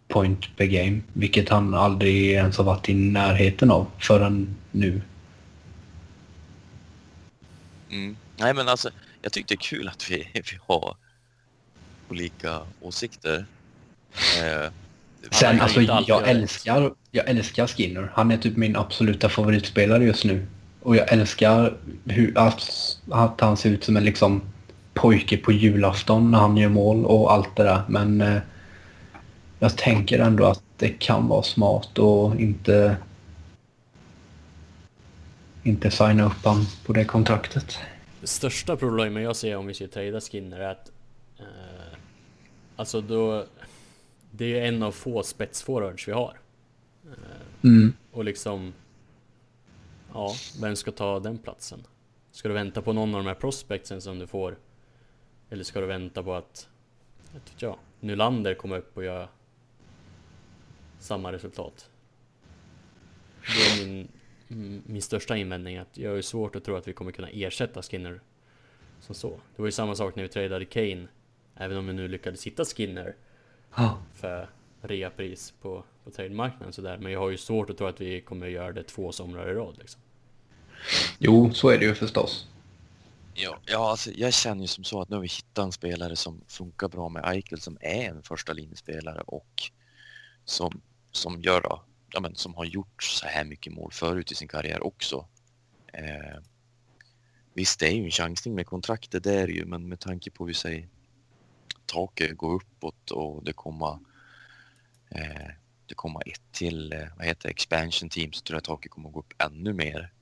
point 0.08 0.56
per 0.56 0.64
game. 0.64 1.00
Vilket 1.12 1.48
han 1.48 1.74
aldrig 1.74 2.30
ens 2.30 2.56
har 2.56 2.64
varit 2.64 2.88
i 2.88 2.94
närheten 2.94 3.70
av 3.70 3.86
förrän 3.98 4.56
nu. 4.70 5.02
Mm. 7.90 8.16
Nej, 8.36 8.54
men 8.54 8.68
alltså, 8.68 8.90
jag 9.22 9.32
tycker 9.32 9.48
det 9.48 9.54
är 9.54 9.76
kul 9.76 9.88
att 9.88 10.10
vi, 10.10 10.28
vi 10.34 10.58
har 10.66 10.96
olika 12.08 12.60
åsikter. 12.80 13.46
Eh, 14.42 14.70
Sen 15.30 15.60
alltså 15.60 15.80
jag 15.80 16.28
älskar, 16.28 16.92
jag 17.10 17.28
älskar 17.28 17.66
Skinner. 17.66 18.10
Han 18.14 18.30
är 18.30 18.36
typ 18.36 18.56
min 18.56 18.76
absoluta 18.76 19.28
favoritspelare 19.28 20.04
just 20.04 20.24
nu. 20.24 20.46
Och 20.82 20.96
jag 20.96 21.12
älskar 21.12 21.76
hur, 22.04 22.38
att, 22.38 22.70
att 23.10 23.40
han 23.40 23.56
ser 23.56 23.70
ut 23.70 23.84
som 23.84 23.96
en 23.96 24.04
liksom 24.04 24.42
pojke 24.94 25.36
på 25.36 25.52
julafton 25.52 26.30
när 26.30 26.38
han 26.38 26.56
gör 26.56 26.68
mål 26.68 27.04
och 27.04 27.32
allt 27.32 27.56
det 27.56 27.62
där. 27.62 27.82
Men 27.88 28.20
eh, 28.20 28.38
jag 29.58 29.76
tänker 29.76 30.18
ändå 30.18 30.44
att 30.44 30.62
det 30.76 30.88
kan 30.88 31.28
vara 31.28 31.42
smart 31.42 31.98
och 31.98 32.40
inte 32.40 32.96
inte 35.62 35.90
signa 35.90 36.26
upp 36.26 36.44
han 36.44 36.66
på 36.86 36.92
det 36.92 37.04
kontraktet. 37.04 37.78
Det 38.20 38.26
största 38.26 38.76
problemet 38.76 39.22
jag 39.22 39.36
ser 39.36 39.56
om 39.56 39.66
vi 39.66 39.74
ska 39.74 39.88
trada 39.88 40.20
Skinner 40.20 40.60
är 40.60 40.70
att 40.70 40.90
eh, 41.38 41.98
Alltså 42.76 43.00
då 43.00 43.44
Det 44.30 44.44
är 44.44 44.48
ju 44.48 44.58
en 44.58 44.82
av 44.82 44.92
få 44.92 45.22
spetsforwards 45.22 46.08
vi 46.08 46.12
har 46.12 46.36
Mm. 47.64 47.92
Och 48.10 48.24
liksom 48.24 48.72
Ja, 50.12 50.34
vem 50.60 50.76
ska 50.76 50.90
ta 50.92 51.20
den 51.20 51.38
platsen? 51.38 51.86
Ska 52.30 52.48
du 52.48 52.54
vänta 52.54 52.82
på 52.82 52.92
någon 52.92 53.14
av 53.14 53.20
de 53.20 53.28
här 53.28 53.34
prospectsen 53.34 54.02
som 54.02 54.18
du 54.18 54.26
får? 54.26 54.58
Eller 55.50 55.64
ska 55.64 55.80
du 55.80 55.86
vänta 55.86 56.22
på 56.22 56.34
att 56.34 56.68
Vet 57.32 57.42
vet 57.54 57.62
jag 57.62 57.76
Nylander 58.00 58.54
kommer 58.54 58.78
upp 58.78 58.96
och 58.96 59.04
gör 59.04 59.28
Samma 60.98 61.32
resultat 61.32 61.90
Det 63.46 63.82
är 63.82 63.86
min 63.86 64.08
Min 64.86 65.02
största 65.02 65.36
invändning 65.36 65.76
att 65.76 65.98
jag 65.98 66.18
är 66.18 66.22
svårt 66.22 66.56
att 66.56 66.64
tro 66.64 66.76
att 66.76 66.88
vi 66.88 66.92
kommer 66.92 67.12
kunna 67.12 67.28
ersätta 67.28 67.82
Skinner 67.82 68.20
Som 69.00 69.14
så 69.14 69.28
Det 69.28 69.62
var 69.62 69.66
ju 69.66 69.72
samma 69.72 69.94
sak 69.94 70.16
när 70.16 70.22
vi 70.22 70.28
tradade 70.28 70.64
Kane 70.64 71.08
Även 71.54 71.78
om 71.78 71.86
vi 71.86 71.92
nu 71.92 72.08
lyckades 72.08 72.46
hitta 72.46 72.64
Skinner 72.64 73.14
för 74.14 74.48
reapris 74.80 75.54
på, 75.62 75.84
på 76.04 76.10
trademarknaden 76.10 76.72
sådär. 76.72 76.98
Men 76.98 77.12
jag 77.12 77.20
har 77.20 77.30
ju 77.30 77.36
svårt 77.36 77.70
att 77.70 77.78
tro 77.78 77.86
att 77.86 78.00
vi 78.00 78.20
kommer 78.20 78.46
göra 78.46 78.72
det 78.72 78.82
två 78.82 79.12
somrar 79.12 79.50
i 79.50 79.54
rad 79.54 79.78
liksom. 79.78 80.00
Jo, 81.18 81.52
så 81.52 81.68
är 81.68 81.78
det 81.78 81.84
ju 81.84 81.94
förstås. 81.94 82.46
Ja, 83.34 83.58
ja 83.66 83.90
alltså, 83.90 84.10
jag 84.10 84.34
känner 84.34 84.62
ju 84.62 84.66
som 84.66 84.84
så 84.84 85.00
att 85.00 85.08
nu 85.08 85.16
har 85.16 85.20
vi 85.20 85.28
hittat 85.28 85.64
en 85.64 85.72
spelare 85.72 86.16
som 86.16 86.40
funkar 86.48 86.88
bra 86.88 87.08
med 87.08 87.24
Eichel 87.24 87.60
som 87.60 87.78
är 87.80 88.08
en 88.08 88.22
första 88.22 88.52
linjespelare 88.52 89.20
och 89.26 89.70
som, 90.46 90.80
som 91.12 91.40
gör 91.40 91.60
då, 91.60 91.82
ja, 92.12 92.20
men, 92.20 92.34
som 92.34 92.54
har 92.54 92.64
gjort 92.64 93.02
så 93.02 93.26
här 93.26 93.44
mycket 93.44 93.72
mål 93.72 93.92
förut 93.92 94.32
i 94.32 94.34
sin 94.34 94.48
karriär 94.48 94.86
också. 94.86 95.26
Eh, 95.92 96.38
visst, 97.54 97.80
det 97.80 97.86
är 97.86 97.92
ju 97.92 98.04
en 98.04 98.10
chansning 98.10 98.54
med 98.54 98.66
kontraktet, 98.66 99.24
det 99.24 99.34
är 99.34 99.46
det 99.46 99.52
ju, 99.52 99.64
men 99.64 99.88
med 99.88 100.00
tanke 100.00 100.30
på 100.30 100.46
hur 100.46 100.54
sig 100.54 100.88
taket 101.86 102.36
går 102.36 102.54
uppåt 102.54 103.10
och 103.10 103.44
det 103.44 103.52
kommer 103.52 103.98
eh, 105.10 105.50
det 105.86 105.94
kommer 105.94 106.28
ett 106.28 106.52
till, 106.52 106.92
eh, 106.92 106.98
vad 107.16 107.26
heter 107.26 107.42
det, 107.42 107.48
expansion 107.48 108.08
team 108.08 108.32
så 108.32 108.42
tror 108.42 108.56
jag 108.56 108.64
taket 108.64 108.90
kommer 108.90 109.10
gå 109.10 109.20
upp 109.20 109.34
ännu 109.38 109.72
mer. 109.72 110.12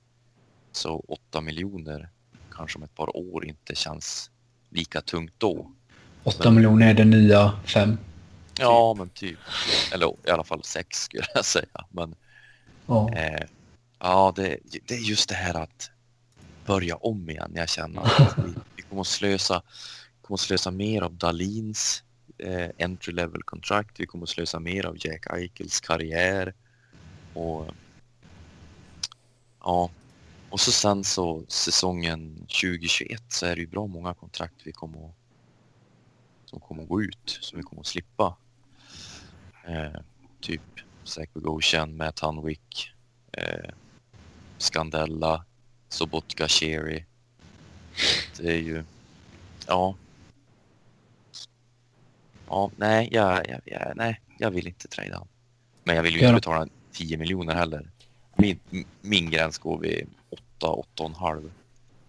Så 0.71 1.05
8 1.07 1.41
miljoner 1.41 2.09
kanske 2.51 2.77
om 2.77 2.83
ett 2.83 2.95
par 2.95 3.17
år 3.17 3.45
inte 3.45 3.75
känns 3.75 4.31
lika 4.69 5.01
tungt 5.01 5.33
då. 5.37 5.71
8 6.23 6.51
miljoner 6.51 6.89
är 6.89 6.93
det 6.93 7.05
nya 7.05 7.59
5. 7.65 7.97
Ja, 8.59 8.93
men 8.97 9.09
typ. 9.09 9.39
Eller 9.93 10.15
i 10.27 10.29
alla 10.29 10.43
fall 10.43 10.63
sex 10.63 11.03
skulle 11.03 11.25
jag 11.33 11.45
säga. 11.45 11.85
Men 11.89 12.15
Ja. 12.87 13.13
eh, 13.15 13.45
ja, 13.99 14.33
det, 14.35 14.57
det 14.87 14.93
är 14.95 14.99
just 14.99 15.29
det 15.29 15.35
här 15.35 15.53
att 15.53 15.91
börja 16.65 16.95
om 16.95 17.29
igen. 17.29 17.51
Jag 17.55 17.69
känner 17.69 18.01
att 18.01 18.37
vi, 18.45 18.53
vi 18.75 18.81
kommer 18.81 19.01
att 19.01 19.07
slösa, 19.07 19.61
kommer 20.21 20.35
att 20.35 20.39
slösa 20.39 20.71
mer 20.71 21.01
av 21.01 21.13
Dalins 21.13 22.03
eh, 22.37 22.69
entry 22.79 23.13
level 23.13 23.43
kontrakt. 23.43 23.99
Vi 23.99 24.05
kommer 24.05 24.23
att 24.23 24.29
slösa 24.29 24.59
mer 24.59 24.85
av 24.85 24.95
Jack 24.99 25.25
Eichels 25.33 25.79
karriär. 25.79 26.53
Och 27.33 27.67
ja, 29.63 29.89
och 30.49 30.59
så 30.59 30.71
sen 30.71 31.03
så 31.03 31.43
säsongen 31.47 32.35
2021 32.35 33.23
så 33.27 33.45
är 33.45 33.55
det 33.55 33.61
ju 33.61 33.67
bra 33.67 33.87
många 33.87 34.13
kontrakt 34.13 34.55
vi 34.63 34.71
kommer 34.71 35.09
att, 35.09 35.15
som 36.45 36.59
kommer 36.59 36.83
att 36.83 36.89
gå 36.89 37.01
ut, 37.01 37.37
som 37.41 37.57
vi 37.57 37.63
kommer 37.63 37.79
att 37.79 37.87
slippa. 37.87 38.37
Eh, 39.67 39.99
typ 40.41 40.61
Zach 41.03 41.29
Bogosian, 41.33 41.97
Matt 41.97 42.19
Hunwick, 42.19 42.91
eh, 43.31 43.69
Scandella, 44.57 45.45
Sobotka 45.89 46.47
Cherry. 46.47 47.03
Det 48.37 48.47
är 48.53 48.57
ju, 48.61 48.83
ja. 49.67 49.95
Ja, 52.47 52.71
nej, 52.75 53.09
jag, 53.11 53.49
jag, 53.49 53.61
jag, 53.65 53.91
nej, 53.95 54.21
jag 54.37 54.51
vill 54.51 54.67
inte 54.67 54.87
trada 54.87 55.17
han. 55.17 55.27
Men 55.83 55.95
jag 55.95 56.03
vill 56.03 56.13
ju 56.13 56.19
inte 56.19 56.33
betala 56.33 56.67
10 56.91 57.17
miljoner 57.17 57.55
heller. 57.55 57.89
Min, 58.35 58.59
min 59.01 59.29
gräns 59.29 59.57
går 59.57 59.79
vid 59.79 60.07
8, 60.29 60.67
8,5. 60.95 61.15
Så 61.15 61.49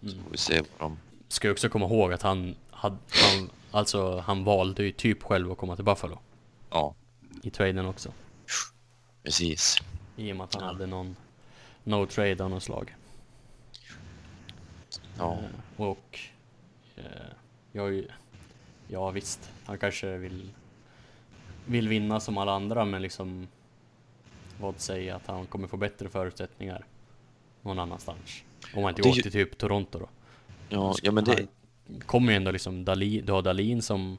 Mm. 0.01 0.23
får 0.23 0.31
vi 0.31 0.37
se 0.37 0.57
vad 0.77 0.89
de... 0.89 0.97
Ska 1.27 1.47
ju 1.47 1.51
också 1.51 1.69
komma 1.69 1.85
ihåg 1.85 2.13
att 2.13 2.21
han, 2.21 2.55
hade, 2.71 2.95
han, 3.09 3.49
alltså 3.71 4.19
han 4.19 4.43
valde 4.43 4.83
ju 4.83 4.91
typ 4.91 5.23
själv 5.23 5.51
att 5.51 5.57
komma 5.57 5.75
till 5.75 5.85
Buffalo 5.85 6.19
Ja, 6.69 6.95
i 7.43 7.49
traden 7.49 7.85
också. 7.85 8.13
precis. 9.23 9.77
I 10.15 10.31
och 10.31 10.35
med 10.35 10.43
att 10.43 10.53
han 10.55 10.63
Ja. 10.63 10.67
hade 10.71 10.85
någon 10.85 11.15
no 11.83 12.05
trade 12.05 12.43
av 12.43 12.49
något 12.49 12.63
slag. 12.63 12.95
Ja, 15.17 15.37
Eh, 15.77 15.81
och 15.81 16.19
eh, 16.95 17.03
jag 17.71 18.03
ja 18.87 19.11
visst, 19.11 19.51
han 19.65 19.77
kanske 19.77 20.17
vill, 20.17 20.49
vill 21.65 21.87
vinna 21.87 22.19
som 22.19 22.37
alla 22.37 22.51
andra 22.51 22.85
men 22.85 23.01
liksom 23.01 23.47
vad 24.59 24.79
säger 24.79 25.13
att 25.13 25.27
han 25.27 25.45
kommer 25.45 25.67
få 25.67 25.77
bättre 25.77 26.09
förutsättningar 26.09 26.85
någon 27.61 27.79
annanstans? 27.79 28.43
Om 28.75 28.83
han 28.83 28.89
inte 28.91 29.01
Det 29.01 29.09
åker 29.09 29.21
till 29.21 29.31
typ 29.31 29.57
Toronto 29.57 29.99
då. 29.99 30.09
ja, 30.69 30.95
ja 31.01 31.11
men 31.11 31.23
det... 31.23 31.31
Han 31.87 31.99
kommer 32.05 32.31
ju 32.31 32.35
ändå 32.35 32.51
liksom 32.51 32.85
Dalin, 32.85 33.25
du 33.25 33.31
har 33.31 33.41
Dalin 33.41 33.81
som 33.81 34.17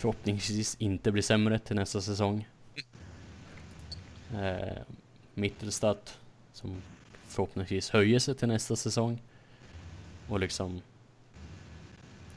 förhoppningsvis 0.00 0.76
inte 0.78 1.12
blir 1.12 1.22
sämre 1.22 1.58
till 1.58 1.76
nästa 1.76 2.00
säsong. 2.00 2.48
Eh, 4.34 4.78
Mittelstadt 5.34 6.18
som 6.52 6.82
förhoppningsvis 7.26 7.90
höjer 7.90 8.18
sig 8.18 8.34
till 8.34 8.48
nästa 8.48 8.76
säsong. 8.76 9.22
Och 10.28 10.40
liksom... 10.40 10.80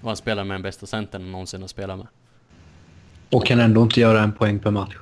Och 0.01 0.07
han 0.07 0.17
spelar 0.17 0.43
med 0.43 0.55
den 0.55 0.61
bästa 0.61 0.85
centern 0.85 1.21
han 1.21 1.31
någonsin 1.31 1.61
har 1.61 1.67
spelat 1.67 1.97
med. 1.97 2.07
Och 3.29 3.45
kan 3.45 3.59
ändå 3.59 3.83
inte 3.83 3.99
göra 3.99 4.23
en 4.23 4.33
poäng 4.33 4.59
per 4.59 4.71
match. 4.71 4.95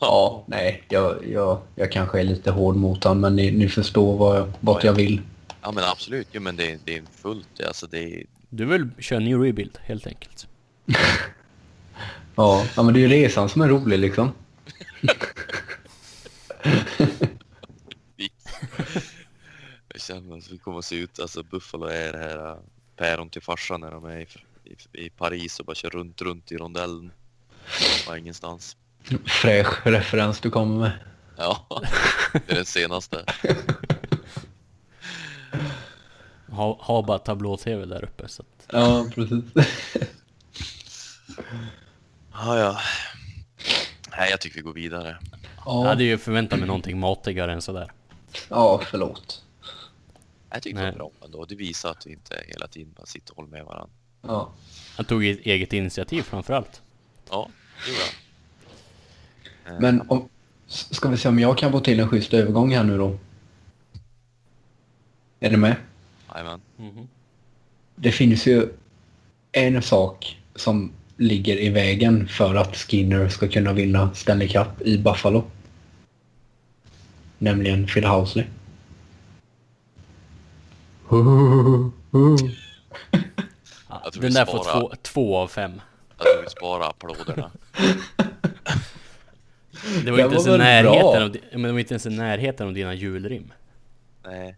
Ja, 0.00 0.44
nej, 0.46 0.82
jag, 0.88 1.26
jag, 1.28 1.58
jag 1.74 1.92
kanske 1.92 2.20
är 2.20 2.24
lite 2.24 2.50
hård 2.50 2.76
mot 2.76 3.04
honom, 3.04 3.20
men 3.20 3.36
ni, 3.36 3.50
ni 3.50 3.68
förstår 3.68 4.16
vad 4.16 4.36
jag, 4.36 4.52
vart 4.60 4.84
jag 4.84 4.92
vill. 4.92 5.20
Ja 5.62 5.72
men 5.72 5.84
absolut, 5.84 6.28
jo, 6.32 6.40
men 6.40 6.56
det, 6.56 6.78
det 6.84 6.96
är 6.96 7.02
fullt. 7.22 7.60
Alltså, 7.66 7.86
det 7.86 7.98
är, 7.98 8.26
Du 8.48 8.64
vill 8.64 8.90
köra 8.98 9.18
ny 9.18 9.34
rebuild 9.34 9.78
helt 9.82 10.06
enkelt. 10.06 10.46
Ja, 12.34 12.66
ja 12.76 12.82
men 12.82 12.94
det 12.94 13.00
är 13.00 13.02
ju 13.02 13.08
resan 13.08 13.48
som 13.48 13.62
är 13.62 13.68
rolig 13.68 13.98
liksom. 13.98 14.32
jag 19.88 20.00
känner 20.00 20.38
att 20.38 20.50
vi 20.50 20.58
kommer 20.58 20.78
att 20.78 20.84
se 20.84 20.96
ut, 20.96 21.20
alltså 21.20 21.42
Buffalo 21.42 21.86
är 21.86 22.12
det 22.12 22.18
här 22.18 22.50
äh, 22.50 22.56
päron 22.96 23.30
till 23.30 23.42
farsan 23.42 23.80
när 23.80 23.90
de 23.90 24.04
är 24.04 24.20
i, 24.20 24.26
i, 24.64 24.76
i 25.06 25.10
Paris 25.10 25.60
och 25.60 25.66
bara 25.66 25.74
kör 25.74 25.90
runt, 25.90 26.22
runt 26.22 26.52
i 26.52 26.56
rondellen. 26.56 27.12
Var 28.06 28.16
ingenstans. 28.16 28.76
Fräsch 29.26 29.86
referens 29.86 30.40
du 30.40 30.50
kommer 30.50 30.78
med. 30.78 30.92
Ja, 31.36 31.66
det 32.32 32.52
är 32.52 32.56
den 32.56 32.64
senaste. 32.64 33.24
Ha, 36.48 36.78
ha 36.80 37.02
bara 37.02 37.18
tablå-tv 37.18 37.86
där 37.86 38.04
uppe 38.04 38.28
så 38.28 38.42
att... 38.42 38.66
Ja, 38.72 39.06
precis. 39.14 39.44
Ja, 42.32 42.58
ja. 42.58 42.78
Nej, 44.10 44.30
jag 44.30 44.40
tycker 44.40 44.56
vi 44.56 44.62
går 44.62 44.72
vidare. 44.72 45.16
Jag 45.30 45.40
Ja, 45.66 45.84
hade 45.86 46.04
ju 46.04 46.18
förväntat 46.18 46.58
mig 46.58 46.66
någonting 46.68 47.00
matigare 47.00 47.52
än 47.52 47.62
sådär. 47.62 47.92
ja 48.48 48.80
förlåt. 48.90 49.44
Jag 50.50 50.62
tycker 50.62 50.78
det 50.78 50.84
var 50.84 50.92
bra 50.92 51.10
ändå. 51.24 51.44
Det 51.44 51.54
visar 51.54 51.90
att 51.90 52.06
vi 52.06 52.12
inte 52.12 52.44
hela 52.46 52.66
tiden 52.66 52.92
bara 52.96 53.06
sitter 53.06 53.30
och 53.32 53.36
håller 53.36 53.50
med 53.50 53.64
varandra. 53.64 53.90
Ja. 54.22 54.52
Han 54.96 55.04
tog 55.06 55.26
ett 55.26 55.40
eget 55.40 55.72
initiativ 55.72 56.22
framförallt. 56.22 56.82
Ja, 57.30 57.48
det 57.84 57.90
gjorde 57.90 58.02
jag. 59.64 59.74
Eh, 59.74 59.80
Men 59.80 60.10
om, 60.10 60.28
ska 60.66 61.08
vi 61.08 61.16
se 61.16 61.28
om 61.28 61.38
jag 61.38 61.58
kan 61.58 61.72
få 61.72 61.80
till 61.80 62.00
en 62.00 62.08
schysst 62.08 62.34
övergång 62.34 62.74
här 62.74 62.84
nu 62.84 62.98
då. 62.98 63.18
Är 65.40 65.50
ni 65.50 65.56
med? 65.56 65.76
Jajamän. 66.34 66.60
Mhm. 66.76 67.08
Det 67.96 68.12
finns 68.12 68.46
ju 68.46 68.68
en 69.52 69.82
sak 69.82 70.38
som 70.54 70.92
ligger 71.16 71.56
i 71.60 71.68
vägen 71.68 72.28
för 72.28 72.54
att 72.54 72.76
Skinner 72.76 73.28
ska 73.28 73.48
kunna 73.48 73.72
vinna 73.72 74.14
Stanley 74.14 74.48
Cup 74.48 74.80
i 74.80 74.98
Buffalo. 74.98 75.44
Nämligen 77.38 77.86
Phil 77.86 78.04
Housley. 78.04 78.44
Ja, 83.88 84.10
den 84.20 84.32
där 84.32 84.46
får 84.46 84.80
två, 84.80 84.92
två 85.02 85.36
av 85.36 85.48
fem. 85.48 85.80
Jag 86.18 86.26
tror 86.26 86.42
vi 86.42 86.50
sparar 86.50 86.88
applåderna. 86.90 87.50
Det 90.04 90.10
var 90.10 90.18
Den 90.18 90.24
inte 90.24 90.34
ens 90.34 90.46
var 90.46 90.54
i 90.54 90.58
väl 90.58 90.84
närheten 90.84 91.22
av, 91.22 91.36
men 91.52 91.62
det 91.62 91.72
var 91.72 91.78
inte 91.78 91.94
ens 91.94 92.06
i 92.06 92.10
närheten 92.10 92.66
av 92.66 92.74
dina 92.74 92.94
julrim. 92.94 93.52
Nej. 94.24 94.56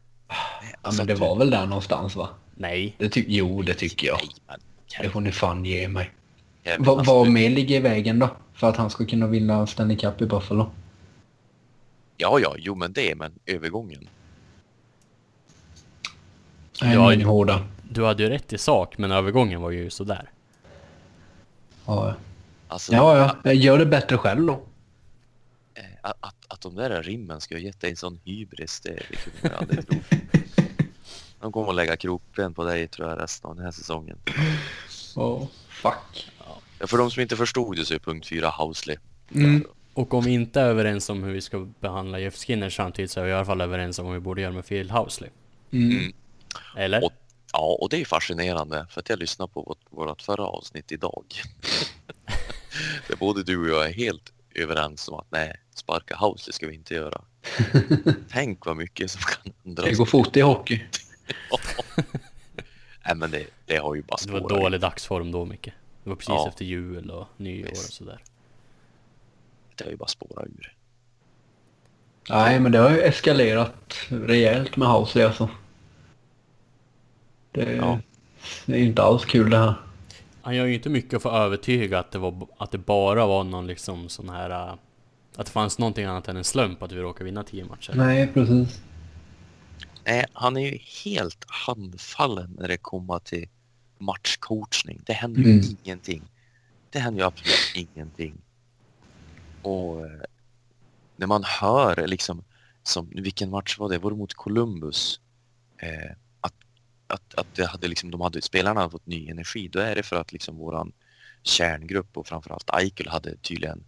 Ja, 0.82 0.92
men 0.96 1.06
det 1.06 1.14
var 1.14 1.36
väl 1.36 1.50
där 1.50 1.66
någonstans 1.66 2.16
va? 2.16 2.28
Nej. 2.54 2.94
Det 2.98 3.08
ty- 3.08 3.24
jo, 3.28 3.62
det 3.62 3.74
tycker 3.74 4.06
jag. 4.06 4.18
Nej, 4.18 4.28
men 4.48 4.58
Det 5.06 5.10
får 5.10 5.20
ni 5.20 5.32
fan 5.32 5.64
ge 5.64 5.88
mig. 5.88 6.10
Va, 6.64 6.92
alltså, 6.98 7.14
vad 7.14 7.26
du- 7.26 7.30
mer 7.30 7.50
ligger 7.50 7.76
i 7.76 7.80
vägen 7.80 8.18
då? 8.18 8.30
För 8.54 8.68
att 8.68 8.76
han 8.76 8.90
ska 8.90 9.06
kunna 9.06 9.26
vinna 9.26 9.66
Stanley 9.66 9.96
Cup 9.96 10.20
i 10.20 10.26
Buffalo? 10.26 10.70
Ja, 12.16 12.38
ja, 12.40 12.54
jo 12.58 12.74
men 12.74 12.92
det, 12.92 13.14
men 13.14 13.32
övergången. 13.46 14.08
Nej, 16.82 16.94
Ja, 17.22 17.26
hårda. 17.28 17.64
Du 17.90 18.04
hade 18.04 18.22
ju 18.22 18.28
rätt 18.28 18.52
i 18.52 18.58
sak, 18.58 18.98
men 18.98 19.12
övergången 19.12 19.60
var 19.62 19.70
ju 19.70 19.90
sådär. 19.90 20.30
Ja, 21.86 22.14
Alltså, 22.68 22.92
ja. 22.92 23.34
ja. 23.44 23.52
Gör 23.52 23.78
det 23.78 23.86
bättre 23.86 24.18
själv 24.18 24.46
då. 24.46 24.52
eh, 25.74 25.82
Att, 26.02 26.16
att, 26.20 26.34
att 26.52 26.60
de 26.60 26.74
där 26.74 27.02
rimmen 27.02 27.40
ska 27.40 27.54
ha 27.54 27.60
gett 27.60 27.80
dig 27.80 27.90
en 27.90 27.96
sån 27.96 28.20
hybris, 28.24 28.80
det, 28.80 29.02
det 29.10 29.16
kunde 29.16 29.38
man 29.42 29.52
aldrig 29.52 29.88
tro. 29.88 30.00
De 31.40 31.52
kommer 31.52 31.68
att 31.68 31.74
lägga 31.74 31.96
krokben 31.96 32.54
på 32.54 32.64
dig 32.64 32.88
tror 32.88 33.08
jag 33.08 33.20
resten 33.20 33.50
av 33.50 33.56
den 33.56 33.64
här 33.64 33.72
säsongen. 33.72 34.18
Ja, 35.16 35.48
fuck. 35.68 36.30
Ja, 36.78 36.86
för 36.86 36.98
de 36.98 37.10
som 37.10 37.22
inte 37.22 37.36
förstod 37.36 37.76
det 37.76 37.84
så 37.84 37.94
är 37.94 37.98
punkt 37.98 38.26
4 38.26 38.50
Housley. 38.50 38.96
Mm. 39.34 39.66
Och 39.94 40.14
om 40.14 40.24
vi 40.24 40.30
inte 40.30 40.60
är 40.60 40.64
överens 40.64 41.10
om 41.10 41.22
hur 41.22 41.32
vi 41.32 41.40
ska 41.40 41.68
behandla 41.80 42.18
Jeff 42.18 42.36
Skinner 42.36 42.70
samtidigt 42.70 43.10
så 43.10 43.20
är 43.20 43.24
vi 43.24 43.30
i 43.30 43.34
alla 43.34 43.44
fall 43.44 43.60
överens 43.60 43.98
om 43.98 44.04
vad 44.06 44.14
vi 44.14 44.20
borde 44.20 44.40
göra 44.40 44.52
med 44.52 44.66
Phil 44.66 44.90
Housley. 44.90 45.30
Mm. 45.70 46.12
Eller? 46.76 47.04
Och, 47.04 47.12
ja, 47.52 47.78
och 47.80 47.88
det 47.88 48.00
är 48.00 48.04
fascinerande 48.04 48.86
för 48.90 49.00
att 49.00 49.08
jag 49.08 49.18
lyssnade 49.18 49.52
på 49.52 49.62
vårt, 49.62 49.80
vårt 49.90 50.22
förra 50.22 50.46
avsnitt 50.46 50.92
idag. 50.92 51.24
Där 53.08 53.16
både 53.16 53.42
du 53.42 53.62
och 53.62 53.68
jag 53.68 53.88
är 53.88 53.92
helt 53.92 54.32
överens 54.54 55.08
om 55.08 55.14
att 55.14 55.30
nej, 55.30 55.56
sparka 55.78 56.16
Housley 56.16 56.52
ska 56.52 56.66
vi 56.66 56.74
inte 56.74 56.94
göra. 56.94 57.20
Tänk 58.30 58.66
vad 58.66 58.76
mycket 58.76 59.10
som 59.10 59.20
kan 59.20 59.52
ändras. 59.64 59.86
Det 59.86 59.94
går 59.94 60.04
fort 60.06 60.36
i 60.36 60.40
hockey. 60.40 60.82
Nej 63.06 63.14
men 63.16 63.30
det, 63.30 63.46
det 63.66 63.76
har 63.76 63.94
ju 63.94 64.02
bara 64.02 64.16
Det 64.26 64.32
var 64.32 64.38
spårat. 64.40 64.60
dålig 64.62 64.80
dagsform 64.80 65.32
då 65.32 65.44
Micke. 65.44 65.64
Det 66.04 66.08
var 66.10 66.16
precis 66.16 66.28
Ja. 66.28 66.48
efter 66.48 66.64
jul 66.64 67.10
och 67.10 67.26
nyår 67.36 67.70
och 67.70 67.76
sådär. 67.76 68.22
Det 69.76 69.84
har 69.84 69.90
ju 69.90 69.96
bara 69.96 70.08
spårat 70.08 70.46
ur. 70.46 70.76
Nej, 72.30 72.60
men 72.60 72.72
det 72.72 72.78
har 72.78 72.90
ju 72.90 73.00
eskalerat 73.02 73.96
rejält 74.08 74.76
med 74.76 74.88
Housley 74.88 75.24
alltså. 75.24 75.48
Det, 77.52 77.72
Ja. 77.72 77.98
det 78.66 78.72
är 78.74 78.78
ju 78.78 78.84
inte 78.84 79.02
alls 79.02 79.24
kul 79.24 79.50
det 79.50 79.58
här. 79.58 79.74
Han 80.42 80.56
gör 80.56 80.66
ju 80.66 80.74
inte 80.74 80.88
mycket 80.88 81.22
för 81.22 81.30
att 81.30 81.46
övertyga 81.46 81.98
att 81.98 82.10
det, 82.10 82.18
var, 82.18 82.46
att 82.58 82.70
det 82.70 82.78
bara 82.78 83.26
var 83.26 83.44
någon 83.44 83.66
liksom 83.66 84.08
sån 84.08 84.28
här... 84.28 84.78
Att 85.36 85.46
det 85.46 85.52
fanns 85.52 85.78
någonting 85.78 86.04
annat 86.04 86.28
än 86.28 86.36
en 86.36 86.44
slump 86.44 86.82
att 86.82 86.92
vi 86.92 86.96
råkade 87.00 87.24
vinna 87.24 87.44
10 87.44 87.64
matcher. 87.64 87.92
Nej, 87.96 88.26
precis. 88.34 88.80
Nej, 90.04 90.26
han 90.32 90.56
är 90.56 90.60
ju 90.72 90.78
helt 91.04 91.44
handfallen 91.48 92.56
när 92.58 92.68
det 92.68 92.76
kommer 92.76 93.18
till 93.18 93.48
matchcoachning. 93.98 95.00
Det 95.06 95.12
händer 95.12 95.42
ju 95.42 95.52
Mm. 95.52 95.64
ingenting. 95.84 96.22
Det 96.90 96.98
händer 96.98 97.20
ju 97.20 97.26
absolut 97.26 97.88
ingenting. 97.94 98.34
Och 99.62 100.06
eh, 100.06 100.20
när 101.16 101.26
man 101.26 101.44
hör 101.44 102.06
liksom, 102.06 102.44
som, 102.82 103.08
vilken 103.10 103.50
match 103.50 103.78
var 103.78 103.88
det? 103.88 103.98
Var 103.98 104.10
det 104.10 104.16
mot 104.16 104.34
Columbus? 104.34 105.20
Eh, 105.78 106.10
att, 106.40 106.54
att, 107.06 107.34
att 107.34 107.54
det 107.54 107.66
hade 107.66 107.88
liksom, 107.88 108.10
de 108.10 108.20
hade, 108.20 108.42
spelarna 108.42 108.80
hade 108.80 108.90
fått 108.90 109.06
ny 109.06 109.28
energi. 109.30 109.68
Då 109.68 109.78
är 109.78 109.94
det 109.94 110.02
för 110.02 110.16
att 110.16 110.32
liksom 110.32 110.56
våran 110.56 110.92
kärngrupp 111.42 112.16
och 112.16 112.26
framförallt 112.26 112.70
Eichel 112.70 113.08
hade 113.08 113.36
tydligen 113.36 113.84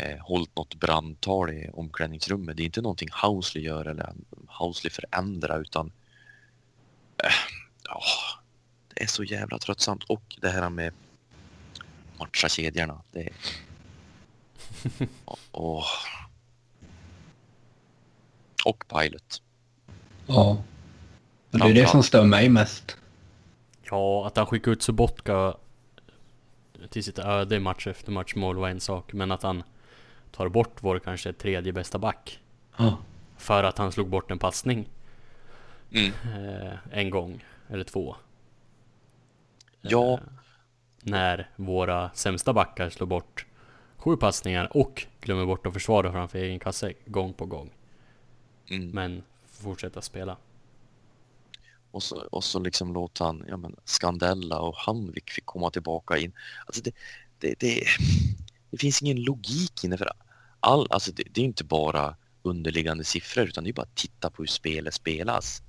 eh, 0.00 0.18
hållit 0.20 0.56
något 0.56 0.74
brandtal 0.74 1.50
i 1.50 1.70
omklädningsrummet. 1.72 2.56
Det 2.56 2.62
är 2.62 2.64
inte 2.64 2.82
någonting 2.82 3.08
Housley 3.22 3.64
gör 3.64 3.84
eller 3.84 4.14
Housley 4.46 4.90
förändrar 4.90 5.60
utan 5.60 5.92
eh, 7.24 7.30
ja, 7.84 8.02
det 8.94 9.02
är 9.02 9.06
så 9.06 9.24
jävla 9.24 9.58
tröttsamt. 9.58 10.04
Och 10.04 10.36
det 10.40 10.48
här 10.48 10.70
med 10.70 10.92
matcha 12.18 12.48
kedjorna. 12.48 13.02
Det 13.12 13.20
är... 13.20 13.32
och, 15.24 15.38
och, 15.50 15.84
och 18.64 18.84
Pilot. 18.88 19.42
Ja. 20.26 20.62
Och 21.50 21.58
det 21.58 21.64
är 21.64 21.74
det 21.74 21.88
som 21.88 22.02
stör 22.02 22.24
mig 22.24 22.48
mest. 22.48 22.96
Ja, 23.82 24.26
att 24.26 24.36
han 24.36 24.46
skickar 24.46 24.72
ut 24.72 24.82
Subotka 24.82 25.54
till 26.90 27.04
sitt 27.04 27.18
öde 27.18 27.60
match 27.60 27.86
efter 27.86 28.12
match 28.12 28.34
mål 28.34 28.56
var 28.56 28.68
en 28.68 28.80
sak. 28.80 29.12
Men 29.12 29.32
att 29.32 29.42
han 29.42 29.62
tar 30.32 30.48
bort 30.48 30.76
vår 30.80 30.98
kanske 30.98 31.32
tredje 31.32 31.72
bästa 31.72 31.98
back. 31.98 32.40
Ja. 32.76 32.98
För 33.38 33.64
att 33.64 33.78
han 33.78 33.92
slog 33.92 34.08
bort 34.08 34.30
en 34.30 34.38
passning 34.38 34.88
Mm. 35.92 36.12
eh, 36.24 36.72
en 36.90 37.10
gång 37.10 37.44
eller 37.68 37.84
två. 37.84 38.16
Ja. 39.80 40.12
Eh, 40.12 40.20
när 41.02 41.50
våra 41.56 42.10
sämsta 42.14 42.52
backar 42.52 42.90
slår 42.90 43.06
bort 43.06 43.46
sju 43.96 44.16
passningar 44.16 44.76
och 44.76 45.06
glömmer 45.20 45.46
bort 45.46 45.66
att 45.66 45.72
försvara 45.72 46.12
framför 46.12 46.38
egen 46.38 46.58
kasse 46.58 46.92
gång 47.06 47.32
på 47.32 47.46
gång. 47.46 47.70
Mm. 48.70 48.90
Men 48.90 49.22
fortsätta 49.46 50.02
spela. 50.02 50.36
Och 51.90 52.02
så, 52.02 52.16
och 52.32 52.44
så 52.44 52.58
liksom 52.58 52.92
låta 52.92 53.24
han, 53.24 53.44
ja 53.48 53.56
men 53.56 53.76
Skandella 53.84 54.60
och 54.60 54.76
Hanvik 54.76 55.30
fick 55.30 55.46
komma 55.46 55.70
tillbaka 55.70 56.18
in. 56.18 56.32
Alltså 56.66 56.82
det, 56.82 56.92
det, 57.38 57.54
det, 57.60 57.84
det 58.70 58.78
finns 58.78 59.02
ingen 59.02 59.22
logik 59.22 59.84
inne 59.84 59.98
för 59.98 60.10
all, 60.60 60.86
alltså 60.90 61.12
det, 61.12 61.22
det 61.30 61.40
är 61.40 61.44
inte 61.44 61.64
bara 61.64 62.16
underliggande 62.42 63.04
siffror 63.04 63.44
utan 63.44 63.64
det 63.64 63.70
är 63.70 63.74
bara 63.74 63.82
att 63.82 63.94
titta 63.94 64.30
på 64.30 64.42
hur 64.42 64.46
spelet 64.46 64.94
spelas. 64.94 65.62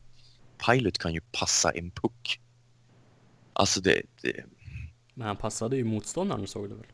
Pilot 0.66 0.98
kan 0.98 1.14
ju 1.14 1.22
passa 1.32 1.72
en 1.72 1.92
puck. 1.92 2.40
Alltså 3.54 3.82
det, 3.82 4.02
det 4.22 4.44
Men 5.14 5.28
han 5.28 5.36
passade 5.36 5.78
ju 5.78 5.84
motståndaren 5.84 6.48
såg 6.48 6.70
du 6.70 6.76
väl? 6.76 6.86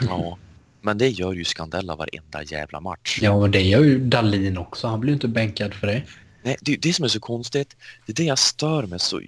Ja. 0.00 0.38
Men 0.80 0.98
det 0.98 1.08
gör 1.08 1.32
ju 1.32 1.44
Scandella 1.44 1.96
varenda 1.96 2.42
jävla 2.42 2.80
match. 2.80 3.18
Ja, 3.22 3.40
men 3.40 3.50
det 3.50 3.62
gör 3.62 3.84
ju 3.84 3.98
Dalin 4.08 4.58
också. 4.58 4.86
Han 4.86 5.00
blir 5.00 5.10
ju 5.10 5.14
inte 5.14 5.28
bänkad 5.28 5.74
för 5.74 5.86
det. 5.86 6.02
Nej, 6.42 6.56
det 6.60 6.76
det 6.76 6.92
som 6.92 7.04
är 7.04 7.08
så 7.08 7.20
konstigt. 7.20 7.76
Det 8.06 8.12
är 8.12 8.16
det 8.16 8.24
jag 8.24 8.38
stör 8.38 8.86
mig 8.86 8.98
så... 8.98 9.20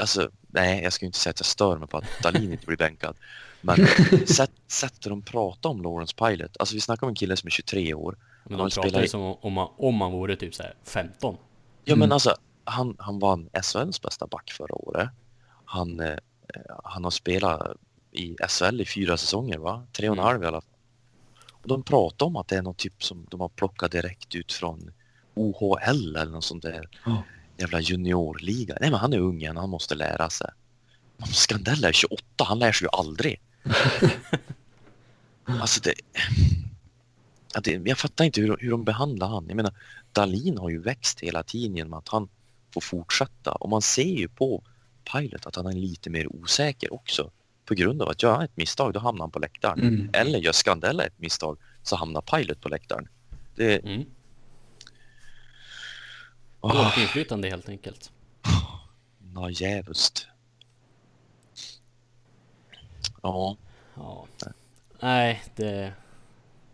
Alltså, 0.00 0.30
nej, 0.46 0.82
jag 0.82 0.92
ska 0.92 1.04
ju 1.04 1.06
inte 1.06 1.18
säga 1.18 1.30
att 1.30 1.40
jag 1.40 1.46
stör 1.46 1.78
mig 1.78 1.88
på 1.88 1.98
att 1.98 2.04
Dalin 2.22 2.52
inte 2.52 2.66
blir 2.66 2.76
bänkad. 2.76 3.16
Men 3.60 3.86
sätt, 4.26 4.50
sättet 4.66 5.02
de 5.02 5.22
pratar 5.22 5.70
om 5.70 5.82
Lawrence 5.82 6.14
Pilot. 6.16 6.56
Alltså 6.58 6.74
vi 6.74 6.80
snackar 6.80 7.06
om 7.06 7.08
en 7.08 7.14
kille 7.14 7.36
som 7.36 7.46
är 7.46 7.50
23 7.50 7.94
år. 7.94 8.16
Men 8.44 8.58
Han 8.60 8.70
pratar 8.70 8.82
spelar 8.82 9.02
ju 9.02 9.08
som 9.08 9.20
om 9.22 9.52
man, 9.52 9.68
om 9.76 9.94
man 9.94 10.12
vore 10.12 10.36
typ 10.36 10.54
så 10.54 10.62
här 10.62 10.74
15. 10.84 11.36
Ja 11.84 11.92
Mm. 11.94 11.98
men 11.98 12.12
alltså, 12.12 12.34
han, 12.64 12.96
han 12.98 13.18
vann 13.18 13.48
SHLs 13.62 14.02
bästa 14.02 14.26
back 14.26 14.50
förra 14.52 14.74
året. 14.74 15.08
Han, 15.64 16.00
eh, 16.00 16.16
han 16.84 17.04
har 17.04 17.10
spelat 17.10 17.72
i 18.12 18.36
SHL 18.48 18.80
i 18.80 18.86
fyra 18.86 19.16
säsonger 19.16 19.58
va? 19.58 19.86
Tre 19.92 20.08
och 20.08 20.14
en 20.16 20.18
Mm. 20.18 20.26
halv 20.32 20.42
i 20.42 20.46
alla 20.46 20.60
fall. 20.60 20.70
Och 21.52 21.68
de 21.68 21.82
pratar 21.82 22.26
om 22.26 22.36
att 22.36 22.48
det 22.48 22.56
är 22.56 22.62
något 22.62 22.76
typ 22.78 23.02
som 23.04 23.26
de 23.30 23.40
har 23.40 23.48
plockat 23.48 23.92
direkt 23.92 24.34
ut 24.34 24.52
från 24.52 24.92
OHL 25.34 26.16
eller 26.16 26.32
något 26.32 26.44
sånt 26.44 26.62
där. 26.62 26.88
Ja. 27.06 27.22
Jävla 27.56 27.80
juniorliga. 27.80 28.76
Nej 28.80 28.90
men 28.90 28.98
han 29.00 29.12
är 29.12 29.18
ung 29.18 29.42
än, 29.42 29.56
han 29.56 29.70
måste 29.70 29.94
lära 29.94 30.30
sig. 30.30 30.50
Men 31.16 31.28
Scandell 31.28 31.84
är 31.84 31.92
28, 31.92 32.24
han 32.38 32.58
lär 32.58 32.72
sig 32.72 32.84
ju 32.84 32.88
aldrig. 32.92 33.40
alltså 35.60 35.80
det... 35.80 35.94
Ja, 37.54 37.60
det, 37.60 37.88
jag 37.88 37.98
fattar 37.98 38.24
inte 38.24 38.40
hur, 38.40 38.56
hur 38.60 38.70
de 38.70 38.84
behandlar 38.84 39.28
han. 39.28 39.44
Jag 39.48 39.56
menar, 39.56 39.74
Dalin 40.12 40.58
har 40.58 40.70
ju 40.70 40.82
växt 40.82 41.20
hela 41.20 41.42
tiden 41.42 41.76
genom 41.76 41.92
att 41.92 42.08
han 42.08 42.28
får 42.74 42.80
fortsätta. 42.80 43.52
Och 43.52 43.68
man 43.68 43.82
ser 43.82 44.18
ju 44.18 44.28
på 44.28 44.62
Pilot 45.12 45.46
att 45.46 45.56
han 45.56 45.66
är 45.66 45.72
lite 45.72 46.10
mer 46.10 46.34
osäker 46.34 46.92
också. 46.92 47.30
På 47.64 47.74
grund 47.74 48.02
av 48.02 48.08
att 48.08 48.22
gör 48.22 48.34
han 48.34 48.44
ett 48.44 48.56
misstag 48.56 48.92
då 48.92 49.00
hamnar 49.00 49.22
han 49.22 49.30
på 49.30 49.38
läktaren. 49.38 49.80
Mm. 49.80 50.10
Eller 50.12 50.38
gör 50.38 50.52
Scandella 50.52 51.04
ett 51.04 51.18
misstag 51.18 51.58
så 51.82 51.96
hamnar 51.96 52.20
Pilot 52.20 52.60
på 52.60 52.68
läktaren. 52.68 53.08
Det... 53.54 53.84
Mm. 53.84 54.04
Oh, 56.60 56.76
Dåligt 56.76 56.98
inflytande 56.98 57.50
helt 57.50 57.68
enkelt. 57.68 58.12
Nå 59.18 59.50
jävust. 59.50 60.28
Ja. 63.22 63.56
Ja. 63.94 64.26
Nej, 65.00 65.42
det... 65.56 65.92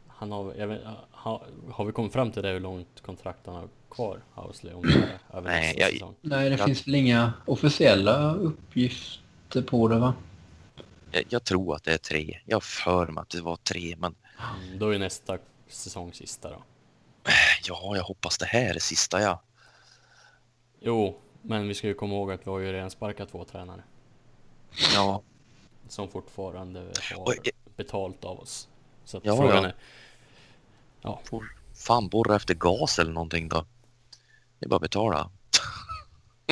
Han 0.08 0.32
har, 0.32 0.54
jag 0.54 0.66
vet, 0.66 0.80
har, 1.10 1.46
har 1.72 1.84
vi 1.84 1.92
kommit 1.92 2.12
fram 2.12 2.32
till 2.32 2.42
det 2.42 2.48
hur 2.48 2.60
långt 2.60 3.00
kontrakt 3.02 3.46
han 3.46 3.54
har 3.54 3.68
kvar, 3.90 4.20
Housley? 4.34 4.74
Om 4.74 4.82
det 4.82 4.92
är 4.94 5.36
över 5.38 5.50
Nej, 5.50 5.66
nästa 5.66 5.80
jag- 5.80 5.92
säsong? 5.92 6.14
Nej, 6.20 6.50
det 6.50 6.56
Ja. 6.56 6.66
finns 6.66 6.86
väl 6.86 6.94
inga 6.94 7.32
officiella 7.46 8.34
uppgifter 8.34 9.62
på 9.62 9.88
det 9.88 9.98
va? 9.98 10.14
Jag, 11.10 11.24
jag 11.28 11.44
tror 11.44 11.74
att 11.76 11.84
det 11.84 11.92
är 11.94 11.98
tre. 11.98 12.38
Jag 12.44 12.56
har 12.56 12.60
för 12.60 13.06
mig 13.06 13.22
att 13.22 13.28
det 13.30 13.40
var 13.40 13.56
tre, 13.56 13.96
men 13.98 14.14
Mm, 14.64 14.78
då 14.78 14.94
är 14.94 14.98
nästa 14.98 15.38
säsong 15.68 16.12
sista 16.12 16.50
då. 16.50 16.62
ja, 17.68 17.96
jag 17.96 18.04
hoppas 18.04 18.38
det 18.38 18.46
här 18.46 18.74
är 18.74 18.78
sista 18.78 19.20
ja. 19.20 19.42
Jo, 20.80 21.18
men 21.42 21.68
vi 21.68 21.74
ska 21.74 21.86
ju 21.86 21.94
komma 21.94 22.14
ihåg 22.14 22.32
att 22.32 22.46
vi 22.46 22.50
har 22.50 22.58
ju 22.58 22.72
redan 22.72 22.90
sparkat 22.90 23.28
två 23.30 23.44
tränare 23.44 23.82
Ja, 24.94 25.22
som 25.88 26.08
fortfarande 26.10 26.80
har 27.16 27.32
eh, 27.32 27.52
betalt 27.76 28.24
av 28.24 28.40
oss. 28.40 28.68
Så 29.04 29.16
att 29.18 29.24
Ja, 29.24 29.36
frågan 29.36 29.56
ja. 29.62 29.68
är... 29.68 29.74
Ja, 31.02 31.20
får 31.24 31.44
fan 31.74 32.08
borra 32.08 32.36
efter 32.36 32.54
gas 32.54 32.98
eller 32.98 33.12
någonting 33.12 33.48
då. 33.48 33.64
Det 34.58 34.66
är 34.66 34.68
bara 34.70 34.76
att 34.76 34.82
betala. 34.82 35.30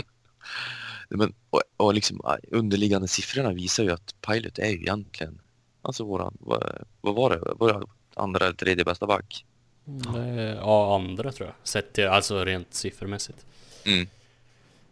Men, 1.08 1.34
och, 1.50 1.62
och 1.76 1.94
liksom 1.94 2.20
underliggande 2.50 3.08
siffrorna 3.08 3.52
visar 3.52 3.82
ju 3.84 3.90
att 3.90 4.14
Pilot 4.20 4.58
är 4.58 4.68
ju 4.68 4.76
egentligen, 4.76 5.40
alltså 5.82 6.04
våran, 6.04 6.36
vad, 6.40 6.84
vad 7.00 7.14
var 7.14 7.30
det, 7.30 7.54
vår 7.56 7.86
andra 8.14 8.44
eller 8.46 8.56
tredje 8.56 8.84
bästa 8.84 9.06
back? 9.06 9.44
det 9.84 10.18
är- 10.18 10.56
ja, 10.56 10.94
andra 10.94 11.32
tror 11.32 11.48
jag. 11.48 11.54
Sett 11.68 11.92
till, 11.92 12.06
alltså 12.08 12.44
rent 12.44 12.74
siffermässigt. 12.74 13.46
Mm. 13.84 14.08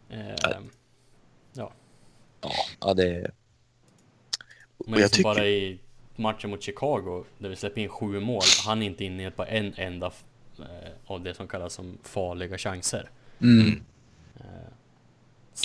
Eh, 0.08 0.34
Ja, 1.52 1.72
ja 2.80 2.94
det 2.94 3.08
är... 3.14 3.32
Men 4.86 4.92
jag 4.92 4.98
liksom 5.00 5.16
tycker, 5.16 5.34
bara 5.34 5.46
i 5.46 5.78
matchen 6.16 6.50
mot 6.50 6.62
Chicago, 6.62 7.24
där 7.38 7.48
vi 7.48 7.56
släpper 7.56 7.80
in 7.80 7.88
sju 7.88 8.20
mål, 8.20 8.42
han 8.66 8.82
är 8.82 8.86
inte 8.86 9.04
inne 9.04 9.30
på 9.30 9.44
en 9.44 9.74
enda 9.76 10.06
eh, 10.58 10.64
av 11.06 11.20
det 11.22 11.34
som 11.34 11.48
kallas 11.48 11.74
som 11.74 11.98
farliga 12.02 12.58
chanser. 12.58 13.10
Mm. 13.40 13.82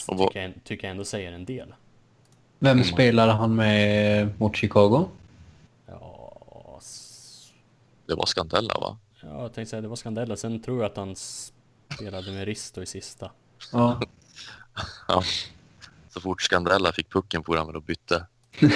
Vad- 0.07 0.27
tycker, 0.27 0.41
jag, 0.41 0.53
tycker 0.63 0.87
jag 0.87 0.91
ändå 0.91 1.05
säger 1.05 1.31
en 1.31 1.45
del. 1.45 1.73
Vem 2.59 2.77
Mm. 2.77 2.83
spelade 2.83 3.31
han 3.31 3.55
med 3.55 4.29
mot 4.39 4.55
Chicago? 4.55 5.09
Ja, 5.87 6.31
det 8.05 8.15
var 8.15 8.25
Scandella 8.25 8.73
va? 8.73 8.97
ja 9.21 9.41
jag 9.41 9.53
tänkte 9.53 9.69
säga 9.69 9.81
det 9.81 9.87
var 9.87 9.95
Scandella, 9.95 10.35
sen 10.37 10.61
tror 10.61 10.81
jag 10.81 10.91
att 10.91 10.97
han 10.97 11.15
spelade 11.15 12.31
med 12.31 12.45
Risto 12.45 12.81
i 12.81 12.85
sista. 12.85 13.31
Ja. 13.71 14.01
Ja. 15.07 15.23
Så 16.09 16.21
fort 16.21 16.41
Scandella 16.41 16.91
fick 16.91 17.09
pucken 17.09 17.43
for 17.43 17.57
han 17.57 17.67
väl 17.67 17.75
och 17.75 17.81
bytte. 17.83 18.25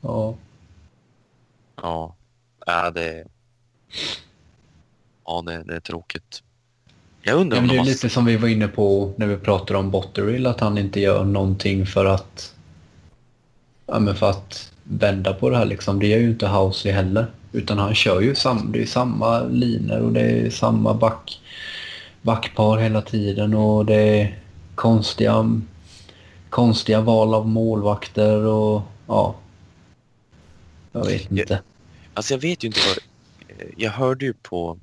ja. 0.00 0.34
Ja, 1.82 2.14
ja 2.66 2.90
det... 2.90 3.24
Ja, 5.26 5.42
det, 5.46 5.62
det 5.64 5.76
är 5.76 5.80
tråkigt. 5.80 6.42
Jag 7.22 7.40
undrar 7.40 7.58
om 7.58 7.64
det 7.66 7.72
de 7.72 7.74
är 7.74 7.78
har... 7.78 7.86
lite 7.86 8.08
som 8.08 8.24
vi 8.24 8.36
var 8.36 8.48
inne 8.48 8.68
på 8.68 9.12
när 9.16 9.26
vi 9.26 9.36
pratade 9.36 9.78
om 9.78 9.90
Botterill, 9.90 10.46
att 10.46 10.60
han 10.60 10.78
inte 10.78 11.00
gör 11.00 11.24
någonting 11.24 11.86
för 11.86 12.04
att 12.04 12.54
ja, 13.86 13.98
men 13.98 14.14
för 14.14 14.30
att 14.30 14.72
vända 14.82 15.34
på 15.34 15.50
det 15.50 15.56
här 15.56 15.64
liksom. 15.64 16.00
Det 16.00 16.06
gör 16.06 16.18
ju 16.18 16.30
inte 16.30 16.46
Housey 16.46 16.92
heller. 16.92 17.26
Utan 17.52 17.78
han 17.78 17.94
kör 17.94 18.20
ju 18.20 18.34
sam, 18.34 18.72
det 18.72 18.82
är 18.82 18.86
samma 18.86 19.40
linor 19.40 20.00
och 20.00 20.12
det 20.12 20.20
är 20.20 20.50
samma 20.50 20.94
back, 20.94 21.40
backpar 22.22 22.78
hela 22.78 23.02
tiden 23.02 23.54
och 23.54 23.86
det 23.86 24.20
är 24.20 24.38
konstiga, 24.74 25.60
konstiga 26.50 27.00
val 27.00 27.34
av 27.34 27.48
målvakter 27.48 28.44
och 28.44 28.82
ja. 29.06 29.36
Jag 30.92 31.06
vet 31.06 31.30
inte. 31.30 31.62
Alltså 32.14 32.34
jag 32.34 32.40
vet 32.40 32.64
ju 32.64 32.66
inte 32.66 32.80
vad... 32.88 32.98
Jag 33.76 33.90
hörde 33.90 34.24
ju 34.24 34.32
på 34.32 34.78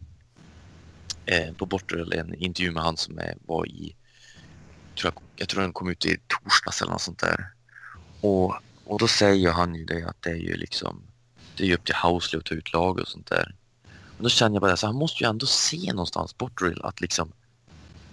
eh, 1.26 1.53
på 1.53 1.66
Bortrell 1.66 2.14
en 2.14 2.34
intervju 2.34 2.72
med 2.72 2.84
han 2.84 2.97
som 2.97 3.18
är, 3.18 3.38
var 3.45 3.68
i... 3.68 3.95
Tror 4.99 5.14
jag, 5.14 5.24
jag 5.36 5.49
tror 5.49 5.61
den 5.61 5.74
kom 5.74 5.89
ut 5.89 6.05
i 6.05 6.18
torsdags 6.28 6.82
eller 6.82 6.91
något 6.91 7.01
sånt 7.01 7.20
där. 7.20 7.53
Och, 8.22 8.55
och 8.86 8.99
då 8.99 9.07
säger 9.07 9.51
han 9.51 9.76
ju 9.76 9.86
det 9.86 10.03
att 10.03 10.22
det 10.22 10.30
är 10.30 10.36
ju 10.36 10.55
liksom... 10.55 11.01
Det 11.57 11.64
är 11.64 11.68
ju 11.68 11.74
upp 11.74 11.86
till 11.86 11.95
Housley 11.95 12.39
att 12.39 12.45
ta 12.45 12.55
ut 12.55 12.74
lag 12.74 12.99
och 12.99 13.07
sånt 13.07 13.28
där. 13.28 13.55
Och 14.18 14.24
då 14.24 14.30
känner 14.30 14.55
jag 14.55 14.61
bara 14.61 14.78
så 14.78 14.88
han 14.88 14.95
måste 14.95 15.24
ju 15.24 15.30
ändå 15.30 15.45
se 15.45 15.91
någonstans 15.93 16.38
Bortrell 16.38 16.82
att 16.84 17.01
liksom... 17.01 17.32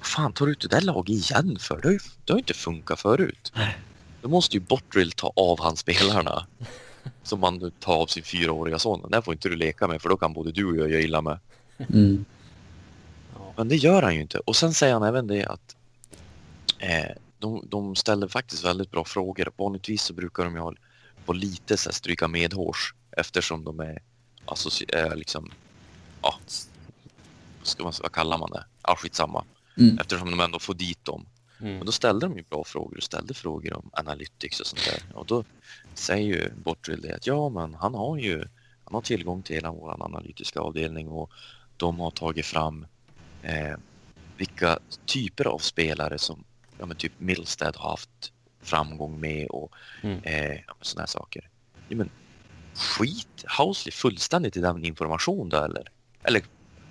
Fan 0.02 0.32
tar 0.32 0.46
du 0.46 0.52
ut 0.52 0.60
det 0.60 0.68
där 0.68 0.80
laget 0.80 1.08
igen 1.08 1.58
för? 1.60 1.80
Det 1.80 1.88
har 1.88 1.92
ju, 1.92 1.98
det 2.24 2.32
har 2.32 2.38
inte 2.38 2.54
funkat 2.54 3.00
förut. 3.00 3.52
Då 4.22 4.28
måste 4.28 4.56
ju 4.56 4.60
Bortrill 4.60 5.12
ta 5.12 5.32
av 5.36 5.60
han 5.60 5.76
spelarna. 5.76 6.46
Som 7.22 7.40
man 7.40 7.58
nu 7.58 7.70
tar 7.70 7.94
av 7.94 8.06
sin 8.06 8.22
fyraåriga 8.22 8.78
son. 8.78 9.00
Den 9.02 9.10
där 9.10 9.20
får 9.20 9.34
inte 9.34 9.48
du 9.48 9.56
leka 9.56 9.88
med 9.88 10.02
för 10.02 10.08
då 10.08 10.16
kan 10.16 10.32
både 10.32 10.52
du 10.52 10.64
och 10.64 10.76
jag 10.76 10.90
göra 10.90 11.00
illa 11.00 11.22
med. 11.22 11.38
Mm. 11.78 12.24
Men 13.56 13.68
det 13.68 13.76
gör 13.76 14.02
han 14.02 14.14
ju 14.14 14.20
inte. 14.20 14.38
Och 14.38 14.56
sen 14.56 14.74
säger 14.74 14.94
han 14.94 15.02
även 15.02 15.26
det 15.26 15.44
att 15.44 15.76
eh, 16.78 17.16
de, 17.38 17.64
de 17.68 17.96
ställer 17.96 18.28
faktiskt 18.28 18.64
väldigt 18.64 18.90
bra 18.90 19.04
frågor. 19.04 19.52
Vanligtvis 19.56 20.02
så 20.02 20.12
brukar 20.12 20.44
de 20.44 20.54
ju 20.54 20.60
ha 20.60 20.74
på 21.24 21.32
lite 21.32 21.76
så 21.76 21.88
här, 21.88 21.94
stryka 21.94 22.28
medhårs 22.28 22.94
eftersom 23.10 23.64
de 23.64 23.80
är, 23.80 24.02
associ- 24.46 24.94
är 24.94 25.16
liksom, 25.16 25.50
ja, 26.22 26.38
vad 27.58 27.66
ska 27.66 27.84
man, 27.84 27.92
vad 28.02 28.12
kallar 28.12 28.38
man 28.38 28.50
det? 28.50 28.64
Ja, 28.82 28.96
skitsamma. 28.96 29.44
Mm. 29.78 29.98
Eftersom 29.98 30.30
de 30.30 30.40
ändå 30.40 30.58
får 30.58 30.74
dit 30.74 31.04
dem. 31.04 31.26
Mm. 31.60 31.78
Och 31.78 31.84
då 31.84 31.92
ställde 31.92 32.26
de 32.26 32.36
ju 32.36 32.42
bra 32.42 32.64
frågor 32.64 32.96
och 32.96 33.02
ställde 33.02 33.34
frågor 33.34 33.72
om 33.72 33.90
analytics 33.92 34.60
och 34.60 34.66
sånt 34.66 34.84
där. 34.84 35.16
Och 35.16 35.26
då 35.26 35.44
säger 35.94 36.26
ju 36.26 36.50
Bortrill 36.56 37.00
det 37.00 37.14
att 37.14 37.26
ja, 37.26 37.48
men 37.48 37.74
han 37.74 37.94
har 37.94 38.16
ju 38.18 38.38
han 38.84 38.94
har 38.94 39.00
tillgång 39.00 39.42
till 39.42 39.54
hela 39.54 39.70
vår 39.70 40.04
analytiska 40.04 40.60
avdelning 40.60 41.08
och 41.08 41.30
de 41.76 42.00
har 42.00 42.10
tagit 42.10 42.46
fram 42.46 42.86
eh, 43.42 43.76
vilka 44.36 44.78
typer 45.06 45.44
av 45.44 45.58
spelare 45.58 46.18
som 46.18 46.44
ja, 46.78 46.86
men 46.86 46.96
typ 46.96 47.12
Milstead 47.18 47.76
har 47.76 47.90
haft 47.90 48.32
framgång 48.62 49.20
med 49.20 49.46
och 49.46 49.72
Mm. 50.02 50.22
eh, 50.22 50.50
men 50.66 50.76
såna 50.80 51.02
här 51.02 51.06
saker. 51.06 51.48
Ja, 51.88 51.96
men 51.96 52.10
skit 52.74 53.44
Housley 53.58 53.92
fullständigt 53.92 54.56
i 54.56 54.60
den 54.60 54.84
information 54.84 55.48
då 55.48 55.56
eller? 55.56 55.92
Eller 56.22 56.42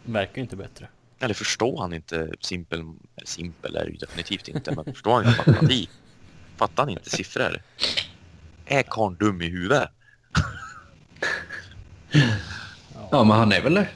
Verkar 0.04 0.42
inte 0.42 0.56
bättre. 0.56 0.88
Eller 1.20 1.34
förstår 1.34 1.82
han 1.82 1.94
inte 1.94 2.32
simpel, 2.40 2.84
simpel 3.26 3.76
är 3.76 3.86
det 3.86 3.92
ju 3.92 3.98
definitivt 3.98 4.48
inte, 4.48 4.76
men 4.76 4.86
förstår 4.86 5.12
han 5.14 5.28
inte 5.28 5.38
matematik? 5.38 5.90
Fattar 6.58 6.84
han 6.84 6.90
inte 6.90 7.10
siffror? 7.10 7.62
Är 8.66 8.84
karln 8.84 9.16
dum 9.16 9.42
i 9.42 9.50
huvudet? 9.50 9.90
Ja, 13.12 13.24
men 13.24 13.38
han 13.38 13.52
är 13.52 13.62
väl 13.62 13.74
det. 13.74 13.90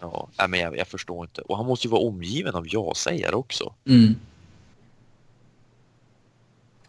Ja, 0.00 0.28
men 0.48 0.60
jag, 0.60 0.76
jag 0.76 0.88
förstår 0.88 1.24
inte. 1.24 1.40
Och 1.40 1.56
han 1.56 1.66
måste 1.66 1.86
ju 1.86 1.90
vara 1.90 2.02
omgiven 2.02 2.54
av 2.54 2.66
ja-sägare 2.68 3.34
också. 3.34 3.74
Mm. 3.86 4.14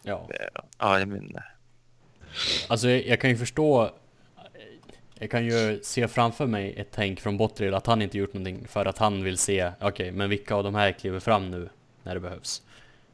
Ja. 0.02 0.28
Ja, 0.78 0.98
jag 0.98 1.08
menar, 1.08 1.54
Alltså 2.68 2.88
jag, 2.88 3.06
jag 3.06 3.20
kan 3.20 3.30
ju 3.30 3.36
förstå 3.36 3.94
Jag 5.20 5.30
kan 5.30 5.44
ju 5.44 5.80
se 5.82 6.08
framför 6.08 6.46
mig 6.46 6.74
ett 6.76 6.88
tänk 6.90 7.20
från 7.20 7.36
Bottrill 7.36 7.74
att 7.74 7.86
han 7.86 8.02
inte 8.02 8.18
gjort 8.18 8.34
någonting 8.34 8.68
för 8.68 8.86
att 8.86 8.98
han 8.98 9.24
vill 9.24 9.38
se 9.38 9.72
Okej, 9.80 10.12
men 10.12 10.30
vilka 10.30 10.54
av 10.54 10.64
de 10.64 10.74
här 10.74 10.92
kliver 10.92 11.20
fram 11.20 11.50
nu 11.50 11.68
när 12.02 12.14
det 12.14 12.20
behövs? 12.20 12.62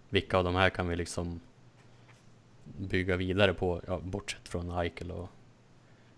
Vilka 0.09 0.39
av 0.39 0.45
de 0.45 0.55
här 0.55 0.71
kan 0.71 0.89
vi 0.89 0.97
liksom 0.97 1.41
Bygga 2.65 3.17
vidare 3.17 3.55
på, 3.55 3.81
ja, 3.87 3.99
bortsett 4.03 4.49
från 4.49 4.79
Eichel 4.79 5.11
och 5.11 5.29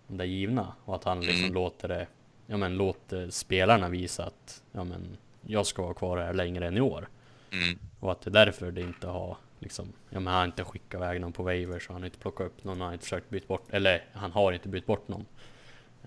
de 0.06 0.16
där 0.16 0.24
givna 0.24 0.72
och 0.84 0.94
att 0.94 1.04
han 1.04 1.20
liksom 1.20 1.42
Mm. 1.44 1.54
låter 1.54 1.88
det 1.88 2.06
Ja 2.46 2.56
men 2.56 2.76
låter 2.76 3.30
spelarna 3.30 3.88
visa 3.88 4.24
att 4.24 4.62
Ja 4.72 4.84
men 4.84 5.16
Jag 5.46 5.66
ska 5.66 5.82
vara 5.82 5.94
kvar 5.94 6.18
här 6.18 6.32
längre 6.34 6.66
än 6.66 6.76
i 6.76 6.80
år 6.80 7.08
mm, 7.52 7.78
och 8.00 8.12
att 8.12 8.20
det 8.20 8.30
är 8.30 8.32
därför 8.46 8.70
det 8.70 8.80
inte 8.80 9.06
har 9.06 9.36
liksom, 9.58 9.92
ja 10.10 10.20
men 10.20 10.26
han 10.26 10.36
har 10.36 10.44
inte 10.44 10.64
skickat 10.64 10.98
iväg 10.98 11.20
någon 11.20 11.32
på 11.32 11.42
waiver 11.42 11.78
så 11.78 11.92
han 11.92 12.02
har 12.02 12.06
inte 12.06 12.18
plockat 12.18 12.46
upp 12.46 12.64
någon, 12.64 12.80
han 12.80 12.86
har 12.86 12.92
inte 12.92 13.04
försökt 13.04 13.30
byta 13.30 13.46
bort, 13.46 13.64
eller 13.70 14.04
han 14.12 14.32
har 14.32 14.52
inte 14.52 14.68
bytt 14.68 14.86
bort 14.86 15.08
någon. 15.08 15.24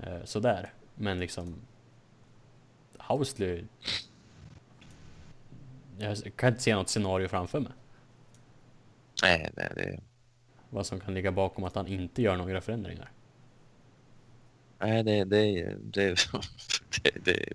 Eh, 0.03 0.23
sådär. 0.23 0.73
Men 0.95 1.19
liksom 1.19 1.55
Housley 2.97 3.63
Jag 5.97 6.35
kan 6.35 6.49
inte 6.49 6.61
se 6.61 6.75
något 6.75 6.89
scenario 6.89 7.27
framför 7.27 7.59
mig. 7.59 7.71
nej, 9.21 9.51
det, 9.55 9.73
det, 9.75 9.99
Vad 10.69 10.85
som 10.85 10.99
kan 10.99 11.13
ligga 11.13 11.31
bakom 11.31 11.63
att 11.63 11.75
han 11.75 11.87
inte 11.87 12.21
gör 12.21 12.37
några 12.37 12.61
förändringar. 12.61 13.11
nej, 14.79 15.03
det, 15.03 15.23
det, 15.23 15.65
det, 15.81 16.15
det, 17.03 17.25
det, 17.25 17.53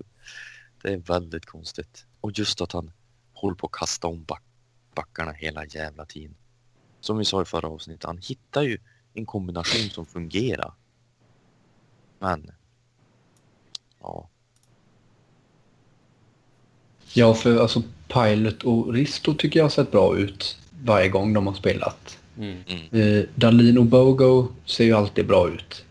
det 0.83 0.93
är 0.93 0.97
väldigt 0.97 1.47
konstigt. 1.47 2.07
Och 2.21 2.39
just 2.39 2.61
att 2.61 2.73
han 2.73 2.93
håller 3.33 3.57
på 3.57 3.67
att 3.67 3.73
kasta 3.73 4.09
om 4.09 4.25
back, 4.25 4.43
backarna 4.95 5.33
hela 5.33 5.67
jävla 5.67 6.07
tiden. 6.07 6.37
Som 7.01 7.19
vi 7.19 7.25
sa 7.25 7.43
i 7.43 7.45
förra 7.45 7.69
avsnittet, 7.69 8.05
han 8.05 8.19
hittar 8.19 8.63
ju 8.63 8.79
en 9.15 9.27
kombination 9.27 9.91
som 9.91 10.07
fungerar. 10.07 10.75
Men, 12.25 12.51
ja, 14.03 14.29
Ja, 17.15 17.35
för 17.35 17.61
alltså 17.61 17.83
Pilot 18.09 18.63
och 18.63 18.93
Risto 18.93 19.35
tycker 19.35 19.61
jag 19.61 19.65
har 19.65 19.71
sett 19.71 19.91
bra 19.91 20.17
ut 20.19 20.59
varje 20.85 21.09
gång 21.09 21.33
de 21.33 21.47
har 21.47 21.55
spelat. 21.55 22.19
Mm. 22.39 22.57
mm, 22.67 23.17
Eh, 23.19 23.25
Dalin 23.35 23.79
och 23.79 23.85
Bogo 23.85 24.49
ser 24.65 24.85
ju 24.85 24.93
alltid 24.93 25.27
bra 25.27 25.49
ut. 25.49 25.85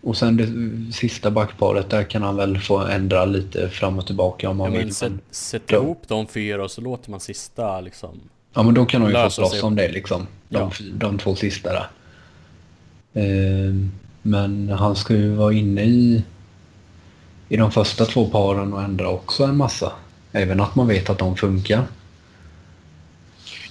Och 0.00 0.16
sen 0.16 0.36
det 0.36 0.92
sista 0.92 1.30
backparet 1.30 1.90
där 1.90 2.04
kan 2.04 2.22
han 2.22 2.36
väl 2.36 2.58
få 2.58 2.78
ändra 2.78 3.24
lite 3.24 3.68
fram 3.68 3.98
och 3.98 4.06
tillbaka 4.06 4.48
om 4.50 4.58
Ja, 4.58 4.64
han 4.64 4.72
men 4.72 4.84
vill. 4.84 4.94
sätt, 4.94 5.12
sätt 5.30 5.62
Ja. 5.66 5.76
ihop 5.76 6.02
de 6.08 6.26
fyra 6.26 6.64
och 6.64 6.70
så 6.70 6.80
låter 6.80 7.10
man 7.10 7.20
sista 7.20 7.80
liksom 7.80 8.20
ja, 8.54 8.62
men 8.62 8.74
då 8.74 8.86
kan 8.86 9.00
de 9.00 9.08
ju 9.10 9.14
få 9.16 9.30
slåss 9.30 9.62
om 9.62 9.76
det 9.76 9.88
liksom. 9.92 10.26
De, 10.48 10.58
Ja. 10.58 10.70
de 10.94 11.18
två 11.18 11.34
sista 11.34 11.72
där. 11.72 11.86
Eh, 13.12 13.74
men 14.26 14.68
han 14.68 14.96
ska 14.96 15.14
ju 15.14 15.34
vara 15.34 15.52
inne 15.52 15.82
i, 15.84 16.24
i 17.48 17.56
de 17.56 17.72
första 17.72 18.04
två 18.04 18.28
paren 18.28 18.72
och 18.72 18.82
ändra 18.82 19.08
också 19.08 19.44
en 19.44 19.56
massa. 19.56 19.92
Även 20.32 20.60
att 20.60 20.74
man 20.74 20.86
vet 20.86 21.10
att 21.10 21.18
de 21.18 21.36
funkar. 21.36 21.86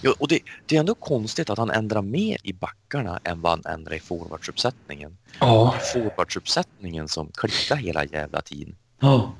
Ja, 0.01 0.13
och 0.19 0.27
det, 0.27 0.39
det 0.65 0.75
är 0.75 0.79
ändå 0.79 0.95
konstigt 0.95 1.49
att 1.49 1.57
han 1.57 1.71
ändrar 1.71 2.01
mer 2.01 2.37
i 2.43 2.53
backarna 2.53 3.19
än 3.23 3.41
vad 3.41 3.51
han 3.51 3.73
ändrar 3.73 3.93
i 3.93 3.99
forwardsuppsättningen. 3.99 5.17
Ja. 5.39 5.75
Forwardsuppsättningen 5.93 7.07
som 7.07 7.31
klickar 7.33 7.75
hela 7.75 8.05
jävla 8.05 8.41
tiden. 8.41 8.75
Ja. 8.99 9.33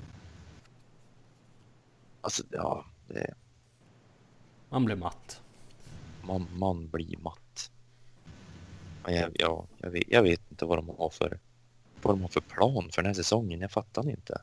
Alltså, 2.22 2.44
ja, 2.50 2.86
det, 3.08 3.34
Man 4.70 4.86
blir 4.86 4.96
matt. 4.96 5.42
man, 6.24 6.48
man 6.56 6.88
blir 6.88 7.18
matt. 7.18 7.40
Men 9.06 9.16
jag, 9.16 9.32
ja, 9.34 9.68
jag, 9.78 9.90
vet, 9.90 10.04
jag 10.08 10.24
vet 10.24 10.52
inte 10.52 10.66
vad 10.66 10.78
de 10.78 10.90
har 10.90 11.10
för 11.10 11.40
vad 12.02 12.16
de 12.16 12.22
har 12.22 12.30
för 12.30 12.42
plan 12.42 12.90
för 12.92 13.02
den 13.02 13.06
här 13.10 13.14
säsongen. 13.14 13.62
Jag 13.62 13.72
fattar 13.72 14.10
inte. 14.10 14.42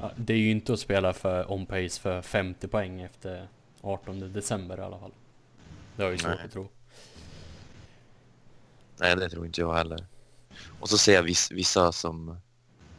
Ja, 0.00 0.10
det 0.16 0.32
är 0.32 0.38
ju 0.38 0.50
inte 0.50 0.72
att 0.72 0.80
spela 0.80 1.12
för 1.12 1.52
on 1.52 1.66
pace 1.66 2.00
för 2.00 2.22
50 2.22 2.68
poäng 2.68 3.00
efter 3.00 3.48
18 3.80 4.32
december 4.32 4.78
i 4.78 4.80
alla 4.80 4.98
fall. 4.98 5.12
Det 5.96 6.02
har 6.02 6.10
jag 6.10 6.12
ju 6.12 6.18
svårt 6.18 6.34
Nej. 6.36 6.44
att 6.44 6.52
tro. 6.52 6.68
Nej, 8.96 9.16
det 9.16 9.28
tror 9.28 9.46
inte 9.46 9.60
jag 9.60 9.74
heller. 9.74 10.06
Och 10.80 10.88
så 10.88 10.98
ser 10.98 11.14
jag 11.14 11.22
viss, 11.22 11.50
vissa 11.52 11.92
som... 11.92 12.40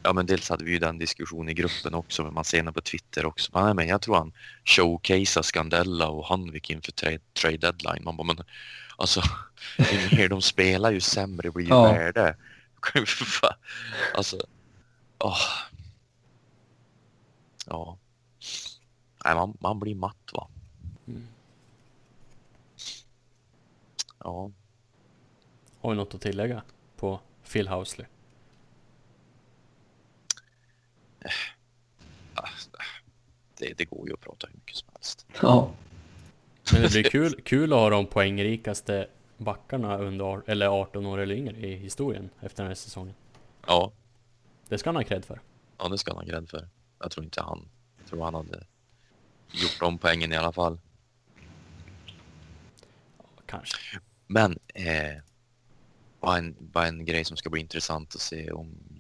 Ja, 0.04 0.14
men 0.14 0.26
dels 0.26 0.50
hade 0.50 0.66
vi 0.66 0.72
ju 0.72 0.80
den 0.80 0.98
diskussionen 0.98 1.50
i 1.50 1.54
gruppen 1.54 1.94
också, 1.94 2.24
men 2.24 2.34
man 2.34 2.44
ser 2.46 2.64
det 2.64 2.72
på 2.72 2.82
Twitter 2.82 3.26
också. 3.26 3.52
Nej, 3.64 3.74
men 3.74 3.88
jag 3.88 4.02
tror 4.02 4.16
han 4.16 4.34
showcasear 4.66 5.44
Scandella 5.44 6.08
och 6.10 6.26
Hanvik 6.26 6.70
inför 6.70 6.92
trade, 6.92 7.20
trade 7.34 7.58
deadline. 7.58 8.04
Man 8.04 8.18
bara, 8.18 8.24
men 8.24 8.38
alltså, 8.98 9.22
ju 9.78 10.18
mer 10.18 10.30
de 10.30 10.42
spelar 10.42 10.92
ju 10.92 11.02
sämre 11.02 11.52
blir 11.52 11.66
ju 11.66 11.70
Ja. 11.70 11.84
värde. 11.84 12.38
Alltså, 14.16 14.38
åh. 15.20 15.38
Ja. 17.66 17.98
Nej, 19.26 19.36
man, 19.36 19.58
man 19.60 19.80
blir 19.80 19.96
matt 19.96 20.30
va. 20.34 20.48
Mm. 21.08 21.28
Ja. 24.20 24.52
Har 25.82 25.90
vi 25.90 25.96
något 25.96 26.14
att 26.14 26.22
tillägga 26.22 26.62
på 26.98 27.20
Phil 27.52 27.68
Housley? 27.68 28.08
Det, 33.58 33.74
det 33.78 33.86
går 33.86 34.08
ju 34.08 34.14
att 34.14 34.22
prata 34.22 34.48
hur 34.48 34.56
mycket 34.56 34.76
som 34.76 34.88
helst. 34.94 35.26
Ja. 35.42 35.72
Men 36.74 36.82
det 36.82 36.90
blir 36.90 37.04
kul, 37.04 37.42
kul 37.42 37.74
att 37.74 37.80
ha 37.80 37.90
de 37.90 38.06
poängrikaste 38.08 39.08
backarna 39.38 39.98
under 39.98 40.50
eller 40.50 40.68
18 40.68 41.06
år 41.06 41.18
eller 41.18 41.36
yngre 41.36 41.58
i 41.58 41.76
historien 41.76 42.30
efter 42.42 42.64
den 42.64 42.68
här 42.68 42.76
säsongen. 42.76 43.16
Ja, 43.68 43.92
Det 44.68 44.78
ska 44.78 44.90
han 44.90 44.96
ha 44.96 45.04
cred 45.04 45.26
för. 45.26 45.42
Ja, 45.78 45.88
det 45.90 45.98
ska 45.98 46.12
han 46.12 46.18
ha 46.18 46.26
cred 46.26 46.50
för. 46.50 46.70
Jag 47.00 47.12
tror 47.12 47.24
inte 47.24 47.42
han... 47.42 47.70
Jag 47.98 48.08
tror 48.08 48.24
han 48.24 48.34
hade 48.34 48.66
gjort 49.52 49.82
om 49.82 49.98
poängen 49.98 50.34
i 50.34 50.38
alla 50.38 50.52
fall. 50.52 50.80
Kanske. 53.46 54.00
Men 54.28 54.60
eh, 54.74 55.22
bara, 56.20 56.38
en, 56.38 56.56
bara 56.60 56.88
en 56.88 57.06
grej 57.06 57.26
som 57.26 57.38
ska 57.38 57.50
bli 57.50 57.62
intressant 57.62 58.16
att 58.16 58.22
se 58.22 58.52
om 58.52 58.99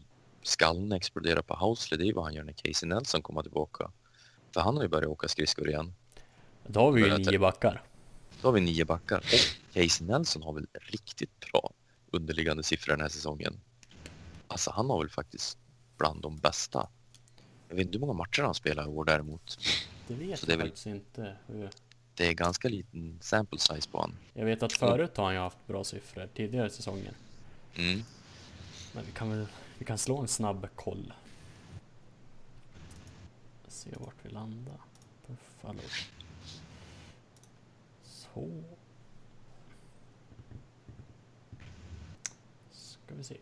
skallen 0.49 0.91
exploderar 0.91 1.41
på 1.41 1.53
Housley, 1.55 1.97
det 1.97 2.03
är 2.03 2.05
ju 2.05 2.13
vad 2.13 2.23
han 2.23 2.33
gör 2.33 2.43
när 2.43 2.53
Casey 2.53 2.89
Nelson 2.89 3.21
kommer 3.21 3.41
tillbaka. 3.41 3.91
För 4.53 4.61
han 4.61 4.75
har 4.75 4.83
ju 4.83 4.89
börjat 4.89 5.09
åka 5.09 5.27
skridskor 5.27 5.69
igen. 5.69 5.93
Då 6.67 6.79
har 6.79 6.91
vi 6.91 7.01
ju 7.01 7.17
nio 7.17 7.39
backar. 7.39 7.83
Då 8.41 8.47
har 8.47 8.53
vi 8.53 8.61
nio 8.61 8.85
backar 8.85 9.17
och 9.17 9.73
Casey 9.73 10.07
Nelson 10.07 10.43
har 10.43 10.53
väl 10.53 10.67
riktigt 10.73 11.39
bra 11.39 11.71
underliggande 12.11 12.63
siffror 12.63 12.93
den 12.93 13.01
här 13.01 13.09
säsongen. 13.09 13.59
Alltså 14.47 14.71
han 14.71 14.89
har 14.89 14.99
väl 14.99 15.09
faktiskt 15.09 15.57
bland 15.97 16.21
de 16.21 16.37
bästa. 16.37 16.87
Jag 17.69 17.75
vet 17.75 17.85
inte 17.85 17.97
hur 17.97 17.99
många 18.05 18.13
matcher 18.13 18.41
han 18.41 18.53
spelar 18.55 18.83
i 18.83 18.87
år 18.87 19.05
däremot. 19.05 19.59
Det 20.07 20.13
vet 20.13 20.47
jag 20.47 20.57
väl- 20.57 20.67
faktiskt 20.67 20.85
inte. 20.85 21.35
hur- 21.47 21.69
Det 22.13 22.27
är 22.27 22.33
ganska 22.33 22.69
liten 22.69 23.17
sample 23.21 23.59
size 23.59 23.89
på 23.89 23.99
han. 24.01 24.15
Jag 24.33 24.45
vet 24.45 24.63
att 24.63 24.73
förut 24.73 25.17
har 25.17 25.25
han 25.25 25.33
ju 25.33 25.39
haft 25.39 25.67
bra 25.67 25.83
siffror 25.83 26.29
tidigare 26.35 26.69
säsonger. 26.69 27.13
Mm. 27.75 28.03
Men 28.93 29.05
vi 29.05 29.11
kan 29.11 29.29
väl 29.29 29.47
vi 29.79 29.85
kan 29.85 29.97
slå 29.97 30.17
en 30.17 30.27
snabb 30.27 30.67
koll. 30.75 31.13
Se 33.67 33.89
vart 33.99 34.15
vi 34.21 34.29
landar. 34.29 34.77
Buffalo. 35.27 35.79
Så. 38.03 38.63
Ska 42.71 43.15
vi 43.15 43.23
se. 43.23 43.37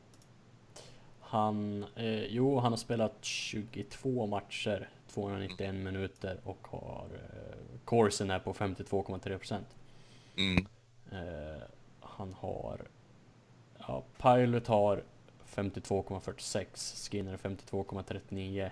Han, 1.20 1.86
eh, 1.96 2.24
jo 2.24 2.60
han 2.60 2.72
har 2.72 2.78
spelat 2.78 3.26
22 3.26 4.26
matcher, 4.26 4.90
291 5.08 5.76
minuter 5.76 6.40
och 6.44 6.68
har 6.68 7.08
eh, 7.14 7.80
Corsen 7.86 8.32
är 8.32 8.40
på 8.40 8.54
52,3 8.54 9.38
procent. 9.38 9.76
Mm. 10.38 10.68
Eh, 11.12 11.64
han 12.00 12.34
har... 12.34 12.82
Ja, 13.78 14.04
Pilot 14.18 14.68
har 14.68 15.04
52,46, 15.58 17.10
Skinner 17.10 17.38
52,39, 17.38 18.70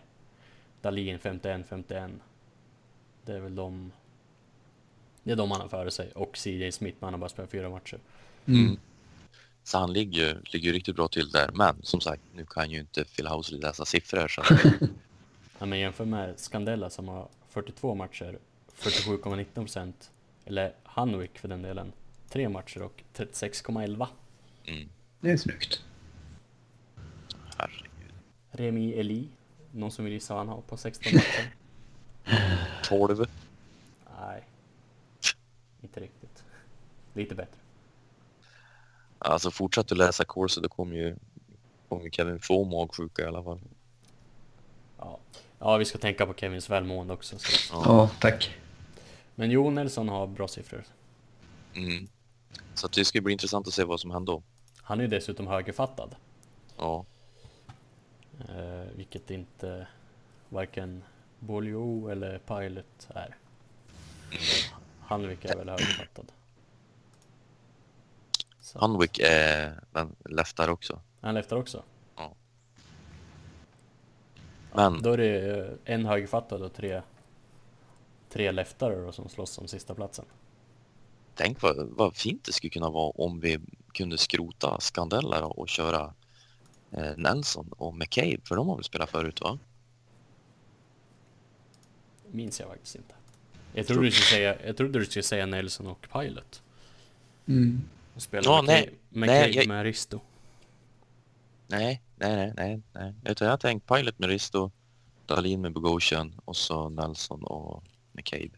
Dalin 0.82 1.20
51,51. 1.20 2.20
Det 3.26 3.34
är 3.34 3.40
väl 3.40 3.56
de... 3.56 3.92
Det 5.24 5.32
är 5.32 5.36
de 5.36 5.52
han 5.52 5.62
har 5.62 5.68
före 5.68 5.92
sig. 5.92 6.12
Och 6.12 6.38
CJ 6.38 6.72
Smith, 6.72 6.98
men 7.00 7.08
han 7.08 7.14
har 7.14 7.20
bara 7.20 7.30
spelat 7.30 7.52
fyra 7.52 7.70
matcher. 7.70 8.00
Mm. 8.46 8.78
Så 9.64 9.78
han 9.78 9.94
ligger, 9.94 10.42
ligger 10.46 10.74
riktigt 10.74 10.96
bra 10.96 11.08
till 11.08 11.30
där. 11.30 11.50
Men 11.54 11.76
som 11.82 12.02
sagt, 12.02 12.22
nu 12.36 12.46
kan 12.46 12.70
ju 12.72 12.80
inte 12.80 13.06
Phil 13.06 13.28
Housley 13.28 13.62
läsa 13.62 13.86
siffror. 13.86 14.28
Så 14.28 14.42
Ja, 15.60 15.66
men 15.66 15.80
jämför 15.80 16.06
med 16.06 16.40
Scandella 16.40 16.90
som 16.90 17.08
har 17.08 17.28
42 17.50 17.96
matcher, 17.96 18.40
47,19%. 18.80 19.94
Eller 20.46 20.74
Hanwick 20.84 21.40
för 21.40 21.48
den 21.48 21.62
delen. 21.62 21.92
Tre 22.30 22.50
matcher 22.50 22.82
och 22.82 23.04
36,11. 23.16 24.08
mm. 24.66 24.90
Det 25.20 25.32
är 25.32 25.38
snyggt. 25.38 25.84
Herregud. 27.58 28.14
Remi 28.52 28.94
Eli, 28.94 29.28
någon 29.72 29.92
som 29.92 30.06
vill 30.06 30.14
gissa 30.14 30.34
vad 30.34 30.42
han 30.46 30.56
har 30.56 30.62
på 30.62 30.78
16 30.78 31.14
matcher? 31.14 31.56
12. 32.84 33.26
Nej. 34.20 34.44
lite 37.14 37.36
bättre. 37.36 37.60
Alltså 39.20 39.52
fortsätt 39.52 39.92
att 39.92 39.98
läsa 39.98 40.26
Corso, 40.26 40.62
då 40.62 40.70
kommer 40.70 40.96
ju, 40.96 41.16
kommer 41.90 42.04
ju 42.04 42.12
Kevin 42.12 42.40
få 42.40 42.64
magsjuka 42.64 43.22
i 43.22 43.26
alla 43.26 43.44
fall. 43.44 43.60
Ja. 44.98 45.20
ja, 45.60 45.78
vi 45.78 45.86
ska 45.86 45.98
tänka 45.98 46.26
på 46.26 46.34
Kevins 46.34 46.70
välmående 46.70 47.14
också. 47.14 47.38
Så. 47.40 47.74
Ja, 47.86 48.10
tack. 48.20 48.58
Men 49.36 49.52
Jo 49.52 49.70
Nelson 49.70 50.10
har 50.10 50.28
bra 50.28 50.48
siffror. 50.48 50.84
Mm. 51.76 52.08
Så 52.74 52.88
det 52.88 53.06
ska 53.06 53.22
bli 53.22 53.34
intressant 53.34 53.68
att 53.68 53.74
se 53.74 53.84
vad 53.84 54.00
som 54.00 54.12
händer 54.12 54.34
då. 54.34 54.44
Han 54.82 55.00
är 55.00 55.04
ju 55.04 55.10
dessutom 55.10 55.48
högerfattad. 55.48 56.16
Ja, 56.78 57.06
Eh, 58.40 58.96
vilket 58.96 59.32
inte 59.32 59.88
varken 60.50 61.04
Bolio 61.40 62.10
eller 62.10 62.40
Pilot 62.40 63.08
är. 63.10 63.36
Hanvik 65.00 65.46
är 65.46 65.58
väl 65.58 65.70
högerfattad. 65.70 66.32
Så. 68.60 68.80
Hanwick 68.80 69.20
är 69.20 69.80
den 69.92 70.16
leftar 70.26 70.70
också. 70.70 71.02
Han 71.22 71.34
leftar 71.34 71.58
också. 71.58 71.84
Men 74.76 75.02
Då 75.02 75.12
är 75.12 75.18
det 75.18 75.78
en 75.86 76.06
högerfattad 76.06 76.62
och 76.62 76.74
tre, 76.74 77.02
tre 78.30 78.52
leftare 78.52 79.12
som 79.12 79.30
slåss 79.30 79.58
om 79.58 79.68
sista 79.68 79.96
platsen. 79.96 80.26
tänk 81.36 81.62
vad, 81.62 81.90
vad 81.90 82.16
fint 82.16 82.44
det 82.44 82.52
skulle 82.52 82.72
kunna 82.72 82.90
vara 82.90 83.12
om 83.12 83.40
vi 83.40 83.60
kunde 83.94 84.18
skrota 84.18 84.80
Scandella 84.80 85.42
då 85.42 85.48
och 85.48 85.70
köra 85.70 86.14
Nelson 87.18 87.70
och 87.78 87.96
McCabe, 87.98 88.38
för 88.44 88.56
de 88.56 88.68
har 88.68 88.76
väl 88.76 88.84
spelat 88.84 89.10
förut 89.10 89.42
va? 89.42 89.60
Minns 92.32 92.60
jag 92.60 92.70
faktiskt 92.70 92.96
inte. 92.96 93.14
Jag 93.74 93.88
trodde 93.88 94.06
du 94.06 94.12
skulle 94.12 94.26
säga, 94.26 94.66
jag 94.68 94.78
trodde 94.78 95.00
du 95.00 95.06
skulle 95.06 95.24
säga 95.24 95.46
Nelson 95.46 95.88
och 95.88 96.08
Pilot. 96.14 96.64
Mm. 97.48 97.82
Och 98.16 98.22
spela 98.22 98.44
Ja, 98.46 98.62
med, 98.62 98.66
nej, 98.68 98.86
Ca- 98.90 99.18
med, 99.20 99.28
nej, 99.30 99.56
jag- 99.56 99.68
med 99.68 99.84
Risto. 99.84 100.20
Nej, 101.68 102.02
nej, 102.16 102.36
nej, 102.36 102.54
nej, 102.56 102.82
nej. 102.94 103.14
Utan 103.26 103.46
jag 103.46 103.52
har 103.54 103.58
tänkt 103.58 103.88
Pilot 103.88 104.20
med 104.20 104.30
Risto, 104.30 104.72
Dahlin 105.26 105.62
med 105.62 105.74
Bogosian 105.74 106.34
och 106.46 106.56
så 106.58 106.90
Nelson 106.90 107.44
och 107.44 107.84
McCabe. 108.12 108.58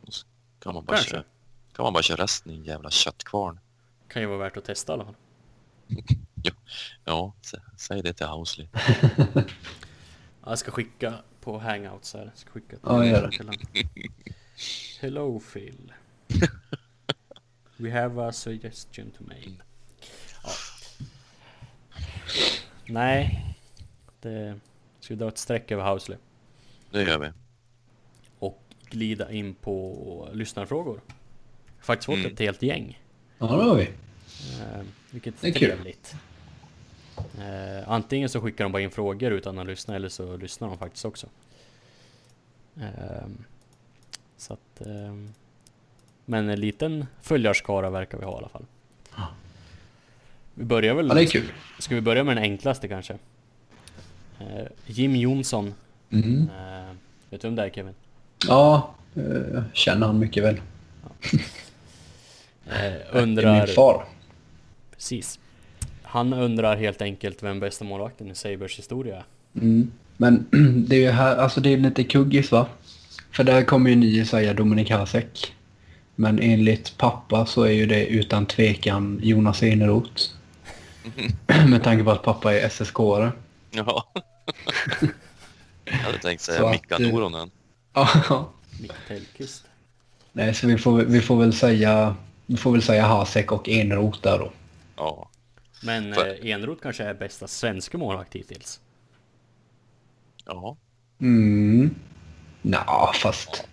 Och 0.00 0.14
så 0.14 0.26
kan 0.58 0.74
man 0.74 0.84
bara 0.84 0.96
Kanske. 0.96 1.10
köra, 1.12 1.24
kan 1.72 1.82
man 1.82 1.92
bara 1.92 2.02
köra 2.02 2.22
resten 2.22 2.52
i 2.52 2.54
en 2.54 2.64
jävla 2.64 2.90
köttkvarn. 2.90 3.60
Kan 4.08 4.22
ju 4.22 4.28
vara 4.28 4.38
värt 4.38 4.56
att 4.56 4.64
testa 4.64 4.92
i 4.92 4.94
alla 4.94 5.04
fall. 5.04 5.14
Ja, 7.04 7.32
sä, 7.42 7.62
säg 7.76 8.02
det 8.02 8.12
till 8.12 8.26
Housley. 8.26 8.68
Ja, 9.34 9.42
Jag 10.46 10.58
ska 10.58 10.70
skicka 10.70 11.14
på 11.40 11.58
hangouts 11.58 12.14
här. 12.14 12.24
Jag 12.24 12.38
ska 12.38 12.50
skicka 12.50 12.68
till, 12.68 12.78
Ja, 12.82 13.06
gör 13.06 13.30
det. 13.30 13.86
Hello 15.00 15.40
Phil. 15.52 15.92
We 17.76 17.90
have 18.00 18.22
a 18.28 18.32
suggestion 18.32 19.10
to 19.10 19.22
make. 19.24 19.50
Ja. 20.44 20.50
Nej. 22.86 23.44
Det... 24.20 24.60
Ska 25.00 25.14
vi 25.14 25.18
dra 25.18 25.28
ett 25.28 25.38
streck 25.38 25.70
över 25.70 25.90
Housley 25.92 26.18
Det 26.90 27.02
gör 27.02 27.18
vi. 27.18 27.30
och 28.38 28.62
glida 28.90 29.32
in 29.32 29.54
på 29.54 30.28
lyssnarfrågor. 30.32 31.00
Faktiskt 31.80 32.06
fått 32.06 32.18
Mm. 32.18 32.32
ett 32.32 32.38
helt 32.38 32.62
gäng. 32.62 33.02
Ja, 33.38 33.46
det 33.46 33.62
har 33.64 33.74
vi. 33.76 33.82
Eh, 33.84 34.82
vilket 35.10 35.40
Det 35.40 35.48
är 35.48 35.50
är 35.50 35.58
kul. 35.58 35.94
Eh, 37.38 37.88
antingen 37.88 38.28
så 38.28 38.40
skickar 38.40 38.64
de 38.64 38.72
bara 38.72 38.82
in 38.82 38.90
frågor 38.90 39.32
utan 39.32 39.58
att 39.58 39.66
lyssna 39.66 39.96
eller 39.96 40.08
så 40.08 40.36
lyssnar 40.36 40.68
de 40.68 40.78
faktiskt 40.78 41.04
också. 41.04 41.26
Eh, 42.80 43.26
så 44.36 44.52
att... 44.52 44.80
Eh, 44.86 45.14
men 46.26 46.48
en 46.48 46.60
liten 46.60 47.06
följarskara 47.22 47.90
verkar 47.90 48.18
vi 48.18 48.24
ha 48.24 48.32
i 48.32 48.36
alla 48.36 48.48
fall. 48.48 48.64
Vi 50.54 50.64
börjar 50.64 50.94
väl... 50.94 51.08
Ja, 51.08 51.14
det 51.14 51.22
är 51.22 51.26
kul. 51.26 51.52
Ska 51.78 51.94
vi 51.94 52.00
börja 52.00 52.24
med 52.24 52.36
den 52.36 52.44
enklaste 52.44 52.88
kanske? 52.88 53.18
Eh, 54.40 54.66
Jim 54.86 55.16
Jonsson. 55.16 55.74
Mm. 56.10 56.50
Eh, 56.58 56.94
vet 57.30 57.40
du 57.40 57.48
vem 57.48 57.54
det 57.54 57.62
är 57.64 57.70
Kevin? 57.70 57.94
Ja, 58.48 58.94
eh, 59.14 59.62
känner 59.72 60.06
han 60.06 60.18
mycket 60.18 60.42
väl. 60.42 60.60
Eh, 62.66 62.72
Det 62.72 62.78
är 63.12 63.22
undrar... 63.22 63.66
min 63.66 63.74
far. 63.74 64.04
Precis. 64.90 65.40
Han 66.14 66.32
undrar 66.32 66.76
helt 66.76 67.02
enkelt 67.02 67.42
vem 67.42 67.60
bästa 67.60 67.84
målvakten 67.84 68.30
i 68.30 68.34
Sabres 68.34 68.78
historia 68.78 69.16
är. 69.16 69.24
Mm. 69.60 69.92
Men 70.16 70.46
det 70.88 70.96
är 70.96 71.00
ju 71.00 71.10
här, 71.10 71.36
alltså 71.36 71.60
det 71.60 71.72
är 71.72 71.76
lite 71.76 72.04
kuggis 72.04 72.52
va? 72.52 72.66
För 73.30 73.44
där 73.44 73.64
kommer 73.64 73.90
ju 73.90 73.96
ni 73.96 74.24
säga 74.24 74.54
Dominik 74.54 74.90
Hasek. 74.90 75.54
Men 76.14 76.38
enligt 76.38 76.98
pappa 76.98 77.46
så 77.46 77.62
är 77.62 77.70
ju 77.70 77.86
det 77.86 78.06
utan 78.06 78.46
tvekan 78.46 79.20
Jonas 79.22 79.62
Eneroth. 79.62 80.22
Med 81.68 81.82
tanke 81.82 82.04
på 82.04 82.10
att 82.10 82.22
pappa 82.22 82.54
är 82.54 82.68
SSK-are. 82.68 83.32
Ja. 83.70 84.12
jag 85.84 85.92
hade 85.92 86.18
tänkt 86.18 86.40
säga 86.40 86.66
att, 86.66 86.72
Mika 86.72 86.94
eh, 86.94 87.12
Noronen. 87.12 87.50
Ja. 87.92 88.52
Micke 88.80 88.92
Tellqvist. 89.08 89.64
Nej, 90.32 90.54
så 90.54 90.66
vi 90.66 90.78
får, 90.78 91.02
vi 91.02 91.20
får 91.20 91.36
väl 91.36 91.52
säga 91.52 92.16
vi 92.46 92.56
får 92.56 92.72
väl 92.72 92.82
säga 92.82 93.06
Hasek 93.06 93.52
och 93.52 93.68
Eneroth 93.68 94.20
där 94.20 94.38
då. 94.38 94.52
Ja. 94.96 95.30
Men 95.82 96.14
För- 96.14 96.44
eh, 96.44 96.50
Enroth 96.50 96.82
kanske 96.82 97.04
är 97.04 97.14
bästa 97.14 97.46
svenska 97.46 97.98
målvakt 97.98 98.34
hittills. 98.34 98.80
Ja. 100.44 100.76
Mm. 101.20 101.94
Nja, 102.62 103.12
fast... 103.14 103.68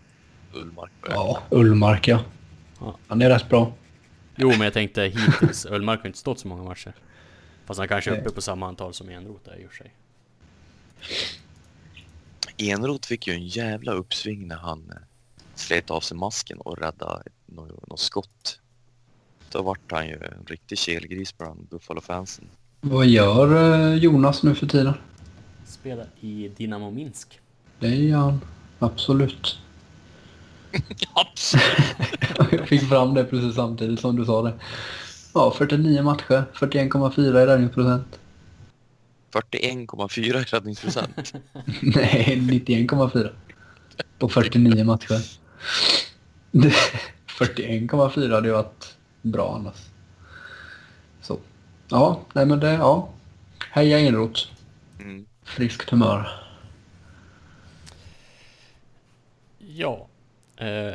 Ullmark. 0.54 0.92
Ja, 1.10 1.42
Ullmark 1.50 2.08
ja. 2.08 2.24
Ja. 2.80 2.98
Han 3.08 3.22
är 3.22 3.30
rätt 3.30 3.50
bra. 3.50 3.74
Jo, 4.36 4.50
men 4.50 4.62
jag 4.62 4.74
tänkte 4.74 5.02
hittills. 5.04 5.66
Ullmark 5.66 6.00
har 6.00 6.08
inte 6.08 6.20
stått 6.20 6.40
så 6.40 6.48
många 6.48 6.64
matcher. 6.64 6.94
Fast 7.66 7.78
han 7.78 7.88
kanske 7.88 8.12
är 8.12 8.22
uppe 8.22 8.30
på 8.32 8.42
samma 8.42 8.68
antal 8.68 8.94
som 8.94 9.10
Enroth 9.10 9.50
är 9.50 9.58
i 9.60 9.66
och 9.66 9.72
för 9.72 9.78
sig. 9.78 9.94
Enroth 12.58 13.08
fick 13.08 13.28
ju 13.28 13.34
en 13.34 13.48
jävla 13.48 13.92
uppsving 13.92 14.48
när 14.48 14.56
han 14.58 14.90
eh, 14.90 14.98
slet 15.56 15.92
av 15.92 16.02
sig 16.02 16.18
masken 16.18 16.58
och 16.58 16.78
räddade 16.78 17.24
något 17.46 18.00
skott. 18.00 18.61
Då 19.52 19.62
vart 19.62 19.92
han 19.92 20.08
ju 20.08 20.14
en 20.14 20.46
riktig 20.48 20.78
kelgris 20.78 21.38
bland 21.38 21.68
Buffalo-fansen. 21.70 22.46
Vad 22.82 23.06
gör 23.06 23.74
eh, 23.92 23.96
Jonas 23.96 24.44
nu 24.44 24.56
för 24.56 24.68
tiden? 24.68 24.94
Spelar 25.66 26.08
i 26.20 26.52
Dynamo 26.58 26.92
Minsk. 26.92 27.40
Det 27.80 27.96
gör 27.96 28.18
han. 28.18 28.42
Absolut. 28.80 29.60
Absolut! 31.14 32.52
Jag 32.52 32.68
fick 32.68 32.90
fram 32.90 33.14
det 33.14 33.24
precis 33.24 33.56
samtidigt 33.56 34.00
som 34.00 34.16
du 34.16 34.26
sa 34.26 34.42
det. 34.42 34.54
Ja, 35.34 35.54
49 35.58 36.02
matcher, 36.04 36.44
41,4 36.54 37.20
i 37.42 37.46
räddningsprocent. 37.46 38.20
41,4 39.34 40.20
i 40.20 40.32
räddningsprocent. 40.32 41.34
Nej, 41.82 42.38
91,4. 42.42 43.30
På 44.20 44.30
49 44.30 44.84
matcher. 44.84 45.22
Det- 46.52 46.74
41,4 47.40 48.34
hade 48.34 48.48
ju 48.48 48.54
varit 48.54 48.98
bra 49.22 49.56
annars. 49.56 49.90
Så. 51.22 51.40
Ja, 51.90 52.22
nej 52.34 52.46
men 52.46 52.60
det, 52.60 52.72
ja. 52.72 53.10
Heja 53.72 54.00
Enroth. 54.00 54.42
Mm. 55.00 55.26
Friskt 55.44 55.90
humör. 55.90 56.28
Ja. 59.58 60.08
Eh, 60.58 60.94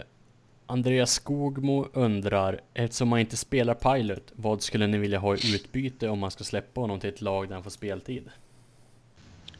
Andreas 0.67 1.13
Skogmo 1.13 1.89
undrar, 1.93 2.61
eftersom 2.75 3.09
man 3.09 3.21
inte 3.21 3.37
spelar 3.37 3.75
Pilot, 3.75 4.33
vad 4.33 4.63
skulle 4.63 4.87
ni 4.87 4.99
vilja 4.99 5.19
ha 5.19 5.37
i 5.37 5.55
utbyte 5.55 6.09
om 6.09 6.19
man 6.19 6.31
ska 6.31 6.45
släppa 6.45 6.81
honom 6.81 7.01
till 7.01 7.11
ett 7.11 7.21
lag 7.21 7.49
där 7.49 7.55
han 7.55 7.63
får 7.63 7.71
speltid? 7.71 8.31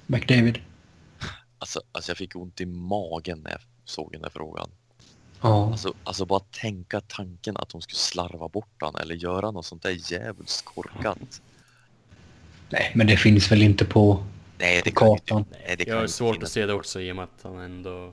McDavid. 0.07 0.59
Alltså, 1.59 1.81
alltså 1.93 2.11
jag 2.11 2.17
fick 2.17 2.37
ont 2.37 2.61
i 2.61 2.67
magen 2.67 3.39
när 3.39 3.51
jag 3.51 3.61
såg 3.85 4.13
den 4.13 4.23
där 4.23 4.31
frågan. 4.31 4.71
Ja. 5.41 5.71
Alltså, 5.71 5.95
alltså 6.05 6.25
bara 6.27 6.41
tänka 6.41 7.01
tanken 7.01 7.57
att 7.57 7.69
de 7.69 7.81
skulle 7.81 7.99
slarva 7.99 8.49
bort 8.49 8.75
han 8.81 8.95
eller 8.97 9.15
göra 9.15 9.51
något 9.51 9.67
sånt 9.67 9.83
där 9.83 10.13
djävulskt 10.13 10.65
korkat. 10.65 11.41
Nej, 12.71 12.93
men 12.95 13.07
det 13.07 13.17
finns 13.17 13.53
väl 13.53 13.63
inte 13.63 13.85
på... 13.85 14.25
Nej, 14.59 14.81
det 14.85 14.91
På 14.91 15.01
kartan. 15.01 15.39
inte, 15.39 15.59
nej, 15.67 15.77
det 15.79 15.85
kan 15.85 15.95
Jag 15.95 16.01
har 16.01 16.07
svårt 16.07 16.35
finnas. 16.35 16.49
att 16.49 16.53
se 16.53 16.67
det 16.67 16.73
också 16.73 17.01
i 17.01 17.13
och 17.13 17.17
med 17.17 17.23
att 17.25 17.43
han 17.43 17.59
ändå... 17.61 18.13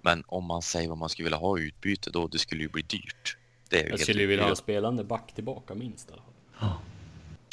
Men 0.00 0.22
om 0.26 0.44
man 0.44 0.62
säger 0.62 0.88
vad 0.88 0.98
man 0.98 1.08
skulle 1.08 1.24
vilja 1.26 1.38
ha 1.38 1.58
i 1.58 1.62
utbyte 1.62 2.10
då, 2.10 2.26
det 2.26 2.38
skulle 2.38 2.62
ju 2.62 2.68
bli 2.68 2.82
dyrt. 2.82 3.36
Det 3.68 3.76
är 3.76 3.82
Jag 3.82 3.88
helt 3.90 4.00
skulle 4.02 4.20
ju 4.20 4.26
vilja 4.26 4.48
ha 4.48 4.56
spelande 4.56 5.04
back 5.04 5.32
tillbaka 5.34 5.74
minst 5.74 6.10
i 6.10 6.12
alla 6.12 6.22
fall. 6.22 6.70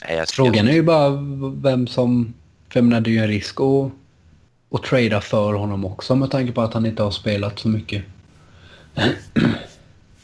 Nej, 0.08 0.18
jag 0.18 0.28
skulle- 0.28 0.46
Frågan 0.48 0.68
är 0.68 0.74
ju 0.74 0.84
bara 0.84 1.10
vem 1.56 1.88
som... 1.88 2.34
För 2.70 2.80
jag 2.80 2.86
menar, 2.86 3.02
det 3.02 3.10
är 3.10 3.12
ju 3.12 3.20
en 3.20 3.28
risk 3.28 3.60
att, 3.60 3.92
att 4.72 4.84
trada 4.84 5.22
för 5.22 5.54
honom 5.54 5.86
också 5.86 6.16
med 6.16 6.32
tanke 6.32 6.52
på 6.52 6.62
att 6.62 6.74
han 6.74 6.86
inte 6.86 7.04
har 7.04 7.12
spelat 7.12 7.60
så 7.60 7.68
mycket. 7.70 8.04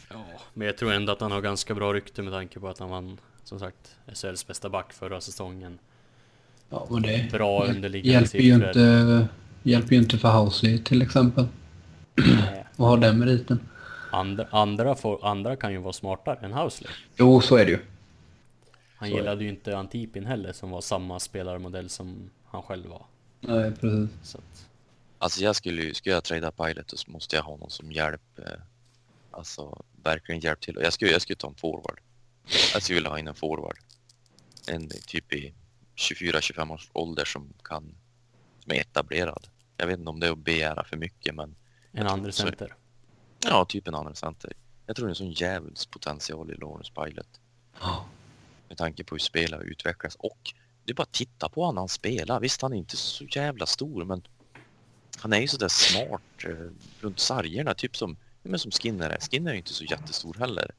Ja, 0.09 0.25
men 0.53 0.67
jag 0.67 0.77
tror 0.77 0.93
ändå 0.93 1.11
att 1.13 1.21
han 1.21 1.31
har 1.31 1.41
ganska 1.41 1.75
bra 1.75 1.93
rykte 1.93 2.21
med 2.21 2.33
tanke 2.33 2.59
på 2.59 2.67
att 2.67 2.79
han 2.79 2.89
vann, 2.89 3.17
som 3.43 3.59
sagt, 3.59 3.95
SHLs 4.13 4.47
bästa 4.47 4.69
back 4.69 4.93
förra 4.93 5.21
säsongen. 5.21 5.79
Ja, 6.69 6.87
men 6.89 7.01
det 7.01 7.31
Bra 7.31 7.63
underliggande 7.65 8.09
hjälper 8.19 8.39
ju, 8.39 8.53
siffror. 8.53 8.67
inte, 8.67 9.27
hjälper 9.63 9.95
ju 9.95 10.01
inte 10.01 10.17
för 10.17 10.29
Housley 10.31 10.77
till 10.77 11.01
exempel. 11.01 11.47
Nej. 12.15 12.65
Att 12.71 12.77
ha 12.77 12.97
den 12.97 13.19
meriten. 13.19 13.59
andra, 14.11 14.47
andra, 14.51 14.95
får, 14.95 15.25
andra 15.25 15.55
kan 15.55 15.71
ju 15.71 15.77
vara 15.77 15.93
smartare 15.93 16.39
än 16.45 16.53
Housley. 16.53 16.89
Jo, 17.15 17.41
så 17.41 17.55
är 17.55 17.65
det 17.65 17.71
ju. 17.71 17.79
Han 18.95 19.09
Så 19.09 19.15
gillade 19.15 19.43
ju 19.43 19.49
inte 19.49 19.77
Antipin 19.77 20.25
heller 20.25 20.53
som 20.53 20.69
var 20.69 20.81
samma 20.81 21.19
spelarmodell 21.19 21.89
som 21.89 22.29
han 22.45 22.61
själv 22.61 22.89
var. 22.89 23.05
Nej, 23.39 23.71
precis. 23.71 24.09
Så 24.23 24.37
att, 24.37 24.69
Alltså 25.25 25.43
jag 25.43 25.55
skulle 25.55 25.83
ju, 25.83 25.93
skulle 25.93 26.15
jag 26.15 26.23
trada 26.23 26.51
Pilot 26.51 26.99
så 26.99 27.11
måste 27.11 27.35
jag 27.35 27.43
ha 27.43 27.57
någon 27.57 27.69
som 27.69 27.91
hjälp. 27.91 28.39
Eh, 28.39 28.59
alltså 29.31 29.83
verkligen 30.03 30.41
hjälp 30.41 30.61
till. 30.61 30.77
Jag 30.81 30.93
skulle, 30.93 31.11
jag 31.11 31.21
skulle 31.21 31.35
ta 31.35 31.47
en 31.47 31.55
forward. 31.55 31.99
Jag 32.73 32.83
skulle 32.83 32.95
vilja 32.95 33.09
ha 33.09 33.19
in 33.19 33.27
en 33.27 33.35
forward. 33.35 33.77
En 34.67 34.89
typ 34.89 35.33
i 35.33 35.53
24-25 35.95 36.73
års 36.73 36.89
ålder 36.93 37.25
som 37.25 37.53
kan, 37.63 37.95
som 38.59 38.71
är 38.71 38.75
etablerad. 38.75 39.47
Jag 39.77 39.87
vet 39.87 39.99
inte 39.99 40.09
om 40.09 40.19
det 40.19 40.27
är 40.27 40.31
att 40.31 40.37
begära 40.37 40.83
för 40.83 40.97
mycket 40.97 41.35
men 41.35 41.55
en 41.91 42.07
andra 42.07 42.31
så. 42.31 42.41
center. 42.41 42.75
ja, 43.39 43.65
typ 43.65 43.87
en 43.87 43.95
andra 43.95 44.15
center. 44.15 44.53
Jag 44.85 44.95
tror 44.95 45.05
det 45.05 45.09
är 45.09 45.11
en 45.11 45.15
sån 45.15 45.31
djävuls 45.31 45.85
potential 45.85 46.51
i 46.51 46.55
Lawrence 46.55 46.91
Pilot. 46.93 47.39
Ja. 47.81 48.05
Med 48.67 48.77
tanke 48.77 49.03
på 49.03 49.15
hur 49.15 49.19
spelare 49.19 49.63
utvecklas 49.63 50.15
och 50.15 50.53
det 50.83 50.91
är 50.91 50.95
bara 50.95 51.03
att 51.03 51.13
titta 51.13 51.49
på 51.49 51.65
honom 51.65 51.77
han 51.77 51.89
spelar. 51.89 52.39
Visst 52.39 52.61
han 52.61 52.73
är 52.73 52.77
inte 52.77 52.97
så 52.97 53.25
jävla 53.25 53.65
stor 53.65 54.05
men 54.05 54.23
han 55.19 55.33
är 55.33 55.39
ju 55.39 55.47
sådär 55.47 55.67
smart 55.67 56.21
eh, 56.45 56.71
runt 56.99 57.19
sargerna 57.19 57.73
typ 57.73 57.97
som, 57.97 58.17
men 58.43 58.59
som 58.59 58.71
Skinner 58.71 59.09
är. 59.09 59.19
Skinner 59.19 59.49
är 59.51 59.53
ju 59.53 59.59
inte 59.59 59.73
så 59.73 59.83
jättestor 59.83 60.33
heller. 60.39 60.71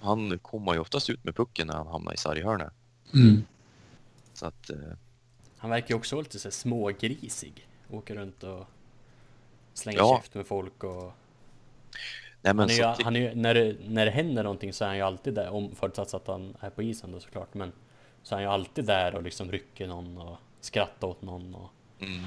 Han 0.00 0.38
kommer 0.38 0.72
ju 0.74 0.78
oftast 0.78 1.10
ut 1.10 1.24
med 1.24 1.36
pucken 1.36 1.66
när 1.66 1.74
han 1.74 1.86
hamnar 1.86 2.14
i 2.14 2.16
sarghörnet. 2.16 2.72
Mm. 3.14 3.44
Så 4.34 4.46
att 4.46 4.70
eh, 4.70 4.76
Han 5.56 5.70
verkar 5.70 5.88
ju 5.88 5.94
också 5.94 6.20
lite 6.20 6.38
så 6.38 6.50
smågrisig. 6.50 7.68
Åker 7.90 8.14
runt 8.14 8.42
och 8.42 8.66
slänger 9.74 9.98
Ja. 9.98 10.16
käft 10.22 10.34
med 10.34 10.46
folk 10.46 10.84
och... 10.84 11.12
nej 12.42 12.54
men 12.54 12.58
Han 12.58 12.70
är 12.70 12.74
ju, 12.74 12.82
så, 12.82 13.02
han 13.02 13.16
är 13.16 13.20
ju, 13.20 13.34
när, 13.34 13.54
det, 13.54 13.76
när 13.86 14.04
det 14.04 14.10
händer 14.10 14.42
någonting 14.42 14.72
så 14.72 14.84
är 14.84 14.88
han 14.88 14.96
ju 14.96 15.02
alltid 15.02 15.34
där, 15.34 15.48
om 15.48 15.74
förutsatt 15.74 16.14
att 16.14 16.26
han 16.26 16.56
är 16.60 16.70
på 16.70 16.82
isen 16.82 17.12
då 17.12 17.20
såklart. 17.20 17.54
Men 17.54 17.72
så 18.22 18.34
är 18.34 18.36
han 18.36 18.42
ju 18.42 18.48
alltid 18.48 18.84
där 18.84 19.14
och 19.14 19.22
liksom 19.22 19.52
rycker 19.52 19.86
någon 19.86 20.18
och 20.18 20.36
skrattar 20.60 21.08
åt 21.08 21.22
någon 21.22 21.54
och... 21.54 21.70
mm. 22.00 22.26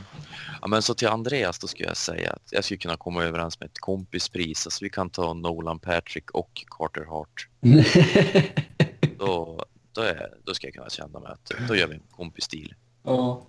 ja, 0.62 0.68
men 0.68 0.82
så 0.82 0.94
till 0.94 1.08
Andreas 1.08 1.60
då 1.60 1.68
skulle 1.68 1.88
jag 1.90 1.98
säga 1.98 2.32
att 2.32 2.52
jag 2.52 2.64
skulle 2.64 2.78
kunna 2.78 2.98
komma 2.98 3.24
överens 3.24 3.60
med 3.60 3.68
ett 3.70 3.80
kompispris. 3.80 4.68
Alltså 4.68 4.84
vi 4.86 4.90
kan 4.90 5.10
ta 5.10 5.34
Nolan 5.34 5.80
Patrick 5.80 6.32
och 6.32 6.64
Carter 6.68 7.06
Hart. 7.06 7.48
Då, 9.20 9.66
då, 9.94 10.02
är, 10.02 10.34
då 10.44 10.54
ska 10.54 10.68
jag 10.68 10.74
kunna 10.74 10.90
känna 10.90 11.20
mig 11.20 11.32
att 11.32 11.52
då 11.68 11.76
gör 11.76 11.88
vi 11.88 11.96
en 11.96 12.04
kompisstil. 12.12 12.74
ja. 13.04 13.46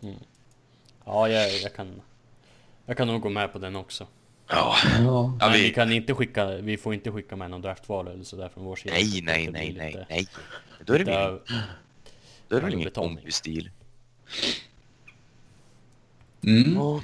Ja, 1.05 1.29
jag, 1.29 1.53
jag 1.63 1.75
kan... 1.75 2.01
Jag 2.87 2.97
kan 2.97 3.07
nog 3.09 3.21
gå 3.21 3.29
med 3.29 3.53
på 3.53 3.59
den 3.59 3.77
också. 3.77 4.07
Ja, 4.49 4.77
ja. 4.99 5.37
Men 5.41 5.53
vi 5.53 5.63
vi, 5.63 5.71
kan 5.71 5.93
inte 5.93 6.15
skicka, 6.15 6.47
vi 6.47 6.77
får 6.77 6.95
inte 6.95 7.13
skicka 7.13 7.37
med 7.37 7.51
någon 7.51 7.63
draftval 7.63 8.09
eller 8.09 8.25
sådär 8.25 8.49
från 8.49 8.65
vår 8.65 8.77
sida. 8.77 8.95
nej, 8.95 9.21
nej, 9.23 9.51
nej, 9.51 9.73
nej, 9.79 10.07
nej. 10.09 10.27
Då 10.85 10.93
är 10.95 10.99
det 10.99 11.05
väl 11.05 11.27
av- 11.27 11.41
Då 12.49 12.57
är 12.57 12.61
det 12.61 12.65
väl 12.67 12.75
ingen 12.75 12.85
betalning. 12.89 13.17
kompisstil. 13.17 13.71
Mm. 16.43 16.79
Och, 16.79 17.03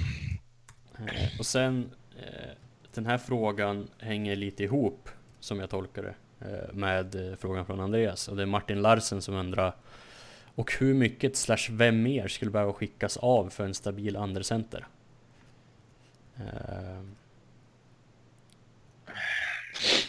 eh, 0.99 1.39
Och 1.39 1.45
sen 1.45 1.89
eh, 2.17 2.51
den 2.93 3.05
här 3.05 3.17
frågan 3.17 3.87
hänger 3.97 4.35
lite 4.35 4.63
ihop 4.63 5.09
som 5.39 5.59
jag 5.59 5.69
tolkar 5.69 6.03
det 6.03 6.15
eh, 6.47 6.73
med 6.73 7.35
frågan 7.39 7.65
från 7.65 7.79
Andreas 7.79 8.27
och 8.27 8.35
det 8.35 8.41
är 8.41 8.47
Martin 8.47 8.81
Larsen 8.81 9.21
som 9.21 9.35
undrar 9.35 9.75
och 10.55 10.73
hur 10.79 10.93
mycket 10.93 11.35
slash 11.35 11.67
vem 11.71 12.03
mer 12.03 12.27
skulle 12.27 12.51
behöva 12.51 12.73
skickas 12.73 13.17
av 13.17 13.49
för 13.49 13.65
en 13.65 13.73
stabil 13.73 14.15
andrecenter? 14.17 14.87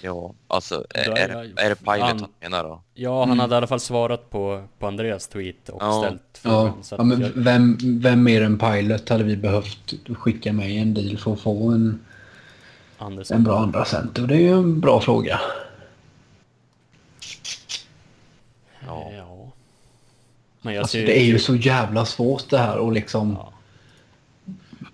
Ja, 0.03 0.35
alltså 0.49 0.85
är, 0.95 1.09
är, 1.11 1.17
är 1.17 1.29
det, 1.29 1.63
är 1.63 1.69
det 1.69 1.75
Pilot 1.77 1.89
an- 2.03 2.21
han 2.21 2.29
menar 2.41 2.65
då? 2.65 2.83
ja, 2.95 3.19
han 3.21 3.29
Mm. 3.29 3.39
hade 3.39 3.55
i 3.55 3.57
alla 3.57 3.67
fall 3.67 3.81
svarat 3.81 4.31
på, 4.31 4.65
på 4.79 4.87
Andreas 4.87 5.29
tweet 5.29 5.69
och 5.69 5.83
Ja. 5.83 6.03
ställt 6.03 6.23
Ja, 6.43 6.51
frågan. 6.51 6.85
så 6.85 6.95
ja 6.95 7.01
att 7.01 7.07
men 7.07 7.21
jag, 7.21 7.31
vem, 7.35 7.79
vem 7.83 8.23
mer 8.23 8.43
än 8.43 8.59
Pilot 8.59 9.09
hade 9.09 9.25
vi 9.25 9.37
behövt 9.37 9.95
skicka 10.19 10.53
med 10.53 10.71
i 10.71 10.77
en 10.79 10.95
deal 10.95 11.17
för 11.19 11.33
att 11.33 11.41
få 11.41 11.71
en, 11.71 12.01
en 13.31 13.45
bra 13.45 13.59
andra 13.59 13.85
center? 13.85 14.23
Och 14.23 14.29
Det 14.29 14.35
är 14.35 14.39
ju 14.41 14.53
en 14.53 14.81
bra 14.81 15.01
fråga. 15.01 15.41
Ja. 18.87 19.11
ja. 19.17 19.53
Men 20.63 20.75
jag 20.75 20.81
Alltså, 20.83 20.93
ser 20.93 21.07
det 21.07 21.21
är 21.21 21.25
ju 21.25 21.39
så 21.39 21.55
jävla 21.57 22.05
svårt 22.07 22.51
det 22.51 22.59
här 22.59 22.89
att 22.89 22.95
liksom 22.95 23.33
Ja. 23.41 23.53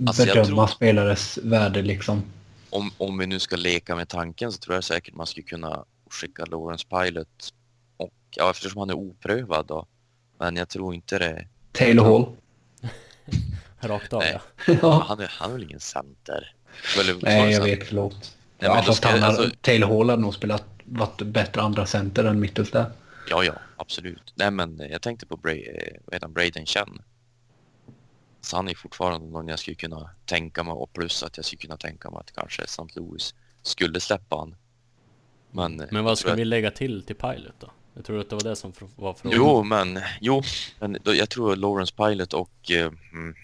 Alltså, 0.07 0.25
bedöma 0.25 0.45
tror- 0.47 0.67
spelares 0.67 1.39
värde 1.43 1.83
liksom. 1.83 2.23
Om, 2.73 2.91
om 2.99 3.19
vi 3.19 3.27
nu 3.27 3.39
ska 3.41 3.57
leka 3.57 3.97
med 3.97 4.09
tanken 4.09 4.53
så 4.53 4.59
tror 4.59 4.75
jag 4.75 4.85
säkert 4.85 5.15
man 5.15 5.27
skulle 5.27 5.45
kunna 5.45 5.85
skicka 6.11 6.45
Lawrence 6.45 6.87
Pilot 6.89 7.55
och 7.97 8.13
ja, 8.37 8.51
eftersom 8.51 8.79
han 8.79 8.91
är 8.91 8.95
oprövad 8.95 9.67
då. 9.67 9.87
Men 10.39 10.57
jag 10.57 10.69
tror 10.69 10.95
inte 10.95 11.19
det. 11.19 11.47
Taylor 11.73 12.05
Hall. 12.05 12.37
Rakt 13.81 14.13
av 14.13 14.21
Nej. 14.21 14.39
ja. 14.83 15.05
Han 15.09 15.21
är, 15.21 15.33
han 15.39 15.51
är 15.51 15.55
väl 15.55 15.63
ingen 15.63 15.81
center? 15.81 16.55
Eller, 17.01 17.17
Nej, 17.23 17.53
jag 17.53 17.63
så- 17.63 17.65
vet. 17.65 17.87
Förlåt. 17.89 18.37
Nej, 18.59 18.71
ja, 18.71 18.83
fast 18.83 19.05
han 19.05 19.23
alltså- 19.23 19.51
Taylor 19.61 19.89
Hall 19.89 20.11
hade 20.11 20.23
nog 20.23 20.35
spelat, 20.35 20.65
varit 20.85 21.23
bättre 21.23 21.63
andra 21.63 21.87
center 21.87 22.25
än 22.25 22.41
Mittelstadt. 22.41 22.93
Ja, 23.31 23.45
ja, 23.45 23.55
absolut. 23.77 24.33
Nej, 24.35 24.51
men 24.51 24.79
jag 24.91 25.03
tänkte 25.03 25.27
på 25.27 25.37
Bra 25.37 25.53
eh? 25.53 26.29
Braden 26.29 26.67
Chen. 26.67 27.03
Så 28.45 28.57
han 28.57 28.69
är 28.69 28.75
fortfarande 28.75 29.27
någon 29.27 29.49
jag 29.49 29.59
skulle 29.59 29.75
kunna 29.75 30.11
tänka 30.25 30.63
mig 30.63 30.73
och 30.73 30.93
plus 30.93 31.23
att 31.23 31.37
jag 31.37 31.47
skulle 31.47 31.61
kunna 31.61 31.77
tänka 31.77 32.11
mig 32.11 32.21
att 32.21 32.33
kanske 32.33 32.63
St. 32.63 32.83
Louis 32.97 33.35
skulle 33.63 34.01
släppa 34.01 34.37
han. 34.37 34.57
Men, 35.51 35.81
eh, 35.81 35.87
Men 35.91 36.05
vad 36.05 36.19
ska 36.19 36.33
att- 36.33 36.39
vi 36.39 36.45
lägga 36.45 36.71
till 36.71 37.03
till 37.07 37.17
Pilot 37.17 37.55
då? 37.59 37.71
Jag 37.95 38.05
tror 38.05 38.21
att 38.21 38.31
det 38.31 38.37
var 38.37 38.43
det 38.43 38.57
som 38.57 38.73
var 38.97 39.15
frågan. 39.15 39.39
Jo, 39.39 39.63
men 39.63 40.01
jo, 40.21 40.43
men 40.81 40.99
då, 41.03 41.15
jag 41.15 41.31
tror 41.31 41.57
Lawrence 41.57 41.95
Pilot 41.95 42.33
och 42.35 42.71
eh, 42.71 42.93
mm, 43.13 43.35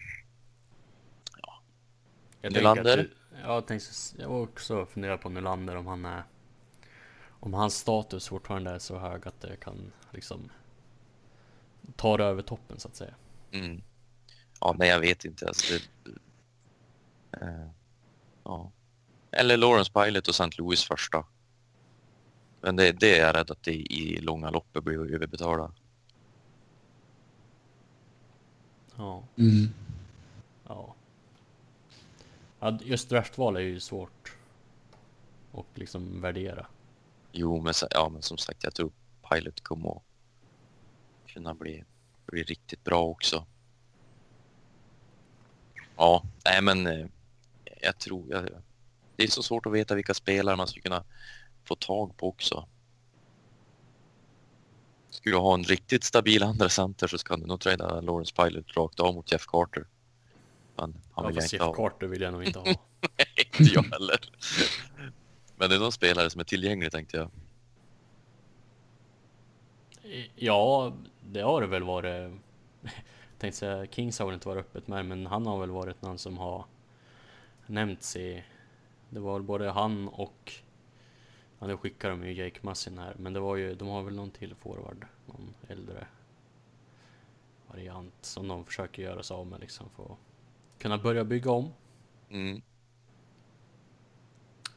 jag 2.40 2.52
Nylander? 2.52 2.96
du- 2.96 3.10
Jag 3.42 3.66
tänkte, 3.66 3.88
jag 4.18 4.30
också 4.42 4.86
fundera 4.86 5.18
på 5.18 5.28
Nylander 5.28 5.76
om 5.76 5.86
han 5.86 6.04
är 6.04 6.22
Om 7.40 7.54
hans 7.54 7.74
status 7.78 8.28
fortfarande 8.28 8.70
är 8.70 8.78
så 8.78 8.98
hög 8.98 9.26
att 9.28 9.40
det 9.40 9.56
kan 9.60 9.92
liksom 10.12 10.50
Ta 11.96 12.16
det 12.16 12.24
över 12.24 12.42
toppen 12.42 12.80
så 12.80 12.88
att 12.88 12.96
säga. 12.96 13.14
mm, 13.52 13.82
ja, 14.60 14.74
nej, 14.78 14.88
jag 14.88 15.00
vet 15.00 15.24
inte. 15.24 15.46
Alltså, 15.48 15.74
det, 15.74 16.10
eh, 17.40 17.68
ja. 18.44 18.70
Eller 19.30 19.56
Lawrence 19.56 19.92
Pilot 19.92 20.28
och 20.28 20.34
St. 20.40 20.50
Louis 20.58 20.84
första. 20.84 21.24
Men 22.60 22.76
det, 22.76 22.92
det 22.92 23.18
är 23.18 23.26
jag 23.26 23.36
rädd 23.36 23.50
att 23.50 23.62
det 23.62 23.74
i 23.74 24.20
långa 24.20 24.50
loppet 24.50 24.84
blir 24.84 25.14
överbetala. 25.14 25.72
Ja, 28.96 29.22
Mm. 29.36 29.68
ja. 30.68 30.94
ja 32.60 32.78
just 32.82 33.08
draftval 33.08 33.56
är 33.56 33.60
ju 33.60 33.80
svårt 33.80 34.36
och 35.52 35.66
liksom 35.74 36.20
värdera. 36.20 36.66
Jo, 37.32 37.60
men, 37.60 37.74
ja, 37.90 38.08
men 38.08 38.22
som 38.22 38.38
sagt, 38.38 38.64
jag 38.64 38.74
tror 38.74 38.92
Pilot 39.30 39.60
kommer 39.60 39.96
att 39.96 40.02
kunna 41.26 41.54
bli, 41.54 41.84
bli 42.26 42.42
riktigt 42.42 42.84
bra 42.84 43.02
också. 43.04 43.46
Ja, 45.98 46.22
nej 46.44 46.62
men 46.62 46.86
eh, 46.86 47.06
jag 47.80 47.98
tror... 47.98 48.26
Jag, 48.30 48.48
det 49.16 49.22
är 49.24 49.28
så 49.28 49.42
svårt 49.42 49.66
att 49.66 49.72
veta 49.72 49.94
vilka 49.94 50.14
spelare 50.14 50.56
man 50.56 50.68
skulle 50.68 50.82
kunna 50.82 51.04
få 51.64 51.74
tag 51.74 52.16
på 52.16 52.28
också. 52.28 52.68
Skulle 55.10 55.34
du 55.34 55.40
ha 55.40 55.54
en 55.54 55.64
riktigt 55.64 56.04
stabil 56.04 56.42
andra 56.42 56.68
center 56.68 57.06
så 57.06 57.18
ska 57.18 57.36
du 57.36 57.46
nog 57.46 57.60
träda 57.60 58.00
Lawrence 58.00 58.34
Pilot 58.34 58.76
rakt 58.76 59.00
av 59.00 59.14
mot 59.14 59.32
Jeff 59.32 59.46
Carter. 59.46 59.86
Men 60.76 60.94
han 61.12 61.24
Ja, 61.24 61.28
vill 61.28 61.36
jag 61.36 61.42
fast 61.42 61.52
inte 61.52 61.64
Jeff 61.64 61.76
ha. 61.76 61.88
Carter 61.88 62.06
vill 62.06 62.20
jag 62.20 62.32
nog 62.32 62.44
inte 62.44 62.58
ha. 62.58 62.66
inte 63.58 63.74
jag 63.74 63.82
heller. 63.82 64.30
Men 65.56 65.70
det 65.70 65.76
är 65.76 65.80
någon 65.80 65.92
spelare 65.92 66.30
som 66.30 66.40
är 66.40 66.44
tillgänglig 66.44 66.92
tänkte 66.92 67.16
jag. 67.16 67.30
Ja, 70.36 70.92
det 71.20 71.40
har 71.40 71.60
det 71.60 71.66
väl 71.66 71.82
varit. 71.82 72.32
Tänkte 73.38 73.58
säga, 73.58 73.86
Kings 73.86 74.18
har 74.18 74.26
väl 74.26 74.34
inte 74.34 74.48
varit 74.48 74.60
öppet 74.66 74.88
med 74.88 75.06
men 75.06 75.26
han 75.26 75.46
har 75.46 75.60
väl 75.60 75.70
varit 75.70 76.02
någon 76.02 76.18
som 76.18 76.38
har 76.38 76.64
nämnts 77.66 78.16
i... 78.16 78.44
Det 79.10 79.20
var 79.20 79.32
väl 79.32 79.42
både 79.42 79.70
han 79.70 80.08
och... 80.08 80.52
Ja, 81.58 81.66
nu 81.66 81.76
skickar 81.76 82.10
de 82.10 82.26
ju 82.26 82.32
Jake 82.32 82.58
Massin 82.62 82.98
här, 82.98 83.14
men 83.18 83.32
det 83.32 83.40
var 83.40 83.56
ju, 83.56 83.74
de 83.74 83.88
har 83.88 84.02
väl 84.02 84.14
någon 84.14 84.30
till 84.30 84.54
forward, 84.54 85.06
någon 85.26 85.54
äldre 85.68 86.06
variant 87.66 88.14
som 88.20 88.48
de 88.48 88.64
försöker 88.64 89.02
göra 89.02 89.22
sig 89.22 89.34
av 89.34 89.46
med 89.46 89.60
liksom 89.60 89.90
för 89.96 90.04
att 90.04 90.18
kunna 90.78 90.98
börja 90.98 91.24
bygga 91.24 91.50
om. 91.50 91.72
Mm. 92.30 92.62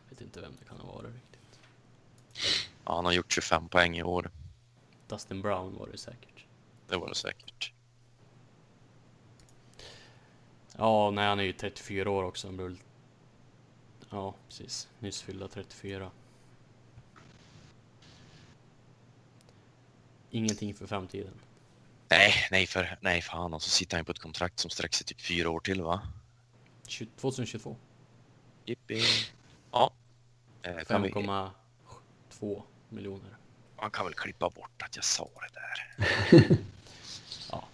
Vet 0.09 0.21
inte 0.21 0.41
vem 0.41 0.53
det 0.59 0.65
kan 0.65 0.79
ha 0.79 0.93
varit 0.93 1.13
riktigt. 1.13 1.59
Ja, 2.85 2.95
han 2.95 3.05
har 3.05 3.11
gjort 3.11 3.31
25 3.31 3.69
poäng 3.69 3.97
i 3.97 4.03
år. 4.03 4.31
Dustin 5.07 5.41
Brown 5.41 5.77
var 5.77 5.88
det 5.88 5.97
säkert. 5.97 6.45
Det 6.88 6.97
var 6.97 7.09
det 7.09 7.15
säkert. 7.15 7.70
Ja, 10.81 11.11
nej 11.11 11.27
han 11.27 11.39
är 11.39 11.43
ju 11.43 11.53
34 11.53 12.09
år 12.09 12.23
också. 12.23 12.47
Han 12.47 12.57
blev... 12.57 12.77
Ja, 14.09 14.35
precis. 14.47 14.87
Nyss 14.99 15.21
fyllda 15.21 15.47
34. 15.47 16.11
Ingenting 20.31 20.73
för 20.73 20.87
framtiden. 20.87 21.33
Nej, 22.09 22.33
nej 22.51 22.67
för, 22.67 22.97
nej 23.01 23.21
fan. 23.21 23.53
Och 23.53 23.61
så 23.61 23.69
sitter 23.69 23.97
han 23.97 24.05
på 24.05 24.11
ett 24.11 24.19
kontrakt 24.19 24.59
som 24.59 24.69
sträcker 24.71 24.95
sig 24.97 25.05
typ 25.05 25.21
fyra 25.21 25.49
år 25.49 25.59
till 25.59 25.81
va? 25.81 26.01
2022. 27.17 27.75
Jippi. 28.65 29.01
Ja. 29.71 29.91
Eh, 30.61 30.71
5,2 30.71 32.61
miljoner. 32.89 33.37
Man 33.81 33.91
kan 33.91 34.05
väl 34.05 34.13
klippa 34.13 34.49
bort 34.49 34.81
att 34.83 34.95
jag 34.95 35.05
sa 35.05 35.29
det 35.35 35.59
där. 35.59 35.87
ja. 37.51 37.67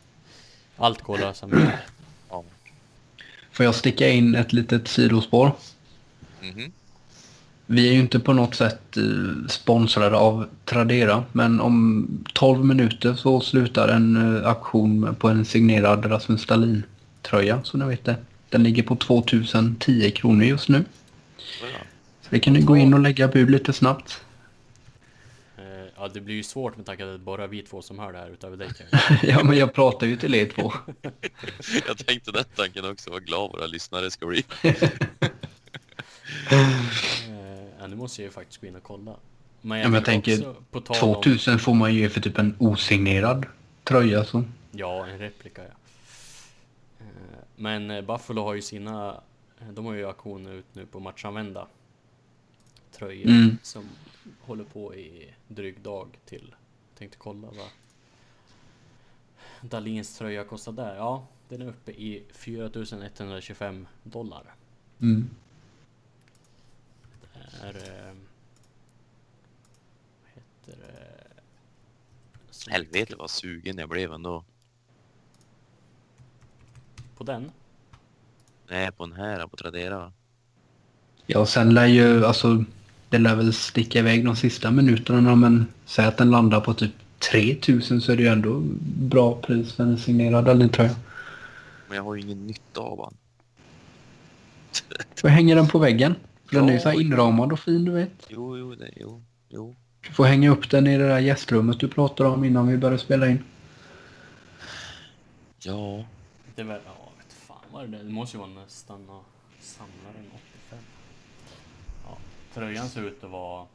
Allt 0.77 1.01
går 1.01 1.13
att 1.13 1.19
lösa 1.19 1.47
med 1.47 1.79
Får 3.57 3.65
jag 3.65 3.75
sticka 3.75 4.09
in 4.09 4.35
ett 4.35 4.53
litet 4.53 4.87
sidospår? 4.87 5.51
Mhm. 6.41 6.71
Vi 7.65 7.89
är 7.89 7.93
ju 7.93 7.99
inte 7.99 8.19
på 8.19 8.33
något 8.33 8.55
sätt 8.55 8.97
eh, 8.97 9.47
sponsrade 9.49 10.17
av 10.17 10.45
Tradera, 10.65 11.23
men 11.31 11.61
om 11.61 12.07
12 12.33 12.65
minuter 12.65 13.13
så 13.13 13.41
slutar 13.41 13.87
en 13.87 14.37
eh, 14.37 14.47
auktion 14.47 15.15
på 15.19 15.29
en 15.29 15.45
signerad 15.45 16.11
Rasmus 16.11 16.45
Dahlin-tröja, 16.45 17.59
så 17.63 17.77
ni 17.77 17.85
vet 17.85 18.05
det. 18.05 18.15
Den 18.49 18.63
ligger 18.63 18.83
på 18.83 18.95
2010 18.95 20.11
kronor 20.11 20.43
just 20.43 20.69
nu. 20.69 20.85
Så 21.37 21.65
ja. 21.73 21.79
Så 22.21 22.27
det 22.29 22.39
kan 22.39 22.53
ni 22.53 22.61
gå 22.61 22.77
in 22.77 22.93
och 22.93 22.99
lägga 22.99 23.27
bud 23.27 23.49
lite 23.49 23.73
snabbt. 23.73 24.21
Ja, 25.99 26.07
det 26.07 26.21
blir 26.21 26.35
ju 26.35 26.43
svårt 26.43 26.77
med 26.77 26.85
tanke 26.85 27.03
på 27.03 27.09
att 27.09 27.13
det 27.13 27.21
är 27.21 27.25
bara 27.25 27.47
vi 27.47 27.61
två 27.61 27.81
som 27.81 27.99
hör 27.99 28.13
det 28.13 28.19
här 28.19 28.29
utöver 28.29 28.57
dig 28.57 28.69
ja, 29.23 29.43
men 29.43 29.57
jag 29.57 29.73
pratar 29.73 30.07
ju 30.07 30.17
till 30.17 30.35
er 30.35 30.45
två. 30.49 30.73
Jag 31.87 31.97
tänkte 31.97 32.31
den 32.31 32.43
tanken 32.55 32.85
också. 32.91 33.09
Vad 33.11 33.25
glad 33.25 33.51
våra 33.51 33.65
lyssnare 33.67 34.11
ska 34.11 34.25
bli. 34.25 34.43
Eh, 34.63 34.77
Ja, 37.79 37.87
nu 37.87 37.95
måste 37.95 38.21
jag 38.21 38.25
ju 38.27 38.31
faktiskt 38.31 38.61
gå 38.61 38.67
in 38.67 38.75
och 38.75 38.83
kolla. 38.83 39.15
Men 39.61 39.79
Ja, 39.79 39.83
men 39.87 39.93
jag 39.93 40.05
tänker, 40.05 40.33
också, 40.49 40.55
på 40.71 40.81
tal 40.81 40.95
om- 41.09 41.13
2000 41.23 41.59
får 41.59 41.73
man 41.73 41.93
ju 41.93 42.09
för 42.09 42.21
typ 42.21 42.37
en 42.37 42.55
osignerad 42.59 43.45
tröja. 43.83 44.25
Så. 44.25 44.43
Ja, 44.71 45.07
en 45.07 45.19
replika 45.19 45.61
ja. 45.63 45.69
Eh, 46.99 47.05
Men 47.55 47.91
eh, 47.91 48.01
Buffalo 48.01 48.43
har 48.43 48.53
ju 48.53 48.61
sina, 48.61 49.21
de 49.73 49.85
har 49.85 49.93
ju 49.93 50.05
auktioner 50.07 50.51
ut 50.53 50.65
nu 50.73 50.85
på 50.85 50.99
matchanvända 50.99 51.67
tröjor 52.97 53.27
Mm. 53.29 53.57
som 53.63 53.85
håller 54.41 54.63
på 54.63 54.95
i 54.95 55.33
dryg 55.47 55.81
dag 55.81 56.19
till. 56.25 56.55
Tänkte 56.97 57.17
kolla 57.17 57.47
vad 57.47 57.69
Dalins 59.61 60.17
tröja 60.17 60.43
kostar 60.43 60.71
där. 60.71 60.95
Ja, 60.95 61.27
den 61.49 61.61
är 61.61 61.65
uppe 61.67 61.91
i 61.91 62.23
4125 62.31 63.87
dollar. 64.03 64.55
Mm. 65.01 65.29
Det 67.33 67.67
är... 67.67 67.75
eh, 68.09 68.13
Vad 70.23 70.31
heter 70.33 70.87
det? 70.87 72.71
Helvete 72.71 73.15
vad 73.15 73.29
sugen 73.29 73.77
jag 73.77 73.89
blev 73.89 74.13
ändå. 74.13 74.43
På 77.17 77.23
den? 77.23 77.51
Nej, 78.69 78.91
på 78.91 79.05
den 79.05 79.15
här 79.15 79.47
på 79.47 79.57
Tradera. 79.57 80.13
Ja, 81.25 81.45
sen 81.45 81.73
lär 81.73 81.85
ju, 81.85 82.25
alltså, 82.25 82.63
det 83.09 83.17
lär 83.17 83.35
väl 83.35 83.53
sticka 83.53 83.99
iväg 83.99 84.25
de 84.25 84.35
sista 84.35 84.71
minuterna, 84.71 85.35
men 85.35 85.67
säg 85.85 86.05
att 86.05 86.17
den 86.17 86.31
landar 86.31 86.61
på 86.61 86.73
typ 86.73 86.91
3000 87.31 88.01
så 88.01 88.11
är 88.11 88.15
det 88.15 88.23
ju 88.23 88.29
ändå 88.29 88.61
bra 88.99 89.41
pris 89.41 89.73
för 89.73 89.83
en 89.83 89.97
signerad 89.97 90.45
Dahlin-tröja. 90.45 90.95
Men 91.87 91.95
jag 91.95 92.03
har 92.03 92.15
ju 92.15 92.21
ingen 92.21 92.47
nytta 92.47 92.81
av 92.81 93.03
han. 93.03 93.13
Så 95.15 95.27
hänger 95.27 95.55
den 95.55 95.67
på 95.67 95.79
väggen. 95.79 96.15
Den 96.51 96.63
är 96.63 96.67
ju 96.67 96.73
Ja, 96.73 96.79
så 96.79 96.89
här 96.89 97.01
inramad 97.01 97.51
och 97.51 97.59
fin, 97.59 97.85
du 97.85 97.91
vet. 97.91 98.27
Jo, 98.29 98.57
jo, 98.57 98.75
det, 98.75 98.89
jo, 98.95 99.23
jo. 99.49 99.75
Du 100.07 100.13
får 100.13 100.25
hänga 100.25 100.49
upp 100.49 100.69
den 100.69 100.87
i 100.87 100.97
det 100.97 101.07
där 101.07 101.19
gästrummet 101.19 101.79
du 101.79 101.87
pratade 101.87 102.29
om 102.29 102.43
innan 102.43 102.67
vi 102.67 102.77
började 102.77 102.97
spela 102.99 103.27
in. 103.27 103.43
Ja, 105.63 106.05
Det 106.55 106.63
var, 106.63 106.73
ja, 106.73 107.09
vet 107.17 107.33
fan 107.47 107.57
vad 107.71 107.83
är 107.83 107.87
det 107.87 107.97
Det 107.97 108.09
måste 108.09 108.37
ju 108.37 108.41
vara 108.41 108.49
nästan 108.49 109.01
att 109.09 109.63
samla 109.65 110.09
den 110.15 110.25
85. 110.25 110.39
Ja, 110.39 110.56
tröjan 112.53 112.89
ser 112.89 113.01
ut 113.01 113.23
att 113.23 113.29
vara 113.29 113.61
eh, 113.61 113.67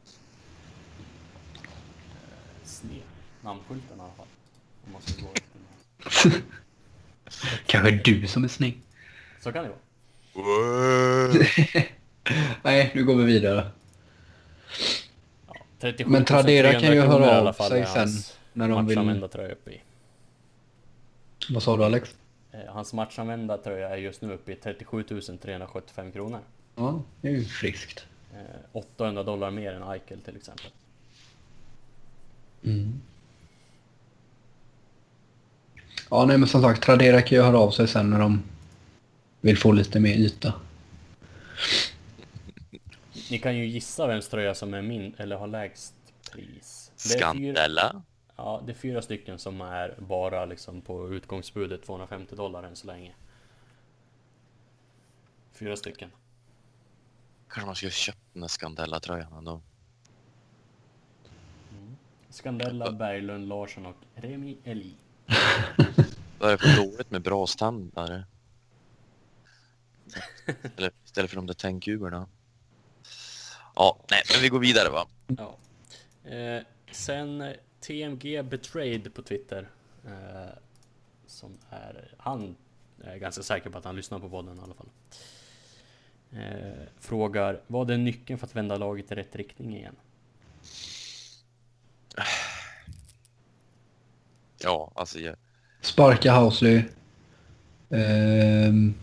sned. 2.65 3.03
Namnskylten 3.40 3.99
i 3.99 4.01
alla 4.01 4.12
fall. 4.12 4.27
Om 4.86 4.93
man 4.93 5.03
ska 5.03 5.23
gå. 5.23 5.32
Kanske 7.66 7.90
du 7.90 8.27
som 8.27 8.44
är 8.44 8.49
snygg. 8.49 8.81
Så 9.40 9.53
kan 9.53 9.65
det 9.65 9.70
vara. 9.70 9.78
Nej, 12.62 12.90
nu 12.94 13.05
går 13.05 13.15
vi 13.16 13.24
vidare. 13.24 13.70
Ja, 15.49 15.55
37 15.81 16.11
Men 16.11 16.24
Tradera 16.24 16.73
kan 16.73 16.81
ju 16.82 16.89
300 17.03 17.07
höra 17.27 17.49
av 17.49 17.53
sig 17.53 17.86
sen 17.86 18.09
när 18.53 18.69
de 18.69 18.86
vill- 18.86 19.28
tröja 19.28 19.53
uppe 19.53 19.70
i. 19.70 19.81
Vad 21.51 21.62
sa 21.62 21.77
du 21.77 21.85
Alex? 21.85 22.15
Eh, 22.53 22.61
Hans 22.69 22.93
matchanvända 22.93 23.59
tröja 23.59 23.89
är 23.89 23.97
just 23.97 24.23
nu 24.23 24.32
uppe 24.32 24.53
i 24.53 24.57
37 24.57 25.03
375 25.43 26.12
kronor. 26.12 26.40
Ja, 26.77 27.03
det 27.20 27.28
är 27.28 27.32
ju 27.32 27.44
friskt. 27.44 28.07
Eh, 28.32 28.38
800 28.72 29.22
dollar 29.22 29.50
mer 29.50 29.72
än 29.72 29.82
Eichel 29.82 30.20
till 30.20 30.36
exempel. 30.36 30.70
Ja, 36.10 36.24
nej 36.24 36.38
men 36.38 36.48
som 36.48 36.62
sagt, 36.62 36.82
Tradera 36.82 37.22
kan 37.22 37.38
ju 37.38 37.44
höra 37.44 37.59
av 37.59 37.70
sig 37.70 37.88
sen 37.88 38.10
när 38.10 38.18
de 38.18 38.42
vill 39.40 39.59
få 39.59 39.72
lite 39.72 40.00
mer 40.00 40.14
yta. 40.14 40.54
Ni 43.30 43.38
kan 43.38 43.56
ju 43.56 43.66
gissa 43.66 44.06
vems 44.06 44.28
tröja 44.28 44.54
som 44.54 44.74
är 44.74 44.82
min 44.82 45.14
eller 45.18 45.36
har 45.36 45.46
lägst 45.46 45.94
pris. 46.32 46.90
Det 46.96 47.14
är 47.14 47.18
fyra, 47.18 47.18
Skandella. 47.18 48.02
ja, 48.36 48.62
det 48.66 48.72
är 48.72 48.76
fyra 48.76 49.02
stycken 49.02 49.38
som 49.38 49.60
är 49.60 49.94
bara 49.98 50.44
liksom 50.44 50.80
på 50.80 51.12
utgångsbudet 51.12 51.84
250 51.86 52.36
dollar 52.36 52.62
än 52.62 52.76
så 52.76 52.86
länge. 52.86 53.12
Fyra 55.52 55.76
stycken. 55.76 56.10
Kanske 57.52 57.66
man 57.66 57.76
skulle 57.76 57.92
köpt 57.92 58.18
den 58.32 58.40
där 58.40 58.48
Skandella-tröjan 58.48 59.32
ändå. 59.32 59.62
Skandella, 62.28 62.92
Berglund, 62.92 63.48
Larsson 63.48 63.86
och 63.86 63.96
Remi 64.14 64.58
Eli. 64.64 64.94
Vad 66.38 66.50
är 66.50 66.56
det 66.56 66.58
för 66.58 66.76
dåligt 66.76 67.10
med 67.10 67.22
bra 67.22 67.46
standard? 67.46 68.22
Eller 70.76 70.90
istället 71.04 71.30
för 71.30 71.36
de 71.36 71.46
där 71.46 71.54
tändkuberna. 71.54 72.28
Ja, 73.74 73.98
nej, 74.10 74.22
men 74.32 74.42
vi 74.42 74.48
går 74.48 74.58
vidare 74.58 74.88
va? 74.88 75.06
Ja. 75.26 75.56
Eh, 76.30 76.62
sen 76.90 77.54
TMG 77.80 78.42
Betrayed 78.42 79.14
på 79.14 79.22
Twitter. 79.22 79.68
Eh, 80.06 80.54
som 81.26 81.58
är, 81.70 82.14
han 82.18 82.56
är 83.04 83.16
ganska 83.16 83.42
säker 83.42 83.70
på 83.70 83.78
att 83.78 83.84
han 83.84 83.96
lyssnar 83.96 84.18
på 84.18 84.28
podden 84.28 84.58
i 84.58 84.60
alla 84.60 84.74
fall. 84.74 84.88
Eh, 86.36 86.86
frågar, 87.00 87.60
vad 87.66 87.90
är 87.90 87.98
nyckeln 87.98 88.38
för 88.38 88.46
att 88.46 88.56
vända 88.56 88.76
laget 88.76 89.12
i 89.12 89.14
rätt 89.14 89.36
riktning 89.36 89.76
igen? 89.76 89.96
Ja, 94.59 94.92
alltså 94.94 95.18
jag, 95.18 95.36
Sparka 95.80 96.32
Housley. 96.32 96.84
Ehm, 97.90 98.94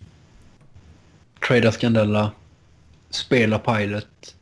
trada 1.48 1.72
Scandella. 1.72 2.32
Spela 3.10 3.60
Pilot. 3.60 4.36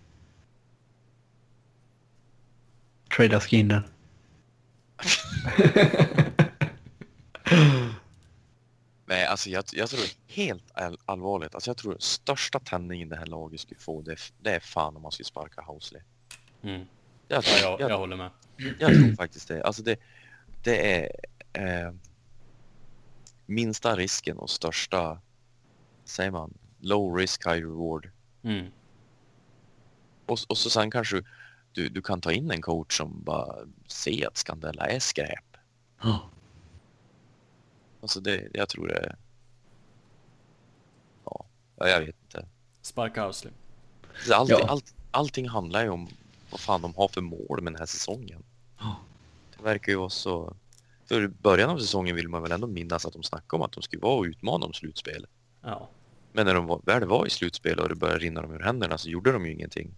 Trada 3.17 3.39
Skinner. 3.39 3.83
nej, 9.07 9.25
alltså 9.25 9.49
jag, 9.49 9.63
jag 9.73 9.89
tror 9.89 10.01
helt 10.27 10.71
all, 10.73 10.97
allvarligt, 11.05 11.55
alltså 11.55 11.69
jag 11.69 11.77
tror 11.77 11.95
största 11.99 12.59
tändningen 12.59 13.09
det 13.09 13.15
här 13.15 13.25
laget 13.25 13.59
skulle 13.59 13.79
få, 13.79 14.01
det, 14.01 14.11
är- 14.11 14.19
det 14.41 14.55
är 14.55 14.59
fan 14.59 14.95
om 14.95 15.01
man 15.01 15.11
skulle 15.11 15.25
sparka 15.25 15.61
Housley. 15.61 16.01
Mm. 16.61 16.87
Jag, 17.27 17.43
Ja, 17.47 17.57
jag, 17.61 17.81
jag, 17.81 17.91
jag 17.91 17.97
håller 17.97 18.15
med. 18.17 18.31
Jag 18.79 18.93
tror 18.93 19.15
faktiskt 19.15 19.47
det. 19.47 19.63
Alltså 19.63 19.83
det, 19.83 19.99
det 20.63 20.95
är 20.95 21.09
eh, 21.53 21.93
minsta 23.45 23.95
risken 23.95 24.37
och 24.37 24.49
största, 24.49 25.21
säger 26.05 26.31
man, 26.31 26.53
low 26.79 27.15
risk 27.15 27.45
high 27.47 27.61
reward. 27.67 28.09
Mm. 28.43 28.71
Och, 30.25 30.37
och 30.49 30.57
så 30.57 30.69
sen 30.69 30.91
kanske 30.91 31.23
du, 31.71 31.89
du 31.89 32.01
kan 32.01 32.21
ta 32.21 32.31
in 32.31 32.51
en 32.51 32.61
coach 32.61 32.97
som 32.97 33.23
bara 33.23 33.55
ser 33.87 34.27
att 34.27 34.37
Scandella 34.37 34.87
är 34.87 34.99
skräp. 34.99 35.57
Ja. 36.01 36.29
Alltså 38.01 38.19
det, 38.19 38.47
jag 38.53 38.69
tror 38.69 38.87
det 38.87 39.15
Ja, 41.25 41.45
ja, 41.75 41.87
jag 41.87 41.99
vet 41.99 42.15
inte. 42.23 42.47
Sparka 42.81 43.23
Housley. 43.25 43.53
Så 44.25 44.33
Allt, 44.33 44.49
Ja. 44.49 44.65
allt, 44.67 44.93
allting 45.11 45.49
handlar 45.49 45.83
ju 45.83 45.89
om 45.89 46.07
vad 46.51 46.59
fan 46.59 46.81
de 46.81 46.95
har 46.95 47.07
för 47.07 47.21
mål 47.21 47.61
med 47.61 47.73
den 47.73 47.79
här 47.79 47.85
säsongen. 47.85 48.43
Det 49.57 49.63
verkar 49.63 49.91
ju 49.91 49.97
vara 49.97 50.09
så... 50.09 50.55
För 51.05 51.23
i 51.23 51.27
början 51.27 51.69
av 51.69 51.77
säsongen 51.79 52.15
vill 52.15 52.27
man 52.29 52.41
väl 52.41 52.51
ändå 52.51 52.67
minnas 52.67 53.05
att 53.05 53.13
de 53.13 53.23
snackade 53.23 53.55
om 53.55 53.61
att 53.61 53.71
de 53.71 53.83
skulle 53.83 54.01
vara 54.01 54.15
och 54.17 54.23
utmana 54.23 54.65
om 54.65 54.73
slutspel. 54.73 55.27
Ja. 55.61 55.89
Men 56.31 56.45
när 56.45 56.53
de 56.53 56.65
var, 56.67 56.81
väl 56.83 57.05
var 57.05 57.25
i 57.25 57.29
slutspel 57.29 57.79
och 57.79 57.89
det 57.89 57.95
började 57.95 58.19
rinna 58.19 58.41
dem 58.41 58.51
ur 58.53 58.59
händerna 58.59 58.97
så 58.97 59.09
gjorde 59.09 59.31
de 59.31 59.45
ju 59.45 59.51
ingenting. 59.53 59.95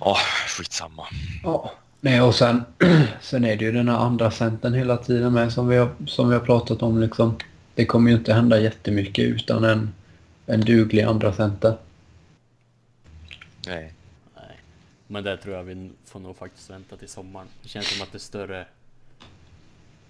Ja, 0.00 0.16
skitsamma. 0.48 1.06
ja. 1.42 1.72
Nej, 2.06 2.20
och 2.22 2.34
sen, 2.34 2.64
sen 3.20 3.44
är 3.44 3.56
det 3.56 3.64
ju 3.64 3.72
den 3.72 3.88
här 3.88 3.96
andra 3.96 4.30
centern 4.30 4.74
hela 4.74 4.96
tiden 4.96 5.32
med 5.32 5.52
som 5.52 5.68
vi 5.68 5.76
har, 5.76 5.90
som 6.06 6.28
vi 6.28 6.34
har 6.34 6.44
pratat 6.44 6.82
om 6.82 7.00
liksom. 7.00 7.36
Det 7.74 7.86
kommer 7.86 8.10
ju 8.10 8.16
inte 8.16 8.34
hända 8.34 8.60
jättemycket 8.60 9.24
utan 9.24 9.64
en, 9.64 9.94
en 10.46 10.60
duglig 10.60 11.02
andra 11.02 11.32
center. 11.32 11.76
Nej. 13.66 13.92
Nej. 14.34 14.56
Men 15.06 15.24
det 15.24 15.36
tror 15.36 15.54
jag 15.54 15.64
vi 15.64 15.90
får 16.04 16.20
nog 16.20 16.36
faktiskt 16.36 16.70
vänta 16.70 16.96
till 16.96 17.08
sommaren. 17.08 17.46
Det 17.62 17.68
känns 17.68 17.86
som 17.86 18.02
att 18.02 18.12
det 18.12 18.16
är 18.16 18.20
större 18.20 18.66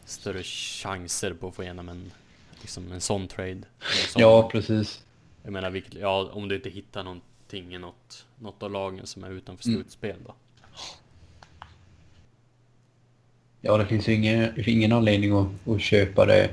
större 0.05 0.43
chanser 0.43 1.32
på 1.32 1.48
att 1.48 1.55
få 1.55 1.62
igenom 1.62 1.89
en 1.89 2.12
liksom 2.60 2.93
en 2.93 3.01
sån 3.01 3.28
trade. 3.28 3.51
En 3.51 3.62
sån, 4.09 4.23
Ja, 4.23 4.48
precis. 4.52 5.02
Jag 5.43 5.52
menar, 5.52 5.82
ja, 5.90 6.31
om 6.32 6.48
du 6.48 6.56
inte 6.56 6.70
hittar 6.70 7.05
någonting 7.05 7.74
i 7.74 7.78
något, 7.78 8.27
något 8.39 8.62
av 8.62 8.70
lagen 8.70 9.06
som 9.06 9.24
är 9.24 9.31
utanför 9.31 9.68
Mm. 9.68 9.81
slutspel 9.81 10.16
då. 10.27 10.35
Ja, 13.66 13.76
det 13.76 13.86
finns 13.86 14.09
ju 14.09 14.12
ingen, 14.12 14.52
ingen 14.56 14.93
anledning 14.93 15.32
att, 15.32 15.68
att 15.68 15.80
köpa 15.80 16.26
det. 16.26 16.51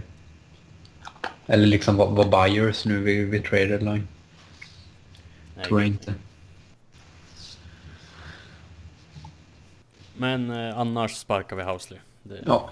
Eller 1.45 1.65
liksom 1.65 1.95
vara 1.95 2.09
vara 2.09 2.47
buyers 2.47 2.85
nu 2.85 3.01
vid, 3.01 3.27
vid 3.27 3.45
trade 3.45 3.65
deadline. 3.67 4.07
Nej, 5.55 5.65
Tror 5.65 5.81
jag 5.81 5.87
inte. 5.87 6.13
Men 10.17 10.49
eh, 10.49 10.79
annars 10.79 11.11
sparkar 11.11 11.55
vi 11.55 11.63
Housley. 11.63 11.99
Det 12.23 12.37
är 12.37 12.43
Ja, 12.45 12.69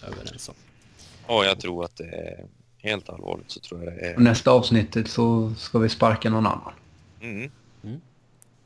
jag 0.00 0.10
överens 0.10 0.48
om. 0.48 0.54
Och 1.26 1.44
jag 1.44 1.60
tror 1.60 1.84
att 1.84 1.96
det 1.96 2.04
är 2.04 2.44
helt 2.78 3.08
allvarligt 3.08 3.50
så 3.50 3.60
tror 3.60 3.84
jag 3.84 3.92
det 3.92 4.00
är. 4.00 4.16
och 4.16 4.22
nästa 4.22 4.50
avsnittet 4.50 5.08
så 5.08 5.54
ska 5.54 5.78
vi 5.78 5.88
sparka 5.88 6.30
någon 6.30 6.46
annan. 6.46 6.72
Mm. 7.20 7.50
Kan, 7.82 8.00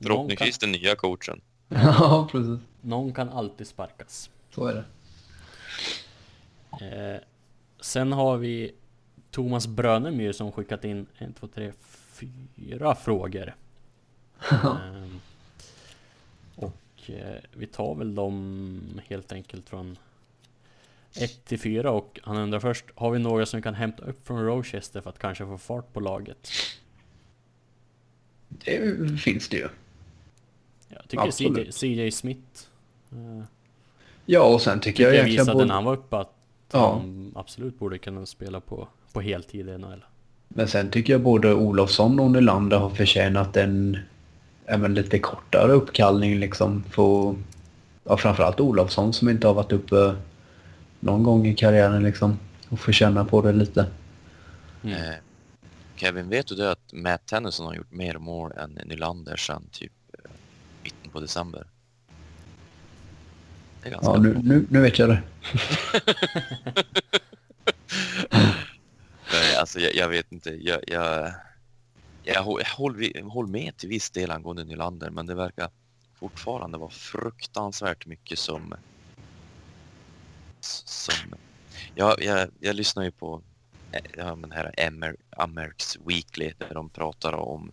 Förhoppningsvis 0.02 0.58
den 0.58 0.72
nya 0.72 0.94
coachen. 0.94 1.40
ja, 1.68 2.28
precis. 2.32 2.58
någon 2.80 3.12
kan 3.12 3.28
alltid 3.28 3.66
sparkas. 3.66 4.30
Så 4.54 4.66
är 4.66 4.74
det. 4.74 4.84
Eh, 6.80 7.20
sen 7.80 8.12
har 8.12 8.36
vi 8.36 8.74
Thomas 9.30 9.66
Brönemyr 9.66 10.32
som 10.32 10.52
skickat 10.52 10.84
in 10.84 11.06
en, 11.18 11.32
två, 11.32 11.46
tre, 11.46 11.72
fyra 12.12 12.94
frågor. 12.94 13.54
Ehm, 14.50 15.20
och 16.56 17.10
eh, 17.10 17.36
vi 17.52 17.66
tar 17.66 17.94
väl 17.94 18.14
dem 18.14 19.00
helt 19.06 19.32
enkelt 19.32 19.68
från 19.68 19.98
1 21.14 21.44
till 21.44 21.60
4 21.60 21.90
och 21.90 22.20
han 22.22 22.36
undrar 22.36 22.60
först 22.60 22.84
Har 22.94 23.10
vi 23.10 23.18
några 23.18 23.46
som 23.46 23.62
kan 23.62 23.74
hämta 23.74 24.04
upp 24.04 24.26
från 24.26 24.44
Rochester 24.44 25.00
för 25.00 25.10
att 25.10 25.18
kanske 25.18 25.46
få 25.46 25.58
fart 25.58 25.92
på 25.92 26.00
laget? 26.00 26.48
Det 28.48 29.20
finns 29.20 29.48
det 29.48 29.56
ju. 29.56 29.68
Jag 30.88 31.08
tycker 31.08 31.30
CJ, 31.30 31.46
Absolut. 31.46 31.74
CJ 31.74 32.10
Smith 32.10 32.62
eh, 33.12 33.44
Ja, 34.26 34.54
och 34.54 34.62
sen 34.62 34.80
tycker 34.80 35.02
jag 35.02 35.12
jag 35.12 35.14
egentligen 35.14 35.44
visade 35.44 35.58
när 35.58 35.64
både... 35.64 35.74
han 35.74 35.84
var 35.84 35.92
uppe 35.92 36.16
att 36.16 36.35
Ja. 36.72 36.92
han 36.92 37.32
absolut 37.36 37.78
borde 37.78 37.98
kunna 37.98 38.26
spela 38.26 38.60
på, 38.60 38.88
på 39.12 39.20
heltid 39.20 39.68
i 39.68 39.78
NHL. 39.78 40.04
Men 40.48 40.68
sen 40.68 40.90
tycker 40.90 41.12
jag 41.12 41.22
både 41.22 41.54
Olofsson 41.54 42.20
och 42.20 42.30
Nylander 42.30 42.78
har 42.78 42.90
förtjänat 42.90 43.56
en 43.56 43.98
även 44.66 44.94
lite 44.94 45.18
kortare 45.18 45.72
uppkallning 45.72 46.38
liksom. 46.38 46.84
För, 46.90 47.34
ja, 48.04 48.16
framförallt 48.16 48.60
Olofsson 48.60 49.12
som 49.12 49.28
inte 49.28 49.46
har 49.46 49.54
varit 49.54 49.72
uppe 49.72 50.16
någon 51.00 51.22
gång 51.22 51.46
i 51.46 51.54
karriären 51.54 52.02
liksom. 52.02 52.38
Och 52.68 52.80
få 52.80 52.92
känna 52.92 53.24
på 53.24 53.42
det 53.42 53.52
lite. 53.52 53.86
Mm. 54.82 54.94
Eh, 54.94 55.14
Kevin, 55.96 56.28
vet 56.28 56.46
du 56.46 56.54
det 56.54 56.70
att 56.70 56.92
Matt 56.92 57.26
Tennyson 57.26 57.66
har 57.66 57.74
gjort 57.74 57.92
mer 57.92 58.18
mål 58.18 58.52
än 58.52 58.70
Nylander 58.70 59.36
sedan 59.36 59.68
typ 59.72 59.92
eh, 60.12 60.30
mitten 60.82 61.10
på 61.10 61.20
december? 61.20 61.66
Det 63.86 63.90
är 63.90 63.92
ganska 63.92 64.12
Ja, 64.12 64.18
nu, 64.18 64.40
nu, 64.44 64.66
nu 64.70 64.80
vet 64.80 64.98
jag 64.98 65.08
det. 65.08 65.22
Nej, 69.32 69.56
alltså 69.60 69.80
jag, 69.80 69.94
jag 69.94 70.08
vet 70.08 70.32
inte. 70.32 70.50
Jag, 70.50 70.80
jag, 70.86 71.32
jag, 72.24 72.42
hå- 72.42 72.58
jag 72.60 72.68
håller, 72.76 72.98
vi- 72.98 73.20
håller 73.20 73.48
med 73.50 73.76
till 73.76 73.88
viss 73.88 74.10
del 74.10 74.30
angående 74.30 74.64
Nylander, 74.64 75.10
men 75.10 75.26
det 75.26 75.34
verkar 75.34 75.70
fortfarande 76.14 76.78
vara 76.78 76.90
fruktansvärt 76.90 78.06
mycket 78.06 78.38
som... 78.38 78.74
som 80.60 81.34
jag, 81.94 82.22
jag, 82.22 82.48
jag 82.60 82.76
lyssnar 82.76 83.02
ju 83.04 83.10
på 83.10 83.42
eh, 83.92 84.00
ja, 84.16 84.34
men 84.36 84.52
här 84.52 84.86
Amer, 84.86 85.16
Amerks 85.36 85.98
Weekly 86.04 86.52
där 86.58 86.74
de 86.74 86.88
pratar 86.90 87.32
om 87.32 87.72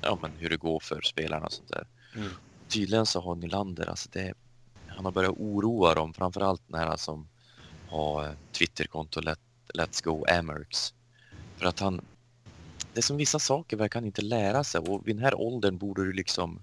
ja, 0.00 0.18
men 0.22 0.30
hur 0.38 0.50
det 0.50 0.56
går 0.56 0.80
för 0.80 1.00
spelarna 1.02 1.46
och 1.46 1.52
sånt 1.52 1.68
där. 1.68 1.86
Mm. 2.16 2.28
Tydligen 2.68 3.06
så 3.06 3.20
har 3.20 3.34
Nylander, 3.34 3.86
alltså 3.86 4.08
det, 4.12 4.34
han 4.96 5.04
har 5.04 5.12
börjat 5.12 5.34
oroa 5.38 5.94
dem, 5.94 6.14
framförallt 6.14 6.62
den 6.66 6.80
här 6.80 6.96
som 6.96 7.28
har 7.88 8.24
eh, 8.24 8.30
Twitterkonto 8.52 9.20
Let, 9.20 9.38
Let's 9.74 10.04
Go 10.04 10.24
Amerks. 10.28 10.94
För 11.56 11.66
att 11.66 11.80
han, 11.80 12.00
det 12.92 13.00
är 13.00 13.02
som 13.02 13.16
vissa 13.16 13.38
saker 13.38 13.76
verkar 13.76 14.00
han 14.00 14.06
inte 14.06 14.22
lära 14.22 14.64
sig 14.64 14.80
och 14.80 15.08
vid 15.08 15.16
den 15.16 15.24
här 15.24 15.40
åldern 15.40 15.78
borde 15.78 16.04
du 16.04 16.12
liksom, 16.12 16.62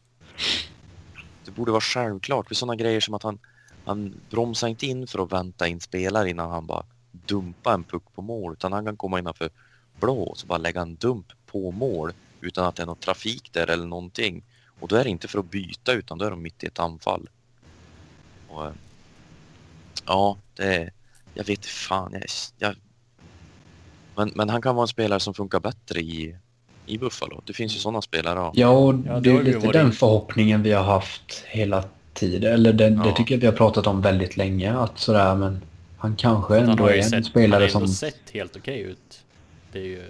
det 1.45 1.51
borde 1.51 1.71
vara 1.71 1.81
självklart. 1.81 2.47
För 2.47 2.55
sådana 2.55 2.75
grejer 2.75 2.99
som 2.99 3.13
att 3.13 3.23
han, 3.23 3.39
han 3.85 4.21
bromsar 4.29 4.67
inte 4.67 4.85
in 4.85 5.07
för 5.07 5.23
att 5.23 5.31
vänta 5.31 5.67
in 5.67 5.79
spelare 5.79 6.29
innan 6.29 6.49
han 6.49 6.65
bara 6.65 6.85
dumpar 7.11 7.73
en 7.73 7.83
puck 7.83 8.03
på 8.13 8.21
mål 8.21 8.53
utan 8.53 8.73
han 8.73 8.85
kan 8.85 8.97
komma 8.97 9.19
innanför 9.19 9.49
blå 9.99 10.23
och 10.23 10.37
så 10.37 10.47
bara 10.47 10.57
lägga 10.57 10.81
en 10.81 10.95
dump 10.95 11.25
på 11.45 11.71
mål 11.71 12.13
utan 12.41 12.65
att 12.65 12.75
det 12.75 12.81
är 12.81 12.87
någon 12.87 12.97
trafik 12.97 13.53
där 13.53 13.69
eller 13.69 13.85
någonting. 13.85 14.43
Och 14.79 14.87
då 14.87 14.95
är 14.95 15.03
det 15.03 15.09
inte 15.09 15.27
för 15.27 15.39
att 15.39 15.51
byta 15.51 15.93
utan 15.93 16.17
då 16.17 16.25
är 16.25 16.29
de 16.29 16.41
mitt 16.41 16.63
i 16.63 16.67
ett 16.67 16.79
anfall. 16.79 17.29
Och, 18.51 18.71
ja, 20.05 20.37
det 20.55 20.63
är, 20.75 20.91
jag 21.33 21.43
vet 21.43 21.65
fan. 21.65 22.11
Jag, 22.13 22.23
jag, 22.57 22.75
men, 24.15 24.31
men 24.35 24.49
han 24.49 24.61
kan 24.61 24.75
vara 24.75 24.83
en 24.83 24.87
spelare 24.87 25.19
som 25.19 25.33
funkar 25.33 25.59
bättre 25.59 25.99
i, 25.99 26.37
i 26.85 26.97
Buffalo. 26.97 27.41
Det 27.45 27.53
finns 27.53 27.75
ju 27.75 27.79
sådana 27.79 28.01
spelare. 28.01 28.39
Ja. 28.39 28.51
Ja, 28.55 28.69
och 28.69 28.93
Ja, 29.05 29.13
det 29.13 29.19
det 29.19 29.31
har 29.31 29.39
är 29.39 29.43
lite 29.43 29.57
varit 29.57 29.73
den 29.73 29.85
in- 29.85 29.91
förhoppningen 29.91 30.63
vi 30.63 30.71
har 30.71 30.83
haft 30.83 31.43
hela 31.47 31.83
tiden. 32.13 32.53
Eller 32.53 32.73
den, 32.73 32.97
det 32.99 33.07
Ja. 33.09 33.15
tycker 33.15 33.35
jag 33.35 33.39
vi 33.41 33.45
har 33.47 33.53
pratat 33.53 33.87
om 33.87 34.01
väldigt 34.01 34.37
länge. 34.37 34.73
Att 34.77 34.99
sådär, 34.99 35.35
men 35.35 35.61
han 35.97 36.15
kanske 36.15 36.59
Han 36.59 36.69
ändå 36.69 36.85
är 36.87 36.91
ju 36.93 36.97
en 36.97 37.03
sett, 37.03 37.13
han 37.13 37.23
spelare 37.23 37.59
har 37.63 37.67
ändå 37.67 37.79
som... 37.79 37.87
sett 37.87 38.29
helt 38.33 38.55
okej 38.55 38.79
ut. 38.81 39.23
Det 39.71 39.79
är 39.79 39.83
ju 39.85 40.03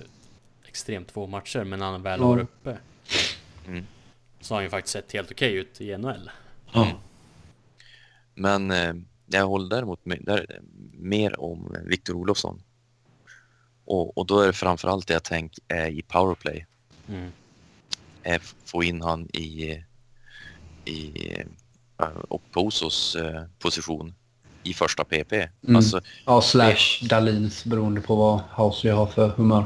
extremt 0.68 1.12
få 1.12 1.28
matcher, 1.28 1.64
men 1.64 1.80
när 1.80 1.86
han 1.86 2.02
väl 2.04 2.20
Ja. 2.20 2.28
var 2.28 2.40
uppe 2.40 2.78
Mm. 3.68 3.86
så 4.42 4.54
har 4.54 4.58
han 4.58 4.64
ju 4.64 4.70
faktiskt 4.70 4.94
sett 4.94 5.12
helt 5.14 5.32
okej 5.32 5.54
ut 5.54 5.82
i 5.82 5.98
NHL. 5.98 6.30
Ja. 6.74 6.88
Men 8.42 8.72
eh, 8.72 8.94
jag 9.26 9.48
håller 9.48 9.70
däremot 9.70 10.06
med, 10.06 10.20
där, 10.22 10.60
mer 10.94 11.40
om 11.42 11.76
Victor 11.86 12.14
Olofsson. 12.16 12.62
Och, 13.86 14.18
och 14.18 14.26
då 14.26 14.40
är 14.40 14.48
det 14.48 14.54
framförallt 14.54 15.08
det 15.08 15.14
jag 15.14 15.24
tänker 15.24 15.64
är 15.68 15.88
i 15.90 16.02
powerplay. 16.02 16.66
Mm. 17.10 17.32
F- 18.24 18.56
få 18.66 18.84
in 18.84 19.02
han 19.02 19.28
i, 19.34 19.84
i 20.86 21.32
äh, 22.02 22.08
Oposos 22.30 23.16
eh, 23.16 23.44
position 23.60 24.14
i 24.64 24.74
första 24.74 25.04
PP. 25.04 25.34
Mm. 25.34 25.76
Alltså, 25.76 26.02
Ja, 26.26 26.42
slash 26.42 27.00
Dalins 27.10 27.66
beroende 27.66 28.02
på 28.02 28.16
vad 28.16 28.40
Housley 28.40 28.94
har 28.94 29.06
för 29.06 29.28
humör. 29.30 29.66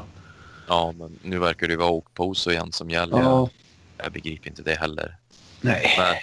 ja, 0.68 0.91
men 0.97 1.19
nu 1.23 1.39
verkar 1.39 1.68
det 1.68 1.77
vara 1.77 1.89
Oposo 1.91 2.52
igen 2.52 2.72
som 2.72 2.89
gäller. 2.89 3.18
Ja, 3.19 3.49
Jag 3.97 4.11
begriper 4.11 4.49
inte 4.49 4.61
det 4.64 4.76
heller. 4.76 5.18
nej. 5.61 5.95
Men, 5.97 6.15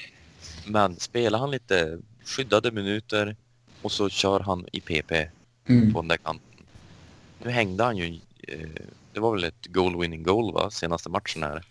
men 0.73 0.97
spelar 0.97 1.39
han 1.39 1.51
lite 1.51 1.99
skyddade 2.25 2.71
minuter 2.73 3.37
och 3.83 3.93
så 3.93 4.09
kör 4.09 4.41
han 4.41 4.67
i 4.73 4.81
PP 4.81 5.29
Mm. 5.69 5.93
på 5.93 6.01
den 6.01 6.09
där 6.09 6.17
kanten. 6.17 6.67
Nu 7.45 7.51
hängde 7.51 7.85
han 7.85 7.97
ju, 7.97 8.21
eh, 8.49 8.69
det 9.13 9.21
var 9.21 9.33
väl 9.35 9.45
ett 9.45 9.67
goal-winning 9.67 10.23
goal 10.23 10.53
va, 10.53 10.71
senaste 10.71 11.09
matchen 11.11 11.43
här. 11.43 11.63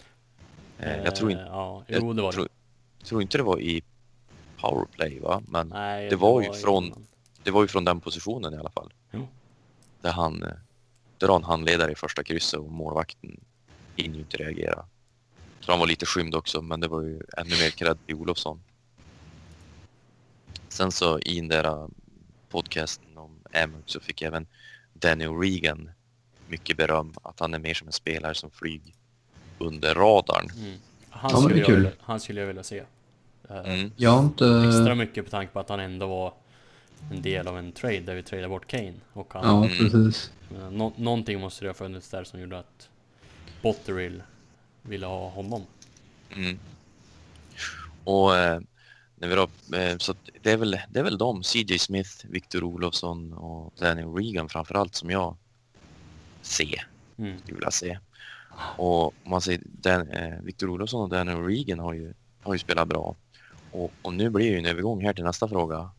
Eh, 0.80 1.04
jag 1.04 1.16
tror, 1.16 1.32
inte, 1.32 1.44
Eh, 1.44 1.48
Ja, 1.50 1.84
jag 1.88 2.02
jo 2.02 2.14
det 2.14 2.22
var 2.22 2.32
tror, 2.32 2.48
det. 3.00 3.06
tror 3.06 3.22
inte 3.22 3.38
det 3.38 3.44
var 3.44 3.60
i 3.60 3.82
powerplay 4.58 5.20
va, 5.20 5.42
men 5.48 5.68
Nej, 5.68 6.10
det 6.10 6.16
var 6.16 6.42
ju 6.42 6.50
i 6.50 6.54
från- 6.54 6.86
annan. 6.86 7.08
det 7.44 7.52
var 7.52 7.62
ju 7.62 7.68
från 7.68 7.86
den 7.86 8.00
positionen 8.00 8.54
i 8.54 8.58
alla 8.58 8.70
fall. 8.72 8.94
Jo. 9.12 9.28
Där 10.02 10.12
han, 10.12 10.44
eh, 10.44 10.50
där 11.18 11.28
har 11.28 11.36
en 11.36 11.44
handledare 11.44 11.92
i 11.92 11.96
första 11.96 12.24
krysset 12.24 12.60
och 12.60 12.72
målvakten 12.72 13.40
hinner 13.96 14.16
ju 14.16 14.22
inte 14.22 14.38
reagera. 14.38 14.86
Så 15.60 15.72
han 15.72 15.80
var 15.80 15.88
lite 15.88 16.06
skymd 16.06 16.36
också, 16.36 16.62
men 16.62 16.80
det 16.80 16.88
var 16.88 17.02
ju 17.02 17.22
ännu 17.38 17.50
mer 17.50 17.70
cred 17.70 17.98
till 18.06 18.16
Olofsson. 18.16 18.64
Sen 20.72 20.92
så 20.92 21.20
i 21.20 21.36
den 21.40 21.48
där 21.48 21.64
eh, 21.66 21.88
podcasten 22.50 23.18
om 23.18 23.40
Amherst 23.54 23.90
så 23.90 24.00
fick 24.00 24.22
även 24.22 24.48
Danny 24.94 25.26
O'Regan 25.28 25.90
mycket 26.48 26.78
beröm 26.78 27.14
att 27.24 27.40
han 27.40 27.54
är 27.54 27.60
mer 27.60 27.74
som 27.74 27.88
en 27.88 27.94
spelare 27.94 28.34
som 28.36 28.52
flyger 28.52 28.94
under 29.60 29.96
radarn. 29.96 30.50
Mm. 30.58 30.78
Han, 31.10 31.32
Ja, 31.34 31.38
skulle 31.42 31.58
jag 31.58 31.66
kul. 31.68 31.76
vilja, 31.76 31.92
han 32.00 32.20
skulle 32.20 32.40
jag 32.40 32.48
vilja 32.48 32.64
se. 32.64 32.84
Eh, 33.50 33.58
Mm. 33.66 33.92
Jag 33.96 34.12
har 34.12 34.24
inte... 34.24 34.64
Extra 34.68 34.96
mycket 34.96 35.26
på 35.26 35.32
tanke 35.32 35.54
på 35.54 35.60
att 35.60 35.70
han 35.70 35.80
ändå 35.80 36.08
var 36.08 36.34
en 37.12 37.22
del 37.22 37.48
av 37.48 37.58
en 37.58 37.72
trade 37.72 38.00
där 38.00 38.16
vi 38.16 38.24
tradade 38.24 38.48
bort 38.50 38.68
Kane. 38.68 38.94
Och 39.14 39.34
han, 39.34 39.62
Ja, 39.64 39.70
precis. 39.78 40.32
Men 40.50 40.74
Nå 40.78 40.94
någonting 40.96 41.40
måste 41.40 41.66
det 41.66 41.70
ha 41.70 41.74
funnits 41.74 42.10
där 42.10 42.24
som 42.24 42.40
gjorde 42.40 42.60
att 42.60 42.90
Botterill 43.62 44.24
ville 44.82 45.06
ha 45.06 45.30
honom. 45.30 45.66
Mm. 46.36 46.60
Och 48.04 48.38
eh, 48.38 48.60
när 49.22 49.28
vi 49.28 49.36
då, 49.36 49.78
eh, 49.78 49.98
så 49.98 50.16
det, 50.42 50.52
är 50.52 50.58
väl, 50.58 50.80
det 50.90 51.00
är 51.00 51.04
väl 51.04 51.18
de, 51.18 51.44
CJ 51.44 51.80
Smith, 51.80 52.10
Victor 52.30 52.64
Olofsson 52.64 53.34
och 53.34 53.74
Daniel 53.80 54.14
Regan 54.14 54.50
framförallt 54.50 54.96
som 54.96 55.10
jag 55.10 55.38
ser, 56.42 56.88
Mm. 57.18 57.40
skulle 57.40 57.56
vilja 57.56 57.72
se. 57.72 58.00
Och 58.78 59.06
om 59.06 59.12
man 59.24 59.42
säger 59.42 59.62
Dan, 59.66 60.08
eh, 60.10 60.40
Victor 60.42 60.70
Olofsson 60.70 61.02
och 61.02 61.10
Daniel 61.10 61.46
Regan 61.46 61.80
har 61.80 61.94
ju, 61.94 62.14
har 62.42 62.54
ju 62.54 62.60
spelat 62.60 62.88
bra. 62.88 63.16
Och, 63.72 63.92
och 64.02 64.14
nu 64.14 64.30
blir 64.30 64.46
ju 64.46 64.58
en 64.58 64.66
övergång 64.66 65.06
här 65.06 65.14
till 65.14 65.24
nästa 65.24 65.48
fråga. 65.48 65.92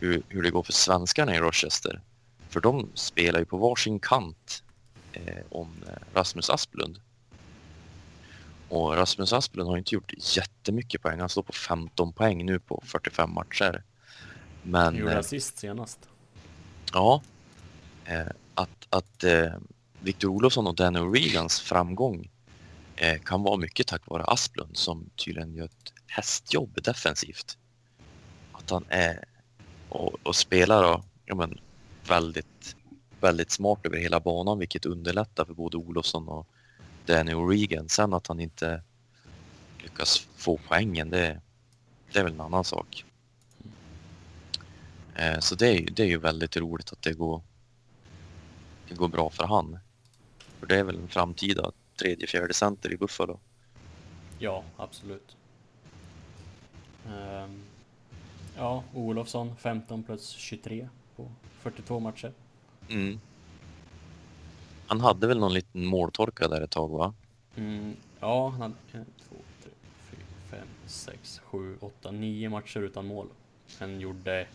Hur, 0.00 0.22
hur 0.28 0.42
det 0.42 0.50
går 0.50 0.62
för 0.62 0.72
svenskarna 0.72 1.34
i 1.34 1.38
Rochester. 1.38 2.00
För 2.48 2.60
de 2.60 2.88
spelar 2.94 3.38
ju 3.38 3.44
på 3.44 3.56
varsin 3.56 4.00
kant 4.00 4.62
eh, 5.12 5.44
om 5.48 5.68
eh, 5.86 6.14
Rasmus 6.14 6.50
Asplund. 6.50 7.00
Och 8.68 8.96
Rasmus 8.96 9.32
Asplund 9.32 9.68
har 9.68 9.76
inte 9.76 9.94
gjort 9.94 10.36
jättemycket 10.36 11.02
poäng. 11.02 11.20
Han 11.20 11.28
står 11.28 11.42
på 11.42 11.52
15 11.52 12.12
poäng 12.12 12.46
nu 12.46 12.60
på 12.60 12.82
45 12.86 13.34
matcher. 13.34 13.82
Men 14.62 14.96
Gjorde 14.96 15.12
eh, 15.12 15.18
assist 15.18 15.58
senast. 15.58 16.08
ja, 16.92 17.22
eh, 18.04 18.26
att, 18.54 18.86
att 18.90 19.24
eh, 19.24 19.52
Victor 20.00 20.28
Olofsson 20.28 20.66
och 20.66 20.74
Daniel 20.74 21.12
Regans 21.12 21.60
framgång 21.60 22.30
kan 23.24 23.42
vara 23.42 23.56
mycket 23.56 23.86
tack 23.86 24.02
vare 24.06 24.24
Asplund 24.24 24.76
som 24.76 25.10
tydligen 25.24 25.54
gör 25.54 25.64
ett 25.64 25.92
hästjobb 26.06 26.82
defensivt. 26.82 27.58
Att 28.52 28.70
han 28.70 28.84
är 28.88 29.24
och, 29.94 30.14
och 30.22 30.36
spelar 30.36 30.82
då, 30.82 31.02
ja, 31.24 31.34
men, 31.34 31.58
väldigt, 32.08 32.76
väldigt 33.20 33.50
smart 33.50 33.86
över 33.86 33.96
hela 33.96 34.20
banan 34.20 34.58
vilket 34.58 34.86
underlättar 34.86 35.44
för 35.44 35.54
både 35.54 35.76
Olofsson 35.76 36.28
och 36.28 36.48
Daniel 37.06 37.48
Regan. 37.48 37.88
Sen 37.88 38.14
att 38.14 38.26
han 38.26 38.40
inte 38.40 38.82
lyckas 39.82 40.28
få 40.36 40.60
poängen, 40.68 41.10
det, 41.10 41.40
det 42.12 42.18
är 42.18 42.24
väl 42.24 42.32
en 42.32 42.40
annan 42.40 42.64
sak. 42.64 43.04
Eh, 45.14 45.38
så 45.38 45.54
det 45.54 45.68
är, 45.68 45.90
det 45.90 46.02
är 46.02 46.06
ju 46.06 46.18
väldigt 46.18 46.56
roligt 46.56 46.92
att 46.92 47.02
det 47.02 47.12
går, 47.12 47.42
det 48.88 48.94
går 48.94 49.08
bra 49.08 49.30
för 49.30 49.44
han. 49.44 49.78
För 50.38 50.66
det 50.66 50.76
är 50.76 50.84
väl 50.84 50.96
en 50.96 51.08
framtida 51.08 51.72
tredje, 51.96 52.26
fjärde 52.26 52.54
center 52.54 52.92
i 52.92 52.96
Buffalo. 52.96 53.40
Ja, 54.38 54.64
absolut. 54.76 55.36
Ehm, 57.08 57.62
ja, 58.56 58.84
Olofsson 58.94 59.56
15 59.56 60.02
plus 60.02 60.28
23 60.28 60.88
på 61.16 61.30
42 61.60 62.00
matcher. 62.00 62.32
Mm. 62.88 63.20
Han 64.86 65.00
hade 65.00 65.26
väl 65.26 65.38
någon 65.38 65.52
liten 65.54 65.86
måltorka 65.86 66.48
där 66.48 66.60
ett 66.60 66.70
tag 66.70 66.88
va? 66.88 67.14
Mm, 67.56 67.96
ja, 68.20 68.48
han 68.48 68.60
hade 68.60 68.74
en, 68.92 69.04
två, 69.28 69.36
tre, 69.62 69.72
fyra, 70.10 70.20
fem, 70.50 70.68
sex, 70.86 71.40
sju, 71.44 71.76
åtta, 71.80 72.10
nio 72.10 72.48
matcher 72.48 72.80
utan 72.80 73.06
mål. 73.06 73.26
Han 73.78 74.00
gjorde 74.00 74.40
eh, 74.40 74.46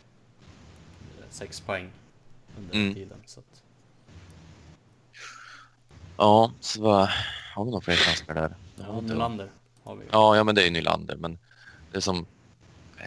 sex 1.30 1.62
poäng 1.62 1.90
under 2.58 2.76
Mm. 2.76 2.94
tiden. 2.94 3.18
Så 3.26 3.40
att, 3.40 3.64
Ja, 6.18 6.52
så 6.60 6.82
vad, 6.82 7.10
har 7.56 7.66
vi 7.66 7.72
några 7.72 7.82
fler 7.82 7.96
svenskar 7.96 8.34
där? 8.34 8.56
ja, 8.76 9.02
Nylander 9.02 9.52
har 9.84 9.96
vi. 9.96 10.06
Ja, 10.12 10.36
ja 10.38 10.44
men 10.44 10.56
det 10.56 10.62
är 10.62 10.66
ju 10.66 10.72
Nylander 10.72 11.16
men 11.18 11.40
det 11.92 11.98
är 11.98 12.02
som 12.02 12.18
eh, 12.98 13.06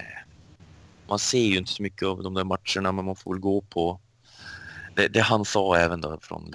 man 1.08 1.18
ser 1.18 1.38
ju 1.46 1.56
inte 1.56 1.72
så 1.72 1.82
mycket 1.82 2.08
av 2.08 2.22
de 2.22 2.34
där 2.34 2.44
matcherna 2.44 2.92
men 2.92 3.04
man 3.04 3.16
får 3.16 3.32
väl 3.34 3.40
gå 3.40 3.60
på 3.60 4.00
det, 4.96 5.08
det 5.08 5.20
han 5.20 5.44
sa 5.44 5.76
även 5.76 6.00
då 6.00 6.18
från 6.20 6.50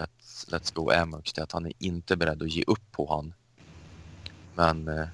Let's, 0.46 0.74
Go 0.74 0.92
Amerks 0.92 1.34
det 1.34 1.42
är 1.42 1.44
att 1.44 1.52
han 1.52 1.66
är 1.66 1.74
inte 1.80 2.18
beredd 2.18 2.42
att 2.42 2.52
ge 2.52 2.64
upp 2.68 2.92
på 2.92 3.14
han. 3.14 3.34
Men 4.56 4.88
eh, 4.88 5.08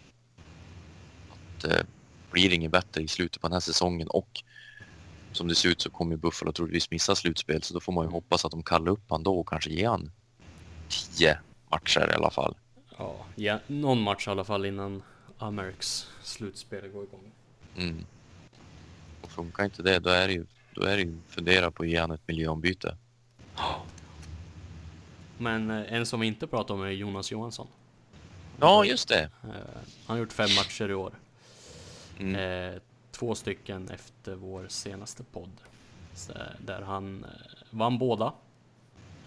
att 1.30 1.64
eh, 1.64 1.86
blir 2.32 2.50
det 2.50 2.56
inget 2.56 2.72
bättre 2.72 3.02
i 3.02 3.08
slutet 3.08 3.42
på 3.42 3.48
den 3.48 3.54
här 3.54 3.60
säsongen 3.60 4.08
och 4.08 4.44
som 5.32 5.48
det 5.48 5.56
ser 5.56 5.70
ut 5.70 5.82
så 5.82 5.90
kommer 5.90 6.16
Buffalo 6.16 6.52
troligtvis 6.52 6.92
missa 6.92 7.16
slutspel 7.16 7.64
så 7.64 7.74
då 7.74 7.80
får 7.80 7.94
man 7.94 8.06
ju 8.06 8.12
hoppas 8.12 8.46
att 8.46 8.52
de 8.52 8.64
kallar 8.64 8.92
upp 8.92 9.04
han 9.10 9.24
då 9.24 9.40
och 9.40 9.50
kanske 9.50 9.70
ger 9.70 9.90
han 9.90 10.12
tio 10.90 11.40
matcher 11.72 12.10
i 12.12 12.14
alla 12.14 12.32
fall. 12.32 12.56
Ja, 12.98 13.26
ja, 13.36 13.60
någon 13.68 14.02
match 14.02 14.28
i 14.28 14.32
alla 14.32 14.44
fall 14.44 14.66
innan 14.66 15.04
Ameriks 15.38 16.08
slutspel 16.24 16.90
går 16.90 17.04
igång. 17.04 17.32
Mm. 17.76 18.06
Och 19.22 19.32
funkar 19.32 19.64
inte 19.64 19.84
det, 19.84 20.00
då 20.00 20.10
är 20.10 20.28
det 20.28 20.34
ju, 20.34 20.46
då 20.74 20.82
är 20.82 20.98
det 20.98 21.04
ju 21.04 21.18
fundera 21.28 21.72
på 21.72 21.84
att 21.84 21.90
ge 21.90 22.00
han 22.00 22.12
ett 22.12 22.28
miljöombyte. 22.28 22.98
Men 25.38 25.72
eh, 25.72 25.94
en 25.94 26.06
som 26.06 26.20
vi 26.20 26.28
inte 26.28 26.48
pratar 26.48 26.74
om 26.74 26.82
är 26.82 26.90
Jonas 26.90 27.32
Johansson. 27.32 27.68
Ja, 28.60 28.86
just 28.86 29.08
det. 29.08 29.22
Eh, 29.44 29.50
han 30.06 30.16
har 30.16 30.18
gjort 30.18 30.34
fem 30.34 30.50
matcher 30.56 30.90
i 30.90 30.94
år. 30.94 31.14
Mm. 32.20 32.36
Eh, 32.36 32.82
två 33.12 33.36
stycken 33.36 33.90
efter 33.90 34.36
vår 34.36 34.68
senaste 34.68 35.24
podd. 35.24 35.62
Där 36.60 36.82
han 36.82 37.26
vann 37.70 37.98
båda. 37.98 38.34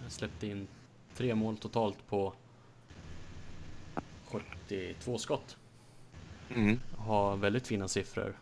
Släppte 0.08 0.46
in 0.46 0.68
tre 1.16 1.34
mål 1.34 1.56
totalt 1.56 2.06
på 2.08 2.32
72 4.24 5.18
skott. 5.18 5.56
Mm. 6.54 6.80
Har 6.98 7.36
väldigt 7.36 7.66
fina 7.66 7.88
siffror. 7.88 8.38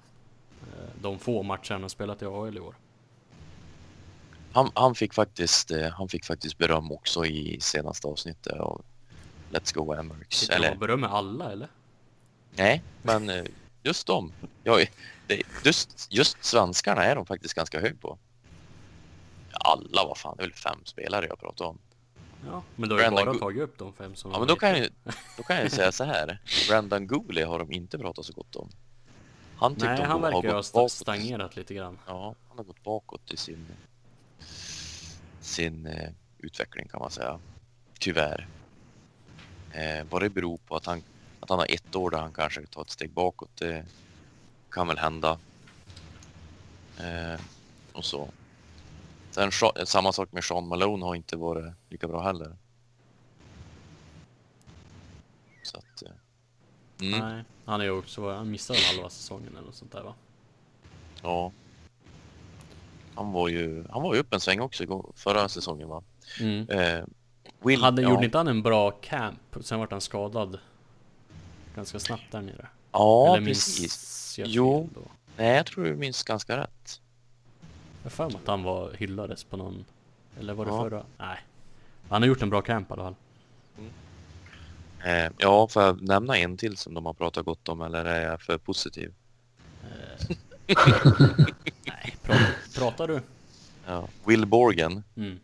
De 1.00 1.18
få 1.18 1.42
matcher 1.42 1.72
han 1.72 1.82
har 1.82 1.88
spelat 1.88 2.22
i 2.22 2.24
AHL 2.24 2.56
i 2.56 2.60
år. 2.60 2.74
Han, 4.54 4.70
han, 4.74 4.94
fick 4.94 5.14
faktiskt, 5.14 5.70
eh, 5.70 5.90
han 5.90 6.08
fick 6.08 6.24
faktiskt 6.24 6.58
beröm 6.58 6.92
också 6.92 7.26
i 7.26 7.60
senaste 7.60 8.06
avsnittet 8.06 8.52
av 8.52 8.84
Let's 9.50 9.74
Go 9.74 9.84
man 10.02 10.24
Eller 10.50 10.76
berömmer 10.76 11.08
alla 11.08 11.52
eller? 11.52 11.68
nej, 12.56 12.82
men 13.02 13.28
eh, 13.30 13.44
just 13.82 14.06
dem. 14.06 14.32
Ja, 14.64 14.78
det, 15.26 15.42
just, 15.64 16.12
just 16.12 16.44
svenskarna 16.44 17.04
är 17.04 17.14
de 17.16 17.26
faktiskt 17.26 17.54
ganska 17.54 17.80
hög 17.80 18.00
på. 18.00 18.18
Alla, 19.52 20.04
vad 20.04 20.18
fan, 20.18 20.36
det 20.36 20.42
är 20.42 20.46
väl 20.46 20.56
fem 20.56 20.78
spelare 20.84 21.26
jag 21.26 21.38
pratar 21.38 21.64
om. 21.64 21.78
Ja, 22.46 22.62
men 22.76 22.88
då 22.88 22.94
har 22.94 23.00
Brandon 23.00 23.24
bara 23.24 23.32
Go- 23.32 23.38
tagit 23.38 23.62
upp 23.62 23.78
de 23.78 23.92
fem 23.92 24.14
som 24.16 24.30
Ja, 24.32 24.38
men 24.38 24.48
då 24.48 24.56
kan, 24.56 24.78
jag, 24.78 24.88
då 25.36 25.42
kan 25.42 25.56
jag 25.56 25.72
säga 25.72 25.92
så 25.92 26.04
här. 26.04 26.40
Brandon 26.68 27.06
Gooley 27.06 27.44
har 27.44 27.58
de 27.58 27.72
inte 27.72 27.98
pratat 27.98 28.24
så 28.24 28.32
gott 28.32 28.56
om. 28.56 28.68
Han 29.56 29.74
tyckte 29.74 29.86
Nej, 29.88 30.02
han 30.04 30.20
verkar 30.22 30.54
ha 30.54 30.62
bakåt. 30.72 30.92
stagnerat 30.92 31.56
lite 31.56 31.74
grann. 31.74 31.98
Ja, 32.06 32.34
han 32.48 32.56
har 32.58 32.64
gått 32.64 32.82
bakåt 32.82 33.32
i 33.32 33.36
sin, 33.36 33.66
sin 35.44 35.86
eh, 35.86 36.10
utveckling 36.38 36.88
kan 36.88 37.00
man 37.00 37.10
säga. 37.10 37.40
Tyvärr. 37.98 38.48
Eh, 39.72 40.06
vad 40.10 40.22
det 40.22 40.30
beror 40.30 40.56
på 40.56 40.76
att 40.76 40.86
han, 40.86 41.02
att 41.40 41.50
han 41.50 41.58
har 41.58 41.66
ett 41.74 41.96
år 41.96 42.10
där 42.10 42.18
han 42.18 42.32
kanske 42.32 42.66
tar 42.66 42.82
ett 42.82 42.90
steg 42.90 43.10
bakåt, 43.10 43.56
det 43.56 43.84
kan 44.70 44.88
väl 44.88 44.98
hända. 44.98 45.38
Eh, 46.98 47.40
och 47.92 48.04
så. 48.04 48.28
Sen 49.30 49.50
Sha- 49.50 49.84
samma 49.84 50.12
sak 50.12 50.32
med 50.32 50.44
Sean 50.44 50.68
Malone 50.68 51.04
har 51.04 51.14
inte 51.14 51.36
varit 51.36 51.74
lika 51.88 52.08
bra 52.08 52.22
heller. 52.22 52.56
Så 55.62 55.78
att... 55.78 56.02
Eh, 56.02 56.10
mm, 57.00 57.20
Nej, 57.20 57.44
han 57.64 57.80
är 57.80 57.84
ju 57.84 57.90
också, 57.90 58.34
han 58.34 58.50
missade 58.50 58.78
halva 58.94 59.10
säsongen 59.10 59.48
eller 59.48 59.66
något 59.66 59.74
sånt 59.74 59.92
där 59.92 60.02
va? 60.02 60.14
ja. 61.22 61.52
Han 63.14 63.32
var 63.32 63.48
ju, 63.48 63.84
han 63.90 64.02
var 64.02 64.14
ju 64.14 64.20
upp 64.20 64.34
en 64.34 64.40
sväng 64.40 64.60
också 64.60 65.12
förra 65.14 65.48
säsongen 65.48 65.88
va? 65.88 66.02
Mm. 66.40 66.68
Eh, 66.68 67.04
Will, 67.62 67.82
Hade, 67.82 68.02
ja. 68.02 68.10
Gjorde 68.10 68.24
inte 68.24 68.38
han 68.38 68.48
en 68.48 68.62
bra 68.62 68.90
camp? 68.90 69.38
Sen 69.60 69.78
vart 69.78 69.90
han 69.90 70.00
skadad 70.00 70.58
ganska 71.74 71.98
snabbt 71.98 72.22
där 72.30 72.40
nere. 72.40 72.66
Ja, 72.92 73.36
eller 73.36 73.46
precis. 73.46 74.34
Jo. 74.44 74.88
då? 74.94 75.00
Nej, 75.36 75.56
jag 75.56 75.66
tror 75.66 75.84
du 75.84 75.94
minns 75.96 76.22
ganska 76.22 76.56
rätt. 76.56 77.00
Jag 78.02 78.12
för 78.12 78.26
mig 78.26 78.36
att 78.42 78.48
han 78.48 78.62
var 78.62 78.92
hyllades 78.92 79.44
på 79.44 79.56
någon... 79.56 79.84
Eller 80.40 80.54
var 80.54 80.64
det 80.64 80.70
Ja. 80.70 80.82
förra? 80.82 81.04
Nej. 81.18 81.38
Han 82.08 82.22
har 82.22 82.28
gjort 82.28 82.42
en 82.42 82.50
bra 82.50 82.62
camp 82.62 82.90
i 82.90 82.92
alla 82.92 83.02
fall. 83.02 83.14
Eh, 85.04 85.32
ja, 85.38 85.68
får 85.68 85.82
jag 85.82 86.02
nämna 86.02 86.36
en 86.38 86.56
till 86.56 86.76
som 86.76 86.94
de 86.94 87.06
har 87.06 87.14
pratat 87.14 87.44
gott 87.44 87.68
om 87.68 87.80
eller 87.80 88.04
är 88.04 88.26
jag 88.30 88.42
för 88.42 88.58
positiv? 88.58 89.14
Nej, 89.82 90.38
pra, 92.24 92.36
pratar 92.74 93.08
du? 93.08 93.20
Ja. 93.86 94.08
Will 94.26 94.46
Borgen 94.46 95.04
Mm. 95.16 95.40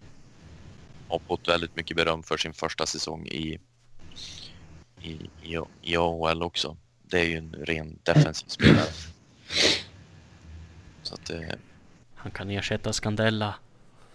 har 1.09 1.19
fått 1.19 1.49
väldigt 1.49 1.77
mycket 1.77 1.97
beröm 1.97 2.23
för 2.23 2.37
sin 2.37 2.53
första 2.53 2.87
säsong 2.87 3.27
i, 3.27 3.59
i, 5.03 5.11
i, 5.43 5.59
i 5.83 5.97
AHL 5.97 6.43
också. 6.43 6.77
Det 7.03 7.21
är 7.21 7.25
ju 7.25 7.37
en 7.37 7.53
ren 7.53 7.99
defensiv 8.03 8.47
spelare. 8.49 8.87
Så 11.03 11.15
att 11.15 11.31
eh, 11.31 11.41
Han 12.15 12.33
kan 12.33 12.51
ersätta 12.51 12.93
Scandella. 12.93 13.55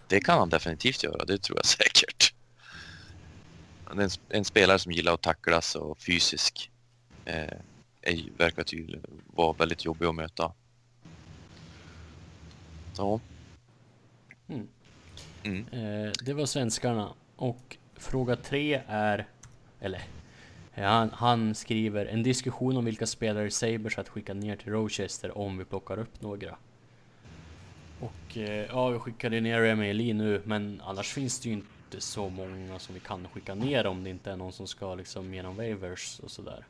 det 0.08 0.20
kan 0.20 0.40
han 0.40 0.50
definitivt 0.50 1.04
göra, 1.04 1.26
det 1.26 1.38
tror 1.38 1.58
jag 1.58 1.66
säkert. 1.66 2.34
Han 3.86 4.00
är 4.00 4.04
en, 4.04 4.10
en 4.30 4.46
spelare 4.46 4.80
som 4.80 4.92
gillar 4.92 5.14
att 5.14 5.22
tacklas 5.22 5.76
och 5.76 5.98
fysisk. 6.00 6.72
Eh, 7.26 7.58
är, 8.02 8.38
verkar 8.38 8.64
tydligen 8.64 9.22
vara 9.26 9.54
väldigt 9.54 9.86
jobbig 9.86 10.06
att 10.06 10.16
möta. 10.16 10.52
Så. 12.96 13.20
Mm. 14.48 14.68
Mm. 15.44 15.66
Eh, 15.72 16.12
det 16.26 16.34
var 16.34 16.46
svenskarna. 16.46 17.14
Och 17.36 17.78
fråga 17.96 18.36
tre 18.36 18.82
är... 18.88 19.28
Eller... 19.80 20.02
Ja, 20.74 20.88
han, 20.88 21.10
han 21.14 21.56
skriver 21.56 22.06
en 22.06 22.24
diskussion 22.24 22.78
om 22.78 22.86
vilka 22.86 23.06
spelare 23.06 23.48
i 23.48 23.52
Sabres 23.52 23.98
att 23.98 24.10
skicka 24.10 24.34
ner 24.34 24.56
till 24.56 24.72
Rochester 24.72 25.38
om 25.38 25.58
vi 25.58 25.66
plockar 25.66 26.00
upp 26.00 26.22
några. 26.22 26.58
Och 28.00 28.38
eh, 28.38 28.66
ja, 28.66 28.90
vi 28.90 29.00
skickade 29.00 29.42
ner 29.42 29.62
Remy 29.62 29.94
Lee 29.94 30.14
nu, 30.14 30.42
men 30.46 30.82
annars 30.86 31.14
finns 31.14 31.40
det 31.40 31.50
ju 31.50 31.56
inte 31.56 32.02
så 32.02 32.30
många 32.30 32.80
som 32.80 32.96
vi 32.96 33.00
kan 33.02 33.28
skicka 33.34 33.56
ner 33.56 33.88
om 33.88 34.04
det 34.04 34.10
inte 34.10 34.32
är 34.32 34.36
någon 34.36 34.52
som 34.54 34.68
ska 34.68 34.96
liksom 34.96 35.34
genom 35.34 35.58
waivers 35.58 36.20
och 36.20 36.32
sådär. 36.32 36.66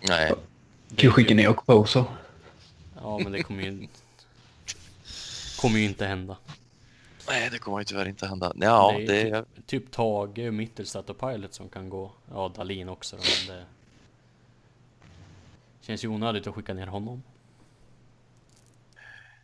Nej, 0.00 0.32
Kan 0.88 1.08
ju 1.08 1.10
skicka 1.10 1.34
ner 1.34 1.48
Okposo. 1.48 2.04
Ja, 3.02 3.18
men 3.18 3.32
det 3.32 3.42
kommer 3.42 3.62
ju... 3.62 3.88
kommer 5.60 5.78
ju 5.78 5.84
inte 5.84 6.06
hända. 6.06 6.36
nej 7.28 7.50
det 7.50 7.58
kommer 7.58 7.78
ju 7.78 7.84
tyvärr 7.84 8.08
inte 8.08 8.26
hända. 8.26 8.52
Ja, 8.56 8.94
det 8.96 9.06
det 9.06 9.20
är 9.20 9.34
är... 9.34 9.42
typ, 9.42 9.66
typ 9.66 9.90
Tage, 9.90 10.52
Mittelstadt 10.52 11.10
och 11.10 11.18
Pilot 11.18 11.54
som 11.54 11.68
kan 11.68 11.88
gå. 11.88 12.12
Ja, 12.30 12.52
Dalin 12.56 12.88
också 12.88 13.16
då, 13.16 13.22
men 13.22 13.56
det... 13.56 13.64
Känns 15.80 16.04
ju 16.04 16.08
onödigt 16.08 16.46
att 16.46 16.54
skicka 16.54 16.74
ner 16.74 16.86
honom. 16.86 17.22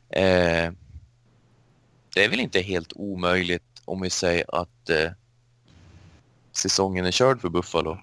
Eh, 0.09 0.73
det 2.15 2.25
är 2.25 2.29
väl 2.29 2.41
inte 2.41 2.61
helt 2.61 2.93
omöjligt 2.97 3.83
om 3.85 4.01
vi 4.01 4.11
säger 4.11 4.61
att 4.61 4.91
eh, 4.91 5.11
säsongen 6.53 7.07
är 7.07 7.11
körd 7.11 7.41
för 7.41 7.49
Buffalo. 7.49 7.99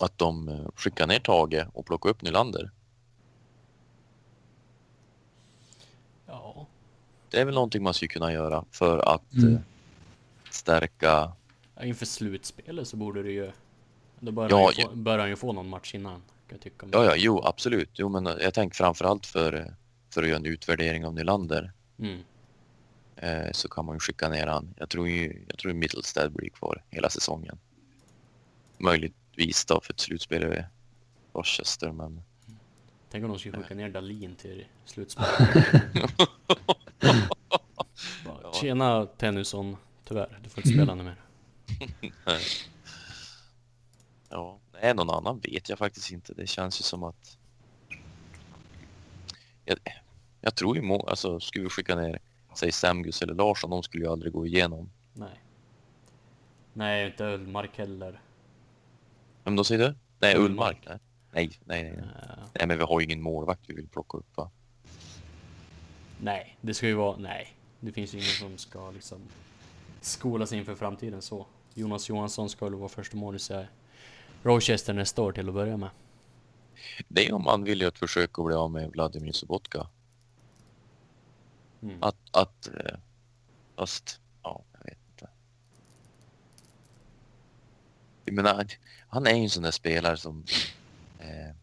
Att 0.00 0.18
de 0.18 0.48
eh, 0.48 0.66
skickar 0.74 1.06
ner 1.06 1.20
Tage 1.20 1.66
och 1.72 1.86
plockar 1.86 2.10
upp 2.10 2.22
Nylander. 2.22 2.70
Ja, 6.26 6.66
Det 7.30 7.40
är 7.40 7.44
väl 7.44 7.54
någonting 7.54 7.82
man 7.82 7.94
skulle 7.94 8.08
kunna 8.08 8.32
göra 8.32 8.64
för 8.70 9.14
att 9.14 9.32
Mm. 9.32 9.54
eh, 9.54 9.60
stärka... 10.50 11.32
Ja, 11.74 11.84
inför 11.84 12.06
slutspelet 12.06 12.88
så 12.88 12.96
borde 12.96 13.22
det 13.22 13.30
ju... 13.32 13.50
Då 14.20 14.32
bör, 14.32 14.50
Ja, 14.50 14.64
han, 14.64 14.74
ju 14.76 14.84
få, 14.84 14.94
bör 14.96 15.18
han 15.18 15.28
ju 15.28 15.36
få 15.36 15.52
någon 15.52 15.68
match 15.68 15.94
innan, 15.94 16.12
kan 16.14 16.22
jag 16.48 16.60
tycka. 16.60 16.86
Ja, 16.92 17.04
ja, 17.04 17.14
jo, 17.16 17.42
absolut. 17.44 17.90
Jo, 17.92 18.08
men 18.08 18.24
jag 18.26 18.54
tänker 18.54 18.76
framförallt 18.76 19.26
för, 19.26 19.52
eh, 19.54 19.64
för 20.10 20.22
att 20.22 20.28
göra 20.28 20.38
en 20.38 20.46
utvärdering 20.46 21.06
av 21.06 21.14
Nylander 21.14 21.72
Mm. 21.98 22.20
eh, 23.16 23.52
så 23.52 23.68
kan 23.68 23.84
man 23.84 23.96
ju 23.96 24.00
skicka 24.00 24.28
ner 24.28 24.46
han. 24.46 24.74
Jag 24.78 24.88
tror 24.88 25.08
ju 25.08 25.44
jag 25.48 25.58
tror 25.58 25.72
Middlestead 25.72 26.32
blir 26.32 26.50
kvar 26.50 26.82
hela 26.90 27.10
säsongen. 27.10 27.58
Möjligtvis 28.78 29.64
då 29.64 29.80
för 29.80 29.92
ett 29.92 30.00
slutspel 30.00 30.42
i 30.44 30.64
Rochester, 31.32 31.92
men 31.92 32.22
Tänk 33.10 33.24
om 33.24 33.30
de 33.30 33.38
skulle 33.38 33.58
skicka 33.58 33.74
ner 33.74 33.88
Dalin 33.88 34.36
till 34.36 34.64
slutspelet. 34.84 35.30
Bara. 38.24 38.52
Tjena 38.52 39.06
Tennyson, 39.06 39.76
tyvärr, 40.04 40.38
du 40.42 40.48
får 40.48 40.60
inte 40.66 40.72
spela 40.76 40.94
nu 40.94 41.02
mer. 41.02 41.16
ja, 44.28 44.58
nej, 44.82 44.94
någon 44.94 45.10
annan 45.10 45.40
vet 45.40 45.68
jag 45.68 45.78
faktiskt 45.78 46.10
inte. 46.10 46.34
Det 46.34 46.46
känns 46.46 46.80
ju 46.80 46.82
som 46.82 47.02
att 47.02 47.38
jag, 49.64 49.78
jag 50.40 50.54
tror 50.54 50.76
ju, 50.76 50.82
må, 50.82 51.06
alltså 51.06 51.40
skulle 51.40 51.64
vi 51.64 51.70
skicka 51.70 51.96
ner, 51.96 52.18
säg 52.54 52.72
Samgus 52.72 53.22
eller 53.22 53.34
Larsson, 53.34 53.70
de 53.70 53.82
skulle 53.82 54.04
ju 54.04 54.10
aldrig 54.10 54.32
gå 54.32 54.46
igenom. 54.46 54.90
Nej. 55.12 55.40
Nej, 56.72 57.06
inte 57.06 57.24
Ullmark 57.24 57.78
heller. 57.78 58.20
Vem 59.44 59.56
då 59.56 59.64
säger 59.64 59.88
du? 59.88 59.94
Nej, 60.18 60.36
Ullmark. 60.36 60.78
Nej, 60.86 60.98
nej, 61.32 61.50
nej. 61.64 61.82
nej. 61.82 61.92
Eh, 61.98 62.44
Nej, 62.54 62.66
men 62.66 62.78
vi 62.78 62.84
har 62.84 63.00
ju 63.00 63.04
ingen 63.06 63.22
målvakt 63.22 63.60
vi 63.66 63.74
vill 63.74 63.88
plocka 63.88 64.18
upp 64.18 64.36
va? 64.36 64.50
Nej, 66.22 66.56
det 66.60 66.74
ska 66.74 66.86
ju 66.86 66.94
vara... 66.94 67.16
Nej. 67.16 67.56
Det 67.80 67.92
finns 67.92 68.14
ju 68.14 68.18
ingen 68.18 68.30
som 68.30 68.58
ska 68.58 68.90
liksom 68.90 69.18
skolas 70.00 70.52
inför 70.52 70.74
framtiden 70.74 71.22
så. 71.22 71.46
Jonas 71.74 72.08
Johansson 72.08 72.50
ska 72.50 72.64
väl 72.64 72.74
vara 72.74 72.88
första 72.88 73.16
målis 73.16 73.50
i 73.50 73.66
Rochester 74.42 74.92
nästa 74.92 75.22
år 75.22 75.32
till 75.32 75.48
att 75.48 75.54
börja 75.54 75.76
med. 75.76 75.90
Det 77.08 77.28
är 77.28 77.32
om 77.32 77.42
man 77.42 77.64
vill 77.64 77.90
försök 77.94 78.38
att 78.38 78.44
bli 78.44 78.54
av 78.54 78.70
med 78.70 78.90
Vladimir 78.90 79.32
Sobotka. 79.32 79.86
Mm. 81.82 81.96
Att, 82.02 82.16
att, 82.30 82.68
eh, 82.68 82.98
fast, 83.76 84.20
ja, 84.42 84.64
jag 84.72 84.84
vet 84.84 84.98
inte. 85.12 85.28
Jag 88.24 88.34
menar, 88.34 88.66
han 89.08 89.26
är 89.26 89.34
ju 89.34 89.42
en 89.42 89.50
sån 89.50 89.62
där 89.62 89.70
spelare 89.70 90.16
som, 90.16 90.44
eh, 91.18 91.56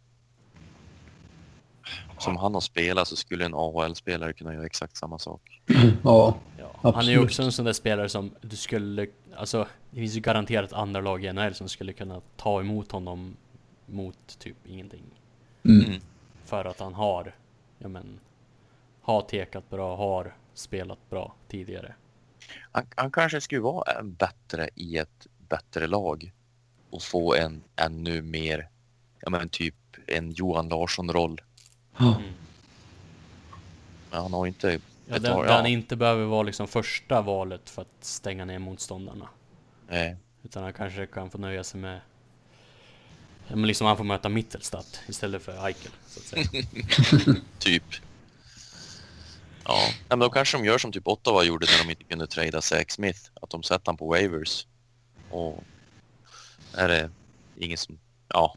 som 2.19 2.37
han 2.37 2.53
har 2.53 2.61
spelat 2.61 3.07
så 3.07 3.15
skulle 3.15 3.45
en 3.45 3.53
AHL-spelare 3.53 4.33
kunna 4.33 4.53
göra 4.53 4.65
exakt 4.65 4.97
samma 4.97 5.19
sak. 5.19 5.61
Ja, 6.03 6.37
Ja, 6.83 6.91
han 6.91 7.07
är 7.07 7.11
ju 7.11 7.23
också 7.23 7.43
en 7.43 7.51
sån 7.51 7.65
där 7.65 7.73
spelare 7.73 8.09
som 8.09 8.31
du 8.41 8.55
skulle, 8.55 9.07
alltså 9.35 9.67
det 9.91 9.99
finns 9.99 10.15
ju 10.15 10.19
garanterat 10.19 10.73
andra 10.73 11.01
lag 11.01 11.25
i 11.25 11.33
NHL 11.33 11.53
som 11.53 11.69
skulle 11.69 11.93
kunna 11.93 12.21
ta 12.35 12.59
emot 12.59 12.91
honom 12.91 13.35
mot 13.85 14.39
typ 14.39 14.57
ingenting. 14.65 15.03
mm. 15.63 15.85
Mm. 15.85 16.01
För 16.45 16.65
att 16.65 16.79
han 16.79 16.93
har, 16.93 17.35
ja 17.79 17.87
men, 17.87 18.19
har 19.01 19.21
tekat 19.21 19.69
bra, 19.69 19.95
har 19.95 20.35
spelat 20.53 21.09
bra 21.09 21.35
tidigare. 21.47 21.95
Han, 22.71 22.85
han 22.95 23.11
kanske 23.11 23.41
skulle 23.41 23.61
vara 23.61 23.99
en 23.99 24.13
bättre 24.13 24.69
i 24.75 24.97
ett 24.97 25.27
bättre 25.49 25.87
lag 25.87 26.31
och 26.89 27.03
få 27.03 27.35
en 27.35 27.63
ännu 27.75 28.21
mer, 28.21 28.69
ja 29.21 29.29
men 29.29 29.49
typ 29.49 29.75
en 30.07 30.31
Johan 30.31 30.69
Larsson-roll. 30.69 31.41
Ja. 31.97 32.15
Mm. 32.15 32.21
Men 34.11 34.21
han 34.21 34.33
har 34.33 34.47
inte 34.47 34.79
Ja, 35.09 35.19
där, 35.19 35.33
val- 35.33 35.45
där 35.45 35.55
han 35.55 35.65
inte 35.65 35.95
behöver 35.95 36.25
vara 36.25 36.43
liksom 36.43 36.67
första 36.67 37.21
valet 37.21 37.69
för 37.69 37.81
att 37.81 37.87
stänga 38.05 38.45
ner 38.45 38.59
motståndarna. 38.59 39.29
Nej. 39.89 40.15
Utan 40.43 40.63
han 40.63 40.73
kanske 40.73 41.05
kan 41.07 41.29
få 41.29 41.37
nöja 41.37 41.63
sig 41.63 41.79
med 41.79 42.01
Ja 43.47 43.55
men 43.55 43.67
liksom 43.67 43.87
han 43.87 43.97
får 43.97 44.03
möta 44.03 44.29
Mittelstadt 44.29 44.99
istället 45.07 45.41
för 45.41 45.65
Eichel, 45.67 45.91
så 46.07 46.19
att 46.19 46.25
säga. 46.25 46.65
Typ. 47.59 47.83
Ja, 49.63 49.79
men 50.09 50.19
då 50.19 50.29
kanske 50.29 50.57
de 50.57 50.65
gör 50.65 50.77
som 50.77 50.91
typ 50.91 51.07
Ottawa 51.07 51.43
gjorde 51.43 51.65
när 51.65 51.83
de 51.85 51.91
inte 51.91 52.03
kunde 52.03 52.27
trada 52.27 52.61
Zach 52.61 52.89
Smith. 52.91 53.19
Att 53.41 53.49
de 53.49 53.63
sätter 53.63 53.85
han 53.85 53.97
på 53.97 54.07
waivers. 54.07 54.67
Och 55.31 55.63
är 56.73 56.87
det 56.87 57.09
ingen 57.57 57.77
som... 57.77 57.99
Ja, 58.27 58.55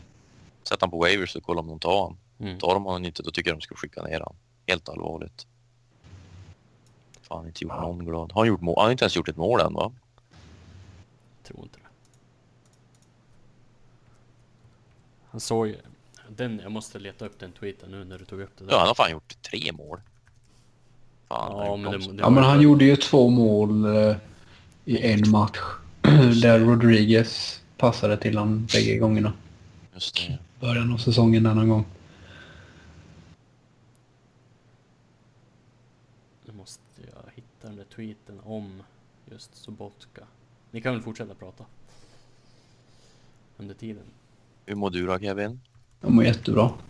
sätter 0.62 0.80
han 0.80 0.90
på 0.90 0.98
waivers 0.98 1.36
och 1.36 1.42
kollar 1.42 1.62
om 1.62 1.68
de 1.68 1.78
tar 1.78 2.02
han. 2.02 2.16
Mm. 2.40 2.58
Tar 2.58 2.74
de 2.74 2.84
honom 2.84 3.04
inte, 3.04 3.22
då 3.22 3.30
tycker 3.30 3.50
jag 3.50 3.58
de 3.58 3.62
ska 3.62 3.74
skicka 3.74 4.02
ner 4.02 4.20
han. 4.20 4.36
Helt 4.66 4.88
allvarligt. 4.88 5.46
Fan, 7.22 7.46
inte 7.46 7.64
gjort 7.64 7.80
någon 7.80 8.04
glad. 8.04 8.32
Har 8.32 8.40
han, 8.40 8.48
gjort 8.48 8.60
mål? 8.60 8.74
han 8.78 8.84
har 8.84 8.92
inte 8.92 9.04
ens 9.04 9.16
gjort 9.16 9.28
ett 9.28 9.36
mål 9.36 9.60
än 9.60 9.74
va? 9.74 9.92
Tror 11.42 11.62
inte 11.62 11.78
det. 11.78 11.86
Han 15.30 15.40
såg 15.40 15.66
ju... 15.66 15.76
Den, 16.28 16.60
jag 16.62 16.72
måste 16.72 16.98
leta 16.98 17.26
upp 17.26 17.38
den 17.38 17.52
tweeten 17.52 17.90
nu 17.90 18.04
när 18.04 18.18
du 18.18 18.24
tog 18.24 18.40
upp 18.40 18.58
det 18.58 18.64
där. 18.64 18.72
Ja, 18.72 18.78
han 18.78 18.86
har 18.88 18.94
fan 18.94 19.10
gjort 19.10 19.42
tre 19.42 19.72
mål. 19.72 20.00
Fan, 21.28 21.66
ja 21.66 21.76
men 21.76 21.92
det, 21.92 21.98
det 21.98 22.22
ja 22.22 22.30
men 22.30 22.44
han 22.44 22.56
för- 22.56 22.62
gjorde 22.62 22.84
ju 22.84 22.96
två 22.96 23.28
mål 23.30 23.96
eh, 23.96 24.16
i 24.84 25.12
en 25.12 25.30
match. 25.30 25.58
Där 26.42 26.60
Rodriguez 26.60 27.62
passade 27.76 28.16
till 28.16 28.38
han 28.38 28.66
bägge 28.72 28.98
gångerna. 28.98 29.32
Just 29.94 30.14
det. 30.14 30.38
Början 30.60 30.92
av 30.92 30.98
säsongen 30.98 31.42
denna 31.42 31.64
gång. 31.64 31.84
Nu 36.44 36.52
måste 36.52 36.82
jag 36.96 37.32
hitta 37.34 37.68
den 37.68 37.76
där 37.76 37.84
tweeten 37.84 38.39
om 38.51 38.82
just 39.31 39.56
Sobotka. 39.56 40.27
Ni 40.70 40.81
kan 40.81 40.94
väl 40.94 41.02
fortsätta 41.02 41.35
prata? 41.35 41.64
Under 43.56 43.74
tiden. 43.74 44.05
Hur 44.66 44.74
mår 44.74 44.90
du 44.90 45.06
då 45.06 45.18
Kevin? 45.18 45.60
De 46.01 46.14
mår 46.14 46.24
jättebra. 46.24 46.72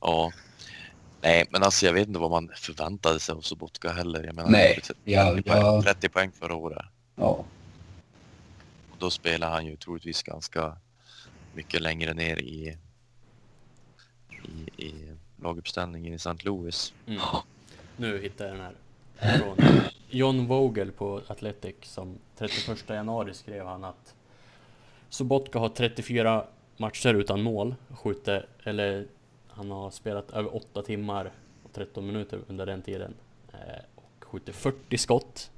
Ja. 0.00 0.32
Nej, 1.20 1.46
men 1.50 1.62
alltså 1.62 1.86
jag 1.86 1.92
vet 1.92 2.08
inte 2.08 2.20
vad 2.20 2.30
man 2.30 2.50
förväntade 2.54 3.20
sig 3.20 3.32
av 3.34 3.40
Sobotka 3.40 3.92
heller. 3.92 4.24
Jag 4.24 4.34
menar, 4.34 4.50
Nej, 4.50 4.80
han 5.16 5.28
gjorde 5.28 5.42
30, 5.42 5.48
ja, 5.50 5.52
poäng, 5.52 5.62
ja. 5.62 5.82
30 5.82 6.08
poäng 6.08 6.32
förra 6.32 6.54
året. 6.54 6.84
Ja. 7.14 7.44
Och 8.90 8.96
då 8.98 9.10
spelar 9.10 9.50
han 9.50 9.66
ju 9.66 9.76
troligtvis 9.76 10.22
ganska 10.22 10.76
mycket 11.54 11.82
längre 11.82 12.14
ner 12.14 12.36
i, 12.36 12.78
i, 14.30 14.84
i 14.86 15.16
laguppställningen 15.46 16.12
i 16.12 16.16
St. 16.16 16.36
Louis. 16.40 16.94
Mm. 17.06 17.20
Nu 17.96 18.18
hittar 18.22 18.44
jag 18.44 18.54
den 18.56 18.64
här. 18.64 18.74
Från 19.38 19.56
John 20.10 20.46
Vogel 20.46 20.92
på 20.92 21.20
Athletic 21.26 21.74
som 21.82 22.18
31 22.38 22.84
januari 22.88 23.34
skrev 23.34 23.66
han 23.66 23.84
att 23.84 24.14
Sobotka 25.08 25.58
har 25.58 25.68
34 25.68 26.44
matcher 26.76 27.14
utan 27.14 27.42
mål. 27.42 27.74
Skjuter, 27.90 28.46
eller 28.64 29.06
han 29.48 29.70
har 29.70 29.90
spelat 29.90 30.30
över 30.30 30.56
8 30.56 30.82
timmar 30.82 31.30
och 31.62 31.72
13 31.72 32.06
minuter 32.06 32.40
under 32.48 32.66
den 32.66 32.82
tiden. 32.82 33.14
Eh, 33.52 33.58
och 33.94 34.24
skjuter 34.24 34.52
40 34.52 34.98
skott. 34.98 35.50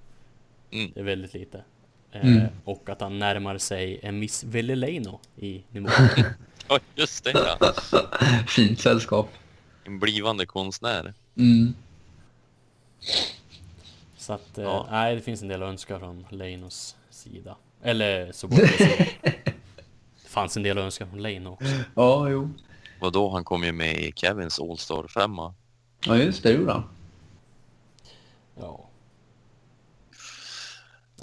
Mm. 0.71 0.91
Det 0.95 1.01
är 1.01 1.05
väldigt 1.05 1.35
lite. 1.35 1.59
Eh, 2.13 2.27
Mm. 2.27 2.47
Och 2.65 2.89
att 2.89 3.01
han 3.01 3.19
närmar 3.19 3.59
sig 3.59 4.01
en 4.03 4.19
Miss 4.19 4.45
Veleleino 4.45 5.21
i 5.37 5.63
nivå. 5.71 5.89
Ja, 6.71 6.79
just 6.95 7.25
det. 7.25 7.31
Ja. 7.61 7.73
Fint 8.49 8.81
sällskap. 8.81 9.29
En 9.89 9.99
blivande 9.99 10.47
konstnär. 10.47 11.15
Mm. 11.37 11.75
Så 14.17 14.33
att, 14.33 14.59
eh, 14.59 14.65
Ja. 14.65 14.87
nej 14.91 15.15
det 15.15 15.21
finns 15.21 15.43
en 15.43 15.49
del 15.49 15.63
att 15.63 15.69
önska 15.69 15.99
från 15.99 16.27
Leinos 16.31 16.97
sida. 17.11 17.57
Eller 17.83 18.33
så 18.33 18.47
gott 18.47 18.59
det 18.59 18.69
sida. 18.69 19.05
Det 20.23 20.29
fanns 20.33 20.57
en 20.57 20.63
del 20.63 20.79
att 20.79 20.85
önska 20.85 21.07
från 21.07 21.23
Lane 21.23 21.49
också. 21.49 21.67
Ja, 21.95 22.29
jo. 22.29 22.51
Vadå, 23.01 23.31
han 23.31 23.45
kom 23.45 23.65
ju 23.65 23.73
med 23.73 23.99
i 23.99 24.13
Kevins 24.17 24.61
All-Star 24.61 25.07
5 25.09 25.33
Ja, 26.07 26.17
just 26.17 26.43
det, 26.43 26.53
gjorde 26.53 26.73
han. 26.73 26.85
Ja. 28.61 28.81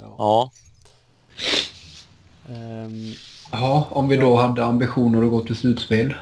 Ja. 0.00 0.14
Ja, 0.18 0.50
Ehm, 2.48 3.12
Ja, 3.52 3.86
om 3.90 4.08
vi 4.08 4.16
då 4.16 4.36
hade 4.36 4.64
ambitioner 4.64 5.22
att 5.24 5.30
gå 5.30 5.40
till 5.44 5.56
slutspel. 5.56 6.14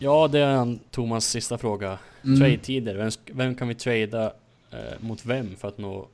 Ja, 0.00 0.28
det 0.28 0.38
är 0.38 0.54
en 0.54 0.80
Thomas 0.90 1.26
sista 1.26 1.58
fråga. 1.58 1.98
Mm. 2.24 2.40
Trade-tider. 2.40 2.94
Vem, 2.94 3.10
vem 3.36 3.54
kan 3.54 3.68
vi 3.68 3.74
trada 3.74 4.32
eh, 4.70 5.00
mot 5.00 5.26
vem 5.26 5.56
för 5.56 5.68
att 5.68 5.78
nå 5.78 6.08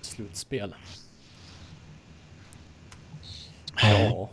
slutspel? 0.00 0.74
Ja. 3.82 4.30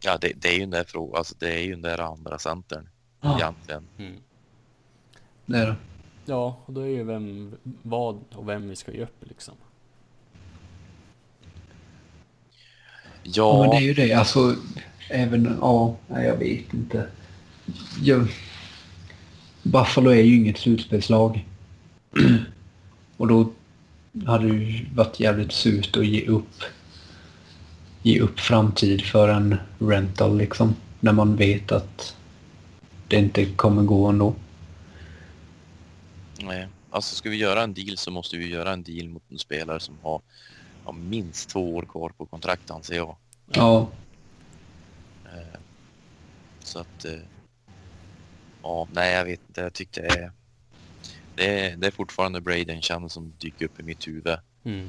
ja 0.00 0.18
det, 0.20 0.32
det 0.36 0.48
är 0.48 0.52
ju 0.52 0.60
den 0.60 0.70
där 0.70 0.84
frågan, 0.84 1.16
alltså 1.16 1.34
det 1.38 1.54
är 1.54 1.62
ju 1.62 1.70
den 1.70 1.82
där 1.82 1.98
andra 1.98 2.38
centern 2.38 2.88
Ja, 3.20 3.36
egentligen. 3.36 3.86
Mm. 3.98 4.16
det 5.46 5.58
är 5.58 5.66
det. 5.66 5.76
Ja, 6.26 6.60
och 6.66 6.72
då 6.72 6.80
är 6.80 6.86
ju 6.86 7.04
vem, 7.04 7.54
vad 7.82 8.20
och 8.34 8.48
vem 8.48 8.68
vi 8.68 8.76
ska 8.76 8.92
ge 8.92 9.02
upp 9.02 9.16
liksom. 9.28 9.54
Ja, 13.22 13.60
men 13.60 13.70
det 13.70 13.76
Ja, 13.76 13.80
är 13.80 13.84
ju 13.84 13.94
det. 13.94 14.12
Alltså, 14.12 14.56
även... 15.10 15.58
Ja, 15.60 15.96
jag 16.08 16.36
vet 16.36 16.74
inte. 16.74 17.08
Jag, 18.02 18.28
Buffalo 19.62 20.10
är 20.10 20.22
ju 20.22 20.36
inget 20.36 20.58
slutspelslag. 20.58 21.46
Och 23.16 23.28
då 23.28 23.52
hade 24.26 24.48
det 24.48 24.54
ju 24.54 24.86
varit 24.94 25.20
jävligt 25.20 25.52
surt 25.52 25.96
att 25.96 26.06
ge 26.06 26.26
upp 26.26 26.62
ge 28.02 28.20
upp 28.20 28.40
framtid 28.40 29.04
för 29.04 29.28
en 29.28 29.56
rental 29.78 30.38
liksom. 30.38 30.74
När 31.00 31.12
man 31.12 31.36
vet 31.36 31.72
att 31.72 32.16
det 33.08 33.16
inte 33.16 33.44
kommer 33.44 33.82
gå 33.82 34.06
ändå. 34.06 34.34
nej. 36.42 36.68
Alltså 36.92 37.16
ska 37.16 37.30
vi 37.30 37.36
göra 37.36 37.62
en 37.62 37.74
deal 37.74 37.96
så 37.96 38.10
måste 38.10 38.36
vi 38.36 38.48
göra 38.48 38.72
en 38.72 38.82
deal 38.82 39.08
mot 39.08 39.22
en 39.30 39.38
spelare 39.38 39.80
som 39.80 39.94
har, 40.02 40.20
har 40.84 40.92
minst 40.92 41.48
två 41.48 41.76
år 41.76 41.82
kvar 41.82 42.08
på 42.08 42.26
kontrakt 42.26 42.70
anser 42.70 42.94
jag. 42.94 43.16
Ja, 43.52 43.88
Eh, 45.24 45.58
Så 46.62 46.78
att... 46.78 47.04
eh, 48.62 48.70
Ja, 48.70 48.88
nej 48.92 49.14
jag 49.14 49.24
vet 49.24 49.40
inte. 49.48 49.60
Jag 49.60 49.72
tyckte 49.72 50.00
det 50.00 50.08
är... 50.08 50.32
Det 51.34 51.60
är, 51.60 51.76
det 51.76 51.86
är 51.86 51.90
fortfarande 51.90 52.40
Braden 52.40 52.82
Chan 52.82 53.10
som 53.10 53.32
dyker 53.38 53.64
upp 53.64 53.80
i 53.80 53.82
mitt 53.82 54.08
huvud. 54.08 54.38
Mm. 54.64 54.88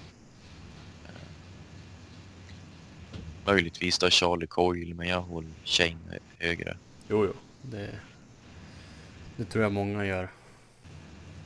Möjligtvis 3.46 4.00
då 4.00 4.10
Charlie 4.10 4.48
Coyle, 4.48 4.94
men 4.94 5.08
jag 5.08 5.22
håller 5.22 5.50
Shane 5.64 6.20
högre. 6.38 6.78
Jo, 7.08 7.26
jo. 7.26 7.34
Det, 7.62 7.90
det 9.38 9.46
tror 9.46 9.64
jag 9.64 9.72
många 9.72 10.06
gör. 10.06 10.30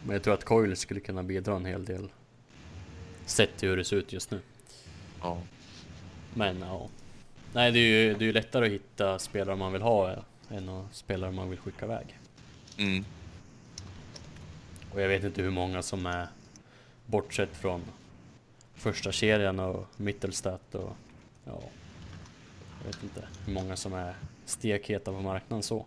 Men 0.03 0.14
jag 0.14 0.23
tror 0.23 0.34
att 0.34 0.43
Coyle 0.43 0.76
skulle 0.76 0.99
kunna 0.99 1.23
bidra 1.23 1.56
en 1.56 1.65
hel 1.65 1.85
del. 1.85 2.10
Sett 3.26 3.57
till 3.57 3.69
hur 3.69 3.77
det 3.77 3.85
ser 3.85 3.97
ut 3.97 4.14
just 4.14 4.31
nu. 4.31 4.39
Ja. 5.22 5.41
Men 6.34 6.60
ja. 6.60 6.89
Nej, 7.53 7.72
det 7.72 7.80
är 7.80 8.03
ju 8.03 8.14
det 8.14 8.23
är 8.23 8.27
ju 8.27 8.34
lättare 8.34 8.65
att 8.65 8.72
hitta 8.72 9.19
spelare 9.19 9.56
man 9.56 9.73
vill 9.73 9.81
ha 9.81 10.11
eh, 10.11 10.19
än 10.49 10.69
att 10.69 10.95
spelare 10.95 11.31
man 11.31 11.49
vill 11.49 11.59
skicka 11.59 11.85
iväg. 11.85 12.19
Mm. 12.77 13.05
Och 14.93 15.01
jag 15.01 15.07
vet 15.07 15.23
inte 15.23 15.41
hur 15.41 15.51
många 15.51 15.81
som 15.81 16.05
är 16.05 16.27
bortsett 17.05 17.57
från 17.57 17.81
första 18.73 19.11
kedjan 19.11 19.59
och 19.59 19.88
Mittelstat 19.97 20.76
och 20.76 20.95
ja. 21.45 21.61
Jag 22.80 22.88
vet 22.88 23.03
inte 23.03 23.27
hur 23.45 23.53
många 23.53 23.76
som 23.76 23.93
är 23.93 24.15
stekheta 24.45 25.11
på 25.11 25.22
marknaden 25.22 25.63
så. 25.63 25.85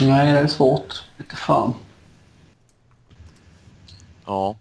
nej 0.00 0.32
det 0.32 0.38
är 0.38 0.46
svårt. 0.46 1.04
Inte 1.18 1.36
fan. 1.36 1.74
Ja. 4.24 4.56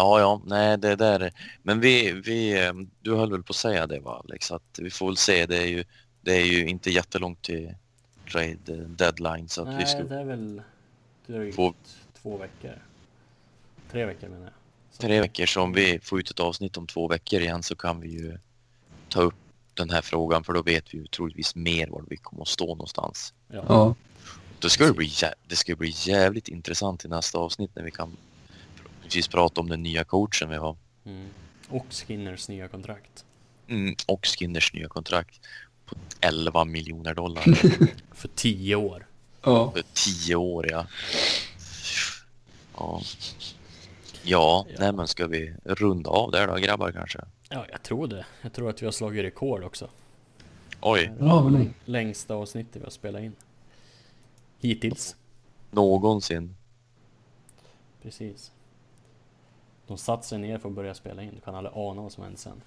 Ja, 0.00 0.20
ja, 0.20 0.42
nej 0.46 0.78
det 0.78 0.96
där. 0.96 1.32
Men 1.62 1.80
vi, 1.80 2.12
vi, 2.12 2.64
eh, 2.66 2.72
du 3.00 3.14
höll 3.16 3.30
väl 3.30 3.42
på 3.42 3.50
att 3.50 3.56
säga 3.56 3.86
det 3.86 4.00
va 4.00 4.22
Alex, 4.24 4.50
att 4.52 4.78
vi 4.78 4.90
får 4.90 5.06
väl 5.06 5.16
se. 5.16 5.46
Det 5.46 5.56
är 5.56 5.66
ju, 5.66 5.84
det 6.20 6.32
är 6.32 6.44
ju 6.44 6.66
inte 6.66 6.90
jättelångt 6.90 7.42
till 7.42 7.74
trade 8.32 8.56
deadline 8.86 9.48
så 9.48 9.62
att 9.62 9.68
vi 9.68 9.72
Nej, 9.74 9.86
ska 9.86 10.02
det 10.02 10.14
är 10.20 10.24
väl 10.24 10.62
drygt 11.26 11.56
Två- 11.56 11.74
två 12.22 12.36
veckor. 12.36 12.82
Tre 13.92 14.04
veckor 14.04 14.28
menar 14.28 14.44
jag. 14.44 14.52
Så- 14.92 15.02
tre 15.02 15.20
veckor 15.20 15.46
så 15.46 15.62
om 15.62 15.72
vi 15.72 15.98
får 16.02 16.20
ut 16.20 16.30
ett 16.30 16.40
avsnitt 16.40 16.76
om 16.76 16.86
två 16.86 17.08
veckor 17.08 17.40
igen 17.40 17.62
så 17.62 17.74
kan 17.76 18.00
vi 18.00 18.08
ju 18.08 18.38
ta 19.08 19.20
upp 19.22 19.34
den 19.74 19.90
här 19.90 20.02
frågan 20.02 20.44
för 20.44 20.52
då 20.52 20.62
vet 20.62 20.94
vi 20.94 20.98
ju 20.98 21.06
troligtvis 21.06 21.54
mer 21.54 21.86
var 21.88 22.04
vi 22.08 22.16
kommer 22.16 22.42
att 22.42 22.48
stå 22.48 22.66
någonstans. 22.66 23.34
Ja. 23.48 23.64
Ja. 23.68 23.94
Då 24.58 24.68
ska 24.68 24.84
det, 24.86 24.92
bli, 24.92 25.12
det 25.46 25.56
ska 25.56 25.76
bli 25.76 25.92
jävligt 25.96 26.48
intressant 26.48 27.04
i 27.04 27.08
nästa 27.08 27.38
avsnitt 27.38 27.70
när 27.74 27.82
vi 27.82 27.90
kan 27.90 28.16
precis 29.08 29.28
prata 29.28 29.60
om 29.60 29.68
den 29.68 29.82
nya 29.82 30.04
coachen 30.04 30.48
vi 30.50 30.56
har. 30.56 30.76
Mm. 31.04 31.28
Och 31.68 31.86
Skinners 31.90 32.48
nya 32.48 32.68
kontrakt. 32.68 33.24
Mm, 33.68 33.94
och 34.06 34.26
Skinners 34.26 34.72
nya 34.72 34.88
kontrakt 34.88 35.40
på 35.86 35.96
11 36.20 36.64
miljoner 36.64 37.14
dollar 37.14 37.42
För 38.14 38.28
tio 38.34 38.76
år. 38.76 39.06
Ja. 39.42 39.70
för 39.70 39.82
10 39.92 40.34
år 40.36 40.70
ja. 40.70 40.86
Ja, 42.76 43.00
ja 44.22 44.66
Ja. 44.68 44.76
nej 44.78 44.92
men 44.92 45.08
ska 45.08 45.26
vi 45.26 45.54
runda 45.64 46.10
av 46.10 46.30
där 46.30 46.46
då 46.46 46.54
grabbar 46.54 46.92
kanske? 46.92 47.20
Ja, 47.48 47.66
jag 47.70 47.82
tror 47.82 48.06
det. 48.06 48.26
Jag 48.42 48.52
tror 48.52 48.70
att 48.70 48.82
vi 48.82 48.86
har 48.86 48.92
slagit 48.92 49.24
rekord 49.24 49.62
också. 49.64 49.90
Oj, 50.80 51.12
Ja, 51.20 51.42
men 51.44 51.52
nej. 51.52 51.70
Längsta 51.84 52.34
avsnittet 52.34 52.76
vi 52.76 52.84
har 52.84 52.90
spelat 52.90 53.22
in. 53.22 53.36
Hittills. 54.60 55.16
någonsin. 55.70 56.56
Precis. 58.02 58.52
De 59.88 59.98
satt 59.98 60.24
sig 60.24 60.38
ner 60.38 60.58
för 60.58 60.68
att 60.68 60.74
börja 60.74 60.94
spela 60.94 61.22
in. 61.22 61.30
Du 61.34 61.40
kan 61.40 61.54
aldrig 61.54 61.72
ana 61.76 62.02
vad 62.02 62.12
som 62.12 62.22
händer 62.22 62.38
sen. 62.38 62.60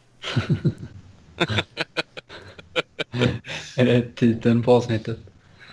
Är 3.77 3.85
det 3.85 4.15
titeln 4.15 4.63
på 4.63 4.71
avsnittet? 4.73 5.19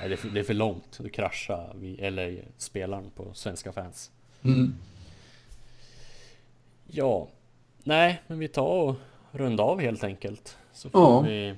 Nej, 0.01 0.09
det, 0.09 0.15
är 0.15 0.17
för, 0.17 0.29
det 0.29 0.41
är 0.41 0.45
för 0.45 0.55
långt. 0.55 0.99
Du 1.03 1.09
kraschar 1.09 1.73
vi, 1.77 2.01
eller 2.01 2.45
spelaren 2.59 3.11
på 3.17 3.35
svenska 3.35 3.73
fans. 3.73 4.11
Mm. 4.43 4.75
Ja, 6.87 7.29
nej, 7.85 8.23
men 8.27 8.39
vi 8.39 8.49
tar 8.49 8.63
och 8.63 8.95
runda 9.33 9.63
av 9.63 9.81
helt 9.81 10.05
enkelt. 10.05 10.57
Så 10.73 10.91
får 10.91 11.01
Ja. 11.01 11.21
vi 11.21 11.55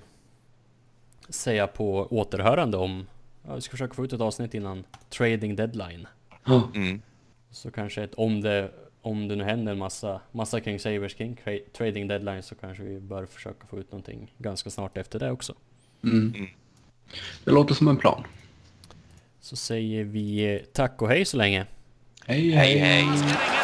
säga 1.29 1.67
på 1.67 2.07
återhörande 2.11 2.77
om... 2.77 3.07
Ja, 3.47 3.55
vi 3.55 3.61
ska 3.61 3.71
försöka 3.71 3.95
få 3.95 4.05
ut 4.05 4.13
ett 4.13 4.21
avsnitt 4.21 4.55
innan 4.55 4.85
trading 5.09 5.57
deadline. 5.57 6.07
Mm. 6.75 7.03
Så 7.51 7.71
kanske 7.71 8.03
ett, 8.03 8.15
om 8.15 8.41
det, 8.41 8.71
om 9.03 9.29
det 9.29 9.37
nu 9.37 9.45
händer 9.45 9.73
en 9.73 9.79
massa, 9.79 10.21
massa 10.33 10.61
kring 10.61 10.79
Sabres 10.79 11.15
kring 11.15 11.37
tra- 11.45 11.71
trading 11.73 12.09
deadline 12.09 12.43
så 12.43 12.55
kanske 12.55 12.83
vi 12.83 13.01
bör 13.01 13.27
försöka 13.27 13.67
få 13.67 13.79
ut 13.79 13.93
någonting 13.93 14.35
ganska 14.39 14.71
snart 14.71 14.97
efter 14.97 15.19
det 15.19 15.31
också. 15.31 15.55
Mm. 16.05 16.35
Mm. 16.37 16.47
Det 17.45 17.51
låter 17.51 17.75
som 17.75 17.89
en 17.89 17.97
plan. 17.97 18.25
Så 19.41 19.57
säger 19.57 20.05
vi 20.05 20.63
tack 20.73 21.03
och 21.03 21.09
hej 21.09 21.25
så 21.25 21.37
länge. 21.37 21.67
Hej, 22.27 22.51
Hej 22.51 22.79
hej! 22.79 23.05
Getting 23.05 23.60